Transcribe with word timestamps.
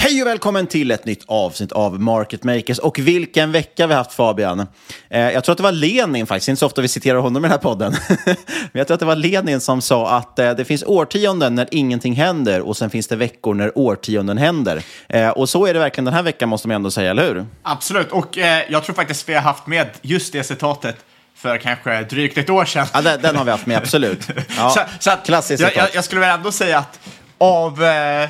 Hej 0.00 0.22
och 0.22 0.28
välkommen 0.28 0.66
till 0.66 0.90
ett 0.90 1.04
nytt 1.04 1.24
avsnitt 1.26 1.72
av 1.72 2.00
Market 2.00 2.44
Makers. 2.44 2.78
Och 2.78 2.98
vilken 2.98 3.52
vecka 3.52 3.86
vi 3.86 3.92
har 3.92 3.98
haft 3.98 4.12
Fabian. 4.12 4.66
Eh, 5.10 5.20
jag 5.20 5.44
tror 5.44 5.52
att 5.52 5.56
det 5.56 5.62
var 5.62 5.72
Lenin 5.72 6.26
faktiskt, 6.26 6.48
inte 6.48 6.58
så 6.58 6.66
ofta 6.66 6.82
vi 6.82 6.88
citerar 6.88 7.18
honom 7.18 7.44
i 7.44 7.48
den 7.48 7.50
här 7.50 7.58
podden. 7.58 7.96
Men 8.26 8.36
jag 8.72 8.86
tror 8.86 8.94
att 8.94 9.00
det 9.00 9.06
var 9.06 9.16
Lenin 9.16 9.60
som 9.60 9.82
sa 9.82 10.16
att 10.16 10.38
eh, 10.38 10.50
det 10.50 10.64
finns 10.64 10.84
årtionden 10.86 11.54
när 11.54 11.68
ingenting 11.70 12.14
händer 12.14 12.60
och 12.60 12.76
sen 12.76 12.90
finns 12.90 13.06
det 13.06 13.16
veckor 13.16 13.54
när 13.54 13.78
årtionden 13.78 14.38
händer. 14.38 14.82
Eh, 15.08 15.28
och 15.28 15.48
så 15.48 15.66
är 15.66 15.74
det 15.74 15.80
verkligen 15.80 16.04
den 16.04 16.14
här 16.14 16.22
veckan 16.22 16.48
måste 16.48 16.68
man 16.68 16.74
ändå 16.74 16.90
säga, 16.90 17.10
eller 17.10 17.28
hur? 17.28 17.46
Absolut, 17.62 18.12
och 18.12 18.38
eh, 18.38 18.62
jag 18.68 18.84
tror 18.84 18.94
faktiskt 18.94 19.28
vi 19.28 19.34
har 19.34 19.42
haft 19.42 19.66
med 19.66 19.88
just 20.02 20.32
det 20.32 20.44
citatet 20.44 20.96
för 21.36 21.58
kanske 21.58 22.02
drygt 22.02 22.38
ett 22.38 22.50
år 22.50 22.64
sedan. 22.64 22.86
Ja, 22.92 23.02
den, 23.02 23.22
den 23.22 23.36
har 23.36 23.44
vi 23.44 23.50
haft 23.50 23.66
med, 23.66 23.78
absolut. 23.78 24.28
Ja, 24.56 24.70
så, 24.70 24.80
så 24.98 25.10
att, 25.10 25.26
klassiskt 25.26 25.62
jag, 25.62 25.76
jag, 25.76 25.88
jag 25.94 26.04
skulle 26.04 26.20
väl 26.20 26.38
ändå 26.38 26.52
säga 26.52 26.78
att 26.78 27.00
av 27.38 27.84
eh, 27.84 28.28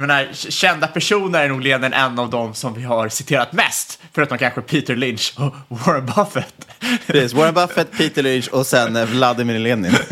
menar, 0.00 0.28
kända 0.32 0.86
personer 0.86 1.44
är 1.44 1.48
nog 1.48 1.62
Lenin 1.62 1.92
en 1.92 2.18
av 2.18 2.30
dem 2.30 2.54
som 2.54 2.74
vi 2.74 2.82
har 2.82 3.08
citerat 3.08 3.52
mest. 3.52 3.98
Förutom 4.12 4.38
kanske 4.38 4.60
Peter 4.60 4.96
Lynch 4.96 5.34
och 5.36 5.54
Warren 5.68 6.06
Buffett. 6.06 6.54
Precis, 7.06 7.32
Warren 7.32 7.54
Buffett, 7.54 7.98
Peter 7.98 8.22
Lynch 8.22 8.48
och 8.48 8.66
sen 8.66 8.96
eh, 8.96 9.04
Vladimir 9.04 9.58
Lenin. 9.58 9.92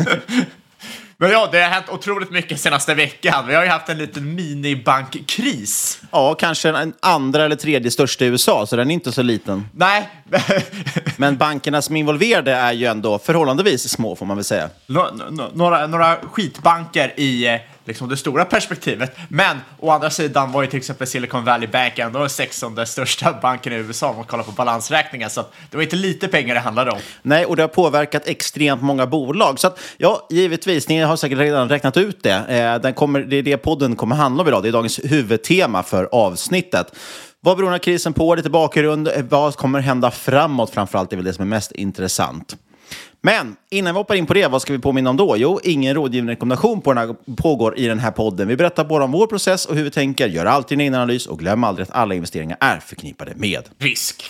Men 1.17 1.31
ja, 1.31 1.49
det 1.51 1.61
har 1.61 1.69
hänt 1.69 1.89
otroligt 1.89 2.31
mycket 2.31 2.59
senaste 2.59 2.93
veckan. 2.93 3.47
Vi 3.47 3.55
har 3.55 3.63
ju 3.63 3.69
haft 3.69 3.89
en 3.89 3.97
liten 3.97 4.35
minibankkris. 4.35 6.01
Ja, 6.11 6.35
kanske 6.35 6.71
den 6.71 6.93
andra 6.99 7.45
eller 7.45 7.55
tredje 7.55 7.91
största 7.91 8.25
i 8.25 8.27
USA, 8.27 8.65
så 8.65 8.75
den 8.75 8.89
är 8.89 8.93
inte 8.93 9.11
så 9.11 9.21
liten. 9.21 9.65
Nej, 9.71 10.09
Men 11.17 11.37
bankerna 11.37 11.81
som 11.81 11.95
är 11.95 11.99
involverade 11.99 12.51
är 12.51 12.71
ju 12.73 12.85
ändå 12.85 13.19
förhållandevis 13.19 13.89
små, 13.89 14.15
får 14.15 14.25
man 14.25 14.37
väl 14.37 14.43
säga. 14.43 14.69
Nå- 14.87 15.11
nå- 15.29 15.49
några, 15.53 15.87
några 15.87 16.15
skitbanker 16.31 17.13
i 17.19 17.47
eh, 17.47 17.59
liksom 17.85 18.09
det 18.09 18.17
stora 18.17 18.45
perspektivet. 18.45 19.17
Men 19.29 19.57
å 19.79 19.89
andra 19.89 20.09
sidan 20.09 20.51
var 20.51 20.61
ju 20.61 20.67
till 20.67 20.77
exempel 20.77 21.07
Silicon 21.07 21.45
Valley 21.45 21.67
Bank 21.67 21.99
ändå 21.99 22.19
den 22.19 22.29
sextonde 22.29 22.85
största 22.85 23.33
banken 23.41 23.73
i 23.73 23.75
USA 23.75 24.09
om 24.09 24.15
man 24.15 24.25
kollar 24.25 24.43
på 24.43 24.51
balansräkningen. 24.51 25.29
Så 25.29 25.45
det 25.71 25.77
var 25.77 25.83
inte 25.83 25.95
lite 25.95 26.27
pengar 26.27 26.53
det 26.53 26.61
handlade 26.61 26.91
om. 26.91 26.99
Nej, 27.21 27.45
och 27.45 27.55
det 27.55 27.63
har 27.63 27.67
påverkat 27.67 28.27
extremt 28.27 28.81
många 28.81 29.07
bolag. 29.07 29.59
Så 29.59 29.67
att, 29.67 29.79
ja, 29.97 30.27
givetvis, 30.29 30.87
ni 30.87 30.99
har 30.99 31.15
säkert 31.15 31.37
redan 31.37 31.69
räknat 31.69 31.97
ut 31.97 32.23
det. 32.23 32.45
Eh, 32.47 32.81
den 32.81 32.93
kommer, 32.93 33.19
det 33.19 33.35
är 33.35 33.43
det 33.43 33.57
podden 33.57 33.95
kommer 33.95 34.15
handla 34.15 34.41
om 34.41 34.47
idag. 34.47 34.63
Det 34.63 34.69
är 34.69 34.73
dagens 34.73 34.99
huvudtema 35.03 35.83
för 35.83 36.09
avsnittet. 36.11 36.95
Vad 37.39 37.57
beror 37.57 37.65
den 37.65 37.73
här 37.73 37.79
krisen 37.79 38.13
på? 38.13 38.35
Lite 38.35 38.49
bakgrund. 38.49 39.07
Eh, 39.07 39.23
vad 39.29 39.55
kommer 39.55 39.79
hända 39.79 40.11
framåt? 40.11 40.69
Framförallt 40.69 41.13
är 41.13 41.17
väl 41.17 41.25
det 41.25 41.33
som 41.33 41.41
är 41.41 41.49
mest 41.49 41.71
intressant. 41.71 42.55
Men 43.21 43.55
innan 43.69 43.93
vi 43.93 43.97
hoppar 43.97 44.15
in 44.15 44.25
på 44.25 44.33
det, 44.33 44.47
vad 44.47 44.61
ska 44.61 44.73
vi 44.73 44.79
påminna 44.79 45.09
om 45.09 45.17
då? 45.17 45.37
Jo, 45.37 45.59
ingen 45.63 45.95
rådgivande 45.95 46.31
rekommendation 46.33 46.81
på 46.81 46.93
den 46.93 47.07
här, 47.07 47.35
pågår 47.35 47.77
i 47.77 47.87
den 47.87 47.99
här 47.99 48.11
podden. 48.11 48.47
Vi 48.47 48.55
berättar 48.55 48.85
bara 48.85 49.03
om 49.03 49.11
vår 49.11 49.27
process 49.27 49.65
och 49.65 49.75
hur 49.75 49.83
vi 49.83 49.91
tänker, 49.91 50.27
gör 50.27 50.45
alltid 50.45 50.75
en 50.75 50.81
egen 50.81 50.95
analys 50.95 51.27
och 51.27 51.39
glöm 51.39 51.63
aldrig 51.63 51.87
att 51.87 51.95
alla 51.95 52.15
investeringar 52.15 52.57
är 52.59 52.79
förknippade 52.79 53.33
med 53.35 53.63
Risk. 53.77 54.23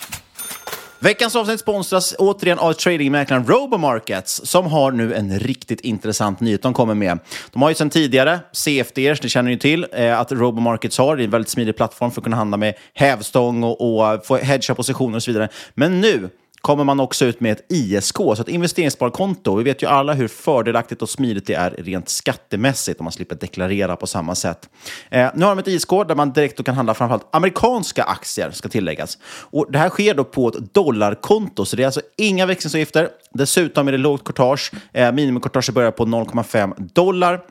Veckans 1.04 1.36
avsnitt 1.36 1.60
sponsras 1.60 2.16
återigen 2.19 2.60
av 2.60 2.74
tradingmäklaren 2.74 3.45
Robomarkets 3.45 4.42
som 4.45 4.66
har 4.66 4.92
nu 4.92 5.13
en 5.13 5.39
riktigt 5.39 5.81
intressant 5.81 6.39
nyhet 6.39 6.62
de 6.62 6.74
kommer 6.74 6.94
med. 6.94 7.19
De 7.51 7.62
har 7.62 7.69
ju 7.69 7.75
sedan 7.75 7.89
tidigare 7.89 8.39
CFDs, 8.51 9.19
det 9.19 9.30
känner 9.30 9.51
ni 9.51 9.57
till, 9.57 9.88
eh, 9.94 10.19
att 10.19 10.31
Robomarkets 10.31 10.98
har. 10.98 11.16
Det 11.16 11.24
är 11.24 11.25
en 11.25 11.31
väldigt 11.31 11.50
smidig 11.50 11.77
plattform 11.77 12.12
för 12.12 12.22
att 12.22 12.24
kunna 12.24 12.36
handla 12.36 12.57
med 12.57 12.74
hävstång 12.94 13.63
och, 13.63 13.81
och 13.81 14.25
få 14.25 14.38
hedga 14.38 14.75
positioner 14.75 15.16
och 15.16 15.24
så 15.24 15.31
vidare. 15.31 15.50
Men 15.74 16.01
nu 16.01 16.30
kommer 16.63 16.83
man 16.83 17.00
också 17.00 17.25
ut 17.25 17.39
med 17.39 17.51
ett 17.51 17.65
ISK, 17.69 18.15
så 18.15 18.33
ett 18.33 18.48
investeringssparkonto. 18.48 19.56
Vi 19.56 19.63
vet 19.63 19.83
ju 19.83 19.88
alla 19.88 20.13
hur 20.13 20.27
fördelaktigt 20.27 21.01
och 21.01 21.10
smidigt 21.10 21.48
det 21.48 21.54
är 21.54 21.71
rent 21.71 22.10
skattemässigt 22.10 23.00
om 23.00 23.04
man 23.04 23.12
slipper 23.12 23.36
deklarera 23.36 23.95
på 23.95 24.07
samma 24.07 24.36
sätt. 24.36 24.69
Eh, 25.10 25.30
nu 25.36 25.45
har 25.45 25.51
de 25.56 25.60
ett 25.60 25.68
ISK 25.68 25.89
där 25.89 26.15
man 26.15 26.33
direkt 26.33 26.57
då 26.57 26.63
kan 26.63 26.75
handla 26.75 26.94
framförallt 26.94 27.27
amerikanska 27.31 28.04
aktier, 28.04 28.51
ska 28.51 28.69
tilläggas. 28.69 29.18
Och 29.25 29.71
det 29.71 29.77
här 29.77 29.89
sker 29.89 30.13
då 30.13 30.24
på 30.24 30.48
ett 30.48 30.74
dollarkonto, 30.74 31.65
så 31.65 31.75
det 31.75 31.83
är 31.83 31.86
alltså 31.86 32.01
inga 32.18 32.45
växlingsavgifter. 32.45 33.10
Dessutom 33.33 33.88
är 33.88 33.92
det 33.92 33.98
lågt 33.98 34.24
courtage. 34.24 34.71
Eh, 34.94 35.12
minimicourtage 35.12 35.74
börjar 35.74 35.92
på 35.92 36.06
0,5 36.06 36.74
dollar. 36.94 37.42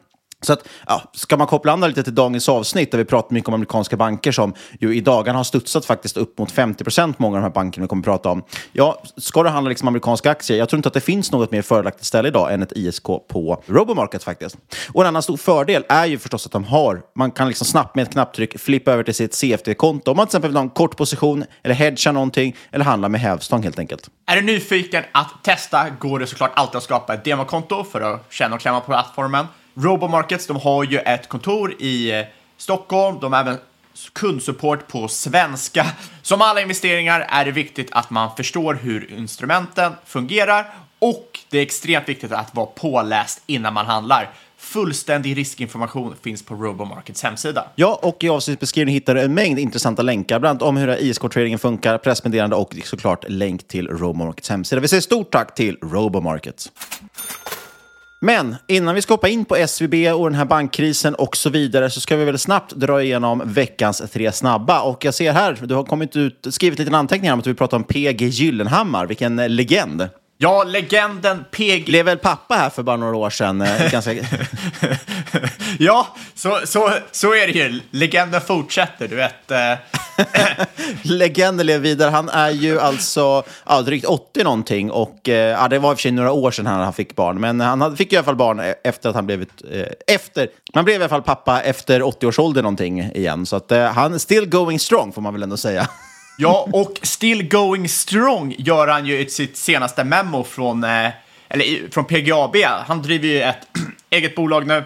Så 0.42 0.52
att, 0.52 0.68
ja, 0.86 1.02
ska 1.12 1.36
man 1.36 1.46
koppla 1.46 1.72
an 1.72 1.80
lite 1.80 2.02
till 2.02 2.14
dagens 2.14 2.48
avsnitt 2.48 2.90
där 2.90 2.98
vi 2.98 3.04
pratar 3.04 3.34
mycket 3.34 3.48
om 3.48 3.54
amerikanska 3.54 3.96
banker 3.96 4.32
som 4.32 4.54
ju 4.80 4.96
i 4.96 5.00
dagarna 5.00 5.38
har 5.38 5.44
studsat 5.44 5.84
faktiskt 5.84 6.16
upp 6.16 6.38
mot 6.38 6.50
50 6.52 6.84
procent, 6.84 7.18
många 7.18 7.36
av 7.36 7.42
de 7.42 7.46
här 7.46 7.54
bankerna 7.54 7.84
vi 7.84 7.88
kommer 7.88 8.00
att 8.00 8.04
prata 8.04 8.28
om. 8.28 8.42
Ja, 8.72 9.02
ska 9.16 9.42
du 9.42 9.48
handla 9.48 9.68
liksom 9.68 9.88
amerikanska 9.88 10.30
aktier? 10.30 10.58
Jag 10.58 10.68
tror 10.68 10.78
inte 10.78 10.88
att 10.88 10.94
det 10.94 11.00
finns 11.00 11.32
något 11.32 11.50
mer 11.50 11.62
fördelaktigt 11.62 12.04
ställe 12.06 12.28
idag 12.28 12.52
än 12.52 12.62
ett 12.62 12.72
ISK 12.72 13.04
på 13.04 13.62
Robomarket 13.66 14.24
faktiskt. 14.24 14.56
Och 14.92 15.02
en 15.02 15.08
annan 15.08 15.22
stor 15.22 15.36
fördel 15.36 15.84
är 15.88 16.06
ju 16.06 16.18
förstås 16.18 16.46
att 16.46 16.52
de 16.52 16.64
har, 16.64 17.02
man 17.14 17.30
kan 17.30 17.48
liksom 17.48 17.66
snabbt 17.66 17.94
med 17.94 18.02
ett 18.02 18.12
knapptryck 18.12 18.60
flippa 18.60 18.92
över 18.92 19.02
till 19.02 19.14
sitt 19.14 19.34
CFD-konto 19.34 20.10
om 20.10 20.16
man 20.16 20.26
till 20.26 20.30
exempel 20.30 20.50
vill 20.50 20.56
ha 20.56 20.62
en 20.62 20.70
kort 20.70 20.96
position 20.96 21.44
eller 21.62 21.74
hedga 21.74 22.12
någonting 22.12 22.56
eller 22.70 22.84
handla 22.84 23.08
med 23.08 23.20
hävstång 23.20 23.62
helt 23.62 23.78
enkelt. 23.78 24.10
Är 24.26 24.36
du 24.36 24.42
nyfiken 24.42 25.04
att 25.12 25.44
testa 25.44 25.90
går 25.90 26.18
det 26.18 26.26
såklart 26.26 26.52
alltid 26.54 26.76
att 26.76 26.82
skapa 26.82 27.14
ett 27.14 27.24
demokonto 27.24 27.84
för 27.84 28.00
att 28.00 28.26
känna 28.30 28.54
och 28.54 28.60
klämma 28.60 28.80
på 28.80 28.86
plattformen. 28.86 29.46
Robomarkets, 29.74 30.46
de 30.46 30.56
har 30.56 30.84
ju 30.84 30.98
ett 30.98 31.28
kontor 31.28 31.74
i 31.78 32.12
eh, 32.12 32.26
Stockholm. 32.56 33.18
De 33.20 33.32
har 33.32 33.40
även 33.40 33.58
kundsupport 34.12 34.88
på 34.88 35.08
svenska. 35.08 35.86
Som 36.22 36.42
alla 36.42 36.60
investeringar 36.60 37.26
är 37.28 37.44
det 37.44 37.50
viktigt 37.50 37.88
att 37.92 38.10
man 38.10 38.36
förstår 38.36 38.74
hur 38.74 39.12
instrumenten 39.18 39.92
fungerar 40.06 40.66
och 40.98 41.38
det 41.50 41.58
är 41.58 41.62
extremt 41.62 42.08
viktigt 42.08 42.32
att 42.32 42.54
vara 42.54 42.66
påläst 42.66 43.42
innan 43.46 43.74
man 43.74 43.86
handlar. 43.86 44.30
Fullständig 44.56 45.36
riskinformation 45.36 46.14
finns 46.22 46.42
på 46.42 46.54
Robomarkets 46.54 47.22
hemsida. 47.22 47.64
Ja, 47.74 47.98
och 48.02 48.24
i 48.24 48.28
avsnittsbeskrivningen 48.28 48.94
hittar 48.94 49.14
du 49.14 49.20
en 49.20 49.34
mängd 49.34 49.58
intressanta 49.58 50.02
länkar, 50.02 50.38
bland 50.38 50.62
annat 50.62 50.68
om 50.68 50.76
hur 50.76 51.00
ISK-tradingen 51.00 51.58
funkar, 51.58 51.98
pressmeddelande 51.98 52.56
och 52.56 52.74
såklart 52.84 53.24
länk 53.28 53.68
till 53.68 53.88
Robomarkets 53.88 54.50
hemsida. 54.50 54.80
Vi 54.80 54.88
säger 54.88 55.00
stort 55.00 55.30
tack 55.30 55.54
till 55.54 55.76
Robomarkets. 55.82 56.72
Men 58.24 58.56
innan 58.66 58.94
vi 58.94 59.02
ska 59.02 59.14
hoppa 59.14 59.28
in 59.28 59.44
på 59.44 59.56
SVB 59.56 59.94
och 60.14 60.30
den 60.30 60.34
här 60.34 60.44
bankkrisen 60.44 61.14
och 61.14 61.36
så 61.36 61.50
vidare 61.50 61.90
så 61.90 62.00
ska 62.00 62.16
vi 62.16 62.24
väl 62.24 62.38
snabbt 62.38 62.72
dra 62.72 63.02
igenom 63.02 63.42
veckans 63.44 64.02
tre 64.12 64.32
snabba. 64.32 64.82
Och 64.82 65.04
jag 65.04 65.14
ser 65.14 65.32
här, 65.32 65.58
du 65.62 65.74
har 65.74 65.84
kommit 65.84 66.16
ut, 66.16 66.46
skrivit 66.50 66.78
lite 66.78 66.96
anteckningar 66.96 67.32
om 67.32 67.38
att 67.38 67.46
vi 67.46 67.54
pratar 67.54 67.76
om 67.76 67.84
PG 67.84 68.22
Gyllenhammar. 68.22 69.06
Vilken 69.06 69.36
legend! 69.36 70.08
Ja, 70.42 70.64
legenden 70.64 71.44
PG... 71.50 71.84
Blev 71.86 72.04
väl 72.04 72.18
pappa 72.18 72.54
här 72.54 72.70
för 72.70 72.82
bara 72.82 72.96
några 72.96 73.16
år 73.16 73.30
sedan. 73.30 73.60
eh, 73.60 73.90
Ganska... 73.92 74.12
ja, 75.78 76.06
så, 76.34 76.60
så, 76.64 76.92
så 77.12 77.34
är 77.34 77.46
det 77.46 77.52
ju. 77.52 77.80
Legenden 77.90 78.40
fortsätter, 78.40 79.08
du 79.08 79.16
vet. 79.16 79.50
eh. 79.50 79.78
Legenden 81.02 81.66
lever 81.66 81.80
vidare. 81.80 82.10
Han 82.10 82.28
är 82.28 82.50
ju 82.50 82.80
alltså 82.80 83.42
ja, 83.66 83.82
drygt 83.82 84.06
80 84.06 84.44
någonting 84.44 84.90
och 84.90 85.28
eh, 85.28 85.34
ja, 85.34 85.68
det 85.68 85.78
var 85.78 85.90
i 85.90 85.94
och 85.94 85.98
för 85.98 86.02
sig 86.02 86.12
några 86.12 86.32
år 86.32 86.50
sedan 86.50 86.66
han, 86.66 86.92
fick 86.92 87.16
barn. 87.16 87.40
Men 87.40 87.60
han 87.60 87.96
fick 87.96 88.12
i 88.12 88.16
alla 88.16 88.24
fall 88.24 88.36
barn 88.36 88.60
efter 88.84 89.08
att 89.08 89.14
han 89.14 89.26
blivit, 89.26 89.62
eh, 89.72 90.14
efter, 90.14 90.48
man 90.74 90.84
blev 90.84 90.94
i 91.00 91.04
alla 91.04 91.08
fall 91.08 91.22
pappa 91.22 91.60
efter 91.60 92.02
80 92.02 92.26
års 92.26 92.38
ålder 92.38 92.62
någonting 92.62 93.00
igen. 93.00 93.46
Så 93.46 93.56
att 93.56 93.72
eh, 93.72 93.84
han 93.84 94.20
still 94.20 94.48
going 94.48 94.78
strong 94.78 95.12
får 95.12 95.22
man 95.22 95.32
väl 95.32 95.42
ändå 95.42 95.56
säga. 95.56 95.88
Ja, 96.36 96.68
och 96.72 96.98
still 97.02 97.48
going 97.48 97.88
strong 97.88 98.54
gör 98.58 98.88
han 98.88 99.06
ju 99.06 99.18
i 99.18 99.28
sitt 99.28 99.56
senaste 99.56 100.04
memo 100.04 100.44
från, 100.44 100.84
eh, 100.84 101.10
eller 101.48 101.90
från 101.90 102.04
PGAB. 102.04 102.56
Han 102.86 103.02
driver 103.02 103.28
ju 103.28 103.42
ett 103.42 103.68
eget 104.10 104.34
bolag 104.34 104.66
nu 104.66 104.84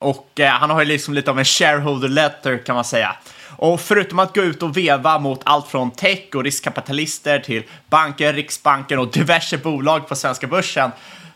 och 0.00 0.40
eh, 0.40 0.50
han 0.50 0.70
har 0.70 0.80
ju 0.80 0.86
liksom 0.86 1.14
lite 1.14 1.30
av 1.30 1.38
en 1.38 1.44
shareholder 1.44 2.08
letter 2.08 2.58
kan 2.58 2.74
man 2.74 2.84
säga. 2.84 3.16
Och 3.56 3.80
förutom 3.80 4.18
att 4.18 4.34
gå 4.34 4.42
ut 4.42 4.62
och 4.62 4.76
veva 4.76 5.18
mot 5.18 5.40
allt 5.44 5.68
från 5.68 5.90
tech 5.90 6.34
och 6.34 6.44
riskkapitalister 6.44 7.38
till 7.38 7.62
banker, 7.88 8.32
Riksbanken 8.32 8.98
och 8.98 9.10
diverse 9.10 9.58
bolag 9.58 10.08
på 10.08 10.16
svenska 10.16 10.46
börsen 10.46 10.90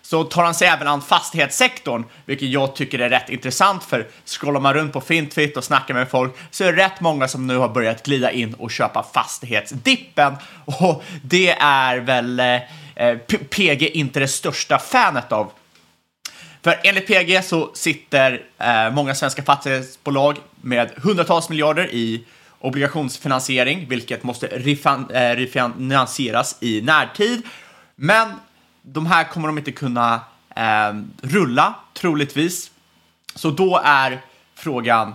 så 0.05 0.25
tar 0.25 0.45
han 0.45 0.55
sig 0.55 0.69
även 0.69 0.89
an 0.89 1.03
fastighetssektorn, 1.03 2.05
vilket 2.25 2.49
jag 2.49 2.77
tycker 2.77 2.99
är 2.99 3.09
rätt 3.09 3.29
intressant 3.29 3.85
för 3.85 4.06
scrollar 4.25 4.61
man 4.61 4.75
runt 4.75 4.93
på 4.93 5.01
Fintwit 5.01 5.56
och 5.56 5.65
snackar 5.65 5.95
med 5.95 6.11
folk 6.11 6.35
så 6.51 6.65
är 6.65 6.73
det 6.73 6.85
rätt 6.85 7.01
många 7.01 7.29
som 7.29 7.47
nu 7.47 7.56
har 7.56 7.69
börjat 7.69 8.03
glida 8.03 8.31
in 8.31 8.55
och 8.55 8.71
köpa 8.71 9.03
fastighetsdippen 9.15 10.35
och 10.65 11.05
det 11.23 11.51
är 11.61 11.97
väl 11.97 12.41
eh, 12.41 13.17
PG 13.51 13.83
inte 13.83 14.21
det 14.21 14.29
största 14.29 14.79
fanet 14.79 15.33
av. 15.33 15.51
För 16.62 16.81
enligt 16.85 17.06
PG 17.06 17.45
så 17.45 17.71
sitter 17.75 18.43
eh, 18.59 18.91
många 18.91 19.15
svenska 19.15 19.43
fastighetsbolag 19.43 20.37
med 20.61 20.91
hundratals 20.97 21.49
miljarder 21.49 21.95
i 21.95 22.25
obligationsfinansiering, 22.59 23.87
vilket 23.89 24.23
måste 24.23 24.47
eh, 24.47 25.37
refinansieras 25.37 26.56
i 26.61 26.81
närtid. 26.81 27.43
Men 27.97 28.29
de 28.86 29.06
här 29.06 29.25
kommer 29.25 29.48
de 29.48 29.58
inte 29.58 29.72
kunna 29.72 30.20
eh, 30.56 30.94
rulla, 31.22 31.75
troligtvis. 31.94 32.70
Så 33.34 33.50
då 33.50 33.81
är 33.84 34.20
frågan 34.54 35.08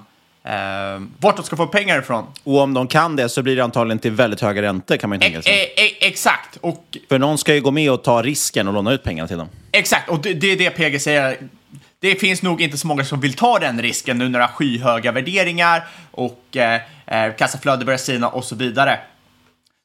eh, 0.43 1.01
vart 1.19 1.35
de 1.35 1.45
ska 1.45 1.55
få 1.55 1.67
pengar 1.67 1.99
ifrån. 1.99 2.25
Och 2.43 2.59
om 2.59 2.73
de 2.73 2.87
kan 2.87 3.15
det 3.15 3.29
så 3.29 3.43
blir 3.43 3.55
det 3.55 3.63
antagligen 3.63 3.99
till 3.99 4.11
väldigt 4.11 4.41
höga 4.41 4.61
räntor 4.61 4.97
kan 4.97 5.09
man 5.09 5.19
ju 5.19 5.21
tänka 5.21 5.41
sig. 5.41 5.53
Eh, 5.53 5.83
eh, 5.85 5.91
exakt, 5.99 6.57
och 6.61 6.97
För 7.09 7.19
någon 7.19 7.37
ska 7.37 7.53
ju 7.53 7.61
gå 7.61 7.71
med 7.71 7.91
och 7.91 8.03
ta 8.03 8.21
risken 8.21 8.67
och 8.67 8.73
låna 8.73 8.91
ut 8.91 9.03
pengarna 9.03 9.27
till 9.27 9.37
dem. 9.37 9.49
Exakt, 9.71 10.09
och 10.09 10.21
det, 10.21 10.33
det 10.33 10.47
är 10.47 10.57
det 10.57 10.69
PG 10.69 11.01
säger. 11.01 11.37
Det 11.99 12.15
finns 12.15 12.41
nog 12.41 12.61
inte 12.61 12.77
så 12.77 12.87
många 12.87 13.05
som 13.05 13.19
vill 13.19 13.33
ta 13.33 13.59
den 13.59 13.81
risken 13.81 14.17
nu 14.17 14.29
när 14.29 14.39
det 14.39 14.45
är 14.45 14.49
skyhöga 14.49 15.11
värderingar 15.11 15.87
och 16.11 16.57
eh, 16.57 16.81
eh, 17.05 17.35
kassaflöde 17.35 17.85
börjar 17.85 17.97
sina 17.97 18.29
och 18.29 18.43
så 18.43 18.55
vidare. 18.55 18.99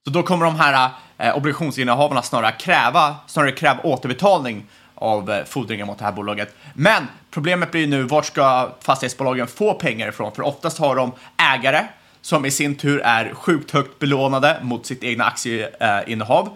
Så 0.05 0.11
då 0.11 0.23
kommer 0.23 0.45
de 0.45 0.57
här 0.57 0.91
eh, 1.19 1.37
obligationsinnehavarna 1.37 2.23
snarare 2.23 2.53
kräva, 2.53 3.17
snarare 3.27 3.53
kräva 3.53 3.81
återbetalning 3.83 4.65
av 4.95 5.31
eh, 5.31 5.45
fordringar 5.45 5.87
mot 5.87 5.99
det 5.99 6.05
här 6.05 6.13
bolaget. 6.13 6.57
Men 6.75 7.07
problemet 7.31 7.71
blir 7.71 7.81
ju 7.81 7.87
nu, 7.87 8.03
vart 8.03 8.27
ska 8.27 8.75
fastighetsbolagen 8.81 9.47
få 9.47 9.75
pengar 9.75 10.09
ifrån? 10.09 10.33
För 10.33 10.43
oftast 10.43 10.79
har 10.79 10.97
de 10.97 11.13
ägare 11.55 11.87
som 12.21 12.45
i 12.45 12.51
sin 12.51 12.75
tur 12.75 13.01
är 13.01 13.35
sjukt 13.35 13.71
högt 13.71 13.99
belånade 13.99 14.59
mot 14.63 14.87
sitt 14.87 15.05
egna 15.05 15.25
aktieinnehav. 15.25 16.49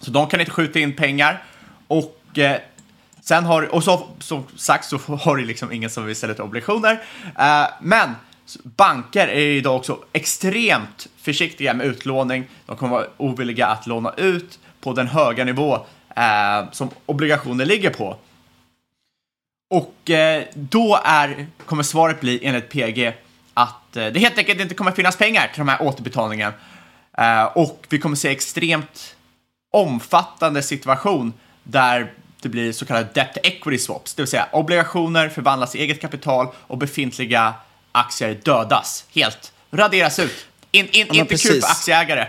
Så 0.00 0.10
de 0.10 0.28
kan 0.28 0.40
inte 0.40 0.52
skjuta 0.52 0.78
in 0.78 0.96
pengar. 0.96 1.42
Och 1.88 2.38
eh, 2.38 2.56
sen 3.20 3.44
har, 3.44 3.74
och 3.74 3.84
så, 3.84 4.06
som 4.18 4.44
sagt 4.56 4.84
så 4.84 4.98
har 4.98 5.36
du 5.36 5.44
liksom 5.44 5.72
ingen 5.72 5.90
som 5.90 6.04
vill 6.04 6.16
sälja 6.16 6.34
ut 6.34 6.40
obligationer. 6.40 7.02
Eh, 7.38 7.66
men 7.80 8.14
banker 8.62 9.28
är 9.28 9.38
idag 9.38 9.76
också 9.76 9.98
extremt 10.12 11.06
försiktiga 11.16 11.74
med 11.74 11.86
utlåning. 11.86 12.44
De 12.66 12.76
kommer 12.76 12.92
vara 12.92 13.06
ovilliga 13.16 13.66
att 13.66 13.86
låna 13.86 14.14
ut 14.16 14.58
på 14.80 14.92
den 14.92 15.06
höga 15.06 15.44
nivå 15.44 15.74
eh, 16.16 16.70
som 16.72 16.90
obligationer 17.06 17.64
ligger 17.64 17.90
på. 17.90 18.16
Och 19.70 20.10
eh, 20.10 20.44
då 20.54 21.00
är, 21.04 21.46
kommer 21.66 21.82
svaret 21.82 22.20
bli 22.20 22.40
enligt 22.42 22.68
PG 22.70 23.12
att 23.54 23.96
eh, 23.96 24.06
det 24.06 24.20
helt 24.20 24.38
enkelt 24.38 24.60
inte 24.60 24.74
kommer 24.74 24.92
finnas 24.92 25.16
pengar 25.16 25.48
till 25.48 25.58
de 25.58 25.68
här 25.68 25.82
återbetalningen. 25.82 26.52
Eh, 27.18 27.44
och 27.44 27.86
vi 27.88 27.98
kommer 27.98 28.16
se 28.16 28.28
extremt 28.28 29.16
omfattande 29.72 30.62
situation 30.62 31.32
där 31.62 32.12
det 32.42 32.48
blir 32.48 32.72
så 32.72 32.86
kallade 32.86 33.08
debt 33.14 33.36
equity 33.42 33.78
swaps, 33.78 34.14
det 34.14 34.22
vill 34.22 34.28
säga 34.28 34.48
obligationer 34.52 35.28
förvandlas 35.28 35.70
till 35.70 35.80
eget 35.80 36.00
kapital 36.00 36.48
och 36.56 36.78
befintliga 36.78 37.54
aktier 37.98 38.40
dödas 38.44 39.04
helt, 39.14 39.52
raderas 39.70 40.18
ut. 40.18 40.46
In, 40.70 40.88
in, 40.92 41.06
men 41.06 41.16
inte 41.16 41.28
kul 41.28 41.28
precis. 41.28 41.64
för 41.64 41.72
aktieägare. 41.72 42.26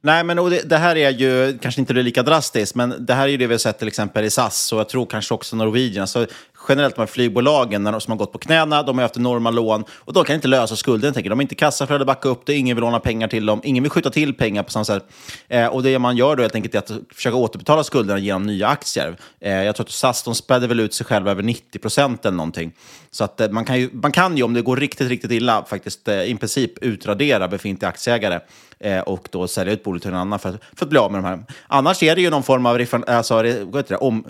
Nej, 0.00 0.24
men 0.24 0.38
och 0.38 0.50
det, 0.50 0.62
det 0.68 0.76
här 0.76 0.96
är 0.96 1.10
ju 1.10 1.58
kanske 1.58 1.80
inte 1.80 1.92
det 1.92 2.02
lika 2.02 2.22
drastiskt, 2.22 2.74
men 2.74 3.06
det 3.06 3.14
här 3.14 3.22
är 3.22 3.28
ju 3.28 3.36
det 3.36 3.46
vi 3.46 3.54
har 3.54 3.58
sett 3.58 3.78
till 3.78 3.88
exempel 3.88 4.24
i 4.24 4.30
SAS 4.30 4.72
och 4.72 4.78
jag 4.78 4.88
tror 4.88 5.06
kanske 5.06 5.34
också 5.34 5.56
Norwegian. 5.56 6.02
Alltså, 6.02 6.26
generellt 6.68 6.94
de 6.94 7.00
här 7.02 7.06
flygbolagen 7.06 7.82
när 7.84 7.92
de, 7.92 8.00
som 8.00 8.10
har 8.10 8.18
gått 8.18 8.32
på 8.32 8.38
knäna, 8.38 8.82
de 8.82 8.98
har 8.98 9.02
haft 9.02 9.16
enorma 9.16 9.50
lån 9.50 9.84
och 9.90 10.12
de 10.12 10.24
kan 10.24 10.34
inte 10.34 10.48
lösa 10.48 10.76
skulden. 10.76 11.14
Tänker. 11.14 11.30
De 11.30 11.38
har 11.38 11.42
inte 11.42 11.54
kassaflöde 11.54 12.02
att 12.02 12.06
backa 12.06 12.28
upp 12.28 12.42
det, 12.46 12.54
ingen 12.54 12.76
vill 12.76 12.80
låna 12.84 13.00
pengar 13.00 13.28
till 13.28 13.46
dem, 13.46 13.60
ingen 13.64 13.82
vill 13.82 13.90
skjuta 13.90 14.10
till 14.10 14.34
pengar 14.34 14.62
på 14.62 14.70
samma 14.70 14.84
sätt. 14.84 15.04
Eh, 15.48 15.66
och 15.66 15.82
det 15.82 15.98
man 15.98 16.16
gör 16.16 16.36
då 16.36 16.42
helt 16.42 16.54
enkelt 16.54 16.74
är 16.74 16.78
att 16.78 16.90
försöka 17.14 17.36
återbetala 17.36 17.84
skulderna 17.84 18.18
genom 18.20 18.46
nya 18.46 18.68
aktier. 18.68 19.16
Eh, 19.40 19.52
jag 19.52 19.76
tror 19.76 19.84
att 19.86 19.90
SAS 19.90 20.22
de 20.22 20.34
spädde 20.34 20.66
väl 20.66 20.80
ut 20.80 20.94
sig 20.94 21.06
själva 21.06 21.30
över 21.30 21.42
90 21.42 21.78
procent 21.78 22.24
eller 22.24 22.36
någonting. 22.36 22.72
Så 23.10 23.24
att 23.24 23.40
eh, 23.40 23.48
man 23.50 23.64
kan, 23.64 23.80
ju, 23.80 23.90
man 23.92 24.12
kan 24.12 24.36
ju, 24.36 24.42
om 24.42 24.54
det 24.54 24.62
går 24.62 24.76
riktigt, 24.76 25.08
riktigt 25.08 25.30
illa, 25.30 25.64
faktiskt 25.64 26.08
eh, 26.08 26.22
i 26.22 26.34
princip 26.36 26.78
utradera 26.84 27.48
befintliga 27.48 27.88
aktieägare 27.88 28.40
eh, 28.80 29.00
och 29.00 29.28
då 29.30 29.48
sälja 29.48 29.72
ut 29.72 29.82
bolaget 29.84 30.02
till 30.02 30.10
en 30.10 30.16
annan 30.16 30.38
för, 30.38 30.48
att- 30.48 30.60
för 30.76 30.84
att 30.84 30.90
bli 30.90 30.98
av 30.98 31.12
med 31.12 31.22
de 31.22 31.28
här. 31.28 31.44
Annars 31.66 32.02
är 32.02 32.14
det 32.16 32.22
ju 32.22 32.30
någon 32.30 32.42
form 32.42 32.66
av, 32.66 32.80
eh, 32.80 33.16
alltså, 33.16 33.34
vad 33.34 33.46
heter 33.46 33.88
det, 33.88 33.96
om, 33.96 34.24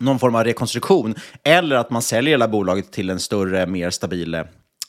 någon 0.00 0.18
form 0.18 0.34
av 0.34 0.44
rekonstruktion 0.44 1.14
eller 1.44 1.76
att 1.76 1.90
man 1.90 2.02
säljer 2.02 2.30
hela 2.30 2.48
bolaget 2.48 2.92
till 2.92 3.10
en 3.10 3.20
större, 3.20 3.66
mer 3.66 3.90
stabil 3.90 4.34
eh, 4.34 4.42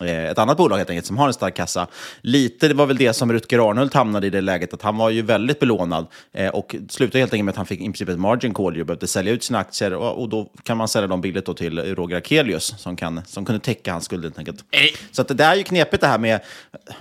ett 0.05 0.39
annat 0.39 0.57
bolag 0.57 0.77
helt 0.77 0.89
enkelt 0.89 1.05
som 1.05 1.17
har 1.17 1.27
en 1.27 1.33
stark 1.33 1.55
kassa. 1.55 1.87
Lite, 2.21 2.67
det 2.67 2.73
var 2.73 2.85
väl 2.85 2.97
det 2.97 3.13
som 3.13 3.33
Rutger 3.33 3.69
Arnhult 3.69 3.93
hamnade 3.93 4.27
i 4.27 4.29
det 4.29 4.41
läget, 4.41 4.73
att 4.73 4.81
han 4.81 4.97
var 4.97 5.09
ju 5.09 5.21
väldigt 5.21 5.59
belånad 5.59 6.07
eh, 6.33 6.49
och 6.49 6.75
slutade 6.89 7.19
helt 7.19 7.33
enkelt 7.33 7.45
med 7.45 7.51
att 7.51 7.57
han 7.57 7.65
fick 7.65 7.79
i 7.79 7.83
princip 7.83 8.09
ett 8.09 8.19
margin 8.19 8.53
call 8.53 8.79
och 8.79 8.85
behövde 8.85 9.07
sälja 9.07 9.33
ut 9.33 9.43
sina 9.43 9.59
aktier 9.59 9.93
och, 9.93 10.21
och 10.21 10.29
då 10.29 10.51
kan 10.63 10.77
man 10.77 10.87
sälja 10.87 11.07
dem 11.07 11.21
billigt 11.21 11.45
då 11.45 11.53
till 11.53 11.95
Roger 11.95 12.17
Akelius 12.17 12.73
som, 12.77 12.95
kan, 12.95 13.21
som 13.25 13.45
kunde 13.45 13.59
täcka 13.59 13.91
hans 13.91 14.05
skuld 14.05 14.23
helt 14.23 14.37
enkelt. 14.39 14.63
Så 15.11 15.21
att 15.21 15.37
det 15.37 15.43
är 15.43 15.55
ju 15.55 15.63
knepigt 15.63 16.01
det 16.01 16.07
här 16.07 16.17
med, 16.17 16.39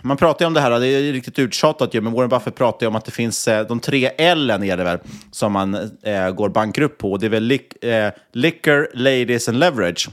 man 0.03 0.17
pratar 0.17 0.45
ju 0.45 0.47
om 0.47 0.55
det 0.55 0.61
här, 0.61 0.81
det 0.81 0.87
är 0.87 1.13
riktigt 1.13 1.39
uttjatat 1.39 1.95
ju, 1.95 2.01
men 2.01 2.13
Warren 2.13 2.29
Buffett 2.29 2.55
pratar 2.55 2.87
ju 2.87 2.89
om 2.89 2.97
att 2.97 3.05
det 3.05 3.11
finns 3.11 3.49
eh, 3.49 3.67
de 3.67 3.81
tre 3.81 4.11
L 4.19 4.51
är 4.51 4.77
det 4.77 4.85
väl, 4.85 4.99
som 5.31 5.53
man 5.53 5.75
eh, 6.03 6.31
går 6.31 6.49
bankrutt 6.49 6.99
på. 6.99 7.17
Det 7.17 7.27
är 7.27 7.31
väl 7.31 7.43
lic 7.43 7.61
eh, 7.83 8.13
liquor, 8.33 8.89
ladies 8.95 9.49
and 9.49 9.59
leverage. 9.59 10.09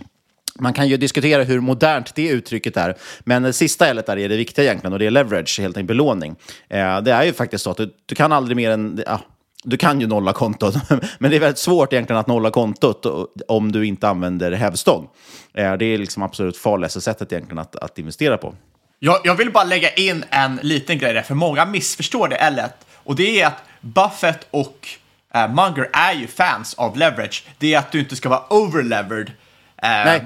Man 0.60 0.74
kan 0.74 0.88
ju 0.88 0.98
diskutera 0.98 1.44
hur 1.44 1.60
modernt 1.60 2.16
det 2.16 2.28
uttrycket 2.28 2.78
är, 2.78 2.96
men 3.20 3.44
det 3.44 3.54
sista 3.54 3.88
L 3.88 4.02
där 4.06 4.18
är 4.18 4.30
det 4.30 4.38
viktiga 4.38 4.66
egentligen 4.66 4.94
och 4.94 5.00
det 5.00 5.06
är 5.06 5.12
leverage, 5.12 5.60
helt 5.60 5.78
enkelt 5.78 5.88
belåning. 5.88 6.36
Eh, 6.70 7.02
det 7.02 7.12
är 7.12 7.24
ju 7.24 7.34
faktiskt 7.34 7.64
så 7.64 7.72
att 7.72 7.78
du, 7.78 7.94
du 8.06 8.16
kan 8.16 8.32
aldrig 8.32 8.58
mer 8.58 8.72
än... 8.72 9.04
Ja, 9.06 9.22
du 9.64 9.78
kan 9.78 10.02
ju 10.02 10.08
nolla 10.08 10.34
kontot, 10.34 10.76
men 11.20 11.32
det 11.32 11.38
är 11.38 11.40
väldigt 11.40 11.58
svårt 11.58 11.94
egentligen 11.94 12.20
att 12.20 12.28
nolla 12.28 12.52
kontot 12.52 13.06
om 13.48 13.72
du 13.72 13.86
inte 13.86 14.08
använder 14.08 14.52
hävstång. 14.52 15.10
Eh, 15.54 15.74
det 15.74 15.86
är 15.86 15.98
liksom 15.98 16.24
absolut 16.24 16.58
farligaste 16.58 17.02
sättet 17.02 17.32
egentligen 17.32 17.60
att, 17.60 17.76
att 17.76 18.00
investera 18.00 18.38
på. 18.38 18.56
Jag, 19.00 19.22
jag 19.24 19.36
vill 19.36 19.52
bara 19.52 19.64
lägga 19.64 19.94
in 19.94 20.24
en 20.30 20.60
liten 20.62 20.98
grej 20.98 21.14
där, 21.14 21.22
för 21.22 21.36
många 21.36 21.66
missförstår 21.66 22.28
det 22.28 22.36
L1. 22.36 22.70
Och 22.94 23.16
det 23.16 23.42
är 23.42 23.48
att 23.48 23.64
Buffett 23.82 24.48
och 24.52 24.88
uh, 25.36 25.56
Munger 25.56 25.90
är 25.94 26.14
ju 26.14 26.28
fans 26.28 26.74
av 26.74 26.98
leverage. 26.98 27.44
Det 27.58 27.74
är 27.74 27.80
att 27.80 27.92
du 27.92 28.00
inte 28.00 28.16
ska 28.16 28.30
vara 28.30 28.44
overlevered. 28.50 29.28
Uh, 29.28 29.34
Nej. 29.82 30.24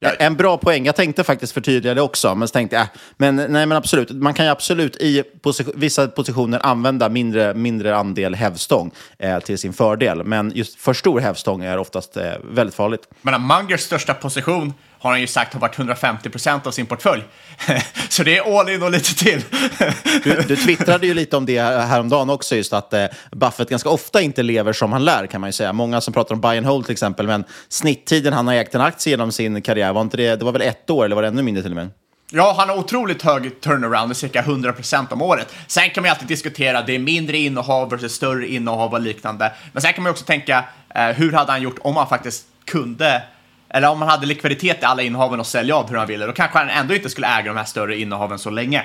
En 0.00 0.36
bra 0.36 0.58
poäng. 0.58 0.86
Jag 0.86 0.96
tänkte 0.96 1.24
faktiskt 1.24 1.52
förtydliga 1.52 1.94
det 1.94 2.02
också, 2.02 2.34
men 2.34 2.48
så 2.48 2.52
tänkte 2.52 2.76
jag, 2.76 2.82
äh, 2.82 2.88
men 3.16 3.36
nej 3.36 3.66
men 3.66 3.72
absolut, 3.72 4.10
man 4.10 4.34
kan 4.34 4.44
ju 4.44 4.50
absolut 4.52 4.96
i 4.96 5.22
position, 5.42 5.74
vissa 5.76 6.08
positioner 6.08 6.66
använda 6.66 7.08
mindre, 7.08 7.54
mindre 7.54 7.96
andel 7.96 8.34
hävstång 8.34 8.90
eh, 9.18 9.38
till 9.38 9.58
sin 9.58 9.72
fördel, 9.72 10.24
men 10.24 10.52
just 10.54 10.80
för 10.80 10.92
stor 10.92 11.20
hävstång 11.20 11.64
är 11.64 11.78
oftast 11.78 12.16
eh, 12.16 12.32
väldigt 12.50 12.74
farligt. 12.74 13.08
Men 13.22 13.42
Mungers 13.42 13.80
största 13.80 14.14
position 14.14 14.72
har 14.98 15.10
han 15.10 15.20
ju 15.20 15.26
sagt 15.26 15.52
har 15.52 15.60
varit 15.60 15.78
150 15.78 16.30
procent 16.30 16.66
av 16.66 16.70
sin 16.70 16.86
portfölj. 16.86 17.22
Så 18.08 18.22
det 18.22 18.38
är 18.38 18.60
all 18.60 18.68
in 18.68 18.82
och 18.82 18.90
lite 18.90 19.14
till. 19.14 19.42
du, 20.24 20.42
du 20.48 20.56
twittrade 20.56 21.06
ju 21.06 21.14
lite 21.14 21.36
om 21.36 21.46
det 21.46 21.60
häromdagen 21.60 22.30
också, 22.30 22.56
just 22.56 22.72
att 22.72 22.92
eh, 22.92 23.06
Buffett 23.32 23.68
ganska 23.68 23.88
ofta 23.88 24.20
inte 24.20 24.42
lever 24.42 24.72
som 24.72 24.92
han 24.92 25.04
lär, 25.04 25.26
kan 25.26 25.40
man 25.40 25.48
ju 25.48 25.52
säga. 25.52 25.72
Många 25.72 26.00
som 26.00 26.14
pratar 26.14 26.34
om 26.34 26.40
buy 26.40 26.58
and 26.58 26.66
hold 26.66 26.84
till 26.84 26.92
exempel, 26.92 27.26
men 27.26 27.44
snitttiden 27.68 28.32
han 28.32 28.46
har 28.46 28.54
ägt 28.54 28.74
en 28.74 28.80
aktie 28.80 29.10
genom 29.10 29.32
sin 29.32 29.62
karriär, 29.62 29.92
var 29.92 30.02
inte 30.02 30.16
det, 30.16 30.36
det 30.36 30.44
var 30.44 30.52
väl 30.52 30.62
ett 30.62 30.90
år, 30.90 31.04
eller 31.04 31.14
var 31.14 31.22
det 31.22 31.28
ännu 31.28 31.42
mindre 31.42 31.62
till 31.62 31.72
och 31.72 31.76
med? 31.76 31.90
Ja, 32.30 32.54
han 32.58 32.68
har 32.68 32.76
otroligt 32.76 33.22
hög 33.22 33.60
turnaround, 33.60 34.16
cirka 34.16 34.42
100% 34.42 35.12
om 35.12 35.22
året. 35.22 35.54
Sen 35.66 35.90
kan 35.90 36.02
man 36.02 36.08
ju 36.08 36.10
alltid 36.10 36.28
diskutera, 36.28 36.82
det 36.82 36.94
är 36.94 36.98
mindre 36.98 37.38
innehav 37.38 37.90
versus 37.90 38.12
större 38.12 38.48
innehav 38.48 38.92
och 38.92 39.00
liknande. 39.00 39.52
Men 39.72 39.82
sen 39.82 39.92
kan 39.92 40.02
man 40.02 40.10
ju 40.10 40.12
också 40.12 40.24
tänka, 40.24 40.64
eh, 40.94 41.06
hur 41.06 41.32
hade 41.32 41.52
han 41.52 41.62
gjort 41.62 41.78
om 41.80 41.96
han 41.96 42.08
faktiskt 42.08 42.44
kunde 42.64 43.22
eller 43.70 43.88
om 43.88 44.00
han 44.00 44.10
hade 44.10 44.26
likviditet 44.26 44.82
i 44.82 44.84
alla 44.84 45.02
innehaven 45.02 45.40
och 45.40 45.46
sälja 45.46 45.76
av 45.76 45.90
hur 45.90 45.96
han 45.96 46.06
ville, 46.06 46.26
då 46.26 46.32
kanske 46.32 46.58
han 46.58 46.68
ändå 46.68 46.94
inte 46.94 47.10
skulle 47.10 47.26
äga 47.26 47.52
de 47.52 47.56
här 47.56 47.64
större 47.64 47.98
innehaven 47.98 48.38
så 48.38 48.50
länge. 48.50 48.84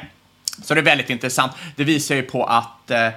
Så 0.64 0.74
det 0.74 0.80
är 0.80 0.84
väldigt 0.86 1.10
intressant. 1.10 1.52
Det 1.76 1.84
visar 1.84 2.16
ju 2.16 2.22
på 2.22 2.46
att 2.46 2.92
eh, 2.92 3.10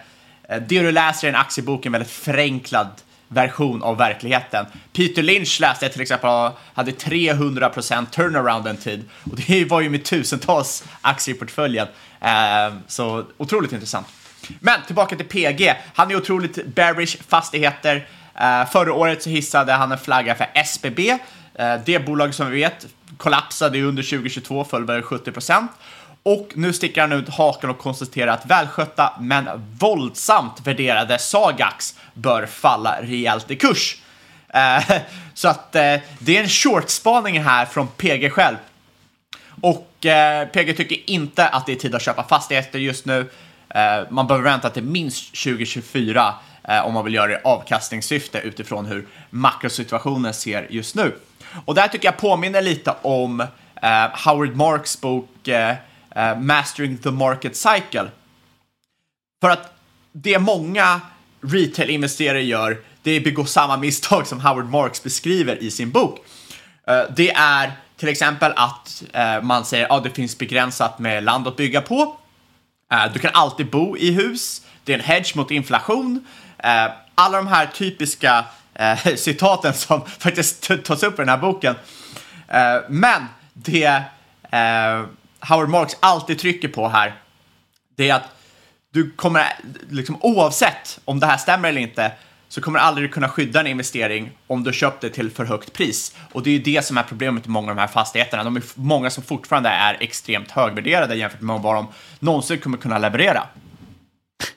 det 0.49 0.82
du 0.82 0.92
läser 0.92 1.26
i 1.26 1.30
en 1.30 1.37
aktiebok 1.37 1.85
är 1.85 1.88
en 1.88 1.92
väldigt 1.92 2.11
förenklad 2.11 2.88
version 3.28 3.82
av 3.82 3.96
verkligheten. 3.96 4.66
Peter 4.92 5.23
Lynch 5.23 5.61
läste 5.61 5.85
jag 5.85 5.92
till 5.92 6.02
exempel 6.02 6.50
hade 6.75 6.90
300% 6.90 8.06
turnaround 8.06 8.66
en 8.66 8.76
tid 8.76 9.08
och 9.30 9.37
det 9.46 9.64
var 9.64 9.80
ju 9.80 9.90
med 9.90 10.04
tusentals 10.04 10.85
aktier 11.00 11.35
i 11.35 11.38
portföljen. 11.38 11.88
Eh, 12.20 12.75
så 12.87 13.25
otroligt 13.37 13.73
intressant. 13.73 14.06
Men 14.61 14.82
tillbaka 14.87 15.16
till 15.16 15.26
PG. 15.26 15.75
Han 15.94 16.11
är 16.11 16.16
otroligt 16.16 16.66
bearish 16.66 17.16
fastigheter. 17.28 18.08
Eh, 18.35 18.66
förra 18.70 18.92
året 18.92 19.23
så 19.23 19.30
hissade 19.30 19.73
han 19.73 19.92
en 19.92 19.99
flagga 19.99 20.35
för 20.35 20.46
SBB 20.54 21.18
Eh, 21.59 21.81
det 21.85 22.07
bolag 22.07 22.35
som 22.35 22.51
vi 22.51 22.61
vet 22.61 22.87
kollapsade 23.17 23.83
under 23.83 24.03
2022, 24.03 24.65
föll 24.65 24.85
väl 24.85 25.03
70 25.03 25.33
procent. 25.33 25.71
Och 26.23 26.49
nu 26.55 26.73
sticker 26.73 27.01
han 27.01 27.13
ut 27.13 27.29
haken 27.29 27.71
och 27.71 27.79
konstaterar 27.79 28.33
att 28.33 28.47
välskötta 28.47 29.13
men 29.21 29.49
våldsamt 29.79 30.67
värderade 30.67 31.19
Sagax 31.19 31.95
bör 32.15 32.47
falla 32.47 33.03
rejält 33.03 33.51
i 33.51 33.57
kurs. 33.57 33.97
Eh, 34.49 34.99
så 35.35 35.49
att 35.49 35.75
eh, 35.75 35.97
det 36.19 36.37
är 36.37 36.43
en 36.43 36.49
shortspaning 36.49 37.43
här 37.43 37.67
från 37.67 37.89
PG 37.89 38.31
själv. 38.33 38.57
Och 39.61 40.07
eh, 40.07 40.49
PG 40.49 40.77
tycker 40.77 41.11
inte 41.11 41.49
att 41.49 41.67
det 41.67 41.73
är 41.73 41.77
tid 41.77 41.95
att 41.95 42.03
köpa 42.03 42.25
fastigheter 42.25 42.79
just 42.79 43.05
nu. 43.05 43.31
Eh, 43.69 44.01
man 44.11 44.27
behöver 44.27 44.51
vänta 44.51 44.71
till 44.71 44.85
minst 44.85 45.35
2024 45.45 46.35
om 46.85 46.95
man 46.95 47.05
vill 47.05 47.15
göra 47.15 47.27
det 47.27 47.33
i 47.33 47.41
avkastningssyfte 47.45 48.39
utifrån 48.39 48.87
hur 48.87 49.07
makrosituationen 49.31 50.35
ser 50.35 50.67
just 50.71 50.95
nu. 50.95 51.13
Och 51.65 51.75
det 51.75 51.81
här 51.81 51.88
tycker 51.88 52.09
jag 52.09 52.17
påminner 52.17 52.62
lite 52.62 52.95
om 53.03 53.41
eh, 53.83 54.25
Howard 54.25 54.57
Marks 54.57 55.00
bok 55.00 55.49
eh, 55.49 55.76
eh, 56.17 56.38
Mastering 56.38 56.99
the 56.99 57.11
Market 57.11 57.57
Cycle. 57.57 58.11
För 59.41 59.50
att 59.50 59.75
det 60.12 60.38
många 60.38 61.00
retail-investerare 61.41 62.43
gör, 62.43 62.79
det 63.03 63.11
är 63.11 63.17
att 63.17 63.25
begå 63.25 63.45
samma 63.45 63.76
misstag 63.76 64.26
som 64.26 64.41
Howard 64.41 64.67
Marks 64.67 65.03
beskriver 65.03 65.62
i 65.62 65.71
sin 65.71 65.91
bok. 65.91 66.19
Eh, 66.88 67.03
det 67.17 67.31
är 67.31 67.73
till 67.97 68.09
exempel 68.09 68.53
att 68.57 69.03
eh, 69.12 69.43
man 69.43 69.65
säger 69.65 69.85
att 69.85 69.91
ah, 69.91 70.00
det 70.00 70.11
finns 70.11 70.38
begränsat 70.38 70.99
med 70.99 71.25
land 71.25 71.49
att 71.49 71.57
bygga 71.57 71.81
på. 71.81 72.17
Eh, 72.93 73.12
du 73.12 73.19
kan 73.19 73.31
alltid 73.35 73.71
bo 73.71 73.97
i 73.97 74.11
hus. 74.11 74.62
Det 74.85 74.93
är 74.93 74.99
en 74.99 75.05
hedge 75.05 75.37
mot 75.37 75.50
inflation. 75.50 76.26
Eh, 76.59 76.91
alla 77.15 77.37
de 77.37 77.47
här 77.47 77.67
typiska 77.67 78.45
eh, 78.78 78.99
citaten 79.16 79.75
som 79.75 80.06
faktiskt 80.18 80.71
tas 80.85 81.02
upp 81.02 81.14
i 81.14 81.16
den 81.16 81.28
här 81.28 81.38
boken. 81.38 81.75
Eh, 82.49 82.76
men 82.88 83.26
det 83.52 84.02
eh, 84.50 85.04
Howard 85.40 85.68
Marks 85.68 85.97
alltid 86.00 86.38
trycker 86.38 86.68
på 86.68 86.88
här, 86.88 87.14
det 87.97 88.09
är 88.09 88.14
att 88.14 88.28
du 88.92 89.11
kommer, 89.11 89.45
liksom, 89.90 90.18
oavsett 90.21 91.00
om 91.04 91.21
det 91.21 91.26
här 91.26 91.37
stämmer 91.37 91.68
eller 91.68 91.80
inte, 91.80 92.12
så 92.49 92.61
kommer 92.61 92.78
du 92.78 92.85
aldrig 92.85 93.12
kunna 93.12 93.28
skydda 93.28 93.61
en 93.61 93.66
investering 93.66 94.30
om 94.47 94.64
du 94.64 94.73
köpt 94.73 95.00
det 95.00 95.11
till 95.11 95.30
för 95.30 95.45
högt 95.45 95.73
pris. 95.73 96.16
Och 96.33 96.42
det 96.42 96.50
är 96.50 96.52
ju 96.52 96.59
det 96.59 96.85
som 96.85 96.99
är 96.99 97.02
problemet 97.02 97.45
med 97.45 97.52
många 97.52 97.71
av 97.71 97.76
de 97.76 97.80
här 97.80 97.88
fastigheterna. 97.88 98.45
De 98.45 98.56
är 98.56 98.62
många 98.75 99.11
som 99.11 99.23
fortfarande 99.23 99.68
är 99.68 99.97
extremt 100.00 100.50
högvärderade 100.50 101.14
jämfört 101.14 101.40
med 101.40 101.61
vad 101.61 101.75
de 101.75 101.87
någonsin 102.18 102.59
kommer 102.59 102.78
kunna 102.78 102.99
leverera. 102.99 103.47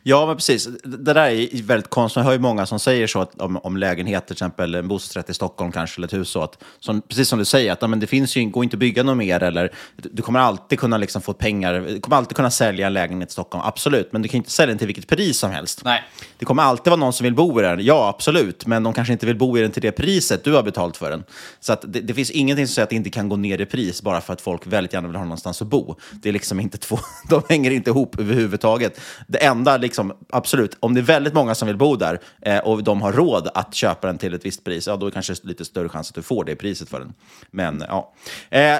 Ja, 0.03 0.25
men 0.25 0.35
precis. 0.35 0.65
Det 0.83 1.13
där 1.13 1.15
är 1.15 1.63
väldigt 1.63 1.89
konstigt. 1.89 2.17
Jag 2.17 2.23
hör 2.23 2.31
ju 2.31 2.39
många 2.39 2.65
som 2.65 2.79
säger 2.79 3.07
så 3.07 3.21
att, 3.21 3.41
om, 3.41 3.57
om 3.57 3.77
lägenheter, 3.77 4.27
till 4.27 4.33
exempel 4.33 4.75
en 4.75 4.87
bostadsrätt 4.87 5.29
i 5.29 5.33
Stockholm 5.33 5.71
kanske, 5.71 5.99
eller 5.99 6.07
ett 6.07 6.13
hus. 6.13 6.29
Så 6.29 6.41
att, 6.41 6.63
som, 6.79 7.01
precis 7.01 7.27
som 7.27 7.39
du 7.39 7.45
säger, 7.45 7.71
att 7.71 7.89
men 7.89 7.99
det 7.99 8.07
finns 8.07 8.35
ju, 8.35 8.45
går 8.45 8.63
inte 8.63 8.75
att 8.75 8.79
bygga 8.79 9.03
något 9.03 9.17
mer. 9.17 9.43
Eller, 9.43 9.73
du 9.97 10.21
kommer 10.21 10.39
alltid 10.39 10.79
kunna 10.79 10.97
liksom 10.97 11.21
få 11.21 11.33
pengar, 11.33 11.73
du 11.73 11.99
kommer 11.99 12.17
alltid 12.17 12.35
kunna 12.35 12.51
sälja 12.51 12.87
en 12.87 12.93
lägenhet 12.93 13.29
i 13.29 13.31
Stockholm, 13.31 13.63
absolut. 13.65 14.13
Men 14.13 14.21
du 14.21 14.27
kan 14.27 14.37
inte 14.37 14.51
sälja 14.51 14.67
den 14.67 14.77
till 14.77 14.87
vilket 14.87 15.07
pris 15.07 15.39
som 15.39 15.51
helst. 15.51 15.81
Nej. 15.85 16.03
Det 16.37 16.45
kommer 16.45 16.63
alltid 16.63 16.91
vara 16.91 16.99
någon 16.99 17.13
som 17.13 17.23
vill 17.23 17.35
bo 17.35 17.59
i 17.59 17.63
den, 17.63 17.85
ja 17.85 18.09
absolut. 18.09 18.65
Men 18.65 18.83
de 18.83 18.93
kanske 18.93 19.13
inte 19.13 19.25
vill 19.25 19.37
bo 19.37 19.57
i 19.57 19.61
den 19.61 19.71
till 19.71 19.81
det 19.81 19.91
priset 19.91 20.43
du 20.43 20.53
har 20.53 20.63
betalt 20.63 20.97
för 20.97 21.11
den. 21.11 21.23
Så 21.59 21.73
att 21.73 21.81
det, 21.87 22.01
det 22.01 22.13
finns 22.13 22.31
ingenting 22.31 22.67
som 22.67 22.73
säger 22.73 22.83
att 22.83 22.89
det 22.89 22.95
inte 22.95 23.09
kan 23.09 23.29
gå 23.29 23.35
ner 23.35 23.61
i 23.61 23.65
pris 23.65 24.01
bara 24.01 24.21
för 24.21 24.33
att 24.33 24.41
folk 24.41 24.67
väldigt 24.67 24.93
gärna 24.93 25.07
vill 25.07 25.17
ha 25.17 25.23
någonstans 25.23 25.61
att 25.61 25.67
bo. 25.67 25.95
Det 26.11 26.29
är 26.29 26.33
liksom 26.33 26.59
inte 26.59 26.77
två, 26.77 26.99
de 27.29 27.41
hänger 27.49 27.71
inte 27.71 27.89
ihop 27.89 28.19
överhuvudtaget. 28.19 28.99
Det 29.27 29.37
enda 29.37 29.68
liksom 29.77 30.13
absolut, 30.29 30.77
om 30.79 30.93
det 30.93 30.99
är 30.99 31.03
väldigt 31.03 31.33
många 31.33 31.55
som 31.55 31.67
vill 31.67 31.77
bo 31.77 31.95
där 31.95 32.19
eh, 32.41 32.57
och 32.57 32.83
de 32.83 33.01
har 33.01 33.13
råd 33.13 33.49
att 33.53 33.75
köpa 33.75 34.07
den 34.07 34.17
till 34.17 34.33
ett 34.33 34.45
visst 34.45 34.63
pris, 34.63 34.87
ja, 34.87 34.95
då 34.95 35.05
är 35.05 35.09
det 35.09 35.13
kanske 35.13 35.33
lite 35.43 35.65
större 35.65 35.89
chans 35.89 36.09
att 36.09 36.15
du 36.15 36.21
får 36.21 36.43
det 36.43 36.55
priset 36.55 36.89
för 36.89 36.99
den. 36.99 37.13
Men 37.51 37.83
ja. 37.87 38.13
Eh, 38.49 38.77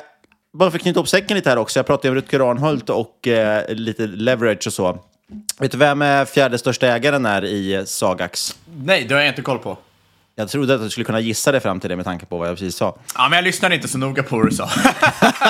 bara 0.54 0.72
för 0.72 0.78
att 0.78 0.82
knyta 0.82 1.00
upp 1.00 1.10
säcken 1.10 1.38
lite 1.38 1.50
här 1.50 1.58
också, 1.58 1.80
jag 1.80 1.86
pratade 1.86 2.10
om 2.10 2.16
Rutger 2.16 2.52
Arnhult 2.52 2.90
och 2.90 3.28
eh, 3.28 3.74
lite 3.76 4.08
leverage 4.08 4.68
och 4.68 4.74
så. 4.74 5.00
Vet 5.60 5.72
du 5.72 5.78
vem 5.78 6.02
är 6.02 6.26
fjärde 6.26 6.58
största 6.58 6.88
ägaren 6.88 7.26
är 7.26 7.46
i 7.46 7.74
eh, 7.74 7.84
Sagax? 7.84 8.56
Nej, 8.84 9.06
det 9.06 9.14
har 9.14 9.22
jag 9.22 9.32
inte 9.32 9.42
koll 9.42 9.60
på. 9.60 9.78
Jag 10.40 10.50
trodde 10.50 10.76
att 10.76 10.82
du 10.82 10.90
skulle 10.90 11.04
kunna 11.04 11.20
gissa 11.20 11.52
det 11.52 11.60
fram 11.60 11.80
till 11.80 11.90
det 11.90 11.96
med 11.96 12.06
tanke 12.06 12.26
på 12.26 12.38
vad 12.38 12.48
jag 12.48 12.56
precis 12.56 12.76
sa. 12.76 12.98
Ja, 13.16 13.30
men 13.30 13.38
jag 13.38 13.44
lyssnade 13.44 13.76
inte 13.76 13.88
så 13.88 13.98
noga 13.98 14.24
på 14.24 14.38
vad 14.38 14.50
du 14.50 14.56
sa. 14.56 14.70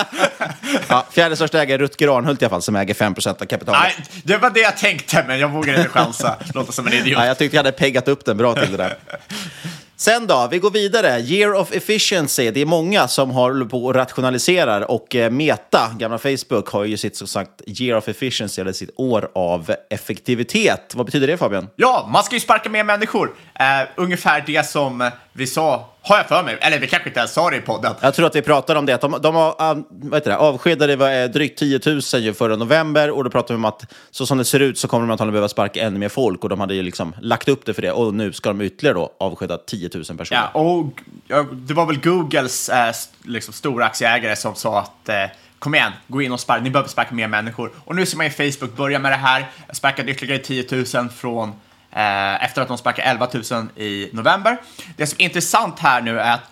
ja, 0.88 1.05
fjärde 1.12 1.36
största 1.36 1.62
ägare 1.62 1.74
är 1.74 1.77
Rutger 1.77 2.17
Arnhult 2.17 2.41
i 2.41 2.46
alla 2.46 2.50
fall, 2.50 2.62
som 2.62 2.75
äger 2.75 2.93
5% 2.93 3.41
av 3.41 3.46
kapitalet. 3.46 3.81
Nej, 3.81 4.05
det 4.24 4.38
var 4.38 4.50
det 4.50 4.60
jag 4.60 4.77
tänkte, 4.77 5.24
men 5.27 5.39
jag 5.39 5.50
vågade 5.50 5.77
inte 5.77 5.89
chansa. 5.89 6.38
Låter 6.53 6.74
som 6.74 6.88
en 6.88 6.93
idiot. 6.93 7.19
Ja, 7.19 7.25
jag 7.25 7.38
tyckte 7.38 7.58
jag 7.58 7.63
hade 7.63 7.77
peggat 7.77 8.08
upp 8.08 8.25
den 8.25 8.38
bra 8.38 8.55
till 8.55 8.72
det 8.72 8.77
där. 8.77 8.98
Sen 10.01 10.27
då, 10.27 10.48
vi 10.51 10.60
går 10.60 10.72
vidare. 10.72 11.20
Year 11.20 11.53
of 11.53 11.72
efficiency. 11.72 12.51
Det 12.51 12.62
är 12.62 12.65
många 12.65 13.08
som 13.08 13.29
håller 13.29 13.65
på 13.65 13.86
och 13.86 13.96
rationaliserar 13.96 14.91
och 14.91 15.15
eh, 15.15 15.32
Meta, 15.32 15.91
gamla 15.98 16.18
Facebook, 16.18 16.70
har 16.70 16.84
ju 16.84 16.98
sitt 16.98 17.18
som 17.18 17.27
sagt 17.27 17.62
year 17.65 17.98
of 17.98 18.08
efficiency, 18.08 18.62
eller 18.62 18.72
sitt 18.72 18.89
år 18.96 19.32
av 19.36 19.75
effektivitet. 19.89 20.94
Vad 20.96 21.06
betyder 21.06 21.27
det 21.27 21.38
Fabian? 21.38 21.68
Ja, 21.75 22.10
man 22.13 22.24
ska 22.24 22.36
ju 22.36 22.39
sparka 22.39 22.70
mer 22.70 22.84
människor. 22.84 23.36
Eh, 23.60 23.88
ungefär 23.96 24.44
det 24.48 24.68
som 24.68 25.01
eh, 25.01 25.08
vi 25.33 25.48
sa, 25.48 25.89
har 26.01 26.17
jag 26.17 26.27
för 26.27 26.43
mig, 26.43 26.57
eller 26.62 26.79
vi 26.79 26.88
kanske 26.88 27.09
inte 27.09 27.19
ens 27.19 27.33
sa 27.33 27.50
det 27.50 27.57
i 27.57 27.62
podden. 27.62 27.93
Jag 28.01 28.13
tror 28.13 28.25
att 28.25 28.36
vi 28.36 28.41
pratade 28.41 28.79
om 28.79 28.86
det. 28.86 28.93
Att 28.93 29.01
de, 29.01 29.17
de 29.21 29.36
har, 29.36 29.55
ah, 29.57 29.75
vad 29.89 30.24
det, 30.24 30.38
avskedade 30.38 30.95
var, 30.95 31.27
drygt 31.27 31.59
10 31.59 31.79
000 31.86 32.01
ju 32.13 32.33
förra 32.33 32.55
november 32.55 33.12
och 33.12 33.24
då 33.24 33.29
pratade 33.29 33.53
vi 33.53 33.57
om 33.57 33.65
att 33.65 33.93
så 34.12 34.25
som 34.25 34.38
det 34.38 34.45
ser 34.45 34.59
ut 34.59 34.77
så 34.79 34.88
kommer 34.88 35.07
de 35.07 35.12
antagligen 35.12 35.33
behöva 35.33 35.50
sparka 35.50 35.81
ännu 35.81 36.00
mer 36.00 36.09
folk 36.09 36.43
och 36.43 36.50
de 36.50 36.59
hade 36.59 36.74
ju 36.74 36.83
liksom 36.83 37.15
lagt 37.21 37.48
upp 37.48 37.65
det 37.65 37.74
för 37.74 37.81
det 37.81 37.91
och 37.91 38.13
nu 38.13 38.33
ska 38.33 38.50
de 38.50 38.62
ytterligare 38.62 38.95
då 38.95 39.12
avskeda 39.19 39.57
10 39.57 39.89
000 39.93 40.03
personer. 40.17 40.50
Ja, 40.53 40.59
och 40.59 41.01
ja, 41.27 41.45
det 41.51 41.74
var 41.74 41.86
väl 41.86 42.00
Googles 42.00 42.69
eh, 42.69 42.93
liksom, 43.24 43.53
stora 43.53 43.86
aktieägare 43.86 44.36
som 44.36 44.55
sa 44.55 44.79
att 44.79 45.09
eh, 45.09 45.15
kom 45.59 45.75
igen, 45.75 45.91
gå 46.07 46.21
in 46.21 46.31
och 46.31 46.39
sparka, 46.39 46.63
ni 46.63 46.69
behöver 46.69 46.89
sparka 46.89 47.15
mer 47.15 47.27
människor. 47.27 47.71
Och 47.86 47.95
nu 47.95 48.05
ser 48.05 48.17
man 48.17 48.25
ju 48.25 48.51
Facebook 48.51 48.75
börja 48.75 49.00
med 49.00 49.12
det 49.12 49.15
här, 49.15 49.45
sparkade 49.74 50.12
ytterligare 50.12 50.41
10 50.41 50.65
000 50.71 51.09
från 51.09 51.53
Eh, 51.91 52.43
efter 52.43 52.62
att 52.62 52.67
de 52.67 52.77
sparkade 52.77 53.08
11 53.08 53.27
000 53.51 53.69
i 53.75 54.10
november. 54.13 54.58
Det 54.98 55.08
som 55.08 55.15
är 55.19 55.24
intressant 55.24 55.79
här 55.79 56.01
nu 56.01 56.19
är 56.19 56.34
att 56.34 56.51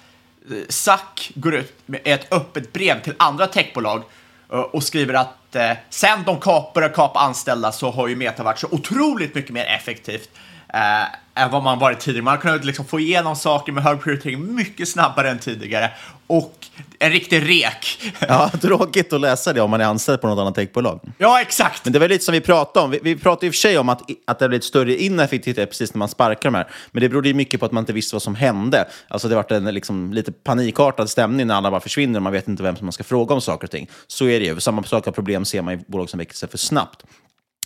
Sack 0.69 1.07
Zack 1.07 1.31
går 1.35 1.55
ut 1.55 1.73
med 1.85 2.01
ett 2.03 2.33
öppet 2.33 2.73
brev 2.73 3.01
till 3.01 3.13
andra 3.19 3.47
techbolag 3.47 4.03
eh, 4.51 4.59
och 4.59 4.83
skriver 4.83 5.13
att 5.13 5.55
eh, 5.55 5.71
sen 5.89 6.23
de 6.25 6.39
kap, 6.39 6.73
började 6.73 6.93
kapa 6.93 7.19
anställda 7.19 7.71
så 7.71 7.91
har 7.91 8.07
ju 8.07 8.15
Meta 8.15 8.43
varit 8.43 8.59
så 8.59 8.67
otroligt 8.71 9.35
mycket 9.35 9.51
mer 9.51 9.65
effektivt 9.65 10.29
eh, 10.73 11.03
än 11.37 11.51
vad 11.51 11.63
man 11.63 11.79
varit 11.79 11.99
tidigare. 11.99 12.23
Man 12.23 12.35
har 12.35 12.41
kunnat 12.41 12.65
liksom 12.65 12.85
få 12.85 12.99
igenom 12.99 13.35
saker 13.35 13.71
med 13.71 13.83
hög 13.83 14.01
prioritering 14.01 14.55
mycket 14.55 14.89
snabbare 14.89 15.29
än 15.29 15.39
tidigare 15.39 15.91
och 16.27 16.53
en 16.99 17.11
riktig 17.11 17.49
rek. 17.49 18.13
Ja, 18.27 18.51
tråkigt 18.61 19.13
att 19.13 19.21
läsa 19.21 19.53
det 19.53 19.61
om 19.61 19.69
man 19.69 19.81
är 19.81 19.85
anställd 19.85 20.21
på 20.21 20.27
något 20.27 20.39
annat 20.39 20.55
techbolag. 20.55 20.99
Ja, 21.17 21.41
exakt. 21.41 21.85
Men 21.85 21.93
det 21.93 21.99
var 21.99 22.07
lite 22.07 22.25
som 22.25 22.33
vi 22.33 22.41
pratade 22.41 22.85
om. 22.85 22.91
Vi, 22.91 22.99
vi 23.03 23.15
pratade 23.15 23.47
i 23.47 23.49
och 23.49 23.53
för 23.53 23.57
sig 23.57 23.77
om 23.77 23.89
att, 23.89 24.01
att 24.25 24.39
det 24.39 24.45
har 24.45 24.49
blivit 24.49 24.63
större 24.63 24.95
ineffektivitet 24.95 25.69
precis 25.69 25.93
när 25.93 25.99
man 25.99 26.09
sparkar 26.09 26.51
de 26.51 26.55
här. 26.55 26.67
Men 26.91 27.01
det 27.01 27.09
berodde 27.09 27.27
ju 27.27 27.33
mycket 27.33 27.59
på 27.59 27.65
att 27.65 27.71
man 27.71 27.81
inte 27.81 27.93
visste 27.93 28.15
vad 28.15 28.21
som 28.21 28.35
hände. 28.35 28.87
Alltså 29.07 29.27
det 29.27 29.35
var 29.35 29.53
en 29.53 29.65
liksom, 29.65 30.13
lite 30.13 30.31
panikartad 30.31 31.09
stämning 31.09 31.47
när 31.47 31.55
alla 31.55 31.71
bara 31.71 31.81
försvinner 31.81 32.19
och 32.19 32.23
man 32.23 32.33
vet 32.33 32.47
inte 32.47 32.63
vem 32.63 32.75
som 32.75 32.85
man 32.85 32.93
ska 32.93 33.03
fråga 33.03 33.35
om 33.35 33.41
saker 33.41 33.67
och 33.67 33.71
ting. 33.71 33.89
Så 34.07 34.27
är 34.27 34.39
det 34.39 34.45
ju. 34.45 34.59
Samma 34.59 34.83
sak 34.83 35.07
av 35.07 35.11
problem 35.11 35.45
ser 35.45 35.61
man 35.61 35.73
i 35.73 35.77
bolag 35.87 36.09
som 36.09 36.17
växer 36.17 36.47
för 36.47 36.57
snabbt. 36.57 37.03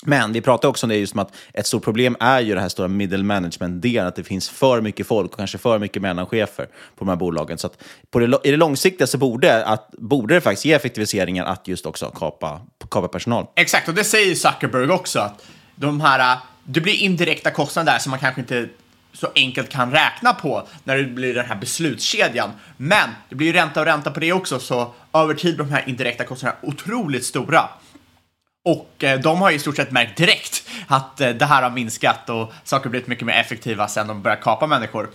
Men 0.06 0.34
vi 0.34 0.42
pratar 0.42 0.70
också 0.70 0.86
om 0.86 0.90
det 0.90 0.96
just 0.96 1.16
med 1.16 1.22
att 1.22 1.34
ett 1.54 1.68
stort 1.68 1.84
problem 1.84 2.18
är 2.20 2.40
ju 2.40 2.56
det 2.56 2.62
här 2.62 2.70
stora 2.70 2.88
middle 2.88 3.24
management-delen, 3.24 4.08
att 4.08 4.16
det 4.16 4.24
finns 4.24 4.50
för 4.50 4.82
mycket 4.82 5.08
folk 5.08 5.32
och 5.32 5.38
kanske 5.38 5.58
för 5.58 5.80
mycket 5.80 6.02
mellanchefer 6.02 6.66
på 6.66 7.00
de 7.00 7.10
här 7.10 7.16
bolagen. 7.16 7.58
Så 7.58 7.68
att 7.68 7.84
på 8.12 8.20
det, 8.20 8.40
i 8.44 8.52
det 8.52 8.58
långsiktiga 8.58 9.08
så 9.08 9.18
borde, 9.18 9.66
att, 9.66 9.92
borde 9.92 10.34
det 10.34 10.42
faktiskt 10.42 10.66
ge 10.66 10.74
effektiviseringar 10.74 11.46
att 11.46 11.68
just 11.68 11.86
också 11.86 12.12
kapa, 12.16 12.62
kapa 12.90 13.08
personal. 13.08 13.46
Exakt, 13.56 13.88
och 13.88 13.94
det 13.94 14.04
säger 14.04 14.36
Zuckerberg 14.36 14.90
också. 14.90 15.20
Att 15.20 15.46
de 15.76 16.02
här, 16.02 16.34
äh, 16.34 16.42
det 16.64 16.82
blir 16.82 16.96
indirekta 16.96 17.52
kostnader 17.52 17.92
där 17.92 18.00
som 18.00 18.10
man 18.10 18.20
kanske 18.20 18.42
inte 18.42 18.70
så 19.14 19.28
enkelt 19.36 19.70
kan 19.70 19.92
räkna 19.92 20.34
på 20.34 20.68
när 20.84 20.98
det 20.98 21.04
blir 21.04 21.34
den 21.34 21.46
här 21.46 21.56
beslutskedjan. 21.56 22.50
Men 22.78 23.10
det 23.30 23.36
blir 23.36 23.48
ju 23.48 23.54
ränta 23.54 23.80
och 23.80 23.86
ränta 23.86 24.12
på 24.12 24.20
det 24.20 24.34
också, 24.34 24.60
så 24.60 24.94
över 25.14 25.34
tid 25.34 25.56
blir 25.56 25.66
de 25.66 25.72
här 25.72 25.84
indirekta 25.90 26.24
kostnaderna 26.24 26.60
otroligt 26.64 27.26
stora. 27.26 27.70
Och 28.64 29.04
eh, 29.04 29.20
de 29.20 29.42
har 29.42 29.50
ju 29.50 29.56
i 29.56 29.60
stort 29.60 29.76
sett 29.76 29.92
märkt 29.92 30.18
direkt 30.18 30.70
att 30.88 31.22
eh, 31.22 31.30
det 31.30 31.46
här 31.46 31.62
har 31.62 31.70
minskat 31.70 32.30
och 32.30 32.54
saker 32.64 32.84
har 32.84 32.90
blivit 32.90 33.08
mycket 33.08 33.26
mer 33.26 33.34
effektiva 33.34 33.88
sen 33.88 34.08
de 34.08 34.22
började 34.22 34.42
kapa 34.42 34.68
människor. 34.68 35.10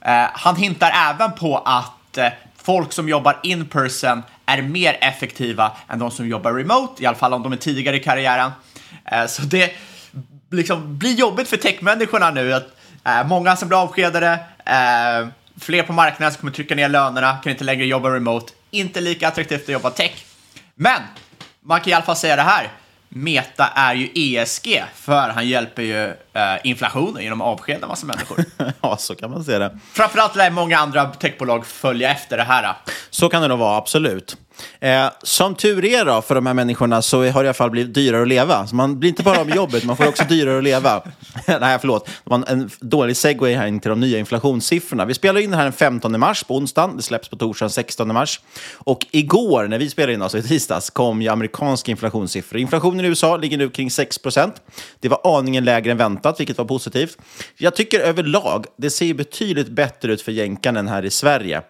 Eh, 0.00 0.26
han 0.32 0.56
hintar 0.56 0.92
även 1.10 1.32
på 1.32 1.58
att 1.58 2.18
folk 2.56 2.92
som 2.92 3.08
jobbar 3.08 3.40
in 3.42 3.66
person 3.66 4.22
är 4.46 4.62
mer 4.62 4.98
effektiva 5.00 5.72
än 5.88 5.98
de 5.98 6.10
som 6.10 6.28
jobbar 6.28 6.52
remote, 6.52 7.02
i 7.02 7.06
alla 7.06 7.16
fall 7.16 7.34
om 7.34 7.42
de 7.42 7.52
är 7.52 7.56
tidigare 7.56 7.96
i 7.96 8.00
karriären. 8.00 8.50
Så 9.28 9.42
det 9.42 9.72
liksom 10.50 10.98
blir 10.98 11.14
jobbigt 11.14 11.48
för 11.48 11.56
techmänniskorna 11.56 12.30
nu. 12.30 12.54
Att, 12.54 12.66
många 13.26 13.56
som 13.56 13.68
blir 13.68 13.82
avskedade, 13.82 14.38
fler 15.60 15.82
på 15.82 15.92
marknaden 15.92 16.32
som 16.32 16.40
kommer 16.40 16.52
trycka 16.52 16.74
ner 16.74 16.88
lönerna, 16.88 17.36
kan 17.36 17.52
inte 17.52 17.64
längre 17.64 17.86
jobba 17.86 18.10
remote. 18.10 18.52
Inte 18.70 19.00
lika 19.00 19.28
attraktivt 19.28 19.62
att 19.62 19.68
jobba 19.68 19.90
tech. 19.90 20.24
Men 20.74 21.02
man 21.60 21.80
kan 21.80 21.90
i 21.90 21.92
alla 21.92 22.04
fall 22.04 22.16
säga 22.16 22.36
det 22.36 22.42
här. 22.42 22.70
Meta 23.08 23.66
är 23.66 23.94
ju 23.94 24.10
ESG, 24.14 24.84
för 24.94 25.28
han 25.28 25.48
hjälper 25.48 25.82
ju 25.82 26.04
eh, 26.32 26.56
inflationen 26.64 27.22
genom 27.22 27.40
att 27.40 27.46
avskeda 27.46 27.86
massa 27.86 28.06
människor. 28.06 28.44
ja, 28.80 28.96
så 28.96 29.14
kan 29.14 29.30
man 29.30 29.44
säga 29.44 29.58
det. 29.58 29.78
Framförallt 29.92 30.36
lär 30.36 30.50
många 30.50 30.78
andra 30.78 31.06
techbolag 31.06 31.66
följa 31.66 32.10
efter 32.10 32.36
det 32.36 32.42
här. 32.42 32.74
Så 33.10 33.28
kan 33.28 33.42
det 33.42 33.48
nog 33.48 33.58
vara, 33.58 33.76
absolut. 33.76 34.36
Eh, 34.80 35.06
som 35.22 35.54
tur 35.54 35.84
är 35.84 36.04
då 36.04 36.22
för 36.22 36.34
de 36.34 36.46
här 36.46 36.54
människorna 36.54 37.02
så 37.02 37.18
har 37.18 37.24
det 37.24 37.28
i 37.28 37.32
alla 37.38 37.54
fall 37.54 37.70
blivit 37.70 37.94
dyrare 37.94 38.22
att 38.22 38.28
leva. 38.28 38.66
Så 38.66 38.76
man 38.76 38.98
blir 38.98 39.08
inte 39.08 39.22
bara 39.22 39.40
av 39.40 39.46
med 39.46 39.56
jobbet, 39.56 39.84
man 39.84 39.96
får 39.96 40.08
också 40.08 40.24
dyrare 40.28 40.58
att 40.58 40.64
leva. 40.64 41.02
Nej, 41.60 41.78
förlåt. 41.80 42.06
Det 42.06 42.30
var 42.30 42.44
en, 42.48 42.70
dålig 42.80 43.16
segway 43.16 43.54
här 43.54 43.66
in 43.66 43.80
till 43.80 43.88
de 43.88 44.00
nya 44.00 44.18
inflationssiffrorna. 44.18 45.04
Vi 45.04 45.14
spelar 45.14 45.40
in 45.40 45.50
det 45.50 45.56
här 45.56 45.64
den 45.64 45.72
15 45.72 46.20
mars 46.20 46.44
på 46.44 46.56
onsdagen. 46.56 46.96
Det 46.96 47.02
släpps 47.02 47.28
på 47.28 47.36
torsdagen 47.36 47.70
16 47.70 48.12
mars. 48.12 48.40
Och 48.74 49.06
igår, 49.10 49.68
när 49.68 49.78
vi 49.78 49.90
spelade 49.90 50.12
in, 50.12 50.22
alltså 50.22 50.38
i 50.38 50.42
tisdags, 50.42 50.90
kom 50.90 51.22
ju 51.22 51.28
amerikanska 51.28 51.90
inflationssiffror. 51.90 52.60
Inflationen 52.60 53.04
i 53.04 53.08
USA 53.08 53.36
ligger 53.36 53.58
nu 53.58 53.70
kring 53.70 53.90
6 53.90 54.18
procent. 54.18 54.54
Det 55.00 55.08
var 55.08 55.38
aningen 55.38 55.64
lägre 55.64 55.92
än 55.92 55.98
väntat, 55.98 56.40
vilket 56.40 56.58
var 56.58 56.64
positivt. 56.64 57.18
Jag 57.56 57.74
tycker 57.76 58.00
överlag, 58.00 58.66
det 58.76 58.90
ser 58.90 59.14
betydligt 59.14 59.68
bättre 59.68 60.12
ut 60.12 60.22
för 60.22 60.32
jänkarna 60.32 60.80
än 60.80 60.88
här 60.88 61.04
i 61.04 61.10
Sverige. 61.10 61.62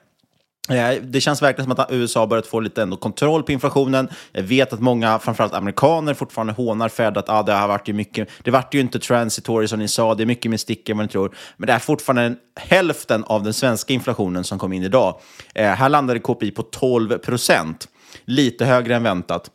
Eh, 0.68 1.02
det 1.02 1.20
känns 1.20 1.42
verkligen 1.42 1.70
som 1.70 1.84
att 1.84 1.92
USA 1.92 2.26
börjat 2.26 2.46
få 2.46 2.60
lite 2.60 2.82
ändå 2.82 2.96
kontroll 2.96 3.42
på 3.42 3.52
inflationen. 3.52 4.08
Jag 4.32 4.42
vet 4.42 4.72
att 4.72 4.80
många, 4.80 5.18
framförallt 5.18 5.54
amerikaner, 5.54 6.14
fortfarande 6.14 6.52
hånar 6.52 6.88
Fed 6.88 7.16
att 7.16 7.28
ah, 7.28 7.42
det 7.42 7.52
har 7.52 7.68
varit 7.68 7.88
ju 7.88 7.92
mycket, 7.92 8.28
det 8.42 8.50
vart 8.50 8.74
ju 8.74 8.80
inte 8.80 8.98
transitory 8.98 9.68
som 9.68 9.78
ni 9.78 9.88
sa, 9.88 10.14
det 10.14 10.24
är 10.24 10.26
mycket 10.26 10.50
mer 10.50 10.58
stick 10.58 10.88
än 10.88 10.96
vad 10.96 11.06
ni 11.06 11.12
tror. 11.12 11.36
Men 11.56 11.66
det 11.66 11.72
är 11.72 11.78
fortfarande 11.78 12.22
en, 12.22 12.36
hälften 12.60 13.24
av 13.24 13.42
den 13.42 13.52
svenska 13.52 13.92
inflationen 13.92 14.44
som 14.44 14.58
kom 14.58 14.72
in 14.72 14.82
idag. 14.82 15.20
Eh, 15.54 15.70
här 15.70 15.88
landade 15.88 16.20
KPI 16.20 16.50
på 16.50 16.62
12 16.62 17.18
procent, 17.18 17.88
lite 18.24 18.64
högre 18.64 18.96
än 18.96 19.02
väntat. 19.02 19.50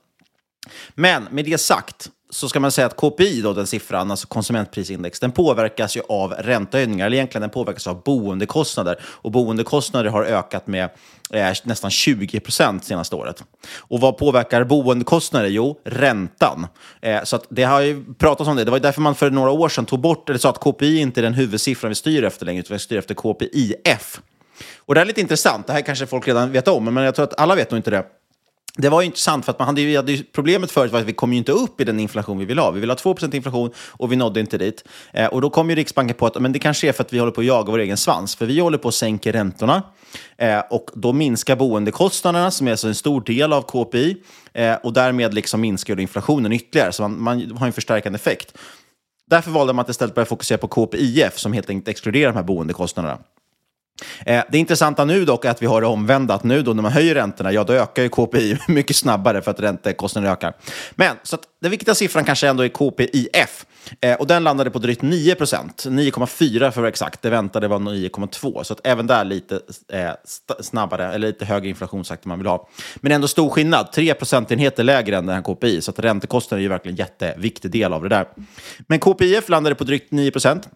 Men 0.95 1.28
med 1.32 1.45
det 1.45 1.58
sagt 1.58 2.10
så 2.34 2.50
ska 2.50 2.60
man 2.60 2.72
säga 2.72 2.88
att 2.88 2.96
KPI, 2.96 3.41
då, 3.41 3.54
den 3.54 3.67
siffran, 3.67 4.12
alltså 4.12 4.28
konsumentprisindex, 4.28 5.19
den 5.19 5.32
påverkas 5.32 5.98
ju 5.98 6.02
av 6.10 6.32
räntehöjningar, 6.34 7.06
eller 7.06 7.17
egentligen 7.17 7.41
den 7.41 7.50
påverkas 7.50 7.88
av 7.88 8.04
boendekostnader. 8.04 9.00
Och 9.04 9.32
boendekostnader 9.32 10.10
har 10.10 10.24
ökat 10.24 10.67
med 10.67 10.89
eh, 11.32 11.54
nästan 11.63 11.91
20 11.91 12.39
procent 12.39 12.86
senaste 12.86 13.15
året. 13.15 13.43
Och 13.78 14.00
vad 14.00 14.17
påverkar 14.17 14.63
boendekostnader? 14.63 15.48
Jo, 15.48 15.80
räntan. 15.84 16.67
Eh, 17.02 17.24
så 17.24 17.36
att 17.36 17.46
det 17.50 17.63
har 17.63 17.82
ju 17.82 18.04
pratats 18.13 18.48
om 18.48 18.56
det. 18.56 18.63
Det 18.63 18.72
var 18.72 18.80
därför 18.80 19.02
man 19.02 19.15
för 19.15 19.32
några 19.32 19.52
år 19.52 19.69
sedan 19.69 19.86
tog 19.86 20.00
bort, 20.00 20.30
eller 20.30 20.39
sa 20.39 20.50
att 20.50 20.60
KPI 20.60 21.00
inte 21.00 21.19
är 21.19 21.24
den 21.24 21.34
huvudsiffran 21.34 21.89
vi 21.89 21.96
styr 21.96 22.24
efter 22.24 22.46
längre, 22.46 22.60
utan 22.60 22.76
vi 22.76 22.80
styr 22.80 22.98
efter 22.98 23.15
KPIF. 23.15 24.22
Och 24.78 24.93
det 24.93 25.00
här 25.00 25.06
är 25.06 25.08
lite 25.08 25.22
intressant, 25.22 25.67
det 25.67 25.74
här 25.74 25.82
kanske 25.82 26.06
folk 26.06 26.28
redan 26.28 26.52
vet 26.52 26.67
om, 26.67 26.84
men 26.93 27.04
jag 27.04 27.15
tror 27.15 27.24
att 27.24 27.39
alla 27.39 27.56
vet 27.56 27.72
nog 27.72 27.80
inte 27.80 27.91
det. 27.91 28.06
Det 28.78 28.90
var 28.90 29.02
ju 29.02 29.06
intressant 29.06 29.46
för 29.46 29.52
att 29.52 29.60
man 29.60 29.68
hade, 29.68 29.82
ju, 29.82 29.96
hade 29.96 30.12
ju 30.12 30.24
problemet 30.24 30.72
förut 30.72 30.92
var 30.92 31.00
att 31.00 31.06
vi 31.06 31.14
kom 31.14 31.34
ju 31.34 31.38
inte 31.38 31.52
upp 31.52 31.82
i 31.82 31.84
den 31.84 32.00
inflation 32.00 32.40
vi 32.40 32.46
ville 32.46 32.62
ha. 32.62 32.72
Vi 32.72 32.80
ville 32.80 32.94
ha 32.94 32.98
2% 32.98 33.36
inflation 33.36 33.72
och 33.90 34.12
vi 34.12 34.16
nådde 34.16 34.40
inte 34.40 34.58
dit. 34.58 34.84
Eh, 35.14 35.28
och 35.28 35.42
då 35.42 35.50
kom 35.50 35.70
ju 35.70 35.76
Riksbanken 35.76 36.18
på 36.18 36.26
att 36.26 36.42
men 36.42 36.52
det 36.52 36.60
kanske 36.60 36.88
är 36.88 36.92
för 36.92 37.04
att 37.04 37.14
vi 37.14 37.20
håller 37.20 37.32
på 37.32 37.42
att 37.42 37.48
jaga 37.48 37.72
vår 37.72 37.80
egen 37.80 37.98
svans. 37.98 38.36
För 38.36 38.46
vi 38.46 38.60
håller 38.60 38.78
på 38.78 38.88
att 38.88 38.94
sänka 38.94 39.34
räntorna 39.34 39.84
eh, 40.38 40.60
och 40.70 40.90
då 40.94 41.14
minskar 41.14 41.56
boendekostnaderna 41.56 42.52
som 42.52 42.68
är 42.68 42.72
alltså 42.72 42.88
en 42.88 42.96
stor 42.96 43.22
del 43.22 43.54
av 43.54 43.62
KPI 43.62 44.18
eh, 44.54 44.76
och 44.76 44.94
därmed 44.94 45.34
liksom 45.34 45.62
minskar 45.62 46.00
inflationen 46.00 46.54
ytterligare. 46.54 46.92
Så 46.92 47.02
man, 47.02 47.22
man 47.22 47.58
har 47.58 47.68
en 47.68 47.74
förstärkande 47.74 48.18
effekt. 48.18 48.58
Därför 49.30 49.52
valde 49.52 49.74
man 49.74 49.84
att 49.84 49.90
istället 49.90 50.16
börja 50.16 50.26
fokusera 50.26 50.58
på 50.58 50.68
KPIF 50.68 51.40
som 51.40 51.54
helt 51.54 51.70
enkelt 51.70 51.88
exkluderar 51.88 52.32
de 52.32 52.36
här 52.36 52.44
boendekostnaderna. 52.44 53.18
Eh, 54.26 54.44
det 54.52 54.58
intressanta 54.58 55.06
nu 55.06 55.26
dock 55.26 55.46
är 55.46 55.50
att 55.50 55.62
vi 55.62 55.66
har 55.66 55.82
det 55.82 55.88
omvända, 55.88 56.34
att 56.34 56.44
nu 56.44 56.62
då 56.62 56.74
när 56.74 56.84
man 56.84 56.92
höjer 56.92 57.16
räntorna, 57.16 57.52
ja 57.52 57.63
då 57.63 57.74
ökar 57.74 58.04
ju 58.04 58.10
KPI 58.10 58.58
mycket 58.68 58.96
snabbare 58.96 59.42
för 59.42 59.52
att 59.52 59.60
räntekostnaden 59.60 60.32
ökar. 60.32 60.54
Men 60.92 61.16
så 61.24 61.36
att 61.36 61.42
den 61.62 61.72
viktiga 61.72 61.96
siffran 61.96 62.24
kanske 62.24 62.48
ändå 62.48 62.63
är 62.63 62.70
KPIF. 62.70 63.66
Eh, 64.02 64.16
och 64.16 64.28
den 64.28 64.44
landade 64.44 64.70
på 64.70 64.80
drygt 64.80 65.02
9 65.02 65.36
procent, 65.36 65.86
9,4 65.86 66.60
för 66.60 66.68
att 66.68 66.78
vara 66.78 66.88
exakt. 66.88 67.22
Det 67.22 67.30
väntade 67.30 67.68
var 67.68 67.80
9,2. 67.80 68.63
Så 68.63 68.74
att 68.74 68.88
även 68.88 69.08
där 69.08 69.26
lite 69.26 69.60
eh, 69.94 70.12
snabbare, 70.60 71.13
eller 71.13 71.28
lite 71.28 71.46
högre 71.46 71.70
inflationstakt 71.70 72.26
än 72.26 72.30
man 72.30 72.39
vill 72.39 72.48
ha. 72.48 72.70
Men 72.96 73.12
ändå 73.12 73.28
stor 73.28 73.50
skillnad, 73.50 73.92
3 73.92 74.13
procentenheter 74.13 74.84
lägre 74.84 75.18
än 75.18 75.26
den 75.26 75.36
här 75.36 75.42
KPI. 75.44 75.82
Så 75.82 75.92
att 75.92 76.00
räntekostnaden 76.00 76.60
är 76.60 76.63
ju 76.63 76.70
verkligen 76.70 76.94
en 76.94 77.00
jätteviktig 77.00 77.72
del 77.72 77.94
av 77.94 78.04
det 78.04 78.10
där. 78.10 78.28
Men 78.88 79.00
KPIF 79.00 79.50
landade 79.50 79.76
på 79.76 79.84
drygt 79.84 80.12
9 80.12 80.32
procent. 80.32 80.70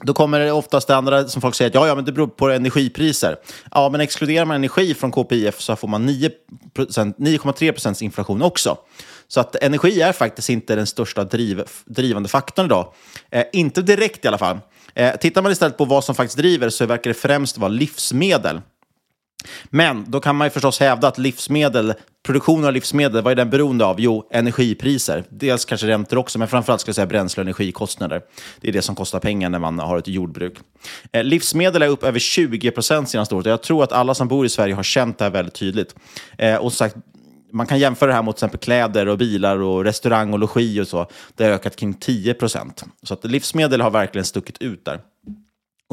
Då 0.00 0.14
kommer 0.14 0.40
det 0.40 0.52
oftast 0.52 0.88
det 0.88 0.96
andra 0.96 1.28
som 1.28 1.42
folk 1.42 1.54
säger 1.54 1.68
att 1.68 1.74
ja, 1.74 1.86
ja, 1.86 1.94
men 1.94 2.04
det 2.04 2.12
beror 2.12 2.26
på 2.26 2.50
energipriser. 2.50 3.36
Ja, 3.70 3.88
men 3.88 4.00
exkluderar 4.00 4.44
man 4.44 4.56
energi 4.56 4.94
från 4.94 5.12
KPIF 5.12 5.60
så 5.60 5.76
får 5.76 5.88
man 5.88 6.08
9,3 6.08 7.72
procents 7.72 8.02
inflation 8.02 8.42
också. 8.42 8.76
Så 9.28 9.40
att 9.40 9.56
energi 9.56 10.00
är 10.00 10.12
faktiskt 10.12 10.48
inte 10.48 10.74
den 10.74 10.86
största 10.86 11.24
driv, 11.24 11.62
drivande 11.84 12.28
faktorn 12.28 12.66
idag. 12.66 12.92
Eh, 13.30 13.44
inte 13.52 13.82
direkt 13.82 14.24
i 14.24 14.28
alla 14.28 14.38
fall. 14.38 14.58
Eh, 14.94 15.16
tittar 15.16 15.42
man 15.42 15.52
istället 15.52 15.78
på 15.78 15.84
vad 15.84 16.04
som 16.04 16.14
faktiskt 16.14 16.38
driver 16.38 16.68
så 16.68 16.86
verkar 16.86 17.10
det 17.10 17.14
främst 17.14 17.58
vara 17.58 17.68
livsmedel. 17.68 18.60
Men 19.64 20.04
då 20.08 20.20
kan 20.20 20.36
man 20.36 20.46
ju 20.46 20.50
förstås 20.50 20.80
hävda 20.80 21.08
att 21.08 21.18
livsmedel 21.18 21.94
produktionen 22.22 22.64
av 22.64 22.72
livsmedel, 22.72 23.22
vad 23.22 23.30
är 23.30 23.36
den 23.36 23.50
beroende 23.50 23.84
av? 23.84 24.00
Jo, 24.00 24.28
energipriser. 24.30 25.24
Dels 25.28 25.64
kanske 25.64 25.86
räntor 25.86 26.16
också, 26.16 26.38
men 26.38 26.48
framförallt 26.48 26.80
ska 26.80 26.88
jag 26.88 26.94
säga 26.94 27.06
bränsle 27.06 27.40
och 27.40 27.44
energikostnader. 27.44 28.22
Det 28.60 28.68
är 28.68 28.72
det 28.72 28.82
som 28.82 28.94
kostar 28.94 29.20
pengar 29.20 29.48
när 29.48 29.58
man 29.58 29.78
har 29.78 29.98
ett 29.98 30.08
jordbruk. 30.08 30.58
Eh, 31.12 31.24
livsmedel 31.24 31.82
är 31.82 31.88
upp 31.88 32.04
över 32.04 32.18
20 32.18 32.70
procent 32.70 33.08
senaste 33.08 33.34
året. 33.34 33.46
Jag 33.46 33.62
tror 33.62 33.84
att 33.84 33.92
alla 33.92 34.14
som 34.14 34.28
bor 34.28 34.46
i 34.46 34.48
Sverige 34.48 34.74
har 34.74 34.82
känt 34.82 35.18
det 35.18 35.24
här 35.24 35.30
väldigt 35.30 35.54
tydligt. 35.54 35.94
Eh, 36.38 36.56
och 36.56 36.72
sagt, 36.72 36.96
man 37.52 37.66
kan 37.66 37.78
jämföra 37.78 38.08
det 38.08 38.14
här 38.14 38.22
mot 38.22 38.36
till 38.36 38.44
exempel 38.44 38.60
kläder 38.60 39.08
och 39.08 39.18
bilar 39.18 39.56
och 39.56 39.84
restaurang 39.84 40.32
och 40.32 40.38
logi 40.38 40.80
och 40.80 40.88
så. 40.88 41.06
Det 41.36 41.44
har 41.44 41.50
ökat 41.50 41.76
kring 41.76 41.94
10 41.94 42.34
procent. 42.34 42.84
Så 43.02 43.14
att 43.14 43.24
livsmedel 43.24 43.80
har 43.80 43.90
verkligen 43.90 44.24
stuckit 44.24 44.62
ut 44.62 44.84
där. 44.84 45.00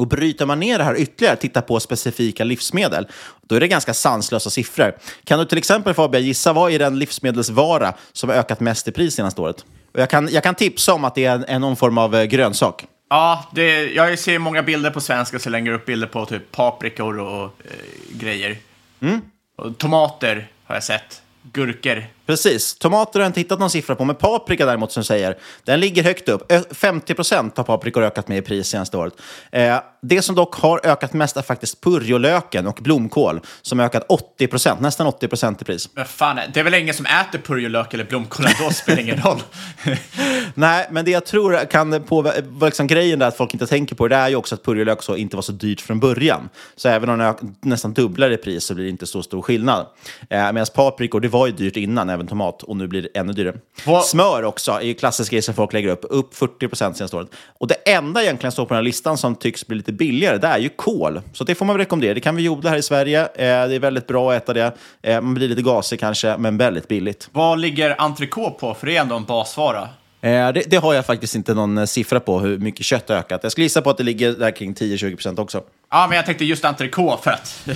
Och 0.00 0.06
bryter 0.06 0.46
man 0.46 0.60
ner 0.60 0.78
det 0.78 0.84
här 0.84 1.00
ytterligare, 1.00 1.36
titta 1.36 1.62
på 1.62 1.80
specifika 1.80 2.44
livsmedel, 2.44 3.06
då 3.42 3.54
är 3.54 3.60
det 3.60 3.68
ganska 3.68 3.94
sanslösa 3.94 4.50
siffror. 4.50 4.94
Kan 5.24 5.38
du 5.38 5.44
till 5.44 5.58
exempel 5.58 5.94
Fabian 5.94 6.24
gissa 6.24 6.52
vad 6.52 6.72
är 6.72 6.78
den 6.78 6.98
livsmedelsvara 6.98 7.94
som 8.12 8.28
har 8.28 8.36
ökat 8.36 8.60
mest 8.60 8.88
i 8.88 8.92
pris 8.92 9.14
senaste 9.14 9.40
året? 9.40 9.64
Och 9.92 10.00
jag, 10.00 10.10
kan, 10.10 10.28
jag 10.32 10.42
kan 10.42 10.54
tipsa 10.54 10.94
om 10.94 11.04
att 11.04 11.14
det 11.14 11.24
är 11.24 11.44
en, 11.48 11.60
någon 11.60 11.76
form 11.76 11.98
av 11.98 12.14
eh, 12.14 12.24
grönsak. 12.24 12.84
Ja, 13.10 13.44
det, 13.54 13.92
jag 13.92 14.18
ser 14.18 14.38
många 14.38 14.62
bilder 14.62 14.90
på 14.90 15.00
svenska 15.00 15.38
så 15.38 15.50
lägger 15.50 15.72
upp 15.72 15.86
bilder 15.86 16.06
på 16.06 16.26
typ 16.26 16.52
paprikor 16.52 17.18
och 17.18 17.44
eh, 17.44 18.18
grejer. 18.18 18.56
Mm. 19.00 19.20
Och 19.56 19.78
tomater 19.78 20.48
har 20.64 20.74
jag 20.74 20.84
sett. 20.84 21.22
Gurkor. 21.52 22.04
Precis. 22.30 22.74
Tomater 22.74 23.20
har 23.20 23.24
jag 23.24 23.28
inte 23.28 23.40
hittat 23.40 23.58
någon 23.58 23.70
siffra 23.70 23.96
på, 23.96 24.04
men 24.04 24.16
paprika 24.16 24.66
däremot 24.66 24.92
som 24.92 25.04
säger, 25.04 25.38
den 25.64 25.80
ligger 25.80 26.02
högt 26.02 26.28
upp. 26.28 26.52
Ö 26.52 26.62
50 26.70 27.14
procent 27.14 27.56
har 27.56 27.64
paprikor 27.64 28.02
ökat 28.02 28.28
med 28.28 28.38
i 28.38 28.42
pris 28.42 28.68
senaste 28.68 28.96
året. 28.96 29.14
Eh, 29.52 29.78
det 30.02 30.22
som 30.22 30.34
dock 30.34 30.54
har 30.54 30.80
ökat 30.84 31.12
mest 31.12 31.36
är 31.36 31.42
faktiskt 31.42 31.80
purjolöken 31.80 32.66
och 32.66 32.78
blomkål, 32.82 33.40
som 33.62 33.78
har 33.78 33.86
ökat 33.86 34.04
80 34.08 34.46
procent, 34.46 34.80
nästan 34.80 35.06
80 35.06 35.28
procent 35.28 35.62
i 35.62 35.64
pris. 35.64 35.88
Men 35.94 36.04
fan, 36.04 36.38
det 36.54 36.60
är 36.60 36.64
väl 36.64 36.74
ingen 36.74 36.94
som 36.94 37.06
äter 37.06 37.38
purjolök 37.38 37.94
eller 37.94 38.04
blomkål 38.04 38.46
då 38.60 38.70
spelar 38.70 39.00
ingen 39.02 39.16
roll. 39.16 39.42
Nej, 40.54 40.88
men 40.90 41.04
det 41.04 41.10
jag 41.10 41.26
tror 41.26 41.64
kan 41.64 42.02
påverka, 42.02 42.66
liksom 42.66 42.86
grejen 42.86 43.18
där 43.18 43.28
att 43.28 43.36
folk 43.36 43.54
inte 43.54 43.66
tänker 43.66 43.94
på 43.94 44.08
det, 44.08 44.16
det 44.16 44.20
är 44.20 44.28
ju 44.28 44.36
också 44.36 44.54
att 44.54 44.64
purjolök 44.64 45.02
så 45.02 45.16
inte 45.16 45.36
var 45.36 45.42
så 45.42 45.52
dyrt 45.52 45.80
från 45.80 46.00
början. 46.00 46.48
Så 46.76 46.88
även 46.88 47.08
om 47.08 47.18
den 47.18 47.56
nästan 47.60 47.94
dubblar 47.94 48.30
i 48.30 48.36
pris 48.36 48.64
så 48.64 48.74
blir 48.74 48.84
det 48.84 48.90
inte 48.90 49.06
så 49.06 49.22
stor 49.22 49.42
skillnad. 49.42 49.86
Eh, 50.30 50.52
Medan 50.52 50.66
paprikor, 50.74 51.20
det 51.20 51.28
var 51.28 51.46
ju 51.46 51.52
dyrt 51.52 51.76
innan, 51.76 52.10
även 52.20 52.26
tomat, 52.28 52.62
och 52.62 52.76
nu 52.76 52.86
blir 52.86 53.02
det 53.02 53.08
ännu 53.18 53.32
dyrare. 53.32 53.56
Vad- 53.86 54.04
Smör 54.04 54.44
också 54.44 54.72
är 54.72 54.80
ju 54.80 54.94
klassisk 54.94 55.30
grej 55.32 55.42
som 55.42 55.54
folk 55.54 55.72
lägger 55.72 55.88
upp, 55.88 56.04
upp 56.10 56.34
40 56.34 56.68
procent 56.68 56.96
senaste 56.96 57.16
året. 57.16 57.28
Och 57.58 57.66
det 57.66 57.74
enda 57.74 58.22
egentligen 58.22 58.52
står 58.52 58.64
på 58.64 58.68
den 58.74 58.76
här 58.78 58.82
listan 58.82 59.18
som 59.18 59.34
tycks 59.34 59.66
bli 59.66 59.76
lite 59.76 59.92
billigare, 59.92 60.38
det 60.38 60.46
är 60.46 60.58
ju 60.58 60.68
kål. 60.68 61.20
Så 61.32 61.44
det 61.44 61.54
får 61.54 61.66
man 61.66 61.76
väl 61.76 61.80
rekommendera. 61.84 62.14
Det 62.14 62.20
kan 62.20 62.36
vi 62.36 62.48
odla 62.48 62.70
här 62.70 62.76
i 62.76 62.82
Sverige. 62.82 63.20
Eh, 63.20 63.28
Det 63.68 63.74
är 63.74 63.78
väldigt 63.78 64.06
bra 64.06 64.32
att 64.32 64.42
äta 64.42 64.52
det. 64.52 64.72
Eh, 65.02 65.20
Man 65.20 65.34
blir 65.34 65.48
lite 65.48 65.62
gasig 65.62 66.00
kanske, 66.00 66.36
men 66.36 66.56
väldigt 66.56 66.88
billigt. 66.88 67.28
Vad 67.32 67.58
ligger 67.60 67.94
entrecote 68.00 68.56
på? 68.60 68.74
För 68.74 68.86
det 68.86 68.96
är 68.96 69.00
ändå 69.00 69.16
en 69.16 69.24
basvara. 69.24 69.88
Eh, 70.22 70.52
det, 70.52 70.70
det 70.70 70.76
har 70.76 70.94
jag 70.94 71.06
faktiskt 71.06 71.34
inte 71.34 71.54
någon 71.54 71.78
eh, 71.78 71.84
siffra 71.84 72.20
på 72.20 72.40
hur 72.40 72.58
mycket 72.58 72.86
kött 72.86 73.08
har 73.08 73.16
ökat. 73.16 73.40
Jag 73.42 73.52
skulle 73.52 73.64
gissa 73.64 73.82
på 73.82 73.90
att 73.90 73.96
det 73.96 74.04
ligger 74.04 74.32
där 74.32 74.50
kring 74.50 74.74
10-20 74.74 75.14
procent 75.14 75.38
också. 75.38 75.62
Ja, 75.90 76.06
men 76.08 76.16
jag 76.16 76.26
tänkte 76.26 76.44
just 76.44 76.64
entrecote 76.64 77.22
för 77.22 77.30
att 77.30 77.68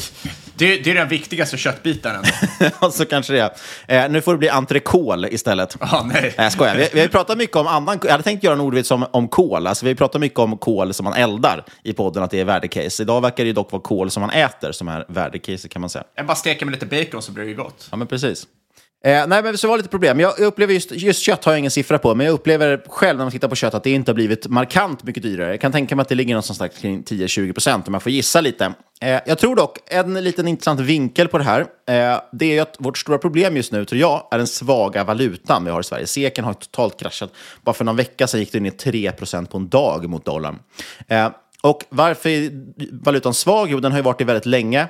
det, 0.56 0.76
det 0.76 0.90
är 0.90 0.94
den 0.94 1.08
viktigaste 1.08 1.56
köttbiten. 1.56 2.12
Ja, 2.80 2.90
så 2.90 3.04
kanske 3.04 3.32
det 3.32 3.50
är. 3.86 4.04
Eh, 4.04 4.10
nu 4.10 4.20
får 4.20 4.32
det 4.32 4.38
bli 4.38 4.48
entrecôte 4.50 5.28
istället. 5.34 5.76
Ja, 5.80 6.06
nej. 6.12 6.22
Nej, 6.22 6.34
jag 6.36 6.52
skojar. 6.52 6.76
Vi, 6.76 6.88
vi 6.92 7.00
har 7.00 7.08
pratat 7.08 7.38
mycket 7.38 7.56
om 7.56 7.66
annan... 7.66 7.98
Jag 8.02 8.10
hade 8.10 8.22
tänkt 8.22 8.44
göra 8.44 8.54
en 8.54 8.60
ordvits 8.60 8.90
om, 8.90 9.06
om 9.10 9.28
kol. 9.28 9.66
Alltså, 9.66 9.84
vi 9.84 9.90
har 9.90 9.96
pratat 9.96 10.20
mycket 10.20 10.38
om 10.38 10.58
kol 10.58 10.94
som 10.94 11.04
man 11.04 11.12
eldar 11.12 11.64
i 11.82 11.92
podden, 11.92 12.22
att 12.22 12.30
det 12.30 12.40
är 12.40 12.44
värdecase. 12.44 13.02
Idag 13.02 13.20
verkar 13.20 13.44
det 13.44 13.52
dock 13.52 13.72
vara 13.72 13.82
kol 13.82 14.10
som 14.10 14.20
man 14.20 14.30
äter 14.30 14.72
som 14.72 14.88
är 14.88 15.04
värdecase, 15.08 15.68
kan 15.68 15.80
man 15.80 15.90
säga. 15.90 16.04
Jag 16.14 16.26
bara 16.26 16.36
steker 16.36 16.66
med 16.66 16.72
lite 16.72 16.86
bacon 16.86 17.22
så 17.22 17.32
blir 17.32 17.44
det 17.44 17.50
ju 17.50 17.56
gott. 17.56 17.88
Ja, 17.90 17.96
men 17.96 18.06
precis. 18.06 18.46
Eh, 19.04 19.26
nej, 19.26 19.42
men 19.42 19.58
så 19.58 19.68
var 19.68 19.76
det 19.76 19.78
lite 19.78 19.88
problem. 19.88 20.20
Jag 20.20 20.38
upplever 20.38 20.74
just, 20.74 20.92
just 20.92 21.22
kött 21.22 21.44
har 21.44 21.52
jag 21.52 21.58
ingen 21.58 21.70
siffra 21.70 21.98
på, 21.98 22.14
men 22.14 22.26
jag 22.26 22.32
upplever 22.32 22.82
själv 22.88 23.18
när 23.18 23.24
man 23.24 23.32
tittar 23.32 23.48
på 23.48 23.54
kött 23.54 23.74
att 23.74 23.84
det 23.84 23.90
inte 23.90 24.10
har 24.10 24.14
blivit 24.14 24.48
markant 24.48 25.04
mycket 25.04 25.22
dyrare. 25.22 25.50
Jag 25.50 25.60
kan 25.60 25.72
tänka 25.72 25.96
mig 25.96 26.02
att 26.02 26.08
det 26.08 26.14
ligger 26.14 26.34
någonstans 26.34 26.72
kring 26.80 27.02
10-20 27.02 27.52
procent 27.52 27.88
om 27.88 27.94
jag 27.94 28.02
får 28.02 28.12
gissa 28.12 28.40
lite. 28.40 28.72
Eh, 29.00 29.20
jag 29.26 29.38
tror 29.38 29.56
dock, 29.56 29.78
en 29.86 30.14
liten 30.14 30.48
intressant 30.48 30.80
vinkel 30.80 31.28
på 31.28 31.38
det 31.38 31.44
här, 31.44 31.60
eh, 31.60 32.20
det 32.32 32.46
är 32.46 32.52
ju 32.54 32.60
att 32.60 32.76
vårt 32.78 32.98
stora 32.98 33.18
problem 33.18 33.56
just 33.56 33.72
nu, 33.72 33.84
tror 33.84 34.00
jag, 34.00 34.28
är 34.30 34.38
den 34.38 34.46
svaga 34.46 35.04
valutan 35.04 35.64
vi 35.64 35.70
har 35.70 35.80
i 35.80 35.84
Sverige. 35.84 36.06
Seken 36.06 36.44
har 36.44 36.54
totalt 36.54 37.00
kraschat. 37.00 37.30
Bara 37.62 37.72
för 37.72 37.84
någon 37.84 37.96
vecka 37.96 38.26
sedan 38.26 38.40
gick 38.40 38.52
det 38.52 38.60
ner 38.60 38.70
3 38.70 39.12
procent 39.12 39.50
på 39.50 39.58
en 39.58 39.68
dag 39.68 40.08
mot 40.08 40.24
dollarn. 40.24 40.58
Eh, 41.08 41.28
och 41.62 41.84
varför 41.88 42.28
är 42.30 42.50
valutan 43.04 43.34
svag? 43.34 43.70
Jo, 43.70 43.80
den 43.80 43.92
har 43.92 43.98
ju 43.98 44.02
varit 44.02 44.18
det 44.18 44.24
väldigt 44.24 44.46
länge. 44.46 44.88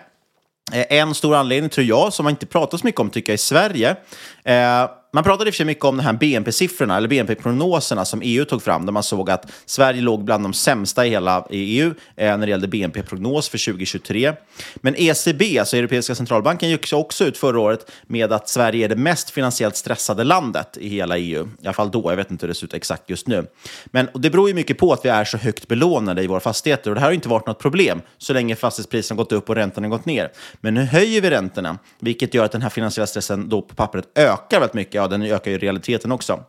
Eh, 0.73 0.99
en 0.99 1.15
stor 1.15 1.35
anledning, 1.35 1.71
tror 1.71 1.87
jag, 1.87 2.13
som 2.13 2.25
man 2.25 2.31
inte 2.31 2.47
pratar 2.47 2.79
så 2.79 2.87
mycket 2.87 3.01
om 3.01 3.11
tycker 3.11 3.33
jag 3.33 3.35
i 3.35 3.39
Sverige. 3.39 3.97
Eh, 4.45 4.91
man 5.15 5.25
pratade 5.25 5.49
i 5.49 5.51
och 5.51 5.55
för 5.55 5.57
sig 5.57 5.67
mycket 5.67 5.85
om 5.85 5.97
de 5.97 6.03
här 6.03 6.13
BNP-siffrorna, 6.13 6.97
eller 6.97 7.09
BNP-prognoserna 7.09 8.05
som 8.05 8.21
EU 8.25 8.45
tog 8.45 8.63
fram, 8.63 8.87
där 8.87 8.93
man 8.93 9.03
såg 9.03 9.31
att 9.31 9.53
Sverige 9.67 10.01
låg 10.01 10.25
bland 10.25 10.45
de 10.45 10.55
sämsta 10.55 11.07
i 11.07 11.11
hela 11.11 11.47
EU 11.51 11.95
eh, 12.17 12.39
när 12.39 12.47
det 12.47 12.51
gällde 12.51 12.69
BNP-prognos 12.69 13.49
för 13.49 13.73
2023. 13.73 14.33
Men 14.77 14.95
ECB, 14.97 15.59
alltså 15.59 15.77
Europeiska 15.77 16.15
centralbanken, 16.15 16.71
gick 16.71 16.93
också 16.93 17.25
ut 17.25 17.39
förra 17.39 17.61
året 17.61 17.91
med 18.07 18.33
att 18.33 18.49
Sverige 18.49 18.85
är 18.85 18.89
det 18.89 18.97
mest 18.97 19.31
finansiellt 19.31 19.77
stressade 19.77 20.25
landet 20.25 20.77
i 20.81 20.89
hela 20.89 21.19
EU. 21.19 21.49
I 21.63 21.67
alla 21.67 21.73
fall 21.73 21.91
då, 21.91 22.11
jag 22.11 22.17
vet 22.17 22.31
inte 22.31 22.47
hur 22.47 22.49
det 22.49 22.55
ser 22.55 22.67
ut 22.67 22.75
exakt 22.75 23.11
just 23.11 23.27
nu. 23.29 23.47
Men 23.87 24.09
det 24.15 24.31
beror 24.31 24.49
ju 24.49 24.55
mycket 24.55 24.79
på 24.79 24.93
att 24.93 25.05
vi 25.05 25.09
är 25.09 25.25
så 25.25 25.37
högt 25.37 25.69
belånade 25.69 26.23
i 26.23 26.27
våra 26.27 26.41
fastigheter 26.41 26.91
och 26.91 26.95
det 26.95 27.01
här 27.01 27.09
har 27.09 27.15
inte 27.15 27.29
varit 27.29 27.47
något 27.47 27.59
problem 27.59 28.03
så 28.19 28.33
länge 28.33 28.57
fastighetspriserna 28.57 29.17
gått 29.17 29.33
upp 29.33 29.49
och 29.49 29.55
räntorna 29.55 29.89
gått 29.89 30.07
ner. 30.07 30.33
Men 30.61 30.75
nu 30.75 30.85
höjer 30.85 31.21
vi 31.21 31.31
räntorna, 31.31 31.79
vilket 31.99 32.35
gör 32.35 32.45
att 32.45 32.53
den 32.53 32.63
här 32.63 32.71
finansiella 32.71 33.07
stressen 33.07 33.49
då 33.49 33.63
på 33.63 33.75
pappret 33.75 34.05
ökar 34.15 34.61
väldigt 34.61 34.75
mycket. 34.75 35.04
Ja, 35.05 35.09
den 35.09 35.23
ökar 35.23 35.51
ju 35.51 35.59
realiteten 35.59 36.13
också. 36.13 36.45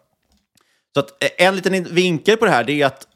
Så 0.94 1.00
att 1.00 1.24
eh, 1.24 1.48
en 1.48 1.56
liten 1.56 1.84
vinkel 1.84 2.38
på 2.38 2.46
det 2.46 2.52
här 2.52 2.70
är 2.70 2.86
att 2.86 3.08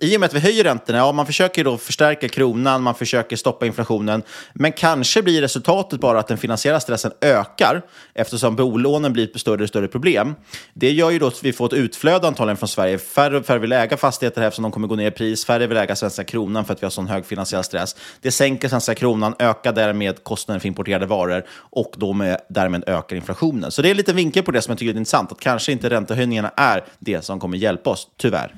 i 0.00 0.16
och 0.16 0.20
med 0.20 0.26
att 0.26 0.34
vi 0.34 0.40
höjer 0.40 0.64
räntorna, 0.64 0.98
ja, 0.98 1.12
man 1.12 1.26
försöker 1.26 1.64
då 1.64 1.78
förstärka 1.78 2.28
kronan, 2.28 2.82
man 2.82 2.94
försöker 2.94 3.36
stoppa 3.36 3.66
inflationen, 3.66 4.22
men 4.52 4.72
kanske 4.72 5.22
blir 5.22 5.40
resultatet 5.40 6.00
bara 6.00 6.18
att 6.18 6.28
den 6.28 6.38
finansiella 6.38 6.80
stressen 6.80 7.12
ökar 7.20 7.82
eftersom 8.14 8.56
bolånen 8.56 9.12
blir 9.12 9.24
ett 9.34 9.40
större 9.40 9.62
och 9.62 9.68
större 9.68 9.88
problem. 9.88 10.34
Det 10.74 10.90
gör 10.90 11.10
ju 11.10 11.18
då 11.18 11.26
att 11.26 11.44
vi 11.44 11.52
får 11.52 11.66
ett 11.66 11.72
utflöde 11.72 12.26
antagligen 12.26 12.56
från 12.56 12.68
Sverige. 12.68 12.98
Färre 12.98 13.36
och 13.36 13.46
färre 13.46 13.58
vill 13.58 13.72
äga 13.72 13.96
fastigheter 13.96 14.40
här 14.40 14.48
eftersom 14.48 14.62
de 14.62 14.72
kommer 14.72 14.88
gå 14.88 14.96
ner 14.96 15.08
i 15.08 15.10
pris, 15.10 15.44
färre 15.44 15.66
vill 15.66 15.76
äga 15.76 15.96
svenska 15.96 16.24
kronan 16.24 16.64
för 16.64 16.72
att 16.72 16.82
vi 16.82 16.86
har 16.86 16.90
sån 16.90 17.08
hög 17.08 17.26
finansiell 17.26 17.64
stress. 17.64 17.96
Det 18.20 18.30
sänker 18.30 18.68
svenska 18.68 18.94
kronan, 18.94 19.34
ökar 19.38 19.72
därmed 19.72 20.24
kostnaden 20.24 20.60
för 20.60 20.68
importerade 20.68 21.06
varor 21.06 21.44
och 21.52 21.94
då 21.96 22.12
med, 22.12 22.40
därmed 22.48 22.84
ökar 22.86 23.16
inflationen. 23.16 23.70
Så 23.70 23.82
det 23.82 23.88
är 23.88 23.90
en 23.90 23.96
liten 23.96 24.16
vinkel 24.16 24.42
på 24.42 24.50
det 24.50 24.62
som 24.62 24.72
jag 24.72 24.78
tycker 24.78 24.94
är 24.94 24.98
intressant, 24.98 25.32
att 25.32 25.40
kanske 25.40 25.72
inte 25.72 25.90
räntehöjningarna 25.90 26.52
är 26.56 26.84
det 26.98 27.24
som 27.24 27.40
kommer 27.40 27.56
hjälpa 27.56 27.90
oss, 27.90 28.08
tyvärr. 28.16 28.54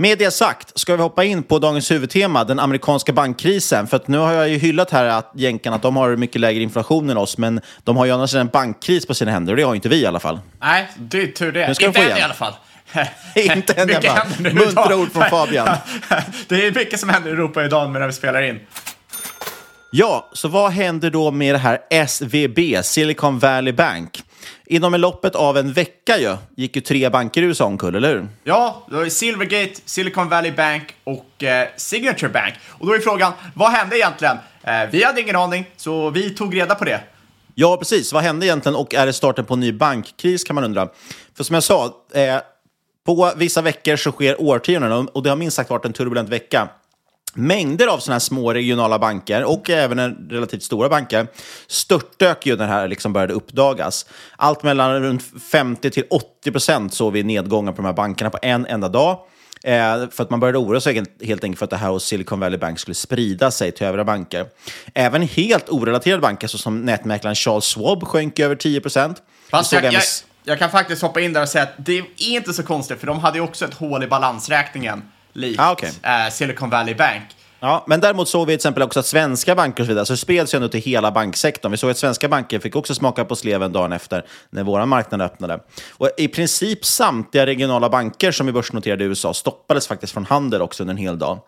Med 0.00 0.18
det 0.18 0.30
sagt 0.30 0.78
ska 0.78 0.96
vi 0.96 1.02
hoppa 1.02 1.24
in 1.24 1.42
på 1.42 1.58
dagens 1.58 1.90
huvudtema, 1.90 2.44
den 2.44 2.58
amerikanska 2.58 3.12
bankkrisen. 3.12 3.86
För 3.86 3.96
att 3.96 4.08
nu 4.08 4.18
har 4.18 4.32
jag 4.32 4.48
ju 4.48 4.58
hyllat 4.58 4.90
här 4.90 5.04
att 5.04 5.32
jänkarna 5.34 5.76
att 5.76 5.82
de 5.82 5.96
har 5.96 6.16
mycket 6.16 6.40
lägre 6.40 6.62
inflation 6.62 7.10
än 7.10 7.16
oss, 7.16 7.38
men 7.38 7.60
de 7.84 7.96
har 7.96 8.06
ju 8.06 8.12
annars 8.12 8.34
en 8.34 8.46
bankkris 8.46 9.06
på 9.06 9.14
sina 9.14 9.30
händer 9.30 9.52
och 9.52 9.56
det 9.56 9.62
har 9.62 9.72
ju 9.72 9.76
inte 9.76 9.88
vi 9.88 9.96
i 9.96 10.06
alla 10.06 10.20
fall. 10.20 10.40
Nej, 10.60 10.88
det 10.98 11.22
är 11.22 11.26
tur 11.26 11.52
det. 11.52 11.68
Nu 11.68 11.74
ska 11.74 11.84
de 11.84 11.88
Inte 11.88 12.00
få 12.00 12.10
än 12.10 12.18
i 12.18 12.22
alla 12.22 12.34
fall. 12.34 12.52
Inte 13.34 13.72
än 13.72 13.90
i 13.90 13.94
alla 13.94 14.10
fall. 14.10 14.52
Muntra 14.52 14.96
ord 14.96 15.12
från 15.12 15.24
Fabian. 15.30 15.68
det 16.48 16.66
är 16.66 16.74
mycket 16.74 17.00
som 17.00 17.08
händer 17.08 17.30
i 17.30 17.32
Europa 17.32 17.64
idag 17.64 17.90
när 17.90 18.06
vi 18.06 18.12
spelar 18.12 18.42
in. 18.42 18.60
Ja, 19.90 20.28
så 20.32 20.48
vad 20.48 20.72
händer 20.72 21.10
då 21.10 21.30
med 21.30 21.54
det 21.54 21.58
här 21.58 22.06
SVB, 22.06 22.84
Silicon 22.84 23.38
Valley 23.38 23.72
Bank? 23.72 24.22
Inom 24.66 24.94
loppet 24.94 25.34
av 25.34 25.58
en 25.58 25.72
vecka 25.72 26.18
ju, 26.18 26.36
gick 26.56 26.76
ju 26.76 26.82
tre 26.82 27.08
banker 27.08 27.42
i 27.42 27.44
USA 27.44 27.64
omkull, 27.64 27.94
eller 27.94 28.08
hur? 28.08 28.28
Ja, 28.44 28.86
det 28.88 28.96
var 28.96 29.04
ju 29.04 29.10
Silvergate, 29.10 29.74
Silicon 29.84 30.28
Valley 30.28 30.52
Bank 30.52 30.94
och 31.04 31.42
eh, 31.42 31.68
Signature 31.76 32.28
Bank. 32.28 32.54
Och 32.68 32.86
då 32.86 32.94
är 32.94 32.98
frågan, 32.98 33.32
vad 33.54 33.70
hände 33.70 33.96
egentligen? 33.98 34.36
Eh, 34.62 34.72
vi 34.90 35.04
hade 35.04 35.20
ingen 35.20 35.36
aning, 35.36 35.64
så 35.76 36.10
vi 36.10 36.30
tog 36.30 36.56
reda 36.56 36.74
på 36.74 36.84
det. 36.84 37.00
Ja, 37.54 37.76
precis. 37.76 38.12
Vad 38.12 38.22
hände 38.22 38.46
egentligen 38.46 38.76
och 38.76 38.94
är 38.94 39.06
det 39.06 39.12
starten 39.12 39.44
på 39.44 39.54
en 39.54 39.60
ny 39.60 39.72
bankkris 39.72 40.44
kan 40.44 40.54
man 40.54 40.64
undra. 40.64 40.88
För 41.36 41.44
som 41.44 41.54
jag 41.54 41.62
sa, 41.62 41.84
eh, 42.14 42.36
på 43.06 43.32
vissa 43.36 43.62
veckor 43.62 43.96
så 43.96 44.12
sker 44.12 44.42
årtionden 44.42 45.08
och 45.08 45.22
det 45.22 45.28
har 45.28 45.36
minst 45.36 45.56
sagt 45.56 45.70
varit 45.70 45.84
en 45.84 45.92
turbulent 45.92 46.28
vecka. 46.28 46.68
Mängder 47.34 47.86
av 47.86 47.98
sådana 47.98 48.14
här 48.14 48.20
små 48.20 48.52
regionala 48.54 48.98
banker 48.98 49.44
och 49.44 49.70
även 49.70 49.98
en 49.98 50.28
relativt 50.30 50.62
stora 50.62 50.88
banker 50.88 51.26
störtdök 51.66 52.46
ju 52.46 52.56
när 52.56 52.66
det 52.66 52.72
här 52.72 52.88
liksom 52.88 53.12
började 53.12 53.32
uppdagas. 53.32 54.06
Allt 54.36 54.62
mellan 54.62 55.02
runt 55.02 55.22
50 55.52 55.90
till 55.90 56.04
80 56.10 56.50
procent 56.52 56.94
såg 56.94 57.12
vi 57.12 57.22
nedgångar 57.22 57.72
på 57.72 57.76
de 57.76 57.86
här 57.86 57.92
bankerna 57.92 58.30
på 58.30 58.38
en 58.42 58.66
enda 58.66 58.88
dag. 58.88 59.18
Eh, 59.64 60.08
för 60.10 60.22
att 60.22 60.30
man 60.30 60.40
började 60.40 60.58
oroa 60.58 60.80
sig 60.80 60.94
helt- 60.94 61.24
helt 61.24 61.44
enkelt 61.44 61.58
för 61.58 61.64
att 61.64 61.70
det 61.70 61.76
här 61.76 61.88
hos 61.88 62.04
Silicon 62.04 62.40
Valley 62.40 62.58
Bank 62.58 62.78
skulle 62.78 62.94
sprida 62.94 63.50
sig 63.50 63.72
till 63.72 63.86
övriga 63.86 64.04
banker. 64.04 64.46
Även 64.94 65.22
helt 65.22 65.68
orelaterade 65.68 66.20
banker 66.20 66.48
såsom 66.48 66.80
nätmäklaren 66.80 67.34
Charles 67.34 67.64
Schwab 67.64 68.04
sjönk 68.04 68.38
över 68.38 68.54
10 68.56 68.80
procent. 68.80 69.22
Fast 69.50 69.72
jag, 69.72 69.84
jag, 69.84 70.02
jag 70.44 70.58
kan 70.58 70.70
faktiskt 70.70 71.02
hoppa 71.02 71.20
in 71.20 71.32
där 71.32 71.42
och 71.42 71.48
säga 71.48 71.64
att 71.64 71.72
det 71.86 71.98
är 71.98 72.04
inte 72.18 72.52
så 72.52 72.62
konstigt, 72.62 73.00
för 73.00 73.06
de 73.06 73.18
hade 73.18 73.38
ju 73.38 73.44
också 73.44 73.64
ett 73.64 73.74
hål 73.74 74.04
i 74.04 74.06
balansräkningen 74.06 75.02
likt 75.32 75.60
Ah, 75.60 75.72
okej. 75.72 75.92
eh, 76.02 76.30
Silicon 76.32 76.70
Valley 76.70 76.94
Bank. 76.94 77.22
Ja, 77.62 77.84
men 77.86 78.00
däremot 78.00 78.28
såg 78.28 78.46
vi 78.46 78.50
till 78.52 78.54
exempel 78.56 78.82
också 78.82 79.00
att 79.00 79.06
svenska 79.06 79.54
banker 79.54 79.82
och 79.82 79.86
så 79.86 79.88
vidare, 79.88 80.06
så 80.06 80.16
spreds 80.16 80.54
ju 80.54 80.56
ändå 80.56 80.68
till 80.68 80.80
hela 80.80 81.10
banksektorn. 81.10 81.72
Vi 81.72 81.78
såg 81.78 81.90
att 81.90 81.98
svenska 81.98 82.28
banker 82.28 82.58
fick 82.58 82.76
också 82.76 82.94
smaka 82.94 83.24
på 83.24 83.36
sleven 83.36 83.72
dagen 83.72 83.92
efter 83.92 84.24
när 84.50 84.62
våra 84.62 84.86
marknader 84.86 85.24
öppnade. 85.24 85.60
Och 85.92 86.10
i 86.18 86.28
princip 86.28 86.84
samtliga 86.84 87.46
regionala 87.46 87.88
banker 87.88 88.32
som 88.32 88.48
är 88.48 88.52
börsnoterade 88.52 89.04
i 89.04 89.06
USA 89.06 89.34
stoppades 89.34 89.86
faktiskt 89.86 90.12
från 90.12 90.24
handel 90.24 90.62
också 90.62 90.82
under 90.82 90.92
en 90.94 90.98
hel 90.98 91.18
dag. 91.18 91.38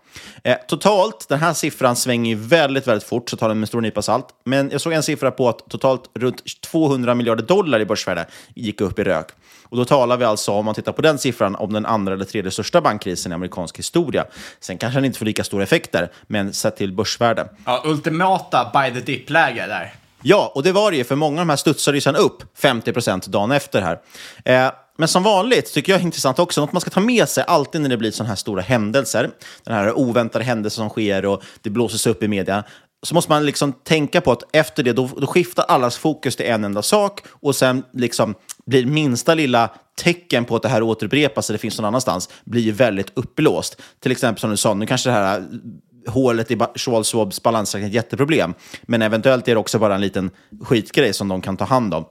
Eh, 0.44 0.56
totalt, 0.68 1.26
den 1.28 1.38
här 1.38 1.52
siffran 1.52 1.96
svänger 1.96 2.30
ju 2.34 2.36
väldigt, 2.36 2.86
väldigt 2.86 3.08
fort, 3.08 3.30
så 3.30 3.36
ta 3.36 3.48
den 3.48 3.60
med 3.60 3.68
stor 3.68 3.80
nypa 3.80 4.02
salt. 4.02 4.26
Men 4.44 4.70
jag 4.70 4.80
såg 4.80 4.92
en 4.92 5.02
siffra 5.02 5.30
på 5.30 5.48
att 5.48 5.68
totalt 5.70 6.02
runt 6.18 6.60
200 6.60 7.14
miljarder 7.14 7.44
dollar 7.44 7.80
i 7.80 7.84
börsvärde 7.84 8.26
gick 8.54 8.80
upp 8.80 8.98
i 8.98 9.04
rök. 9.04 9.26
Och 9.72 9.78
då 9.78 9.84
talar 9.84 10.16
vi 10.16 10.24
alltså, 10.24 10.52
om 10.52 10.64
man 10.64 10.74
tittar 10.74 10.92
på 10.92 11.02
den 11.02 11.18
siffran, 11.18 11.54
om 11.54 11.72
den 11.72 11.86
andra 11.86 12.14
eller 12.14 12.24
tredje 12.24 12.50
största 12.50 12.80
bankkrisen 12.80 13.32
i 13.32 13.34
amerikansk 13.34 13.78
historia. 13.78 14.24
Sen 14.60 14.78
kanske 14.78 14.96
den 14.96 15.04
inte 15.04 15.18
får 15.18 15.26
lika 15.26 15.44
stora 15.44 15.62
effekter, 15.62 16.10
men 16.26 16.52
sett 16.52 16.76
till 16.76 16.92
börsvärde. 16.92 17.48
Ja, 17.66 17.82
ultimata 17.84 18.70
buy 18.72 18.90
the 18.90 19.12
dip-läge 19.12 19.66
där. 19.66 19.94
Ja, 20.22 20.52
och 20.54 20.62
det 20.62 20.72
var 20.72 20.90
det 20.90 20.96
ju, 20.96 21.04
för 21.04 21.16
många 21.16 21.40
av 21.40 21.46
de 21.46 21.50
här 21.50 21.56
studsade 21.56 21.96
ju 21.96 22.00
sen 22.00 22.16
upp 22.16 22.42
50 22.58 22.92
procent 22.92 23.26
dagen 23.26 23.52
efter 23.52 23.82
här. 23.82 24.00
Eh, 24.44 24.72
men 24.98 25.08
som 25.08 25.22
vanligt 25.22 25.74
tycker 25.74 25.92
jag 25.92 26.00
är 26.00 26.04
intressant 26.04 26.38
också, 26.38 26.60
något 26.60 26.72
man 26.72 26.80
ska 26.80 26.90
ta 26.90 27.00
med 27.00 27.28
sig 27.28 27.44
alltid 27.46 27.80
när 27.80 27.88
det 27.88 27.96
blir 27.96 28.10
sådana 28.10 28.28
här 28.28 28.36
stora 28.36 28.62
händelser, 28.62 29.30
den 29.64 29.74
här 29.74 29.98
oväntade 29.98 30.44
händelser 30.44 30.76
som 30.76 30.88
sker 30.88 31.24
och 31.26 31.42
det 31.62 31.70
blåses 31.70 32.06
upp 32.06 32.22
i 32.22 32.28
media, 32.28 32.64
så 33.02 33.14
måste 33.14 33.30
man 33.30 33.46
liksom 33.46 33.72
tänka 33.72 34.20
på 34.20 34.32
att 34.32 34.42
efter 34.52 34.82
det, 34.82 34.92
då, 34.92 35.10
då 35.16 35.26
skiftar 35.26 35.64
allas 35.68 35.96
fokus 35.96 36.36
till 36.36 36.46
en 36.46 36.64
enda 36.64 36.82
sak 36.82 37.20
och 37.30 37.56
sen 37.56 37.82
liksom 37.92 38.34
blir 38.66 38.86
minsta 38.86 39.34
lilla 39.34 39.70
tecken 39.94 40.44
på 40.44 40.56
att 40.56 40.62
det 40.62 40.68
här 40.68 40.82
återupprepas 40.82 41.50
eller 41.50 41.58
finns 41.58 41.78
någon 41.78 41.84
annanstans, 41.84 42.28
blir 42.44 42.72
väldigt 42.72 43.12
uppblåst. 43.14 43.82
Till 44.00 44.12
exempel 44.12 44.40
som 44.40 44.50
du 44.50 44.56
sa, 44.56 44.74
nu 44.74 44.86
kanske 44.86 45.10
det 45.10 45.14
här 45.14 45.38
eh, 45.38 46.12
hålet 46.12 46.50
i 46.50 46.58
Charles 46.74 47.08
Schwabs 47.08 47.42
balansräkning 47.42 47.84
är 47.84 47.88
ett 47.88 47.94
jätteproblem, 47.94 48.54
men 48.82 49.02
eventuellt 49.02 49.48
är 49.48 49.54
det 49.54 49.60
också 49.60 49.78
bara 49.78 49.94
en 49.94 50.00
liten 50.00 50.30
skitgrej 50.60 51.12
som 51.12 51.28
de 51.28 51.40
kan 51.40 51.56
ta 51.56 51.64
hand 51.64 51.94
om. 51.94 52.04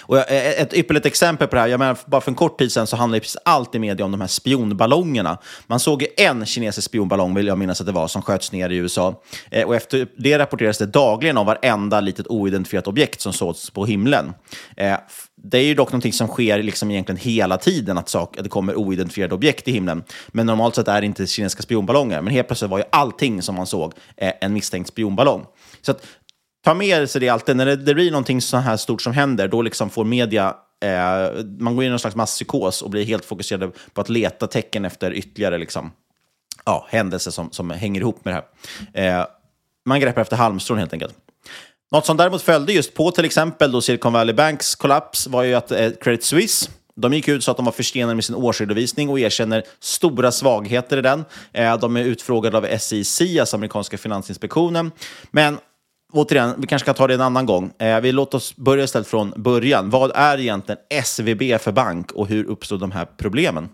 Och 0.00 0.30
ett 0.30 0.74
ypperligt 0.74 1.06
exempel 1.06 1.48
på 1.48 1.54
det 1.54 1.60
här, 1.60 1.68
jag 1.68 1.78
menar, 1.78 1.98
bara 2.06 2.20
för 2.20 2.30
en 2.30 2.34
kort 2.34 2.58
tid 2.58 2.72
sedan 2.72 2.86
så 2.86 2.96
handlade 2.96 3.20
precis 3.20 3.36
allt 3.44 3.74
i 3.74 3.78
media 3.78 4.04
om 4.04 4.12
de 4.12 4.20
här 4.20 4.28
spionballongerna. 4.28 5.38
Man 5.66 5.80
såg 5.80 6.06
en 6.16 6.46
kinesisk 6.46 6.88
spionballong, 6.88 7.34
vill 7.34 7.46
jag 7.46 7.58
minnas 7.58 7.80
att 7.80 7.86
det 7.86 7.92
var, 7.92 8.08
som 8.08 8.22
sköts 8.22 8.52
ner 8.52 8.70
i 8.70 8.76
USA. 8.76 9.22
Eh, 9.50 9.66
och 9.66 9.76
efter 9.76 10.06
det 10.16 10.38
rapporterades 10.38 10.78
det 10.78 10.86
dagligen 10.86 11.36
om 11.36 11.46
varenda 11.46 12.00
litet 12.00 12.26
oidentifierat 12.26 12.86
objekt 12.86 13.20
som 13.20 13.32
sågs 13.32 13.70
på 13.70 13.86
himlen. 13.86 14.32
Eh, 14.76 14.96
det 15.42 15.58
är 15.58 15.62
ju 15.62 15.74
dock 15.74 15.92
någonting 15.92 16.12
som 16.12 16.28
sker 16.28 16.62
liksom 16.62 16.90
egentligen 16.90 17.20
hela 17.20 17.58
tiden, 17.58 17.98
att, 17.98 18.08
sak, 18.08 18.36
att 18.36 18.44
det 18.44 18.50
kommer 18.50 18.74
oidentifierade 18.74 19.34
objekt 19.34 19.68
i 19.68 19.72
himlen. 19.72 20.04
Men 20.28 20.46
normalt 20.46 20.74
sett 20.74 20.88
är 20.88 21.00
det 21.00 21.06
inte 21.06 21.26
kinesiska 21.26 21.62
spionballonger. 21.62 22.22
Men 22.22 22.32
helt 22.32 22.48
plötsligt 22.48 22.70
var 22.70 22.78
ju 22.78 22.84
allting 22.90 23.42
som 23.42 23.54
man 23.54 23.66
såg 23.66 23.92
eh, 24.16 24.32
en 24.40 24.52
misstänkt 24.52 24.88
spionballong. 24.88 25.44
Så 25.82 25.90
att, 25.90 26.06
ta 26.64 26.74
med 26.74 27.10
sig 27.10 27.20
det 27.20 27.28
alltid. 27.28 27.56
När 27.56 27.66
det, 27.66 27.76
det 27.76 27.94
blir 27.94 28.10
någonting 28.10 28.40
så 28.40 28.56
här 28.56 28.76
stort 28.76 29.02
som 29.02 29.12
händer, 29.12 29.48
då 29.48 29.62
liksom 29.62 29.90
får 29.90 30.04
media 30.04 30.56
eh, 30.84 31.44
man 31.58 31.74
går 31.74 31.84
in 31.84 31.88
i 31.88 31.90
någon 31.90 31.98
slags 31.98 32.16
masspsykos 32.16 32.82
och 32.82 32.90
blir 32.90 33.04
helt 33.04 33.24
fokuserad 33.24 33.72
på 33.92 34.00
att 34.00 34.08
leta 34.08 34.46
tecken 34.46 34.84
efter 34.84 35.12
ytterligare 35.12 35.58
liksom, 35.58 35.92
ja, 36.64 36.86
händelser 36.90 37.30
som, 37.30 37.50
som 37.50 37.70
hänger 37.70 38.00
ihop 38.00 38.24
med 38.24 38.34
det 38.34 38.42
här. 38.94 39.20
Eh, 39.20 39.26
man 39.86 40.00
greppar 40.00 40.22
efter 40.22 40.36
halmstrån 40.36 40.78
helt 40.78 40.92
enkelt. 40.92 41.14
Något 41.92 42.06
som 42.06 42.16
däremot 42.16 42.42
följde 42.42 42.72
just 42.72 42.94
på 42.94 43.10
till 43.10 43.24
exempel 43.24 43.72
då 43.72 43.80
Silicon 43.80 44.12
Valley 44.12 44.34
Banks 44.34 44.74
kollaps 44.74 45.26
var 45.26 45.42
ju 45.42 45.54
att 45.54 45.70
eh, 45.70 45.90
Credit 46.00 46.24
Suisse 46.24 46.70
de 47.00 47.14
gick 47.14 47.28
ut 47.28 47.44
så 47.44 47.50
att 47.50 47.56
de 47.56 47.66
var 47.66 47.72
försenade 47.72 48.14
med 48.14 48.24
sin 48.24 48.34
årsredovisning 48.34 49.08
och 49.08 49.20
erkänner 49.20 49.62
stora 49.80 50.32
svagheter 50.32 50.96
i 50.96 51.02
den. 51.02 51.24
Eh, 51.52 51.78
de 51.78 51.96
är 51.96 52.04
utfrågade 52.04 52.58
av 52.58 52.78
SEC, 52.78 53.20
alltså 53.40 53.56
amerikanska 53.56 53.98
finansinspektionen. 53.98 54.90
Men 55.30 55.58
återigen, 56.12 56.54
vi 56.58 56.66
kanske 56.66 56.84
ska 56.84 56.94
ta 56.94 57.06
det 57.06 57.14
en 57.14 57.20
annan 57.20 57.46
gång. 57.46 57.72
Eh, 57.78 58.00
vi 58.00 58.12
låter 58.12 58.38
oss 58.38 58.56
börja 58.56 58.84
istället 58.84 59.08
från 59.08 59.32
början. 59.36 59.90
Vad 59.90 60.12
är 60.14 60.40
egentligen 60.40 60.78
SVB 60.90 61.58
för 61.60 61.72
bank 61.72 62.12
och 62.12 62.28
hur 62.28 62.44
uppstod 62.44 62.80
de 62.80 62.92
här 62.92 63.06
problemen? 63.16 63.68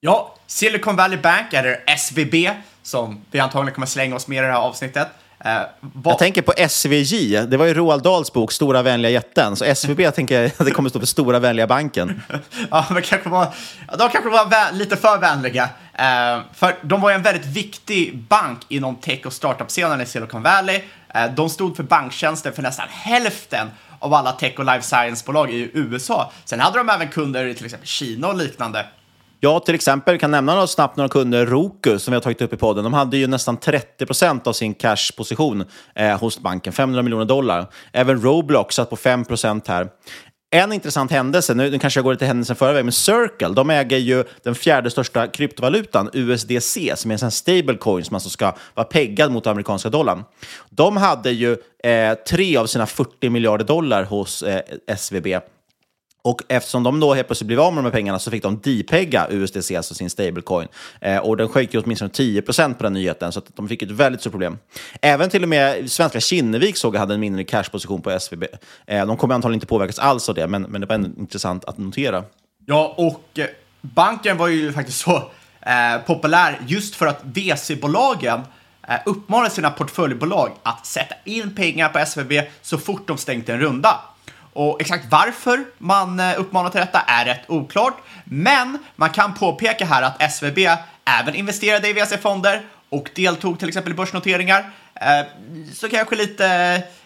Ja, 0.00 0.34
Silicon 0.46 0.96
Valley 0.96 1.18
Bank, 1.18 1.52
eller 1.52 1.82
SVB, 1.86 2.50
som 2.82 3.20
vi 3.30 3.40
antagligen 3.40 3.74
kommer 3.74 3.86
slänga 3.86 4.16
oss 4.16 4.28
med 4.28 4.38
i 4.38 4.40
det 4.40 4.46
här 4.46 4.60
avsnittet. 4.60 5.08
Eh, 5.44 5.60
vad... 5.80 6.12
Jag 6.12 6.18
tänker 6.18 6.42
på 6.42 6.52
SVJ, 6.68 7.46
det 7.46 7.56
var 7.56 7.66
ju 7.66 7.74
Roald 7.74 8.02
Dahls 8.02 8.32
bok 8.32 8.52
Stora 8.52 8.82
vänliga 8.82 9.10
jätten, 9.10 9.56
så 9.56 9.64
SVB 9.64 10.14
tänker 10.14 10.42
jag 10.42 10.52
det 10.66 10.70
kommer 10.70 10.90
stå 10.90 10.98
för 10.98 11.06
Stora 11.06 11.38
vänliga 11.38 11.66
banken. 11.66 12.22
ja, 12.70 12.86
men 12.90 13.02
kanske 13.02 13.28
var, 13.28 13.46
de 13.98 14.08
kanske 14.08 14.30
var 14.30 14.72
lite 14.72 14.96
för 14.96 15.18
vänliga. 15.18 15.68
Eh, 15.94 16.40
för 16.54 16.74
de 16.82 17.00
var 17.00 17.10
ju 17.10 17.14
en 17.14 17.22
väldigt 17.22 17.46
viktig 17.46 18.18
bank 18.18 18.58
inom 18.68 18.96
tech 18.96 19.26
och 19.26 19.32
startup-scenen 19.32 20.00
i 20.00 20.06
Silicon 20.06 20.42
Valley. 20.42 20.82
Eh, 21.14 21.34
de 21.34 21.50
stod 21.50 21.76
för 21.76 21.82
banktjänster 21.82 22.50
för 22.50 22.62
nästan 22.62 22.86
hälften 22.90 23.68
av 23.98 24.14
alla 24.14 24.32
tech 24.32 24.58
och 24.58 24.64
life 24.64 24.82
science-bolag 24.82 25.50
i 25.50 25.70
USA. 25.74 26.32
Sen 26.44 26.60
hade 26.60 26.78
de 26.78 26.88
även 26.88 27.08
kunder 27.08 27.44
i 27.46 27.54
till 27.54 27.64
exempel 27.64 27.88
Kina 27.88 28.28
och 28.28 28.36
liknande. 28.36 28.86
Ja, 29.42 29.60
till 29.60 29.74
exempel 29.74 30.18
kan 30.18 30.30
nämna 30.30 30.54
något 30.54 30.70
snabbt 30.70 30.96
några 30.96 31.08
kunder, 31.08 31.46
Roku, 31.46 31.98
som 31.98 32.12
vi 32.12 32.16
har 32.16 32.20
tagit 32.20 32.42
upp 32.42 32.52
i 32.52 32.56
podden. 32.56 32.84
De 32.84 32.94
hade 32.94 33.16
ju 33.16 33.26
nästan 33.26 33.56
30 33.56 34.06
procent 34.06 34.46
av 34.46 34.52
sin 34.52 34.74
cashposition 34.74 35.64
eh, 35.94 36.20
hos 36.20 36.38
banken, 36.38 36.72
500 36.72 37.02
miljoner 37.02 37.24
dollar. 37.24 37.66
Även 37.92 38.22
Roblox 38.22 38.74
satt 38.74 38.90
på 38.90 38.96
5 38.96 39.24
procent 39.24 39.68
här. 39.68 39.88
En 40.52 40.72
intressant 40.72 41.10
händelse, 41.10 41.54
nu, 41.54 41.70
nu 41.70 41.78
kanske 41.78 41.98
jag 41.98 42.04
går 42.04 42.12
lite 42.12 42.26
händelsen 42.26 42.56
förväg, 42.56 42.84
men 42.84 42.92
Circle, 42.92 43.48
de 43.48 43.70
äger 43.70 43.98
ju 43.98 44.24
den 44.42 44.54
fjärde 44.54 44.90
största 44.90 45.26
kryptovalutan, 45.26 46.10
USDC, 46.12 46.96
som 46.96 47.10
är 47.10 47.24
en 47.24 47.30
stablecoin 47.30 48.04
som 48.04 48.14
alltså 48.14 48.30
ska 48.30 48.54
vara 48.74 48.86
peggad 48.86 49.32
mot 49.32 49.46
amerikanska 49.46 49.88
dollarn. 49.88 50.24
De 50.70 50.96
hade 50.96 51.30
ju 51.30 51.56
eh, 51.84 52.14
tre 52.14 52.56
av 52.56 52.66
sina 52.66 52.86
40 52.86 53.30
miljarder 53.30 53.64
dollar 53.64 54.04
hos 54.04 54.42
eh, 54.42 54.60
SVB 54.96 55.26
och 56.22 56.42
eftersom 56.48 56.82
de 56.82 57.00
då 57.00 57.14
helt 57.14 57.28
plötsligt 57.28 57.46
blev 57.46 57.60
av 57.60 57.74
med 57.74 57.84
de 57.84 57.86
här 57.86 57.92
pengarna 57.92 58.18
så 58.18 58.30
fick 58.30 58.42
de 58.42 58.60
depegga 58.60 59.26
USDC, 59.30 59.76
alltså 59.76 59.94
sin 59.94 60.10
stablecoin. 60.10 60.68
Eh, 61.00 61.18
och 61.18 61.36
den 61.36 61.48
sjönk 61.48 61.74
ju 61.74 61.80
åtminstone 61.80 62.10
10% 62.10 62.74
på 62.74 62.82
den 62.82 62.92
nyheten, 62.92 63.32
så 63.32 63.38
att 63.38 63.56
de 63.56 63.68
fick 63.68 63.82
ett 63.82 63.90
väldigt 63.90 64.20
stort 64.20 64.32
problem. 64.32 64.58
Även 65.00 65.30
till 65.30 65.42
och 65.42 65.48
med 65.48 65.90
svenska 65.90 66.20
Kinnevik 66.20 66.76
såg 66.76 66.94
jag 66.94 67.00
hade 67.00 67.14
en 67.14 67.20
mindre 67.20 67.44
cashposition 67.44 68.02
på 68.02 68.10
SVB. 68.10 68.44
Eh, 68.86 69.06
de 69.06 69.16
kommer 69.16 69.34
antagligen 69.34 69.56
inte 69.56 69.66
påverkas 69.66 69.98
alls 69.98 70.28
av 70.28 70.34
det, 70.34 70.46
men, 70.46 70.62
men 70.62 70.80
det 70.80 70.86
var 70.86 70.94
ändå 70.94 71.20
intressant 71.20 71.64
att 71.64 71.78
notera. 71.78 72.24
Ja, 72.66 72.94
och 72.96 73.38
eh, 73.38 73.46
banken 73.80 74.36
var 74.36 74.48
ju 74.48 74.72
faktiskt 74.72 74.98
så 74.98 75.16
eh, 75.60 76.00
populär 76.06 76.60
just 76.66 76.94
för 76.94 77.06
att 77.06 77.20
VC-bolagen 77.24 78.40
eh, 78.88 78.98
uppmanade 79.06 79.50
sina 79.50 79.70
portföljbolag 79.70 80.50
att 80.62 80.86
sätta 80.86 81.14
in 81.24 81.54
pengar 81.54 81.88
på 81.88 81.98
SVB 81.98 82.32
så 82.62 82.78
fort 82.78 83.08
de 83.08 83.18
stängt 83.18 83.48
en 83.48 83.60
runda. 83.60 84.00
Och 84.52 84.80
exakt 84.80 85.06
varför 85.10 85.64
man 85.78 86.20
eh, 86.20 86.40
uppmanar 86.40 86.70
till 86.70 86.80
detta 86.80 87.00
är 87.00 87.24
rätt 87.24 87.42
oklart, 87.48 87.96
men 88.24 88.78
man 88.96 89.10
kan 89.10 89.34
påpeka 89.34 89.84
här 89.84 90.02
att 90.02 90.22
SVB 90.22 90.58
även 91.04 91.34
investerade 91.34 91.88
i 91.88 91.92
VC-fonder 91.92 92.62
och 92.88 93.10
deltog 93.14 93.58
till 93.58 93.68
exempel 93.68 93.92
i 93.92 93.96
börsnoteringar. 93.96 94.70
Eh, 94.94 95.26
så 95.74 95.88
kanske 95.88 96.16
lite, 96.16 96.46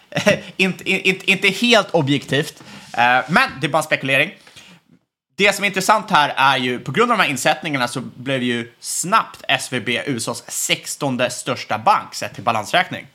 eh, 0.09 0.33
inte, 0.57 0.89
inte, 0.89 1.31
inte 1.31 1.47
helt 1.47 1.91
objektivt, 1.91 2.63
men 3.27 3.49
det 3.61 3.67
är 3.67 3.71
bara 3.71 3.77
en 3.77 3.83
spekulering. 3.83 4.31
Det 5.37 5.55
som 5.55 5.63
är 5.63 5.67
intressant 5.67 6.11
här 6.11 6.33
är 6.37 6.57
ju, 6.57 6.79
på 6.79 6.91
grund 6.91 7.11
av 7.11 7.17
de 7.17 7.23
här 7.23 7.29
insättningarna 7.29 7.87
så 7.87 8.01
blev 8.01 8.43
ju 8.43 8.71
snabbt 8.79 9.43
SVB 9.47 9.89
USAs 10.05 10.43
16 10.47 11.21
största 11.29 11.77
bank 11.77 12.15
sett 12.15 12.33
till 12.33 12.43
balansräkning. 12.43 13.07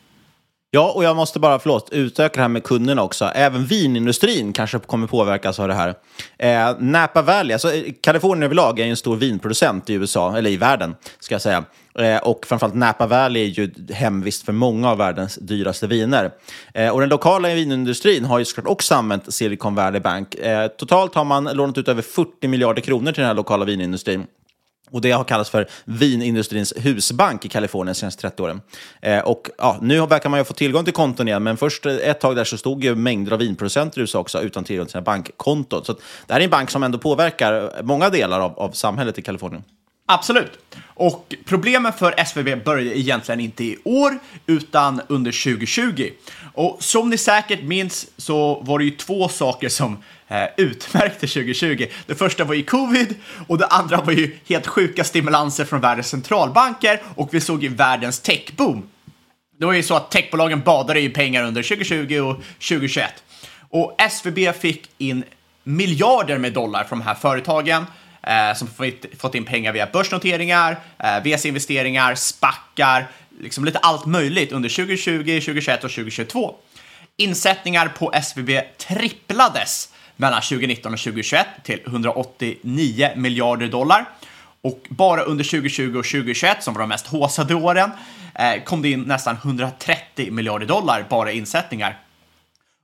Ja, 0.73 0.93
och 0.93 1.05
jag 1.05 1.17
måste 1.17 1.39
bara, 1.39 1.59
förlåt, 1.59 1.89
utöka 1.93 2.33
det 2.35 2.41
här 2.41 2.49
med 2.49 2.65
kunderna 2.65 3.03
också. 3.03 3.25
Även 3.25 3.67
vinindustrin 3.67 4.53
kanske 4.53 4.79
kommer 4.79 5.07
påverkas 5.07 5.61
av 5.61 5.69
det 5.69 5.75
här. 5.75 5.95
Eh, 6.39 6.77
Napa 6.79 7.23
Valley, 7.23 7.53
alltså 7.53 7.75
eh, 7.75 7.93
Kalifornien 8.01 8.43
överlag 8.43 8.79
är 8.79 8.85
ju 8.85 8.91
en 8.91 8.97
stor 8.97 9.17
vinproducent 9.17 9.91
i 9.91 9.95
USA, 9.95 10.37
eller 10.37 10.51
i 10.51 10.57
världen, 10.57 10.95
ska 11.21 11.35
jag 11.35 11.43
säga. 11.43 11.65
Eh, 11.99 12.17
och 12.17 12.47
framförallt 12.47 12.75
Napa 12.75 13.07
Valley 13.07 13.43
är 13.43 13.47
ju 13.47 13.71
hemvist 13.93 14.45
för 14.45 14.53
många 14.53 14.91
av 14.91 14.99
världens 14.99 15.37
dyraste 15.37 15.87
viner. 15.87 16.31
Eh, 16.75 16.89
och 16.89 17.01
den 17.01 17.09
lokala 17.09 17.55
vinindustrin 17.55 18.25
har 18.25 18.39
ju 18.39 18.45
såklart 18.45 18.67
också 18.67 18.95
använt 18.95 19.35
Silicon 19.35 19.75
Valley 19.75 20.01
Bank. 20.01 20.35
Eh, 20.35 20.67
totalt 20.67 21.15
har 21.15 21.25
man 21.25 21.45
lånat 21.45 21.79
ut 21.79 21.89
över 21.89 22.03
40 22.03 22.49
miljarder 22.49 22.83
kronor 22.83 23.13
till 23.13 23.21
den 23.21 23.29
här 23.29 23.35
lokala 23.35 23.65
vinindustrin. 23.65 24.27
Och 24.90 25.00
Det 25.00 25.11
har 25.11 25.24
kallats 25.24 25.50
för 25.50 25.68
vinindustrins 25.85 26.72
husbank 26.76 27.44
i 27.44 27.48
Kalifornien 27.48 27.87
de 27.87 27.94
senaste 27.94 28.20
30 28.20 28.42
åren. 28.42 28.61
Eh, 29.03 29.18
och 29.18 29.48
ja, 29.59 29.79
Nu 29.81 30.07
verkar 30.07 30.31
man 30.31 30.40
ju 30.40 30.44
få 30.44 30.55
tillgång 30.55 30.85
till 30.85 30.92
konton 30.92 31.29
igen, 31.29 31.42
men 31.42 31.57
först 31.57 31.87
ett 31.87 32.20
tag 32.20 32.37
där 32.37 32.44
så 32.44 32.59
stod 32.59 32.85
ju 32.85 32.94
mängder 32.94 33.33
av 33.33 33.38
vinproducenter 33.38 33.98
i 33.98 34.00
USA 34.00 34.18
också 34.18 34.42
utan 34.42 34.64
tillgång 34.64 34.87
till 34.87 34.92
sina 34.92 35.03
bankkonton. 35.03 35.85
Så 35.85 35.92
det 36.26 36.33
här 36.33 36.40
är 36.40 36.44
en 36.44 36.50
bank 36.50 36.70
som 36.70 36.83
ändå 36.83 36.98
påverkar 36.98 37.83
många 37.83 38.11
delar 38.11 38.40
av, 38.40 38.59
av 38.59 38.70
samhället 38.70 39.18
i 39.18 39.22
Kalifornien. 39.22 39.64
Absolut. 40.12 40.59
Och 40.94 41.35
problemen 41.44 41.92
för 41.92 42.14
SVB 42.16 42.64
började 42.64 42.98
egentligen 42.98 43.40
inte 43.40 43.64
i 43.64 43.79
år, 43.85 44.18
utan 44.46 45.00
under 45.09 45.55
2020. 45.55 46.11
Och 46.55 46.76
som 46.81 47.11
ni 47.11 47.18
säkert 47.18 47.62
minns 47.62 48.07
så 48.16 48.61
var 48.61 48.79
det 48.79 48.85
ju 48.85 48.90
två 48.90 49.29
saker 49.29 49.68
som 49.68 49.98
eh, 50.31 50.45
utmärkte 50.57 51.27
2020. 51.27 51.87
Det 52.07 52.14
första 52.14 52.45
var 52.45 52.55
ju 52.55 52.62
covid 52.62 53.14
och 53.47 53.59
det 53.59 53.66
andra 53.66 53.97
var 53.97 54.12
ju 54.12 54.37
helt 54.49 54.66
sjuka 54.66 55.05
stimulanser 55.05 55.64
från 55.64 55.81
världens 55.81 56.09
centralbanker 56.09 57.01
och 57.14 57.35
vi 57.35 57.40
såg 57.40 57.62
ju 57.62 57.69
världens 57.69 58.21
techboom. 58.21 58.88
Det 59.59 59.66
var 59.66 59.73
ju 59.73 59.83
så 59.83 59.95
att 59.97 60.11
techbolagen 60.11 60.61
badade 60.61 61.01
i 61.01 61.09
pengar 61.09 61.45
under 61.45 61.62
2020 61.62 62.19
och 62.21 62.37
2021. 62.37 63.25
Och 63.71 63.97
SVB 64.11 64.53
fick 64.61 64.90
in 64.99 65.25
miljarder 65.64 66.38
med 66.38 66.53
dollar 66.53 66.85
från 66.85 66.99
de 66.99 67.05
här 67.05 67.14
företagen 67.14 67.87
eh, 68.23 68.55
som 68.55 68.69
fått, 68.69 69.19
fått 69.19 69.35
in 69.35 69.45
pengar 69.45 69.73
via 69.73 69.88
börsnoteringar, 69.93 70.81
eh, 70.99 71.23
VC-investeringar, 71.23 72.14
spackar, 72.14 73.09
liksom 73.40 73.64
lite 73.64 73.79
allt 73.79 74.07
möjligt 74.07 74.53
under 74.53 74.69
2020, 74.69 75.40
2021 75.40 75.85
och 75.85 75.90
2022. 75.90 76.55
Insättningar 77.16 77.88
på 77.88 78.12
SVB 78.12 78.51
tripplades 78.79 79.89
mellan 80.21 80.43
2019 80.43 80.93
och 80.93 80.99
2021 80.99 81.47
till 81.63 81.81
189 81.87 83.11
miljarder 83.17 83.69
dollar. 83.69 84.09
Och 84.63 84.87
bara 84.89 85.23
under 85.23 85.45
2020 85.45 85.99
och 85.99 86.05
2021, 86.05 86.63
som 86.63 86.75
var 86.75 86.81
de 86.81 86.89
mest 86.89 87.07
håsade 87.07 87.55
åren, 87.55 87.91
eh, 88.35 88.63
kom 88.65 88.83
det 88.83 88.91
in 88.91 89.03
nästan 89.03 89.37
130 89.37 90.33
miljarder 90.33 90.67
dollar 90.67 91.07
bara 91.11 91.33
i 91.33 91.39
insättningar. 91.39 91.99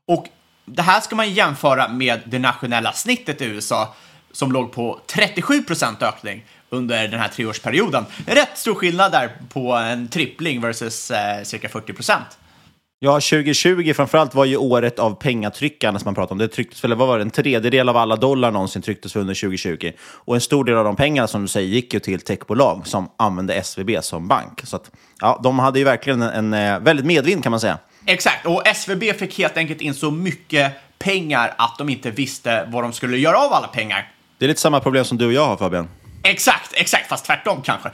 Och 0.07 0.27
det 0.65 0.83
här 0.83 1.01
ska 1.01 1.17
man 1.17 1.33
jämföra 1.33 1.89
med 1.89 2.21
det 2.25 2.39
nationella 2.39 2.93
snittet 2.93 3.43
i 3.43 3.45
USA 3.45 3.95
som 4.33 4.53
låg 4.53 4.73
på 4.73 5.01
37 5.07 5.63
procent 5.63 6.03
ökning 6.03 6.45
under 6.71 7.09
den 7.09 7.21
här 7.21 7.29
treårsperioden. 7.29 8.05
Rätt 8.27 8.59
stor 8.59 8.75
skillnad 8.75 9.13
där 9.13 9.31
på 9.49 9.73
en 9.73 10.09
trippling 10.09 10.61
versus 10.61 11.11
eh, 11.11 11.43
cirka 11.43 11.69
40 11.69 11.93
procent. 11.93 12.39
Ja, 12.99 13.13
2020 13.13 13.93
framförallt 13.95 14.35
var 14.35 14.45
ju 14.45 14.57
året 14.57 14.99
av 14.99 15.15
pengatryckarna 15.15 15.99
som 15.99 16.05
man 16.05 16.15
pratade 16.15 16.33
om. 16.33 16.39
Det 16.39 16.49
trycktes 16.49 16.85
väl, 16.85 16.95
vad 16.95 17.09
var 17.09 17.19
det, 17.19 17.23
en 17.23 17.31
tredjedel 17.31 17.89
av 17.89 17.97
alla 17.97 18.17
dollar 18.17 18.51
någonsin 18.51 18.83
trycktes 18.83 19.17
under 19.17 19.35
2020. 19.35 19.93
Och 20.01 20.35
en 20.35 20.41
stor 20.41 20.65
del 20.65 20.77
av 20.77 20.85
de 20.85 20.97
pengarna 20.97 21.29
som 21.29 21.43
du 21.43 21.49
säger 21.49 21.69
gick 21.69 21.95
ju 21.95 22.01
till 22.01 22.21
techbolag 22.21 22.87
som 22.87 23.11
använde 23.17 23.55
SVB 23.55 23.91
som 24.01 24.29
bank. 24.29 24.61
Så 24.65 24.77
att, 24.77 24.91
ja, 25.21 25.41
de 25.43 25.59
hade 25.59 25.79
ju 25.79 25.85
verkligen 25.85 26.23
en, 26.23 26.55
en 26.55 26.75
eh, 26.75 26.81
väldigt 26.81 27.07
medvind 27.07 27.43
kan 27.43 27.51
man 27.51 27.61
säga. 27.61 27.79
Exakt, 28.07 28.47
och 28.47 28.67
SVB 28.67 29.03
fick 29.19 29.39
helt 29.39 29.57
enkelt 29.57 29.81
in 29.81 29.95
så 29.95 30.11
mycket 30.11 30.73
pengar 30.99 31.55
att 31.59 31.79
de 31.79 31.89
inte 31.89 32.11
visste 32.11 32.69
vad 32.73 32.85
de 32.85 32.93
skulle 32.93 33.19
göra 33.19 33.39
av 33.39 33.53
alla 33.53 33.69
pengar. 33.69 34.13
Det 34.39 34.45
är 34.45 34.49
lite 34.49 34.61
samma 34.61 34.81
problem 34.81 35.05
som 35.05 35.19
du 35.19 35.27
och 35.27 35.33
jag 35.33 35.47
har 35.47 35.57
Fabian. 35.57 35.89
Exakt, 36.23 36.73
exakt, 36.75 37.09
fast 37.09 37.25
tvärtom 37.27 37.63
kanske. 37.63 37.89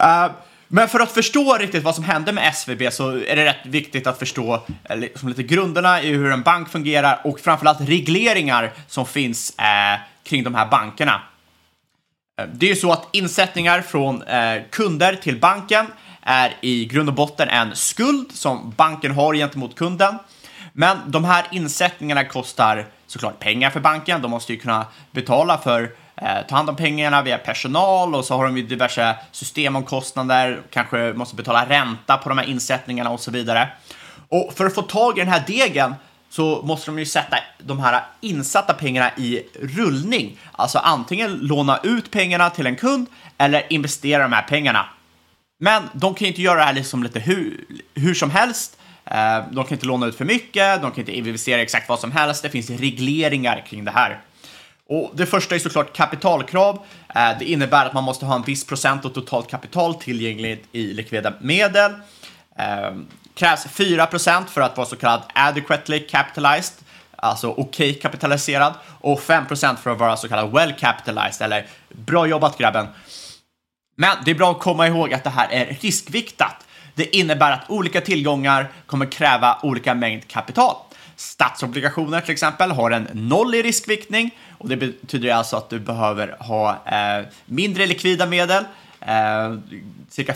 uh, 0.00 0.30
men 0.68 0.88
för 0.88 1.00
att 1.00 1.12
förstå 1.12 1.56
riktigt 1.56 1.84
vad 1.84 1.94
som 1.94 2.04
hände 2.04 2.32
med 2.32 2.48
SVB 2.54 2.92
så 2.92 3.10
är 3.10 3.36
det 3.36 3.44
rätt 3.44 3.66
viktigt 3.66 4.06
att 4.06 4.18
förstå 4.18 4.62
eh, 4.84 4.96
liksom 4.96 5.28
lite 5.28 5.42
grunderna 5.42 6.02
i 6.02 6.12
hur 6.12 6.32
en 6.32 6.42
bank 6.42 6.68
fungerar 6.68 7.20
och 7.24 7.40
framförallt 7.40 7.80
regleringar 7.80 8.72
som 8.88 9.06
finns 9.06 9.58
eh, 9.58 10.00
kring 10.22 10.44
de 10.44 10.54
här 10.54 10.66
bankerna. 10.66 11.22
Eh, 12.40 12.46
det 12.52 12.66
är 12.66 12.70
ju 12.70 12.76
så 12.76 12.92
att 12.92 13.08
insättningar 13.12 13.80
från 13.80 14.22
eh, 14.22 14.62
kunder 14.70 15.14
till 15.14 15.40
banken 15.40 15.86
är 16.22 16.56
i 16.60 16.84
grund 16.84 17.08
och 17.08 17.14
botten 17.14 17.48
en 17.48 17.76
skuld 17.76 18.32
som 18.32 18.74
banken 18.76 19.12
har 19.12 19.34
gentemot 19.34 19.74
kunden. 19.74 20.18
Men 20.72 20.98
de 21.06 21.24
här 21.24 21.46
insättningarna 21.50 22.24
kostar 22.24 22.86
såklart 23.06 23.40
pengar 23.40 23.70
för 23.70 23.80
banken. 23.80 24.22
De 24.22 24.30
måste 24.30 24.52
ju 24.52 24.58
kunna 24.58 24.86
betala 25.10 25.58
för 25.58 25.90
eh, 26.22 26.46
ta 26.48 26.56
hand 26.56 26.70
om 26.70 26.76
pengarna 26.76 27.22
via 27.22 27.38
personal 27.38 28.14
och 28.14 28.24
så 28.24 28.36
har 28.36 28.44
de 28.44 28.56
ju 28.56 28.62
diverse 28.62 29.16
systemomkostnader, 29.32 30.62
kanske 30.70 31.12
måste 31.16 31.36
betala 31.36 31.68
ränta 31.68 32.16
på 32.16 32.28
de 32.28 32.38
här 32.38 32.48
insättningarna 32.48 33.10
och 33.10 33.20
så 33.20 33.30
vidare. 33.30 33.68
Och 34.28 34.52
för 34.56 34.66
att 34.66 34.74
få 34.74 34.82
tag 34.82 35.18
i 35.18 35.20
den 35.20 35.32
här 35.32 35.44
degen 35.46 35.94
så 36.30 36.62
måste 36.62 36.90
de 36.90 36.98
ju 36.98 37.06
sätta 37.06 37.36
de 37.58 37.80
här 37.80 38.02
insatta 38.20 38.74
pengarna 38.74 39.10
i 39.16 39.42
rullning. 39.60 40.38
Alltså 40.52 40.78
antingen 40.78 41.32
låna 41.32 41.80
ut 41.82 42.10
pengarna 42.10 42.50
till 42.50 42.66
en 42.66 42.76
kund 42.76 43.06
eller 43.38 43.72
investera 43.72 44.22
de 44.22 44.32
här 44.32 44.42
pengarna. 44.42 44.86
Men 45.60 45.82
de 45.92 46.14
kan 46.14 46.24
ju 46.24 46.28
inte 46.28 46.42
göra 46.42 46.58
det 46.58 46.64
här 46.64 46.72
liksom 46.72 47.02
lite 47.02 47.20
hur, 47.20 47.64
hur 47.94 48.14
som 48.14 48.30
helst. 48.30 48.78
Eh, 49.04 49.44
de 49.50 49.64
kan 49.64 49.72
inte 49.72 49.86
låna 49.86 50.06
ut 50.06 50.16
för 50.16 50.24
mycket, 50.24 50.82
de 50.82 50.90
kan 50.90 51.00
inte 51.00 51.16
investera 51.16 51.60
exakt 51.60 51.88
vad 51.88 52.00
som 52.00 52.12
helst. 52.12 52.42
Det 52.42 52.50
finns 52.50 52.70
regleringar 52.70 53.64
kring 53.66 53.84
det 53.84 53.90
här. 53.90 54.20
Och 54.88 55.10
det 55.14 55.26
första 55.26 55.54
är 55.54 55.58
såklart 55.58 55.96
kapitalkrav. 55.96 56.78
Eh, 57.14 57.38
det 57.38 57.44
innebär 57.44 57.86
att 57.86 57.92
man 57.92 58.04
måste 58.04 58.26
ha 58.26 58.34
en 58.34 58.42
viss 58.42 58.66
procent 58.66 59.04
av 59.04 59.08
totalt 59.08 59.50
kapital 59.50 59.94
tillgängligt 59.94 60.68
i 60.72 60.92
likvida 60.92 61.32
medel. 61.40 61.92
Det 62.56 62.94
krävs 63.34 63.66
4 63.66 64.06
procent 64.06 64.50
för 64.50 64.60
att 64.60 64.76
vara 64.76 64.86
så 64.86 64.96
kallad 64.96 65.22
adequately 65.34 66.06
capitalized, 66.06 66.74
alltså 67.16 67.48
okej 67.48 67.90
okay 67.90 67.94
kapitaliserad, 67.94 68.74
och 69.00 69.20
5 69.20 69.46
procent 69.46 69.78
för 69.78 69.90
att 69.90 69.98
vara 69.98 70.16
så 70.16 70.28
kallad 70.28 70.52
well 70.52 70.72
capitalized, 70.72 71.44
eller 71.44 71.66
bra 71.88 72.26
jobbat 72.26 72.58
grabben. 72.58 72.86
Men 73.96 74.16
det 74.24 74.30
är 74.30 74.34
bra 74.34 74.50
att 74.50 74.60
komma 74.60 74.86
ihåg 74.86 75.14
att 75.14 75.24
det 75.24 75.30
här 75.30 75.48
är 75.50 75.76
riskviktat. 75.80 76.66
Det 76.94 77.16
innebär 77.16 77.52
att 77.52 77.70
olika 77.70 78.00
tillgångar 78.00 78.70
kommer 78.86 79.06
kräva 79.06 79.58
olika 79.62 79.94
mängd 79.94 80.28
kapital. 80.28 80.76
Statsobligationer 81.16 82.20
till 82.20 82.32
exempel 82.32 82.70
har 82.70 82.90
en 82.90 83.08
noll 83.12 83.54
i 83.54 83.62
riskviktning 83.62 84.30
och 84.58 84.68
det 84.68 84.76
betyder 84.76 85.32
alltså 85.32 85.56
att 85.56 85.70
du 85.70 85.78
behöver 85.78 86.36
ha 86.40 86.86
eh, 86.86 87.26
mindre 87.46 87.86
likvida 87.86 88.26
medel, 88.26 88.64
eh, 89.00 89.54
cirka 90.08 90.34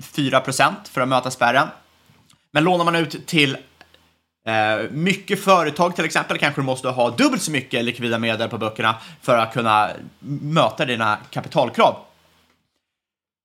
4 0.00 0.40
procent 0.40 0.88
för 0.88 1.00
att 1.00 1.08
möta 1.08 1.30
spärren. 1.30 1.68
Men 2.52 2.64
lånar 2.64 2.84
man 2.84 2.96
ut 2.96 3.26
till 3.26 3.56
eh, 4.46 4.90
mycket 4.90 5.44
företag 5.44 5.96
till 5.96 6.04
exempel 6.04 6.38
kanske 6.38 6.60
du 6.60 6.64
måste 6.64 6.88
ha 6.88 7.10
dubbelt 7.10 7.42
så 7.42 7.50
mycket 7.50 7.84
likvida 7.84 8.18
medel 8.18 8.48
på 8.48 8.58
böckerna 8.58 8.96
för 9.22 9.38
att 9.38 9.52
kunna 9.52 9.90
möta 10.40 10.84
dina 10.84 11.18
kapitalkrav. 11.30 11.96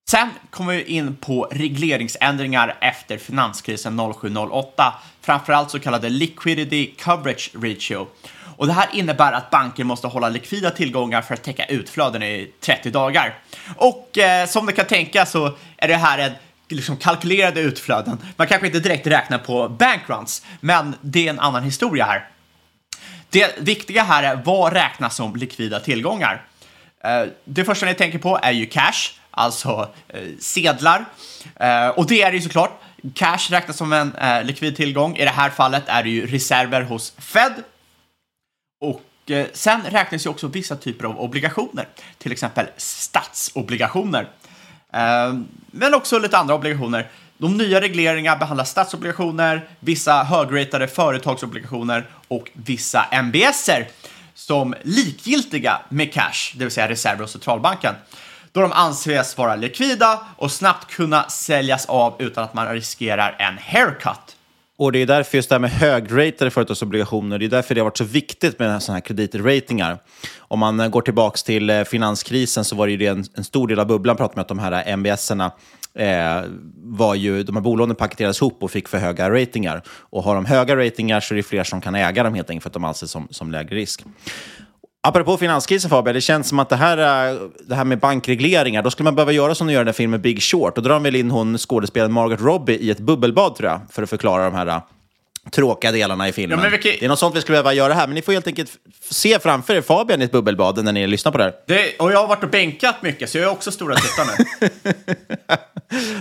Sen 0.09 0.29
kommer 0.49 0.73
vi 0.73 0.83
in 0.83 1.15
på 1.15 1.47
regleringsändringar 1.51 2.77
efter 2.81 3.17
finanskrisen 3.17 3.99
07-08, 3.99 4.91
framförallt 5.21 5.71
så 5.71 5.79
kallade 5.79 6.09
liquidity 6.09 6.91
coverage 6.95 7.51
ratio. 7.55 8.07
Och 8.57 8.67
det 8.67 8.73
här 8.73 8.87
innebär 8.93 9.31
att 9.31 9.49
banker 9.49 9.83
måste 9.83 10.07
hålla 10.07 10.29
likvida 10.29 10.71
tillgångar 10.71 11.21
för 11.21 11.33
att 11.33 11.43
täcka 11.43 11.65
utflöden 11.65 12.23
i 12.23 12.51
30 12.61 12.89
dagar. 12.91 13.33
Och 13.75 14.17
eh, 14.17 14.47
som 14.47 14.65
du 14.65 14.71
kan 14.71 14.85
tänka 14.85 15.25
så 15.25 15.57
är 15.77 15.87
det 15.87 15.95
här 15.95 16.17
en 16.17 16.31
liksom 16.69 16.97
kalkylerade 16.97 17.59
utflöden. 17.59 18.17
Man 18.35 18.47
kanske 18.47 18.67
inte 18.67 18.79
direkt 18.79 19.07
räknar 19.07 19.37
på 19.37 19.69
bankruns, 19.69 20.45
men 20.59 20.95
det 21.01 21.25
är 21.25 21.29
en 21.29 21.39
annan 21.39 21.63
historia 21.63 22.05
här. 22.05 22.27
Det 23.29 23.59
viktiga 23.59 24.03
här 24.03 24.23
är 24.23 24.41
vad 24.45 24.73
räknas 24.73 25.15
som 25.15 25.35
likvida 25.35 25.79
tillgångar? 25.79 26.45
Eh, 27.03 27.23
det 27.45 27.65
första 27.65 27.85
ni 27.85 27.93
tänker 27.93 28.19
på 28.19 28.39
är 28.43 28.51
ju 28.51 28.65
cash, 28.65 29.11
alltså 29.31 29.89
eh, 30.07 30.21
sedlar. 30.39 31.05
Eh, 31.55 31.87
och 31.87 32.07
det 32.07 32.21
är 32.21 32.31
det 32.31 32.37
ju 32.37 32.43
såklart. 32.43 32.81
Cash 33.15 33.49
räknas 33.49 33.77
som 33.77 33.93
en 33.93 34.13
likvid 34.43 34.75
tillgång. 34.75 35.17
I 35.17 35.23
det 35.23 35.31
här 35.31 35.49
fallet 35.49 35.83
är 35.87 36.03
det 36.03 36.09
ju 36.09 36.27
reserver 36.27 36.81
hos 36.81 37.13
Fed. 37.17 37.53
Och 38.79 39.31
eh, 39.31 39.47
sen 39.53 39.81
räknas 39.81 40.25
ju 40.25 40.29
också 40.29 40.47
vissa 40.47 40.75
typer 40.75 41.05
av 41.05 41.19
obligationer, 41.19 41.87
till 42.17 42.31
exempel 42.31 42.67
statsobligationer. 42.77 44.29
Eh, 44.93 45.33
men 45.71 45.93
också 45.93 46.19
lite 46.19 46.37
andra 46.37 46.55
obligationer. 46.55 47.09
De 47.37 47.57
nya 47.57 47.81
regleringarna 47.81 48.37
behandlar 48.37 48.65
statsobligationer, 48.65 49.69
vissa 49.79 50.23
högratade 50.23 50.87
företagsobligationer 50.87 52.09
och 52.27 52.51
vissa 52.53 53.05
MBSer 53.23 53.87
som 54.33 54.75
likgiltiga 54.83 55.81
med 55.89 56.13
cash, 56.13 56.53
det 56.53 56.63
vill 56.63 56.71
säga 56.71 56.89
reserver 56.89 57.21
hos 57.21 57.31
centralbanken 57.31 57.95
då 58.51 58.61
de 58.61 58.71
anses 58.71 59.37
vara 59.37 59.55
likvida 59.55 60.19
och 60.35 60.51
snabbt 60.51 60.91
kunna 60.91 61.29
säljas 61.29 61.85
av 61.85 62.15
utan 62.19 62.43
att 62.43 62.53
man 62.53 62.67
riskerar 62.67 63.35
en 63.39 63.57
haircut. 63.57 64.36
Och 64.79 64.91
det 64.91 65.01
är 65.01 65.05
därför 65.05 65.37
just 65.37 65.49
det 65.49 65.55
här 65.55 65.59
med 65.59 65.71
högratade 65.71 66.51
företagsobligationer, 66.51 67.39
det 67.39 67.45
är 67.45 67.49
därför 67.49 67.75
det 67.75 67.81
har 67.81 67.85
varit 67.85 67.97
så 67.97 68.03
viktigt 68.03 68.59
med 68.59 68.83
sådana 68.83 68.95
här 68.95 69.01
kreditratingar. 69.01 69.97
Om 70.37 70.59
man 70.59 70.79
eh, 70.79 70.87
går 70.87 71.01
tillbaka 71.01 71.37
till 71.37 71.69
eh, 71.69 71.83
finanskrisen 71.83 72.65
så 72.65 72.75
var 72.75 72.87
det 72.87 72.91
ju 72.91 72.97
det 72.97 73.07
en, 73.07 73.25
en 73.33 73.43
stor 73.43 73.67
del 73.67 73.79
av 73.79 73.87
bubblan 73.87 74.15
pratade 74.17 74.35
med 74.35 74.41
att 74.41 74.47
de 74.47 74.59
här 74.59 74.71
eh, 74.71 74.93
MBS-erna 74.93 75.51
eh, 75.93 76.43
var 76.75 77.15
ju, 77.15 77.43
de 77.43 77.55
här 77.55 77.63
bolånen 77.63 77.95
paketerades 77.95 78.41
ihop 78.41 78.63
och 78.63 78.71
fick 78.71 78.87
för 78.87 78.97
höga 78.97 79.29
ratingar. 79.29 79.81
Och 79.87 80.23
har 80.23 80.35
de 80.35 80.45
höga 80.45 80.75
ratingar 80.75 81.19
så 81.19 81.33
är 81.33 81.35
det 81.35 81.43
fler 81.43 81.63
som 81.63 81.81
kan 81.81 81.95
äga 81.95 82.23
dem 82.23 82.33
helt 82.33 82.49
enkelt 82.49 82.63
för 82.63 82.69
att 82.69 82.73
de 82.73 82.83
anses 82.83 83.11
som, 83.11 83.27
som 83.29 83.51
lägre 83.51 83.75
risk. 83.75 84.03
Apropå 85.07 85.37
finanskrisen 85.37 85.89
Fabian, 85.89 86.13
det 86.15 86.21
känns 86.21 86.47
som 86.49 86.59
att 86.59 86.69
det 86.69 86.75
här, 86.75 86.97
det 87.67 87.75
här 87.75 87.83
med 87.83 87.99
bankregleringar, 87.99 88.81
då 88.83 88.91
skulle 88.91 89.03
man 89.03 89.15
behöva 89.15 89.31
göra 89.31 89.55
som 89.55 89.67
de 89.67 89.73
gör 89.73 89.81
i 89.81 89.85
den 89.85 89.93
filmen 89.93 90.21
Big 90.21 90.41
Short. 90.43 90.75
Då 90.75 90.81
drar 90.81 90.93
de 90.93 91.03
väl 91.03 91.15
in 91.15 91.31
hon 91.31 91.57
skådespelaren 91.57 92.11
Margaret 92.13 92.41
Robbie 92.41 92.73
i 92.77 92.91
ett 92.91 92.99
bubbelbad 92.99 93.55
tror 93.55 93.69
jag, 93.69 93.79
för 93.89 94.03
att 94.03 94.09
förklara 94.09 94.43
de 94.43 94.53
här 94.53 94.81
tråkiga 95.51 95.91
delarna 95.91 96.27
i 96.27 96.31
filmen. 96.31 96.57
Ja, 96.57 96.61
men 96.63 96.71
vilket- 96.71 96.99
Det 96.99 97.05
är 97.05 97.09
något 97.09 97.19
sånt 97.19 97.35
vi 97.35 97.41
skulle 97.41 97.53
behöva 97.53 97.73
göra 97.73 97.93
här, 97.93 98.07
men 98.07 98.15
ni 98.15 98.21
får 98.21 98.33
helt 98.33 98.47
enkelt 98.47 98.69
se 99.09 99.39
framför 99.39 99.73
er 99.75 99.81
Fabian 99.81 100.21
i 100.21 100.25
ett 100.25 100.31
bubbelbad 100.31 100.83
när 100.83 100.91
ni 100.91 101.07
lyssnar 101.07 101.31
på 101.31 101.37
det 101.37 101.43
här. 101.43 101.53
Det, 101.67 101.97
och 101.99 102.11
jag 102.11 102.19
har 102.19 102.27
varit 102.27 102.43
och 102.43 102.49
bänkat 102.49 102.95
mycket, 103.01 103.29
så 103.29 103.37
jag 103.37 103.45
är 103.45 103.51
också 103.51 103.71
stora 103.71 103.95
tuttar 103.95 104.25
nu. 104.25 104.69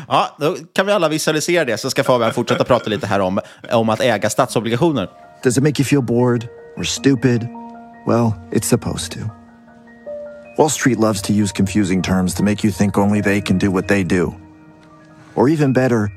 Ja, 0.08 0.36
då 0.38 0.56
kan 0.72 0.86
vi 0.86 0.92
alla 0.92 1.08
visualisera 1.08 1.64
det, 1.64 1.78
så 1.78 1.90
ska 1.90 2.04
Fabian 2.04 2.32
fortsätta 2.32 2.64
prata 2.64 2.90
lite 2.90 3.06
här 3.06 3.20
om, 3.20 3.40
om 3.72 3.88
att 3.88 4.00
äga 4.00 4.30
statsobligationer. 4.30 5.08
Does 5.42 5.56
it 5.58 5.62
make 5.62 5.82
you 5.82 5.86
feel 5.88 6.02
bored 6.02 6.48
or 6.76 6.82
stupid? 6.84 7.48
Well, 8.06 8.40
it's 8.52 8.68
supposed 8.68 9.12
to. 9.12 9.30
Wall 10.56 10.68
Street 10.68 10.98
loves 10.98 11.20
to 11.22 11.32
use 11.32 11.52
confusing 11.52 12.02
terms 12.02 12.34
to 12.34 12.42
make 12.42 12.62
you 12.62 12.70
think 12.70 12.96
only 12.96 13.20
they 13.20 13.40
can 13.40 13.58
do 13.58 13.70
what 13.70 13.88
they 13.88 14.04
do. 14.04 14.32
Or 15.34 15.48
even 15.48 15.72
better, 15.72 16.12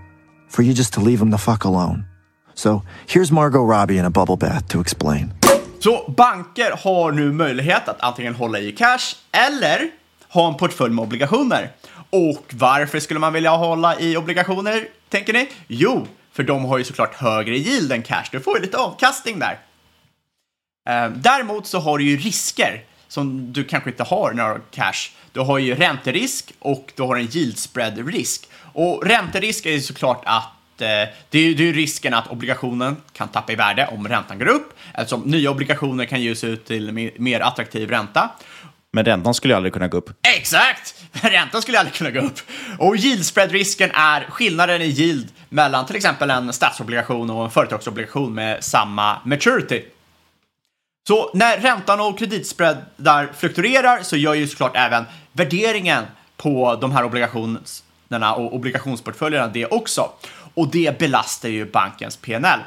for 0.50 0.62
you 0.62 0.74
just 0.74 0.94
to 0.94 1.02
leave 1.02 1.20
them 1.20 1.32
the 1.32 1.38
fuck 1.38 1.66
alone. 1.66 2.06
So 2.54 2.84
here's 3.08 3.32
Margot 3.32 3.64
Robbie 3.64 3.98
in 3.98 4.06
a 4.06 4.10
bubble 4.10 4.38
bath 4.38 4.68
to 4.68 4.80
explain. 4.80 5.34
Så 5.80 6.14
banker 6.18 6.72
har 6.84 7.12
nu 7.12 7.32
möjlighet 7.32 7.90
att 7.90 8.02
antingen 8.02 8.36
hålla 8.36 8.60
i 8.60 8.72
cash 8.72 9.16
eller 9.32 9.90
ha 10.30 10.48
en 10.48 10.58
portfölj 10.58 10.94
med 10.94 11.04
obligationer. 11.04 11.72
Och 12.10 12.54
varför 12.54 13.00
skulle 13.00 13.20
man 13.20 13.34
vilja 13.34 13.52
hålla 13.52 14.00
i 14.00 14.18
obligationer, 14.18 14.88
tänker 15.10 15.34
ni? 15.34 15.50
Jo, 15.68 16.08
för 16.34 16.44
de 16.44 16.66
har 16.66 16.78
ju 16.78 16.84
såklart 16.84 17.16
högre 17.16 17.58
yield 17.58 17.92
än 17.92 18.04
cash. 18.04 18.26
Du 18.32 18.40
får 18.40 18.58
ju 18.58 18.62
lite 18.62 18.78
avkastning 18.78 19.40
där. 19.40 19.60
Eh, 20.90 21.10
Däremot 21.12 21.68
så 21.68 21.80
har 21.80 21.98
du 21.98 22.04
ju 22.04 22.18
risker 22.18 22.84
som 23.08 23.54
du 23.54 23.64
kanske 23.64 23.90
inte 23.90 24.04
har 24.04 24.32
när 24.34 24.44
du 24.44 24.50
har 24.50 24.62
cash. 24.72 25.10
Du 25.34 25.40
har 25.40 25.58
ju 25.58 25.76
ränterisk 25.76 26.54
och 26.60 26.92
du 26.96 27.04
har 27.04 27.16
en 27.16 27.28
yield 27.32 27.58
spread-risk. 27.58 28.50
Och 28.74 29.06
ränterisk 29.06 29.66
är 29.66 29.72
ju 29.72 29.82
såklart 29.82 30.22
att 30.26 30.82
eh, 30.82 30.88
det 31.30 31.40
är 31.40 31.44
ju 31.54 31.74
risken 31.74 32.14
att 32.14 32.28
obligationen 32.28 32.98
kan 33.14 33.28
tappa 33.28 33.52
i 33.52 33.56
värde 33.56 33.88
om 33.92 34.08
räntan 34.08 34.40
går 34.40 34.48
upp, 34.48 34.74
eftersom 34.94 35.22
nya 35.22 35.52
obligationer 35.52 36.06
kan 36.06 36.22
ges 36.22 36.44
ut 36.44 36.66
till 36.66 36.92
mer- 36.92 37.12
mer 37.18 37.40
attraktiv 37.40 37.90
ränta. 37.90 38.30
Men 38.92 39.06
räntan 39.06 39.34
skulle 39.34 39.54
ju 39.54 39.56
aldrig 39.56 39.74
kunna 39.74 39.88
gå 39.88 39.98
upp. 39.98 40.10
Exakt! 40.38 40.96
Räntan 41.12 41.62
skulle 41.62 41.80
aldrig 41.80 41.94
kunna 41.96 42.12
gå 42.12 42.20
upp. 42.20 42.40
Och 42.80 42.98
yield 42.98 43.26
spread-risken 43.26 43.92
är 43.94 44.22
skillnaden 44.30 44.82
i 44.82 44.86
yield 44.86 45.28
mellan 45.50 45.86
till 45.86 45.96
exempel 45.96 46.30
en 46.30 46.54
statsobligation 46.54 47.30
och 47.30 47.44
en 47.44 47.52
företagsobligation 47.52 48.34
med 48.34 48.64
samma 48.64 49.18
maturity. 49.26 49.82
Så 51.10 51.32
när 51.34 51.58
räntan 51.58 52.00
och 52.00 52.20
kreditspreadar 52.20 53.30
fluktuerar 53.38 54.04
så 54.04 54.18
gör 54.18 54.34
ju 54.34 54.48
såklart 54.48 54.72
även 54.76 55.06
värderingen 55.32 56.06
på 56.38 56.78
de 56.82 56.92
här 56.92 57.04
obligationerna 57.04 58.34
och 58.36 58.56
obligationsportföljerna 58.56 59.48
det 59.48 59.66
också. 59.66 60.10
Och 60.54 60.72
det 60.72 61.00
belastar 61.00 61.50
ju 61.50 61.66
bankens 61.66 62.18
PNL. 62.18 62.60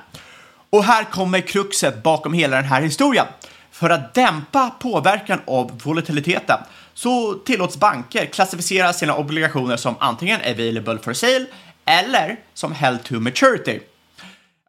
Och 0.71 0.85
här 0.85 1.05
kommer 1.05 1.41
kruxet 1.41 2.03
bakom 2.03 2.33
hela 2.33 2.57
den 2.57 2.65
här 2.65 2.83
historien. 2.83 3.27
För 3.71 3.91
att 3.91 4.15
dämpa 4.15 4.71
påverkan 4.71 5.41
av 5.47 5.81
volatiliteten 5.85 6.59
så 6.95 7.35
tillåts 7.35 7.77
banker 7.77 8.27
klassificera 8.27 8.93
sina 8.93 9.17
obligationer 9.17 9.77
som 9.77 9.95
antingen 9.99 10.41
available 10.41 10.99
for 10.99 11.13
sale 11.13 11.47
eller 11.85 12.37
som 12.55 12.73
held 12.73 13.05
to 13.05 13.15
maturity. 13.15 13.81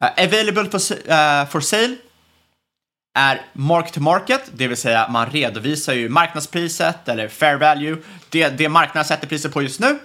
Uh, 0.03 0.25
available 0.25 0.65
for, 0.65 0.93
uh, 0.93 1.45
for 1.49 1.59
sale 1.59 1.95
är 3.13 3.41
mark 3.53 3.91
to 3.91 3.99
market, 3.99 4.41
det 4.53 4.67
vill 4.67 4.77
säga 4.77 5.07
man 5.09 5.29
redovisar 5.29 5.93
ju 5.93 6.09
marknadspriset 6.09 7.07
eller 7.07 7.27
fair 7.27 7.55
value, 7.55 7.97
det, 8.29 8.49
det 8.49 8.69
marknaden 8.69 9.05
sätter 9.05 9.27
priset 9.27 9.53
på 9.53 9.61
just 9.61 9.79
nu, 9.79 9.99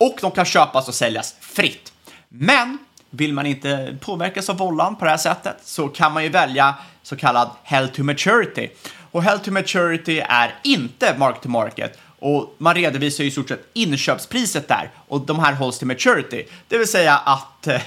och 0.00 0.18
de 0.20 0.30
kan 0.30 0.44
köpas 0.44 0.88
och 0.88 0.94
säljas 0.94 1.34
fritt. 1.40 1.92
Men 2.28 2.78
vill 3.10 3.32
man 3.32 3.46
inte 3.46 3.96
påverkas 4.00 4.50
av 4.50 4.56
vollan 4.56 4.96
på 4.96 5.04
det 5.04 5.10
här 5.10 5.18
sättet 5.18 5.56
så 5.62 5.88
kan 5.88 6.12
man 6.12 6.22
ju 6.22 6.28
välja 6.28 6.74
så 7.02 7.16
kallad 7.16 7.50
held 7.62 7.92
to 7.92 8.02
maturity. 8.02 8.68
Och 9.10 9.22
held 9.22 9.44
to 9.44 9.50
maturity 9.50 10.18
är 10.18 10.54
inte 10.62 11.14
mark 11.18 11.40
to 11.40 11.48
market 11.48 11.98
och 12.24 12.54
man 12.58 12.74
redovisar 12.74 13.24
ju 13.24 13.28
i 13.28 13.32
stort 13.32 13.48
sett 13.48 13.60
inköpspriset 13.72 14.68
där 14.68 14.90
och 15.08 15.20
de 15.20 15.38
här 15.38 15.52
hålls 15.52 15.78
till 15.78 15.86
maturity. 15.86 16.44
Det 16.68 16.78
vill 16.78 16.88
säga 16.88 17.16
att 17.16 17.66
eh, 17.66 17.80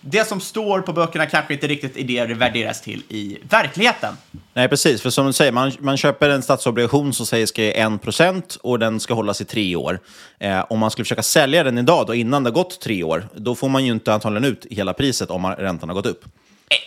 det 0.00 0.28
som 0.28 0.40
står 0.40 0.80
på 0.80 0.92
böckerna 0.92 1.26
kanske 1.26 1.54
inte 1.54 1.66
riktigt 1.66 1.96
är 1.96 2.02
det 2.04 2.26
det 2.26 2.34
värderas 2.34 2.80
till 2.82 3.02
i 3.08 3.38
verkligheten. 3.48 4.16
Nej, 4.54 4.68
precis. 4.68 5.02
För 5.02 5.10
som 5.10 5.26
du 5.26 5.32
säger, 5.32 5.52
man, 5.52 5.72
man 5.78 5.96
köper 5.96 6.28
en 6.30 6.42
statsobligation 6.42 7.12
som 7.12 7.26
säger 7.26 7.46
ska 7.46 7.62
ge 7.62 7.72
1% 7.84 8.58
och 8.62 8.78
den 8.78 9.00
ska 9.00 9.14
hållas 9.14 9.40
i 9.40 9.44
tre 9.44 9.76
år. 9.76 10.00
Eh, 10.38 10.64
om 10.70 10.78
man 10.78 10.90
skulle 10.90 11.04
försöka 11.04 11.22
sälja 11.22 11.64
den 11.64 11.78
idag, 11.78 12.06
då, 12.06 12.14
innan 12.14 12.44
det 12.44 12.50
har 12.50 12.54
gått 12.54 12.80
tre 12.80 13.02
år, 13.02 13.28
då 13.34 13.54
får 13.54 13.68
man 13.68 13.84
ju 13.84 13.92
inte 13.92 14.14
antagligen 14.14 14.44
ut 14.44 14.66
hela 14.70 14.92
priset 14.92 15.30
om 15.30 15.40
man- 15.42 15.54
räntan 15.56 15.88
har 15.88 15.96
gått 15.96 16.06
upp. 16.06 16.24